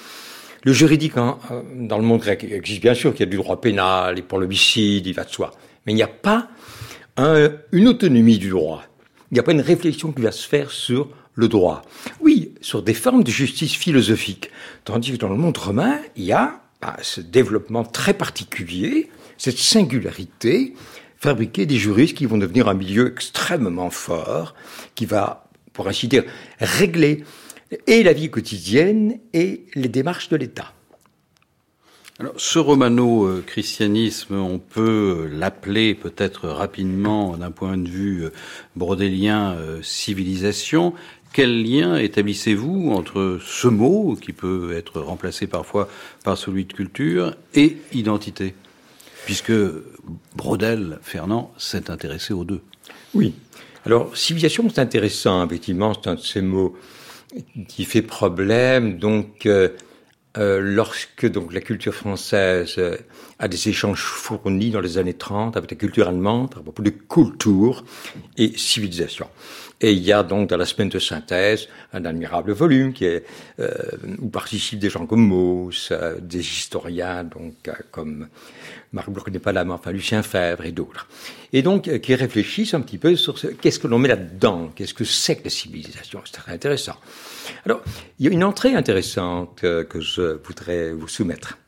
Le 0.65 0.75
juridique 0.75 1.17
hein, 1.17 1.39
euh, 1.51 1.63
dans 1.75 1.97
le 1.97 2.05
monde 2.05 2.21
grec 2.21 2.45
existe 2.45 2.83
bien 2.83 2.93
sûr 2.93 3.13
qu'il 3.13 3.21
y 3.21 3.29
a 3.29 3.31
du 3.31 3.39
droit 3.39 3.61
pénal 3.61 4.19
et 4.19 4.23
pour 4.23 4.39
l'homicide, 4.39 5.07
il 5.07 5.15
va 5.15 5.25
de 5.25 5.31
soi. 5.31 5.53
Mais 5.87 5.93
il 5.93 5.97
n'y 5.97 6.03
a 6.03 6.09
pas 6.09 6.49
une 7.17 7.89
autonomie 7.89 8.39
du 8.39 8.51
droit. 8.51 8.85
Il 9.31 9.35
n'y 9.35 9.41
a 9.41 9.43
pas 9.43 9.53
une 9.53 9.61
réflexion 9.61 10.13
qui 10.13 10.23
va 10.23 10.33
se 10.33 10.49
faire 10.49 10.71
sur 10.71 11.09
le 11.35 11.49
droit. 11.49 11.83
Oui, 12.21 12.55
sur 12.61 12.83
des 12.83 12.95
formes 12.95 13.23
de 13.23 13.31
justice 13.31 13.75
philosophique. 13.75 14.51
Tandis 14.85 15.13
que 15.13 15.17
dans 15.17 15.29
le 15.29 15.37
monde 15.37 15.57
romain, 15.57 15.99
il 16.17 16.25
y 16.25 16.33
a 16.33 16.61
bah, 16.81 16.97
ce 17.03 17.21
développement 17.21 17.85
très 17.85 18.15
particulier, 18.15 19.11
cette 19.39 19.59
singularité, 19.59 20.75
fabriquer 21.17 21.67
des 21.67 21.77
juristes 21.77 22.17
qui 22.17 22.27
vont 22.27 22.39
devenir 22.39 22.69
un 22.69 22.75
milieu 22.75 23.09
extrêmement 23.13 23.91
fort, 23.91 24.55
qui 24.95 25.07
va, 25.07 25.49
pour 25.73 25.89
ainsi 25.89 26.09
dire, 26.09 26.25
régler 26.59 27.25
et 27.87 28.03
la 28.03 28.13
vie 28.13 28.31
quotidienne 28.31 29.19
et 29.33 29.67
les 29.75 29.89
démarches 29.89 30.29
de 30.29 30.37
l'État. 30.37 30.73
Alors, 32.21 32.35
ce 32.37 32.59
romano-christianisme, 32.59 34.35
on 34.35 34.59
peut 34.59 35.27
l'appeler 35.33 35.95
peut-être 35.95 36.51
rapidement, 36.51 37.39
d'un 37.39 37.51
point 37.51 37.79
de 37.79 37.89
vue 37.89 38.25
euh, 38.25 38.31
brodélien, 38.77 39.55
euh, 39.55 39.81
civilisation. 39.81 40.93
Quel 41.33 41.63
lien 41.63 41.97
établissez-vous 41.97 42.91
entre 42.91 43.39
ce 43.43 43.69
mot, 43.69 44.19
qui 44.21 44.35
peut 44.35 44.77
être 44.77 45.01
remplacé 45.01 45.47
parfois 45.47 45.89
par 46.23 46.37
celui 46.37 46.67
de 46.67 46.75
culture, 46.75 47.35
et 47.55 47.79
identité? 47.95 48.55
Puisque 49.25 49.55
Brodel, 50.37 50.99
Fernand, 51.01 51.55
s'est 51.57 51.91
intéressé 51.91 52.35
aux 52.35 52.45
deux. 52.45 52.61
Oui. 53.15 53.33
Alors, 53.87 54.15
civilisation, 54.15 54.69
c'est 54.69 54.83
intéressant, 54.83 55.47
effectivement, 55.47 55.95
c'est 55.95 56.11
un 56.11 56.17
de 56.17 56.21
ces 56.21 56.43
mots 56.43 56.77
qui 57.67 57.87
fait 57.87 58.03
problème. 58.03 58.99
Donc, 58.99 59.47
euh, 59.47 59.71
euh, 60.39 60.61
lorsque 60.61 61.27
donc 61.27 61.53
la 61.53 61.61
culture 61.61 61.93
française 61.93 62.77
euh, 62.79 62.97
a 63.41 63.49
des 63.49 63.69
échanges 63.69 64.01
fournis 64.01 64.71
dans 64.71 64.81
les 64.81 64.97
années 64.97 65.15
30 65.15 65.57
avec 65.57 65.73
la 65.73 65.77
culture 65.77 66.07
allemande 66.07 66.55
à 66.57 66.61
propos 66.61 66.85
de 66.85 66.91
culture 66.91 67.85
et 68.37 68.57
civilisation. 68.57 69.27
Et 69.81 69.91
il 69.91 69.99
y 69.99 70.13
a 70.13 70.23
donc 70.23 70.49
dans 70.49 70.57
la 70.57 70.67
semaine 70.67 70.89
de 70.89 71.01
synthèse 71.01 71.67
un 71.93 72.05
admirable 72.05 72.53
volume 72.53 72.93
qui 72.93 73.07
est 73.07 73.25
euh, 73.59 73.73
où 74.21 74.29
participent 74.29 74.79
des 74.79 74.91
gens 74.91 75.05
comme 75.05 75.27
Mauss, 75.27 75.93
des 76.21 76.39
historiens 76.39 77.25
donc 77.25 77.55
comme 77.91 78.29
Marc 78.93 79.09
mais 79.09 79.73
enfin 79.73 79.91
Lucien 79.91 80.23
Fèvre 80.23 80.65
et 80.65 80.71
d'autres. 80.71 81.09
Et 81.53 81.63
donc 81.63 81.91
qui 81.99 82.15
réfléchissent 82.15 82.75
un 82.75 82.83
petit 82.83 82.99
peu 82.99 83.17
sur 83.17 83.37
ce, 83.37 83.49
qu'est-ce 83.49 83.81
que 83.81 83.89
l'on 83.89 83.99
met 83.99 84.09
là-dedans, 84.09 84.71
qu'est-ce 84.77 84.95
que 84.95 85.05
c'est 85.05 85.37
que 85.37 85.45
la 85.45 85.51
civilisation? 85.51 86.21
C'est 86.25 86.39
très 86.39 86.53
intéressant. 86.53 86.95
Alors, 87.65 87.83
il 88.19 88.27
y 88.27 88.29
a 88.29 88.33
une 88.33 88.45
entrée 88.45 88.75
intéressante 88.75 89.61
euh, 89.65 89.85
que 89.85 90.01
je 90.01 90.39
voudrais 90.45 90.93
vous 90.93 91.09
soumettre. 91.09 91.59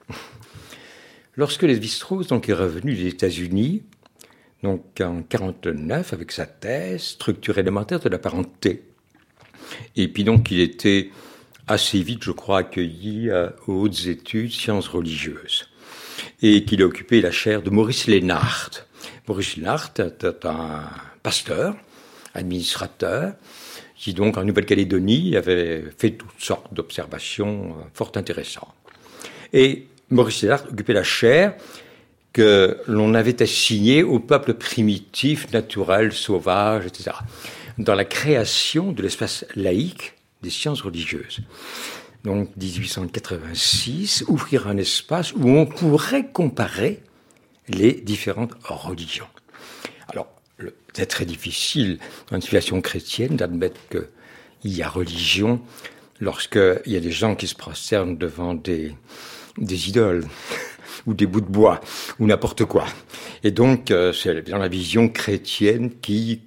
Lorsque 1.37 1.63
Lévi-Strauss 1.63 2.27
est 2.31 2.53
revenu 2.53 2.95
des 2.95 3.07
États-Unis, 3.07 3.83
donc 4.63 5.01
en 5.01 5.23
49 5.23 6.13
avec 6.13 6.31
sa 6.31 6.47
thèse 6.47 7.03
structure 7.03 7.59
élémentaire 7.59 8.01
de 8.01 8.09
la 8.09 8.19
parenté, 8.19 8.83
et 9.97 10.09
puis 10.09 10.25
donc 10.25 10.51
il 10.51 10.61
était 10.61 11.11
assez 11.69 12.03
vite, 12.03 12.23
je 12.25 12.33
crois, 12.33 12.59
accueilli 12.59 13.31
euh, 13.31 13.49
aux 13.67 13.83
hautes 13.83 14.07
études 14.07 14.53
sciences 14.53 14.89
religieuses, 14.89 15.69
et 16.43 16.65
qu'il 16.65 16.83
a 16.83 16.87
occupé 16.87 17.21
la 17.21 17.31
chaire 17.31 17.63
de 17.63 17.71
Maurice 17.71 18.07
Lénard. 18.07 18.71
Maurice 19.27 19.57
Lénard 19.57 19.91
était 19.97 20.47
un 20.47 20.83
pasteur, 21.23 21.77
administrateur, 22.35 23.35
qui 24.03 24.15
donc 24.15 24.37
en 24.37 24.43
Nouvelle-Calédonie 24.43 25.37
avait 25.37 25.85
fait 25.97 26.11
toutes 26.11 26.41
sortes 26.41 26.75
d'observations 26.75 27.67
euh, 27.67 27.85
fort 27.95 28.11
intéressantes. 28.17 28.75
Et 29.53 29.87
Maurice 30.11 30.39
César 30.39 30.65
occupait 30.69 30.93
la 30.93 31.05
chaire 31.05 31.55
que 32.33 32.79
l'on 32.89 33.15
avait 33.15 33.41
assignée 33.41 34.03
au 34.03 34.19
peuple 34.19 34.55
primitif, 34.55 35.53
naturel, 35.53 36.13
sauvage, 36.13 36.85
etc., 36.85 37.13
dans 37.79 37.95
la 37.95 38.05
création 38.05 38.91
de 38.91 39.03
l'espace 39.03 39.45
laïque 39.55 40.15
des 40.43 40.51
sciences 40.51 40.81
religieuses. 40.81 41.39
Donc 42.25 42.49
1886, 42.57 44.25
ouvrir 44.27 44.67
un 44.67 44.79
espace 44.79 45.33
où 45.33 45.49
on 45.49 45.67
pourrait 45.67 46.27
comparer 46.33 47.05
les 47.69 47.93
différentes 47.93 48.55
religions. 48.65 49.29
C'est 50.93 51.07
très 51.07 51.25
difficile 51.25 51.99
dans 52.31 52.37
une 52.37 52.43
situation 52.43 52.81
chrétienne 52.81 53.37
d'admettre 53.37 53.81
qu'il 53.91 54.73
y 54.73 54.83
a 54.83 54.89
religion 54.89 55.61
lorsqu'il 56.21 56.81
y 56.87 56.97
a 56.97 57.01
des 57.01 57.11
gens 57.11 57.35
qui 57.35 57.47
se 57.47 57.55
prosternent 57.55 58.17
devant 58.17 58.55
des, 58.55 58.95
des 59.59 59.89
idoles 59.89 60.27
ou 61.07 61.15
des 61.15 61.27
bouts 61.27 61.41
de 61.41 61.47
bois 61.47 61.81
ou 62.19 62.27
n'importe 62.27 62.65
quoi. 62.65 62.87
Et 63.43 63.51
donc, 63.51 63.91
euh, 63.91 64.13
c'est 64.13 64.49
dans 64.49 64.59
la 64.59 64.69
vision 64.69 65.09
chrétienne 65.09 65.91
qui 66.01 66.43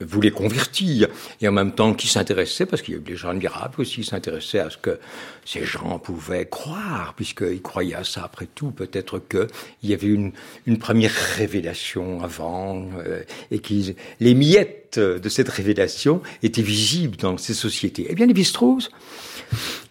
voulait 0.00 0.30
convertir 0.30 1.08
et 1.40 1.48
en 1.48 1.52
même 1.52 1.72
temps 1.72 1.94
qui 1.94 2.08
s'intéressait, 2.08 2.66
parce 2.66 2.82
qu'il 2.82 2.94
y 2.94 2.96
a 2.96 3.00
eu 3.00 3.04
des 3.04 3.16
gens 3.16 3.30
admirables 3.30 3.80
aussi, 3.80 4.04
s'intéressaient 4.04 4.60
à 4.60 4.70
ce 4.70 4.78
que 4.78 4.98
ces 5.44 5.64
gens 5.64 5.98
pouvaient 5.98 6.46
croire, 6.46 7.14
puisqu'ils 7.14 7.62
croyaient 7.62 7.94
à 7.94 8.04
ça 8.04 8.24
après 8.24 8.46
tout. 8.46 8.70
Peut-être 8.70 9.18
qu'il 9.18 9.90
y 9.90 9.94
avait 9.94 10.06
une, 10.06 10.32
une 10.66 10.78
première 10.78 11.12
révélation 11.36 12.22
avant 12.22 12.88
euh, 12.98 13.22
et 13.50 13.58
que 13.58 13.74
les 14.20 14.34
miettes 14.34 14.98
de 14.98 15.28
cette 15.28 15.48
révélation 15.48 16.22
étaient 16.42 16.62
visibles 16.62 17.16
dans 17.16 17.36
ces 17.36 17.54
sociétés. 17.54 18.06
Eh 18.08 18.14
bien, 18.14 18.26
les 18.26 18.44
strauss 18.44 18.90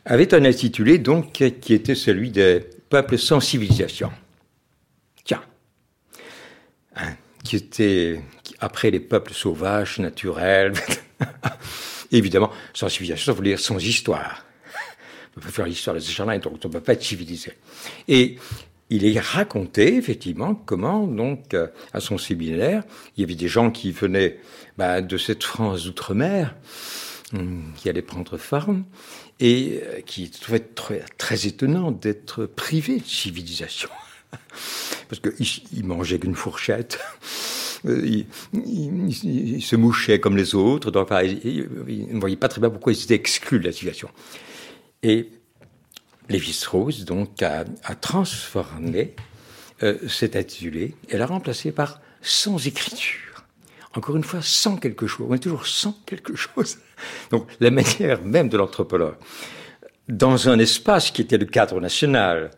avait 0.06 0.34
un 0.34 0.46
intitulé 0.46 0.98
donc 0.98 1.34
qui 1.34 1.74
était 1.74 1.96
celui 1.96 2.32
des 2.32 2.62
peuples 2.90 3.18
sans 3.18 3.40
civilisation. 3.40 4.12
Tiens. 5.24 5.44
Hein 6.96 7.14
qui 7.48 7.56
était 7.56 8.22
après 8.60 8.92
les 8.92 9.00
peuples 9.00 9.34
sauvages, 9.34 10.00
naturels. 10.00 10.74
Évidemment, 12.12 12.52
sans 12.74 12.90
civilisation, 12.90 13.34
ça 13.34 13.38
veut 13.38 13.44
dire 13.44 13.60
sans 13.60 13.84
histoire. 13.84 14.46
On 15.36 15.40
peut 15.40 15.48
pas 15.48 15.52
faire 15.52 15.66
l'histoire 15.66 15.96
de 15.96 16.00
ces 16.00 16.12
gens-là, 16.12 16.38
donc 16.40 16.54
on 16.64 16.68
ne 16.68 16.74
peut 16.74 16.82
pas 16.82 16.94
être 16.94 17.04
civilisé. 17.04 17.54
Et 18.08 18.38
il 18.90 19.06
est 19.06 19.20
raconté 19.20 19.96
effectivement 19.96 20.56
comment 20.56 21.08
donc 21.08 21.54
euh, 21.54 21.68
à 21.94 22.00
son 22.00 22.18
séminaire 22.18 22.84
il 23.16 23.22
y 23.22 23.24
avait 23.24 23.36
des 23.36 23.48
gens 23.48 23.70
qui 23.70 23.92
venaient 23.92 24.40
bah, 24.78 25.02
de 25.02 25.18
cette 25.18 25.44
France 25.44 25.84
d'outre-mer 25.84 26.56
hum, 27.34 27.74
qui 27.76 27.90
allaient 27.90 28.02
prendre 28.02 28.38
forme 28.38 28.86
et 29.40 29.82
euh, 29.84 30.02
qui 30.06 30.30
trouvaient 30.30 30.60
très, 30.60 31.04
très 31.18 31.48
étonnant 31.48 31.92
d'être 31.92 32.46
privés 32.46 33.00
de 33.00 33.06
civilisation 33.06 33.90
parce 35.10 35.22
qu'il 35.22 35.86
mangeait 35.86 36.20
qu'une 36.20 36.36
fourchette. 36.36 37.00
Euh, 37.86 38.24
il, 38.66 39.62
se 39.62 39.76
mouchait 39.76 40.20
comme 40.20 40.36
les 40.36 40.56
autres, 40.56 40.90
donc 40.90 41.10
il, 41.12 41.70
ne 42.12 42.20
voyait 42.20 42.36
pas 42.36 42.48
très 42.48 42.60
bien 42.60 42.72
pourquoi 42.72 42.92
il 42.92 43.02
étaient 43.02 43.14
exclus 43.14 43.60
de 43.60 43.66
la 43.66 43.72
situation. 43.72 44.10
Et 45.04 45.30
Lévi-Strauss 46.30 47.06
donc 47.06 47.42
a, 47.44 47.66
transformé 48.02 49.16
euh, 49.84 49.98
cet 50.08 50.36
intitulé 50.36 50.96
et 51.10 51.18
l'a 51.18 51.28
remplacé 51.28 51.72
par 51.72 52.02
sans 52.22 52.66
écriture. 52.66 53.46
Encore 53.94 54.16
une 54.16 54.24
fois, 54.24 54.42
sans 54.42 54.78
quelque 54.78 55.08
chose. 55.08 55.28
On 55.30 55.34
est 55.34 55.40
toujours 55.40 55.66
sans 55.66 55.94
quelque 56.06 56.36
chose. 56.36 56.78
Donc 57.32 57.48
la 57.60 57.72
manière 57.72 58.24
même 58.24 58.50
de 58.50 58.58
l'anthropologue, 58.58 59.16
dans 60.08 60.50
un 60.50 60.60
espace 60.60 61.12
qui 61.12 61.22
était 61.22 61.38
le 61.38 61.46
cadre 61.46 61.80
national, 61.80 62.52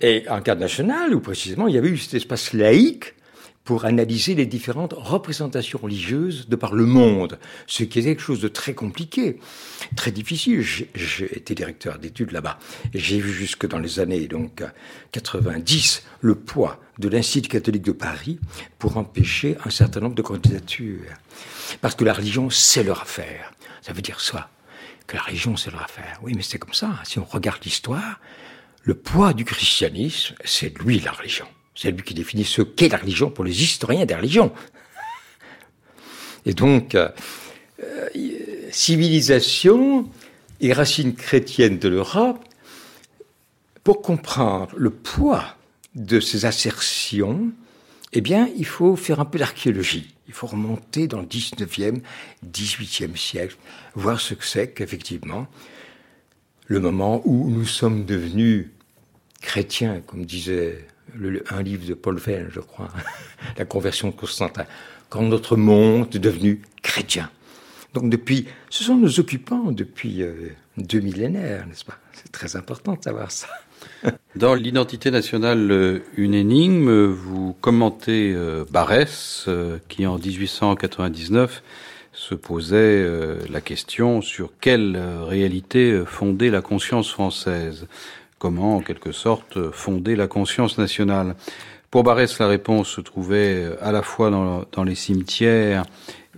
et 0.00 0.24
en 0.28 0.40
cadre 0.40 0.60
national, 0.60 1.14
où 1.14 1.20
précisément 1.20 1.68
il 1.68 1.74
y 1.74 1.78
avait 1.78 1.88
eu 1.88 1.98
cet 1.98 2.14
espace 2.14 2.52
laïque 2.52 3.14
pour 3.64 3.86
analyser 3.86 4.34
les 4.34 4.44
différentes 4.44 4.92
représentations 4.92 5.78
religieuses 5.82 6.48
de 6.48 6.56
par 6.56 6.74
le 6.74 6.84
monde, 6.84 7.38
ce 7.66 7.82
qui 7.84 7.98
est 7.98 8.02
quelque 8.02 8.20
chose 8.20 8.40
de 8.40 8.48
très 8.48 8.74
compliqué, 8.74 9.40
très 9.96 10.10
difficile. 10.10 10.62
J'ai 10.62 11.36
été 11.36 11.54
directeur 11.54 11.98
d'études 11.98 12.32
là-bas. 12.32 12.58
J'ai 12.92 13.18
vu 13.18 13.32
jusque 13.32 13.66
dans 13.66 13.78
les 13.78 14.00
années 14.00 14.26
donc 14.28 14.62
90 15.12 16.04
le 16.20 16.34
poids 16.34 16.78
de 16.98 17.08
l'Institut 17.08 17.48
catholique 17.48 17.82
de 17.84 17.92
Paris 17.92 18.38
pour 18.78 18.98
empêcher 18.98 19.56
un 19.64 19.70
certain 19.70 20.00
nombre 20.00 20.14
de 20.14 20.22
candidatures. 20.22 21.00
Parce 21.80 21.94
que 21.94 22.04
la 22.04 22.12
religion, 22.12 22.50
c'est 22.50 22.82
leur 22.82 23.00
affaire. 23.00 23.52
Ça 23.80 23.94
veut 23.94 24.02
dire 24.02 24.20
ça, 24.20 24.50
que 25.06 25.16
la 25.16 25.22
religion, 25.22 25.56
c'est 25.56 25.70
leur 25.70 25.82
affaire. 25.82 26.20
Oui, 26.22 26.34
mais 26.36 26.42
c'est 26.42 26.58
comme 26.58 26.74
ça. 26.74 27.00
Si 27.04 27.18
on 27.18 27.24
regarde 27.24 27.64
l'histoire, 27.64 28.20
le 28.84 28.94
poids 28.94 29.32
du 29.32 29.44
christianisme, 29.44 30.34
c'est 30.44 30.78
lui 30.78 31.00
la 31.00 31.12
religion. 31.12 31.46
C'est 31.74 31.90
lui 31.90 32.02
qui 32.02 32.14
définit 32.14 32.44
ce 32.44 32.62
qu'est 32.62 32.90
la 32.90 32.98
religion 32.98 33.30
pour 33.30 33.44
les 33.44 33.62
historiens 33.62 34.04
des 34.04 34.14
religions. 34.14 34.52
Et 36.46 36.52
donc, 36.52 36.94
euh, 36.94 37.08
euh, 37.82 38.08
civilisation 38.70 40.08
et 40.60 40.72
racines 40.72 41.14
chrétiennes 41.14 41.78
de 41.78 41.88
l'Europe, 41.88 42.44
pour 43.82 44.02
comprendre 44.02 44.72
le 44.76 44.90
poids 44.90 45.56
de 45.94 46.20
ces 46.20 46.44
assertions, 46.44 47.52
eh 48.12 48.20
bien, 48.20 48.48
il 48.56 48.66
faut 48.66 48.96
faire 48.96 49.20
un 49.20 49.24
peu 49.24 49.38
d'archéologie. 49.38 50.14
Il 50.28 50.34
faut 50.34 50.46
remonter 50.46 51.06
dans 51.08 51.20
le 51.20 51.26
19e, 51.26 52.00
18e 52.46 53.16
siècle, 53.16 53.56
voir 53.94 54.20
ce 54.20 54.34
que 54.34 54.44
c'est 54.44 54.70
qu'effectivement, 54.70 55.46
le 56.66 56.80
moment 56.80 57.22
où 57.24 57.50
nous 57.50 57.66
sommes 57.66 58.04
devenus 58.04 58.68
chrétiens, 59.44 60.00
comme 60.06 60.24
disait 60.24 60.86
un 61.50 61.62
livre 61.62 61.86
de 61.86 61.94
Paul 61.94 62.18
Verne, 62.18 62.48
je 62.50 62.60
crois, 62.60 62.88
La 63.58 63.64
conversion 63.64 64.08
de 64.08 64.14
Constantin, 64.14 64.64
quand 65.10 65.22
notre 65.22 65.56
monde 65.56 66.08
est 66.14 66.18
devenu 66.18 66.62
chrétien. 66.82 67.30
Donc 67.92 68.10
depuis, 68.10 68.46
ce 68.70 68.82
sont 68.82 68.96
nos 68.96 69.20
occupants 69.20 69.70
depuis 69.70 70.22
euh, 70.22 70.48
deux 70.78 71.00
millénaires, 71.00 71.66
n'est-ce 71.66 71.84
pas? 71.84 71.98
C'est 72.12 72.32
très 72.32 72.56
important 72.56 72.94
de 72.94 73.02
savoir 73.02 73.30
ça. 73.30 73.46
Dans 74.34 74.54
l'identité 74.54 75.10
nationale, 75.10 75.70
euh, 75.70 76.00
une 76.16 76.34
énigme, 76.34 76.90
vous 77.04 77.54
commentez 77.60 78.32
euh, 78.34 78.64
Barès, 78.70 79.48
qui 79.88 80.06
en 80.06 80.18
1899 80.18 81.62
se 82.12 82.34
posait 82.36 83.04
la 83.50 83.60
question 83.60 84.22
sur 84.22 84.52
quelle 84.60 84.96
réalité 85.26 86.04
fondait 86.06 86.48
la 86.48 86.62
conscience 86.62 87.10
française, 87.10 87.88
comment 88.38 88.76
en 88.76 88.80
quelque 88.80 89.12
sorte 89.12 89.70
fonder 89.70 90.16
la 90.16 90.26
conscience 90.26 90.78
nationale. 90.78 91.34
Pour 91.90 92.02
Barès, 92.02 92.38
la 92.38 92.48
réponse 92.48 92.88
se 92.88 93.00
trouvait 93.00 93.70
à 93.80 93.92
la 93.92 94.02
fois 94.02 94.30
dans, 94.30 94.84
les 94.84 94.96
cimetières 94.96 95.84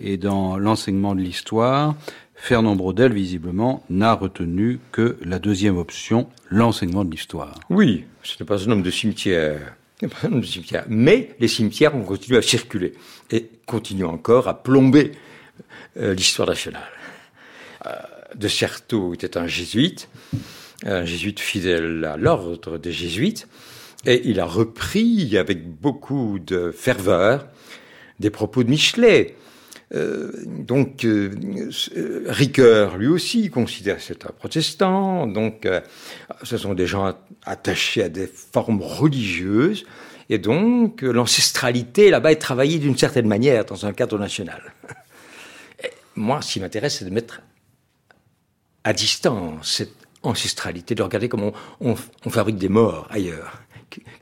et 0.01 0.18
dans 0.18 0.59
l'enseignement 0.59 1.14
de 1.14 1.20
l'histoire, 1.20 1.94
Fernand 2.35 2.77
Braudel, 2.77 3.12
visiblement, 3.12 3.82
n'a 3.89 4.12
retenu 4.12 4.78
que 4.93 5.16
la 5.24 5.39
deuxième 5.39 5.78
option, 5.78 6.28
l'enseignement 6.51 7.05
de 7.05 7.10
l'histoire. 7.10 7.59
Oui, 7.70 8.05
ce 8.23 8.36
n'est 8.39 8.47
pas 8.47 8.62
un 8.68 8.70
homme 8.70 8.82
de 8.82 8.90
cimetière. 8.90 9.74
Pas 10.01 10.28
un 10.28 10.32
homme 10.32 10.40
de 10.40 10.47
cimetière. 10.47 10.85
Mais 10.89 11.35
les 11.40 11.48
cimetières 11.48 11.97
ont 11.97 12.05
continué 12.05 12.39
à 12.39 12.43
circuler 12.43 12.93
et 13.31 13.48
continuent 13.64 14.05
encore 14.05 14.48
à 14.48 14.62
plomber 14.62 15.12
euh, 15.97 16.14
l'histoire 16.14 16.48
nationale. 16.48 16.90
Euh, 17.86 17.90
de 18.35 18.48
Certeau 18.48 19.14
était 19.14 19.39
un 19.39 19.47
jésuite, 19.47 20.10
un 20.84 21.04
jésuite 21.04 21.40
fidèle 21.40 22.04
à 22.04 22.16
l'ordre 22.16 22.78
des 22.78 22.92
jésuites, 22.92 23.48
et 24.04 24.22
il 24.24 24.40
a 24.40 24.44
repris 24.44 25.36
avec 25.36 25.68
beaucoup 25.68 26.38
de 26.38 26.70
ferveur 26.70 27.46
des 28.20 28.30
propos 28.30 28.62
de 28.62 28.70
Michelet, 28.70 29.34
euh, 29.94 30.32
donc, 30.44 31.04
euh, 31.04 31.70
Ricoeur, 32.26 32.96
lui 32.96 33.06
aussi, 33.06 33.50
considère 33.50 34.00
c'est 34.00 34.26
un 34.26 34.30
protestant. 34.30 35.26
Donc, 35.26 35.64
euh, 35.64 35.80
ce 36.42 36.56
sont 36.56 36.74
des 36.74 36.86
gens 36.86 37.14
attachés 37.44 38.02
à 38.02 38.08
des 38.08 38.26
formes 38.26 38.82
religieuses. 38.82 39.84
Et 40.28 40.38
donc, 40.38 41.02
l'ancestralité, 41.02 42.10
là-bas, 42.10 42.32
est 42.32 42.36
travaillée 42.36 42.78
d'une 42.78 42.98
certaine 42.98 43.28
manière 43.28 43.64
dans 43.64 43.86
un 43.86 43.92
cadre 43.92 44.18
national. 44.18 44.74
moi, 46.16 46.42
ce 46.42 46.54
qui 46.54 46.60
m'intéresse, 46.60 46.98
c'est 46.98 47.04
de 47.04 47.10
mettre 47.10 47.42
à 48.82 48.92
distance 48.92 49.70
cette 49.76 50.05
ancestralité, 50.26 50.94
de 50.94 51.02
regarder 51.02 51.28
comment 51.28 51.52
on 51.80 51.96
fabrique 52.30 52.58
des 52.58 52.68
morts 52.68 53.06
ailleurs. 53.10 53.60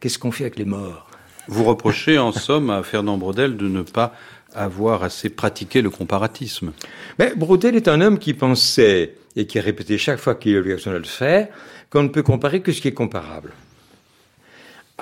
Qu'est-ce 0.00 0.18
qu'on 0.18 0.30
fait 0.30 0.44
avec 0.44 0.58
les 0.58 0.64
morts? 0.64 1.08
Vous 1.48 1.64
reprochez, 1.64 2.18
en 2.18 2.32
somme, 2.32 2.70
à 2.70 2.82
Fernand 2.82 3.18
Brodel 3.18 3.56
de 3.56 3.68
ne 3.68 3.82
pas 3.82 4.14
avoir 4.54 5.02
assez 5.02 5.30
pratiqué 5.30 5.82
le 5.82 5.90
comparatisme. 5.90 6.72
Mais 7.18 7.34
Brodel 7.34 7.74
est 7.74 7.88
un 7.88 8.00
homme 8.00 8.18
qui 8.18 8.34
pensait, 8.34 9.16
et 9.36 9.46
qui 9.46 9.58
a 9.58 9.62
répété 9.62 9.98
chaque 9.98 10.20
fois 10.20 10.36
qu'il 10.36 10.56
a 10.56 10.60
l'occasion 10.60 10.92
de 10.92 10.98
le 10.98 11.04
faire, 11.04 11.48
qu'on 11.90 12.04
ne 12.04 12.08
peut 12.08 12.22
comparer 12.22 12.62
que 12.62 12.72
ce 12.72 12.80
qui 12.80 12.88
est 12.88 12.94
comparable. 12.94 13.52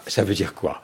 Ça 0.07 0.25
veut 0.25 0.35
dire 0.35 0.55
quoi? 0.55 0.83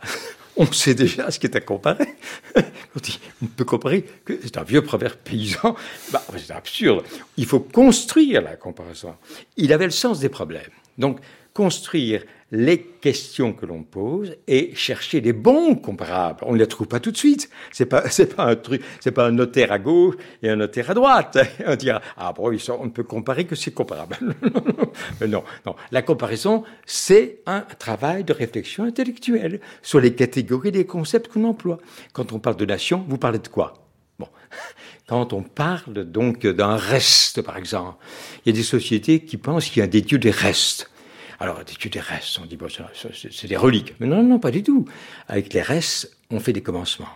On 0.60 0.70
sait 0.72 0.94
déjà 0.94 1.30
ce 1.30 1.38
qui 1.38 1.46
est 1.46 1.56
à 1.56 1.60
comparer. 1.60 2.16
On 3.42 3.46
peut 3.46 3.64
comparer 3.64 4.04
que 4.24 4.38
c'est 4.42 4.58
un 4.58 4.64
vieux 4.64 4.82
proverbe 4.82 5.16
paysan. 5.16 5.76
Bah, 6.12 6.22
c'est 6.36 6.52
absurde. 6.52 7.04
Il 7.36 7.46
faut 7.46 7.60
construire 7.60 8.42
la 8.42 8.56
comparaison. 8.56 9.14
Il 9.56 9.72
avait 9.72 9.84
le 9.84 9.92
sens 9.92 10.18
des 10.18 10.28
problèmes. 10.28 10.70
Donc, 10.96 11.20
construire 11.54 12.24
les 12.50 12.80
questions 12.80 13.52
que 13.52 13.66
l'on 13.66 13.82
pose 13.82 14.36
et 14.46 14.74
chercher 14.74 15.20
les 15.20 15.34
bons 15.34 15.74
comparables. 15.74 16.40
On 16.46 16.54
ne 16.54 16.58
les 16.58 16.66
trouve 16.66 16.86
pas 16.86 16.98
tout 16.98 17.10
de 17.10 17.16
suite. 17.16 17.50
C'est 17.72 17.86
pas, 17.86 18.08
c'est 18.10 18.34
pas 18.34 18.44
un 18.44 18.56
truc, 18.56 18.82
c'est 19.00 19.12
pas 19.12 19.26
un 19.26 19.32
notaire 19.32 19.70
à 19.70 19.78
gauche 19.78 20.14
et 20.42 20.48
un 20.48 20.56
notaire 20.56 20.90
à 20.90 20.94
droite. 20.94 21.38
On 21.66 21.76
dira, 21.76 22.00
ah 22.16 22.32
bon, 22.32 22.48
on 22.48 22.84
ne 22.84 22.90
peut 22.90 23.02
comparer 23.02 23.44
que 23.44 23.54
c'est 23.54 23.72
comparable. 23.72 24.18
Mais 25.20 25.28
non, 25.28 25.44
non. 25.66 25.74
La 25.92 26.02
comparaison, 26.02 26.64
c'est 26.86 27.40
un 27.46 27.60
travail 27.78 28.24
de 28.24 28.32
réflexion 28.32 28.84
intellectuelle 28.84 29.60
sur 29.82 30.00
les 30.00 30.14
catégories 30.14 30.72
des 30.72 30.86
concepts 30.86 31.28
qu'on 31.28 31.44
emploie. 31.44 31.78
Quand 32.12 32.32
on 32.32 32.38
parle 32.38 32.56
de 32.56 32.64
nation, 32.64 33.04
vous 33.08 33.18
parlez 33.18 33.38
de 33.38 33.48
quoi? 33.48 33.74
Bon. 34.18 34.28
Quand 35.06 35.32
on 35.32 35.42
parle 35.42 36.04
donc 36.04 36.46
d'un 36.46 36.76
reste, 36.76 37.42
par 37.42 37.56
exemple, 37.56 37.96
il 38.44 38.50
y 38.50 38.56
a 38.56 38.56
des 38.56 38.64
sociétés 38.64 39.20
qui 39.20 39.36
pensent 39.36 39.66
qu'il 39.66 39.80
y 39.80 39.84
a 39.84 39.86
des 39.86 40.00
dieux 40.00 40.18
des 40.18 40.30
restes. 40.30 40.90
Alors, 41.40 41.64
tu 41.64 41.88
des 41.88 42.00
restes, 42.00 42.38
on 42.40 42.46
dit, 42.46 42.56
bon, 42.56 42.66
c'est 42.68 43.46
des 43.46 43.56
reliques. 43.56 43.94
Mais 44.00 44.06
non, 44.06 44.22
non, 44.22 44.38
pas 44.38 44.50
du 44.50 44.62
tout. 44.62 44.86
Avec 45.28 45.52
les 45.52 45.62
restes, 45.62 46.16
on 46.30 46.40
fait 46.40 46.52
des 46.52 46.62
commencements. 46.62 47.08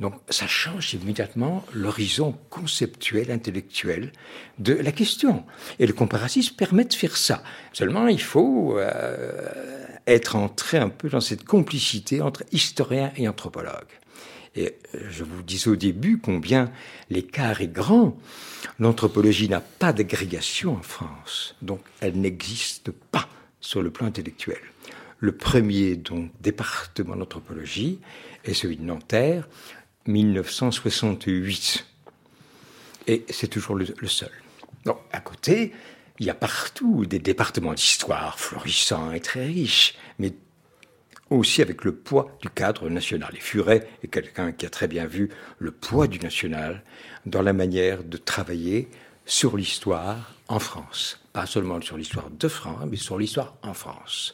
Donc, 0.00 0.14
ça 0.28 0.46
change 0.46 0.94
immédiatement 0.94 1.64
l'horizon 1.74 2.38
conceptuel, 2.50 3.30
intellectuel 3.30 4.12
de 4.58 4.72
la 4.72 4.92
question. 4.92 5.44
Et 5.78 5.86
le 5.86 5.92
comparatisme 5.92 6.54
permet 6.54 6.84
de 6.84 6.94
faire 6.94 7.16
ça. 7.16 7.42
Seulement, 7.72 8.06
il 8.06 8.20
faut 8.20 8.78
euh, 8.78 9.48
être 10.06 10.36
entré 10.36 10.78
un 10.78 10.88
peu 10.88 11.08
dans 11.08 11.20
cette 11.20 11.44
complicité 11.44 12.22
entre 12.22 12.44
historien 12.52 13.12
et 13.16 13.28
anthropologue. 13.28 13.88
Et 14.54 14.76
euh, 14.94 15.00
je 15.10 15.24
vous 15.24 15.42
disais 15.42 15.68
au 15.68 15.76
début 15.76 16.18
combien 16.18 16.70
l'écart 17.10 17.60
est 17.60 17.72
grand. 17.72 18.16
L'anthropologie 18.78 19.48
n'a 19.48 19.60
pas 19.60 19.92
d'agrégation 19.92 20.76
en 20.76 20.82
France, 20.82 21.56
donc 21.60 21.80
elle 22.00 22.20
n'existe 22.20 22.92
pas 23.10 23.28
sur 23.60 23.82
le 23.82 23.90
plan 23.90 24.06
intellectuel. 24.06 24.60
Le 25.18 25.32
premier 25.32 25.96
donc, 25.96 26.30
département 26.40 27.16
d'anthropologie 27.16 28.00
est 28.44 28.54
celui 28.54 28.76
de 28.76 28.84
Nanterre, 28.84 29.48
1968. 30.06 31.86
Et 33.08 33.24
c'est 33.28 33.48
toujours 33.48 33.74
le, 33.74 33.86
seul. 34.06 34.30
Donc, 34.84 34.98
à 35.12 35.20
côté, 35.20 35.72
il 36.18 36.26
y 36.26 36.30
a 36.30 36.34
partout 36.34 37.04
des 37.06 37.18
départements 37.18 37.74
d'histoire 37.74 38.38
florissants 38.38 39.12
et 39.12 39.20
très 39.20 39.46
riches, 39.46 39.96
mais 40.18 40.34
aussi 41.30 41.62
avec 41.62 41.84
le 41.84 41.94
poids 41.94 42.38
du 42.40 42.48
cadre 42.48 42.88
national. 42.88 43.34
Et 43.36 43.40
Furet 43.40 43.88
est 44.02 44.08
quelqu'un 44.08 44.52
qui 44.52 44.66
a 44.66 44.70
très 44.70 44.88
bien 44.88 45.06
vu 45.06 45.30
le 45.58 45.72
poids 45.72 46.06
du 46.06 46.18
national 46.20 46.84
dans 47.26 47.42
la 47.42 47.52
manière 47.52 48.04
de 48.04 48.16
travailler 48.16 48.88
sur 49.26 49.56
l'histoire 49.56 50.34
en 50.48 50.58
France 50.58 51.20
pas 51.38 51.46
seulement 51.46 51.80
sur 51.80 51.96
l'histoire 51.96 52.30
de 52.30 52.48
France, 52.48 52.84
mais 52.90 52.96
sur 52.96 53.16
l'histoire 53.16 53.54
en 53.62 53.72
France. 53.72 54.32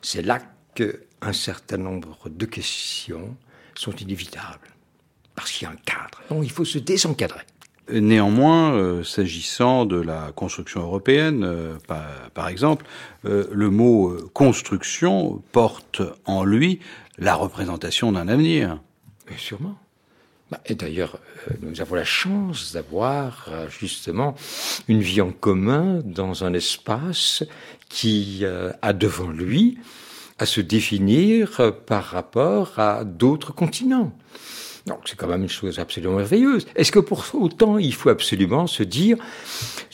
C'est 0.00 0.22
là 0.22 0.40
qu'un 0.74 1.32
certain 1.32 1.76
nombre 1.76 2.18
de 2.28 2.46
questions 2.46 3.36
sont 3.76 3.92
inévitables, 3.92 4.68
parce 5.36 5.52
qu'il 5.52 5.68
y 5.68 5.70
a 5.70 5.72
un 5.72 5.76
cadre. 5.76 6.20
Donc 6.30 6.42
il 6.42 6.50
faut 6.50 6.64
se 6.64 6.78
désencadrer. 6.78 7.42
Néanmoins, 7.92 8.72
euh, 8.72 9.04
s'agissant 9.04 9.86
de 9.86 10.00
la 10.00 10.32
construction 10.34 10.80
européenne, 10.80 11.44
euh, 11.44 11.76
par, 12.34 12.48
exemple, 12.48 12.86
euh, 13.24 13.46
le 13.52 13.70
mot 13.70 14.12
construction 14.34 15.40
porte 15.52 16.02
en 16.24 16.42
lui 16.42 16.80
la 17.18 17.36
représentation 17.36 18.10
d'un 18.10 18.26
avenir. 18.26 18.80
Sûrement. 19.36 19.78
Bah, 20.52 20.60
et 20.66 20.74
d'ailleurs, 20.74 21.18
euh, 21.48 21.54
nous 21.62 21.80
avons 21.80 21.94
la 21.94 22.04
chance 22.04 22.74
d'avoir 22.74 23.46
euh, 23.50 23.66
justement 23.70 24.34
une 24.86 25.00
vie 25.00 25.22
en 25.22 25.32
commun 25.32 26.02
dans 26.04 26.44
un 26.44 26.52
espace 26.52 27.42
qui 27.88 28.40
euh, 28.42 28.70
a 28.82 28.92
devant 28.92 29.30
lui 29.30 29.78
à 30.38 30.44
se 30.44 30.60
définir 30.60 31.72
par 31.86 32.04
rapport 32.04 32.78
à 32.78 33.04
d'autres 33.04 33.54
continents. 33.54 34.12
Donc 34.86 34.98
c'est 35.06 35.16
quand 35.16 35.26
même 35.26 35.44
une 35.44 35.48
chose 35.48 35.78
absolument 35.78 36.16
merveilleuse. 36.16 36.66
Est-ce 36.76 36.92
que 36.92 36.98
pour 36.98 37.24
autant 37.32 37.78
il 37.78 37.94
faut 37.94 38.10
absolument 38.10 38.66
se 38.66 38.82
dire 38.82 39.16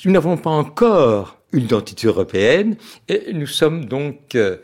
nous 0.04 0.10
n'avons 0.10 0.36
pas 0.36 0.50
encore 0.50 1.38
une 1.52 1.64
identité 1.64 2.08
européenne 2.08 2.76
et 3.08 3.32
nous 3.32 3.46
sommes 3.46 3.84
donc 3.84 4.34
euh, 4.34 4.56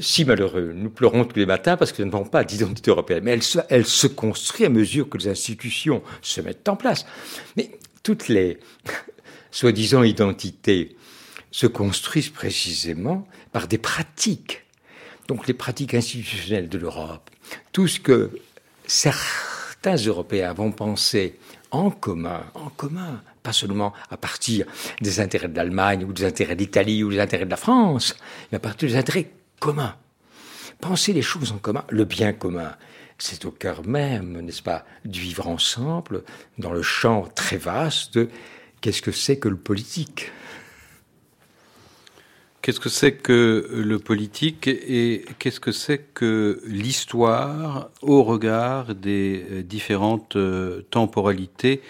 si 0.00 0.24
malheureux. 0.24 0.72
Nous 0.74 0.90
pleurons 0.90 1.24
tous 1.24 1.38
les 1.38 1.46
matins 1.46 1.76
parce 1.76 1.92
que 1.92 2.02
nous 2.02 2.10
n'avons 2.10 2.24
pas 2.24 2.44
d'identité 2.44 2.90
européenne. 2.90 3.24
Mais 3.24 3.32
elle 3.32 3.42
se, 3.42 3.58
elle 3.68 3.86
se 3.86 4.06
construit 4.06 4.66
à 4.66 4.68
mesure 4.68 5.08
que 5.08 5.18
les 5.18 5.28
institutions 5.28 6.02
se 6.22 6.40
mettent 6.40 6.68
en 6.68 6.76
place. 6.76 7.06
Mais 7.56 7.70
toutes 8.02 8.28
les 8.28 8.58
soi-disant 9.50 10.02
identités 10.02 10.96
se 11.50 11.66
construisent 11.66 12.30
précisément 12.30 13.26
par 13.52 13.68
des 13.68 13.78
pratiques. 13.78 14.64
Donc 15.28 15.46
les 15.46 15.54
pratiques 15.54 15.94
institutionnelles 15.94 16.68
de 16.68 16.78
l'Europe. 16.78 17.30
Tout 17.72 17.88
ce 17.88 18.00
que 18.00 18.30
certains 18.86 19.96
Européens 19.96 20.52
vont 20.52 20.72
penser 20.72 21.38
en 21.70 21.90
commun, 21.90 22.42
en 22.54 22.70
commun, 22.70 23.22
pas 23.42 23.52
seulement 23.52 23.92
à 24.10 24.16
partir 24.16 24.66
des 25.00 25.20
intérêts 25.20 25.48
de 25.48 25.56
l'Allemagne 25.56 26.04
ou 26.04 26.12
des 26.12 26.24
intérêts 26.24 26.56
d'Italie 26.56 27.04
ou 27.04 27.10
des 27.10 27.20
intérêts 27.20 27.44
de 27.44 27.50
la 27.50 27.56
France, 27.56 28.16
mais 28.50 28.56
à 28.56 28.60
partir 28.60 28.88
des 28.88 28.96
intérêts 28.96 29.30
commun. 29.58 29.94
Penser 30.80 31.12
les 31.12 31.22
choses 31.22 31.52
en 31.52 31.58
commun, 31.58 31.84
le 31.90 32.04
bien 32.04 32.32
commun, 32.32 32.74
c'est 33.18 33.44
au 33.44 33.50
cœur 33.50 33.86
même, 33.86 34.40
n'est-ce 34.40 34.62
pas, 34.62 34.84
du 35.04 35.20
vivre 35.20 35.48
ensemble 35.48 36.22
dans 36.58 36.72
le 36.72 36.82
champ 36.82 37.26
très 37.34 37.56
vaste 37.56 38.14
de 38.14 38.28
qu'est-ce 38.80 39.02
que 39.02 39.12
c'est 39.12 39.38
que 39.38 39.48
le 39.48 39.56
politique. 39.56 40.30
Qu'est-ce 42.62 42.80
que 42.80 42.88
c'est 42.88 43.12
que 43.12 43.66
le 43.72 43.98
politique 43.98 44.68
et 44.68 45.24
qu'est-ce 45.38 45.60
que 45.60 45.72
c'est 45.72 46.12
que 46.12 46.60
l'histoire 46.66 47.88
au 48.02 48.22
regard 48.22 48.94
des 48.94 49.46
euh, 49.50 49.62
différentes 49.62 50.36
euh, 50.36 50.82
temporalités 50.90 51.80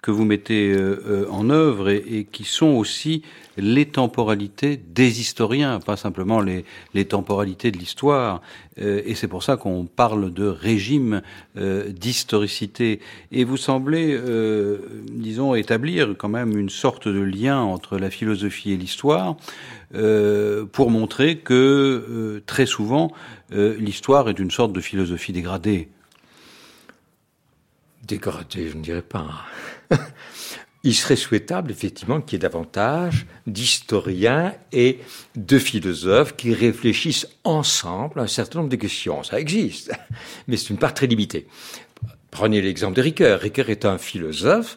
que 0.00 0.10
vous 0.12 0.24
mettez 0.24 0.70
euh, 0.70 1.26
en 1.30 1.50
œuvre 1.50 1.88
et, 1.88 2.28
qui 2.30 2.44
sont 2.44 2.68
aussi 2.68 3.22
les 3.58 3.86
temporalités 3.86 4.76
des 4.76 5.20
historiens, 5.20 5.80
pas 5.80 5.96
simplement 5.96 6.40
les, 6.40 6.64
les 6.94 7.04
temporalités 7.04 7.70
de 7.70 7.78
l'histoire. 7.78 8.40
et 8.76 9.14
c'est 9.14 9.28
pour 9.28 9.42
ça 9.42 9.56
qu'on 9.56 9.86
parle 9.86 10.32
de 10.32 10.46
régime 10.46 11.22
d'historicité. 11.56 13.00
Et 13.32 13.44
vous 13.44 13.56
semblez, 13.56 14.16
disons, 15.10 15.54
établir 15.54 16.14
quand 16.16 16.28
même 16.28 16.56
une 16.56 16.70
sorte 16.70 17.08
de 17.08 17.20
lien 17.20 17.60
entre 17.60 17.98
la 17.98 18.10
philosophie 18.10 18.72
et 18.72 18.76
l'histoire. 18.76 19.36
Euh, 19.94 20.66
pour 20.66 20.90
montrer 20.90 21.38
que 21.38 21.54
euh, 21.54 22.42
très 22.44 22.66
souvent 22.66 23.10
euh, 23.52 23.74
l'histoire 23.78 24.28
est 24.28 24.38
une 24.38 24.50
sorte 24.50 24.74
de 24.74 24.82
philosophie 24.82 25.32
dégradée. 25.32 25.88
Dégradée, 28.06 28.68
je 28.68 28.76
ne 28.76 28.82
dirais 28.82 29.02
pas. 29.02 29.46
Il 30.84 30.94
serait 30.94 31.16
souhaitable 31.16 31.70
effectivement 31.70 32.20
qu'il 32.20 32.34
y 32.34 32.36
ait 32.36 32.48
davantage 32.48 33.26
d'historiens 33.46 34.54
et 34.72 35.00
de 35.34 35.58
philosophes 35.58 36.36
qui 36.36 36.54
réfléchissent 36.54 37.26
ensemble 37.44 38.20
à 38.20 38.22
un 38.22 38.28
certain 38.28 38.60
nombre 38.60 38.70
de 38.70 38.76
questions. 38.76 39.22
Ça 39.22 39.40
existe, 39.40 39.92
mais 40.46 40.56
c'est 40.56 40.70
une 40.70 40.78
part 40.78 40.94
très 40.94 41.06
limitée. 41.06 41.48
Prenez 42.30 42.60
l'exemple 42.60 42.94
de 42.94 43.02
Ricoeur. 43.02 43.40
Ricoeur 43.40 43.70
est 43.70 43.84
un 43.84 43.98
philosophe 43.98 44.76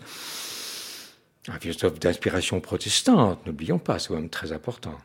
un 1.47 1.59
philosophe 1.59 1.99
d'inspiration 1.99 2.59
protestante, 2.59 3.45
n'oublions 3.45 3.79
pas, 3.79 3.99
c'est 3.99 4.09
quand 4.09 4.15
même 4.15 4.29
très 4.29 4.51
important, 4.51 4.97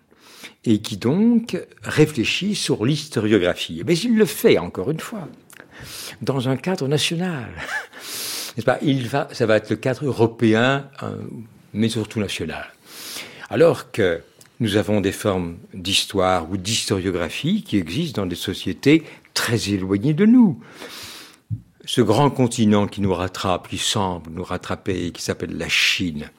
et 0.64 0.80
qui 0.80 0.96
donc 0.96 1.58
réfléchit 1.82 2.54
sur 2.54 2.84
l'historiographie. 2.84 3.82
Mais 3.86 3.96
il 3.98 4.16
le 4.16 4.26
fait, 4.26 4.58
encore 4.58 4.90
une 4.90 5.00
fois, 5.00 5.28
dans 6.20 6.48
un 6.48 6.56
cadre 6.56 6.88
national. 6.88 7.50
N'est-ce 8.56 8.66
pas? 8.66 8.78
Il 8.82 9.06
va, 9.08 9.28
Ça 9.32 9.46
va 9.46 9.56
être 9.56 9.70
le 9.70 9.76
cadre 9.76 10.06
européen, 10.06 10.88
euh, 11.02 11.16
mais 11.74 11.88
surtout 11.88 12.20
national. 12.20 12.66
Alors 13.50 13.90
que 13.90 14.22
nous 14.60 14.76
avons 14.76 15.00
des 15.00 15.12
formes 15.12 15.58
d'histoire 15.74 16.50
ou 16.50 16.56
d'historiographie 16.56 17.62
qui 17.62 17.76
existent 17.76 18.22
dans 18.22 18.26
des 18.26 18.36
sociétés 18.36 19.02
très 19.34 19.70
éloignées 19.70 20.14
de 20.14 20.24
nous 20.24 20.58
ce 21.86 22.00
grand 22.00 22.30
continent 22.30 22.86
qui 22.86 23.00
nous 23.00 23.14
rattrape, 23.14 23.68
qui 23.68 23.78
semble 23.78 24.30
nous 24.32 24.42
rattraper, 24.42 25.12
qui 25.12 25.22
s'appelle 25.22 25.56
la 25.56 25.68
Chine, 25.68 26.30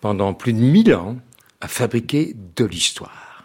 pendant 0.00 0.34
plus 0.34 0.54
de 0.54 0.58
mille 0.58 0.94
ans, 0.94 1.16
a 1.60 1.68
fabriqué 1.68 2.34
de 2.56 2.64
l'histoire, 2.64 3.44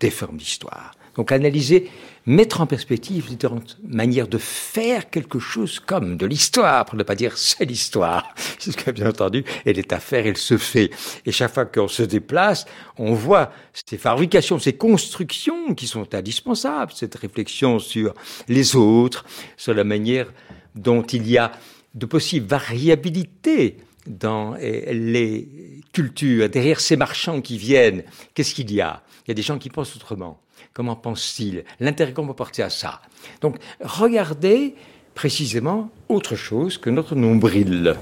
des 0.00 0.10
formes 0.10 0.36
d'histoire. 0.36 0.92
Donc 1.16 1.32
analyser, 1.32 1.90
mettre 2.26 2.60
en 2.60 2.66
perspective 2.66 3.28
différentes 3.28 3.78
manières 3.86 4.26
de 4.26 4.38
faire 4.38 5.10
quelque 5.10 5.38
chose 5.38 5.80
comme 5.80 6.16
de 6.16 6.26
l'histoire, 6.26 6.84
pour 6.84 6.96
ne 6.96 7.04
pas 7.04 7.14
dire 7.14 7.38
c'est 7.38 7.64
l'histoire. 7.64 8.34
C'est 8.58 8.72
ce 8.72 8.76
que 8.76 8.90
bien 8.90 9.08
entendu, 9.08 9.44
elle 9.64 9.78
est 9.78 9.92
à 9.92 10.00
faire, 10.00 10.26
elle 10.26 10.36
se 10.36 10.58
fait. 10.58 10.90
Et 11.24 11.30
chaque 11.30 11.54
fois 11.54 11.66
qu'on 11.66 11.88
se 11.88 12.02
déplace, 12.02 12.66
on 12.98 13.14
voit 13.14 13.52
ces 13.72 13.96
fabrications, 13.96 14.58
ces 14.58 14.72
constructions 14.72 15.74
qui 15.74 15.86
sont 15.86 16.14
indispensables, 16.14 16.92
cette 16.94 17.14
réflexion 17.14 17.78
sur 17.78 18.12
les 18.48 18.74
autres, 18.74 19.24
sur 19.56 19.74
la 19.74 19.84
manière 19.84 20.32
dont 20.74 21.02
il 21.02 21.28
y 21.28 21.38
a 21.38 21.52
de 21.94 22.06
possibles 22.06 22.46
variabilités 22.46 23.76
dans 24.06 24.56
eh, 24.56 24.92
les 24.94 25.48
cultures, 25.92 26.48
derrière 26.48 26.80
ces 26.80 26.96
marchands 26.96 27.40
qui 27.40 27.58
viennent, 27.58 28.04
qu'est-ce 28.34 28.54
qu'il 28.54 28.72
y 28.72 28.80
a? 28.80 29.02
Il 29.24 29.28
y 29.28 29.32
a 29.32 29.34
des 29.34 29.42
gens 29.42 29.58
qui 29.58 29.70
pensent 29.70 29.96
autrement. 29.96 30.40
Comment 30.76 30.94
pensent-ils 30.94 31.64
L'intérêt 31.80 32.12
qu'on 32.12 32.26
peut 32.26 32.34
porter 32.34 32.62
à 32.62 32.68
ça. 32.68 33.00
Donc, 33.40 33.56
regardez 33.80 34.74
précisément 35.14 35.88
autre 36.10 36.36
chose 36.36 36.76
que 36.76 36.90
notre 36.90 37.14
nombril. 37.14 37.96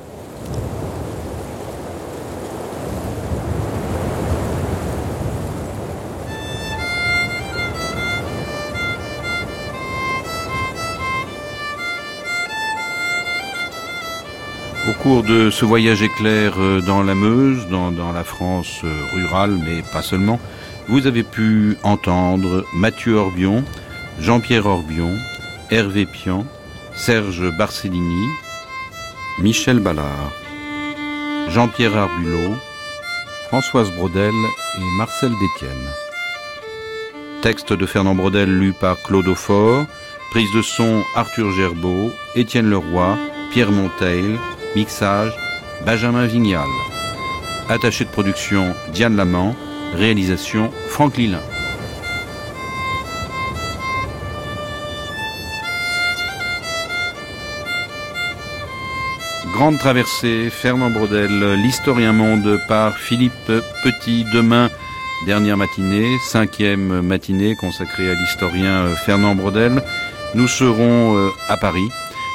Au 14.89 14.93
cours 15.01 15.23
de 15.23 15.49
ce 15.51 15.65
voyage 15.65 16.03
éclair 16.03 16.55
euh, 16.59 16.81
dans 16.81 17.05
la 17.05 17.15
Meuse, 17.15 17.69
dans, 17.69 18.13
la 18.13 18.25
France 18.25 18.81
euh, 18.83 18.93
rurale, 19.13 19.57
mais 19.65 19.83
pas 19.93 20.03
seulement, 20.03 20.41
vous 20.89 21.07
avez 21.07 21.23
pu 21.23 21.77
entendre 21.83 22.65
Mathieu 22.75 23.15
Orbion, 23.15 23.65
Jean-Pierre 24.21 24.67
Orbion, 24.67 25.11
Hervé 25.71 26.07
Pian, 26.07 26.47
Serge 26.95 27.51
Barcellini, 27.57 28.29
Michel 29.41 29.81
Ballard, 29.81 30.33
Jean-Pierre 31.51 31.97
Arbulot, 31.97 32.55
Françoise 33.49 33.91
Brodel 33.93 34.33
et 34.79 34.99
Marcel 34.99 35.31
Détienne. 35.31 35.89
Texte 37.43 37.73
de 37.73 37.87
Fernand 37.87 38.15
Brodel 38.15 38.59
lu 38.59 38.73
par 38.73 39.01
Claude 39.03 39.29
Aufort, 39.29 39.87
prise 40.31 40.53
de 40.55 40.63
son 40.63 41.03
Arthur 41.15 41.53
Gerbeau, 41.53 42.11
Étienne 42.35 42.71
Leroy, 42.71 43.17
Pierre 43.53 43.71
Monteil, 43.71 44.39
Mixage, 44.75 45.33
Benjamin 45.85 46.27
Vignal. 46.27 46.67
Attaché 47.69 48.05
de 48.05 48.11
production, 48.11 48.75
Diane 48.93 49.17
Lamant. 49.17 49.55
Réalisation, 49.95 50.71
Franck. 50.89 51.21
Grande 59.53 59.79
traversée, 59.79 60.51
Fernand 60.51 60.91
Brodel, 60.91 61.55
l'historien 61.63 62.13
monde 62.13 62.61
par 62.67 62.97
Philippe 62.99 63.33
Petit. 63.85 64.27
Demain, 64.35 64.69
dernière 65.27 65.57
matinée, 65.57 66.17
cinquième 66.25 67.01
matinée 67.03 67.55
consacrée 67.55 68.11
à 68.11 68.15
l'historien 68.15 68.89
Fernand 69.07 69.37
Brodel. 69.37 69.83
Nous 70.35 70.49
serons 70.49 71.17
euh, 71.17 71.31
à 71.49 71.57
Paris 71.57 71.89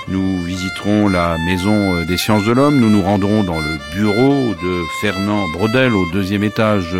nous 0.10 0.42
visiterons 0.42 1.08
la 1.08 1.38
Maison 1.38 1.96
euh, 1.96 2.06
des 2.06 2.18
sciences 2.18 2.44
de 2.46 2.52
l'homme, 2.52 2.80
nous 2.80 2.90
nous 2.90 3.04
rendrons 3.04 3.44
dans 3.44 3.60
le 3.60 3.78
bureau 3.94 4.56
de 4.56 4.84
Fernand 5.02 5.48
Brodel 5.50 5.94
au 5.94 6.10
deuxième 6.12 6.44
étage 6.44 6.98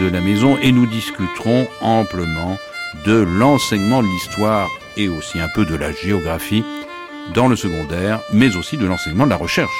de 0.00 0.08
la 0.08 0.20
maison 0.20 0.58
et 0.58 0.72
nous 0.72 0.86
discuterons 0.86 1.66
amplement 1.80 2.58
de 3.04 3.14
l'enseignement 3.14 4.02
de 4.02 4.08
l'histoire 4.08 4.68
et 4.96 5.08
aussi 5.08 5.40
un 5.40 5.48
peu 5.54 5.64
de 5.64 5.74
la 5.74 5.92
géographie 5.92 6.64
dans 7.34 7.48
le 7.48 7.56
secondaire, 7.56 8.20
mais 8.32 8.56
aussi 8.56 8.76
de 8.76 8.86
l'enseignement 8.86 9.24
de 9.24 9.30
la 9.30 9.36
recherche. 9.36 9.70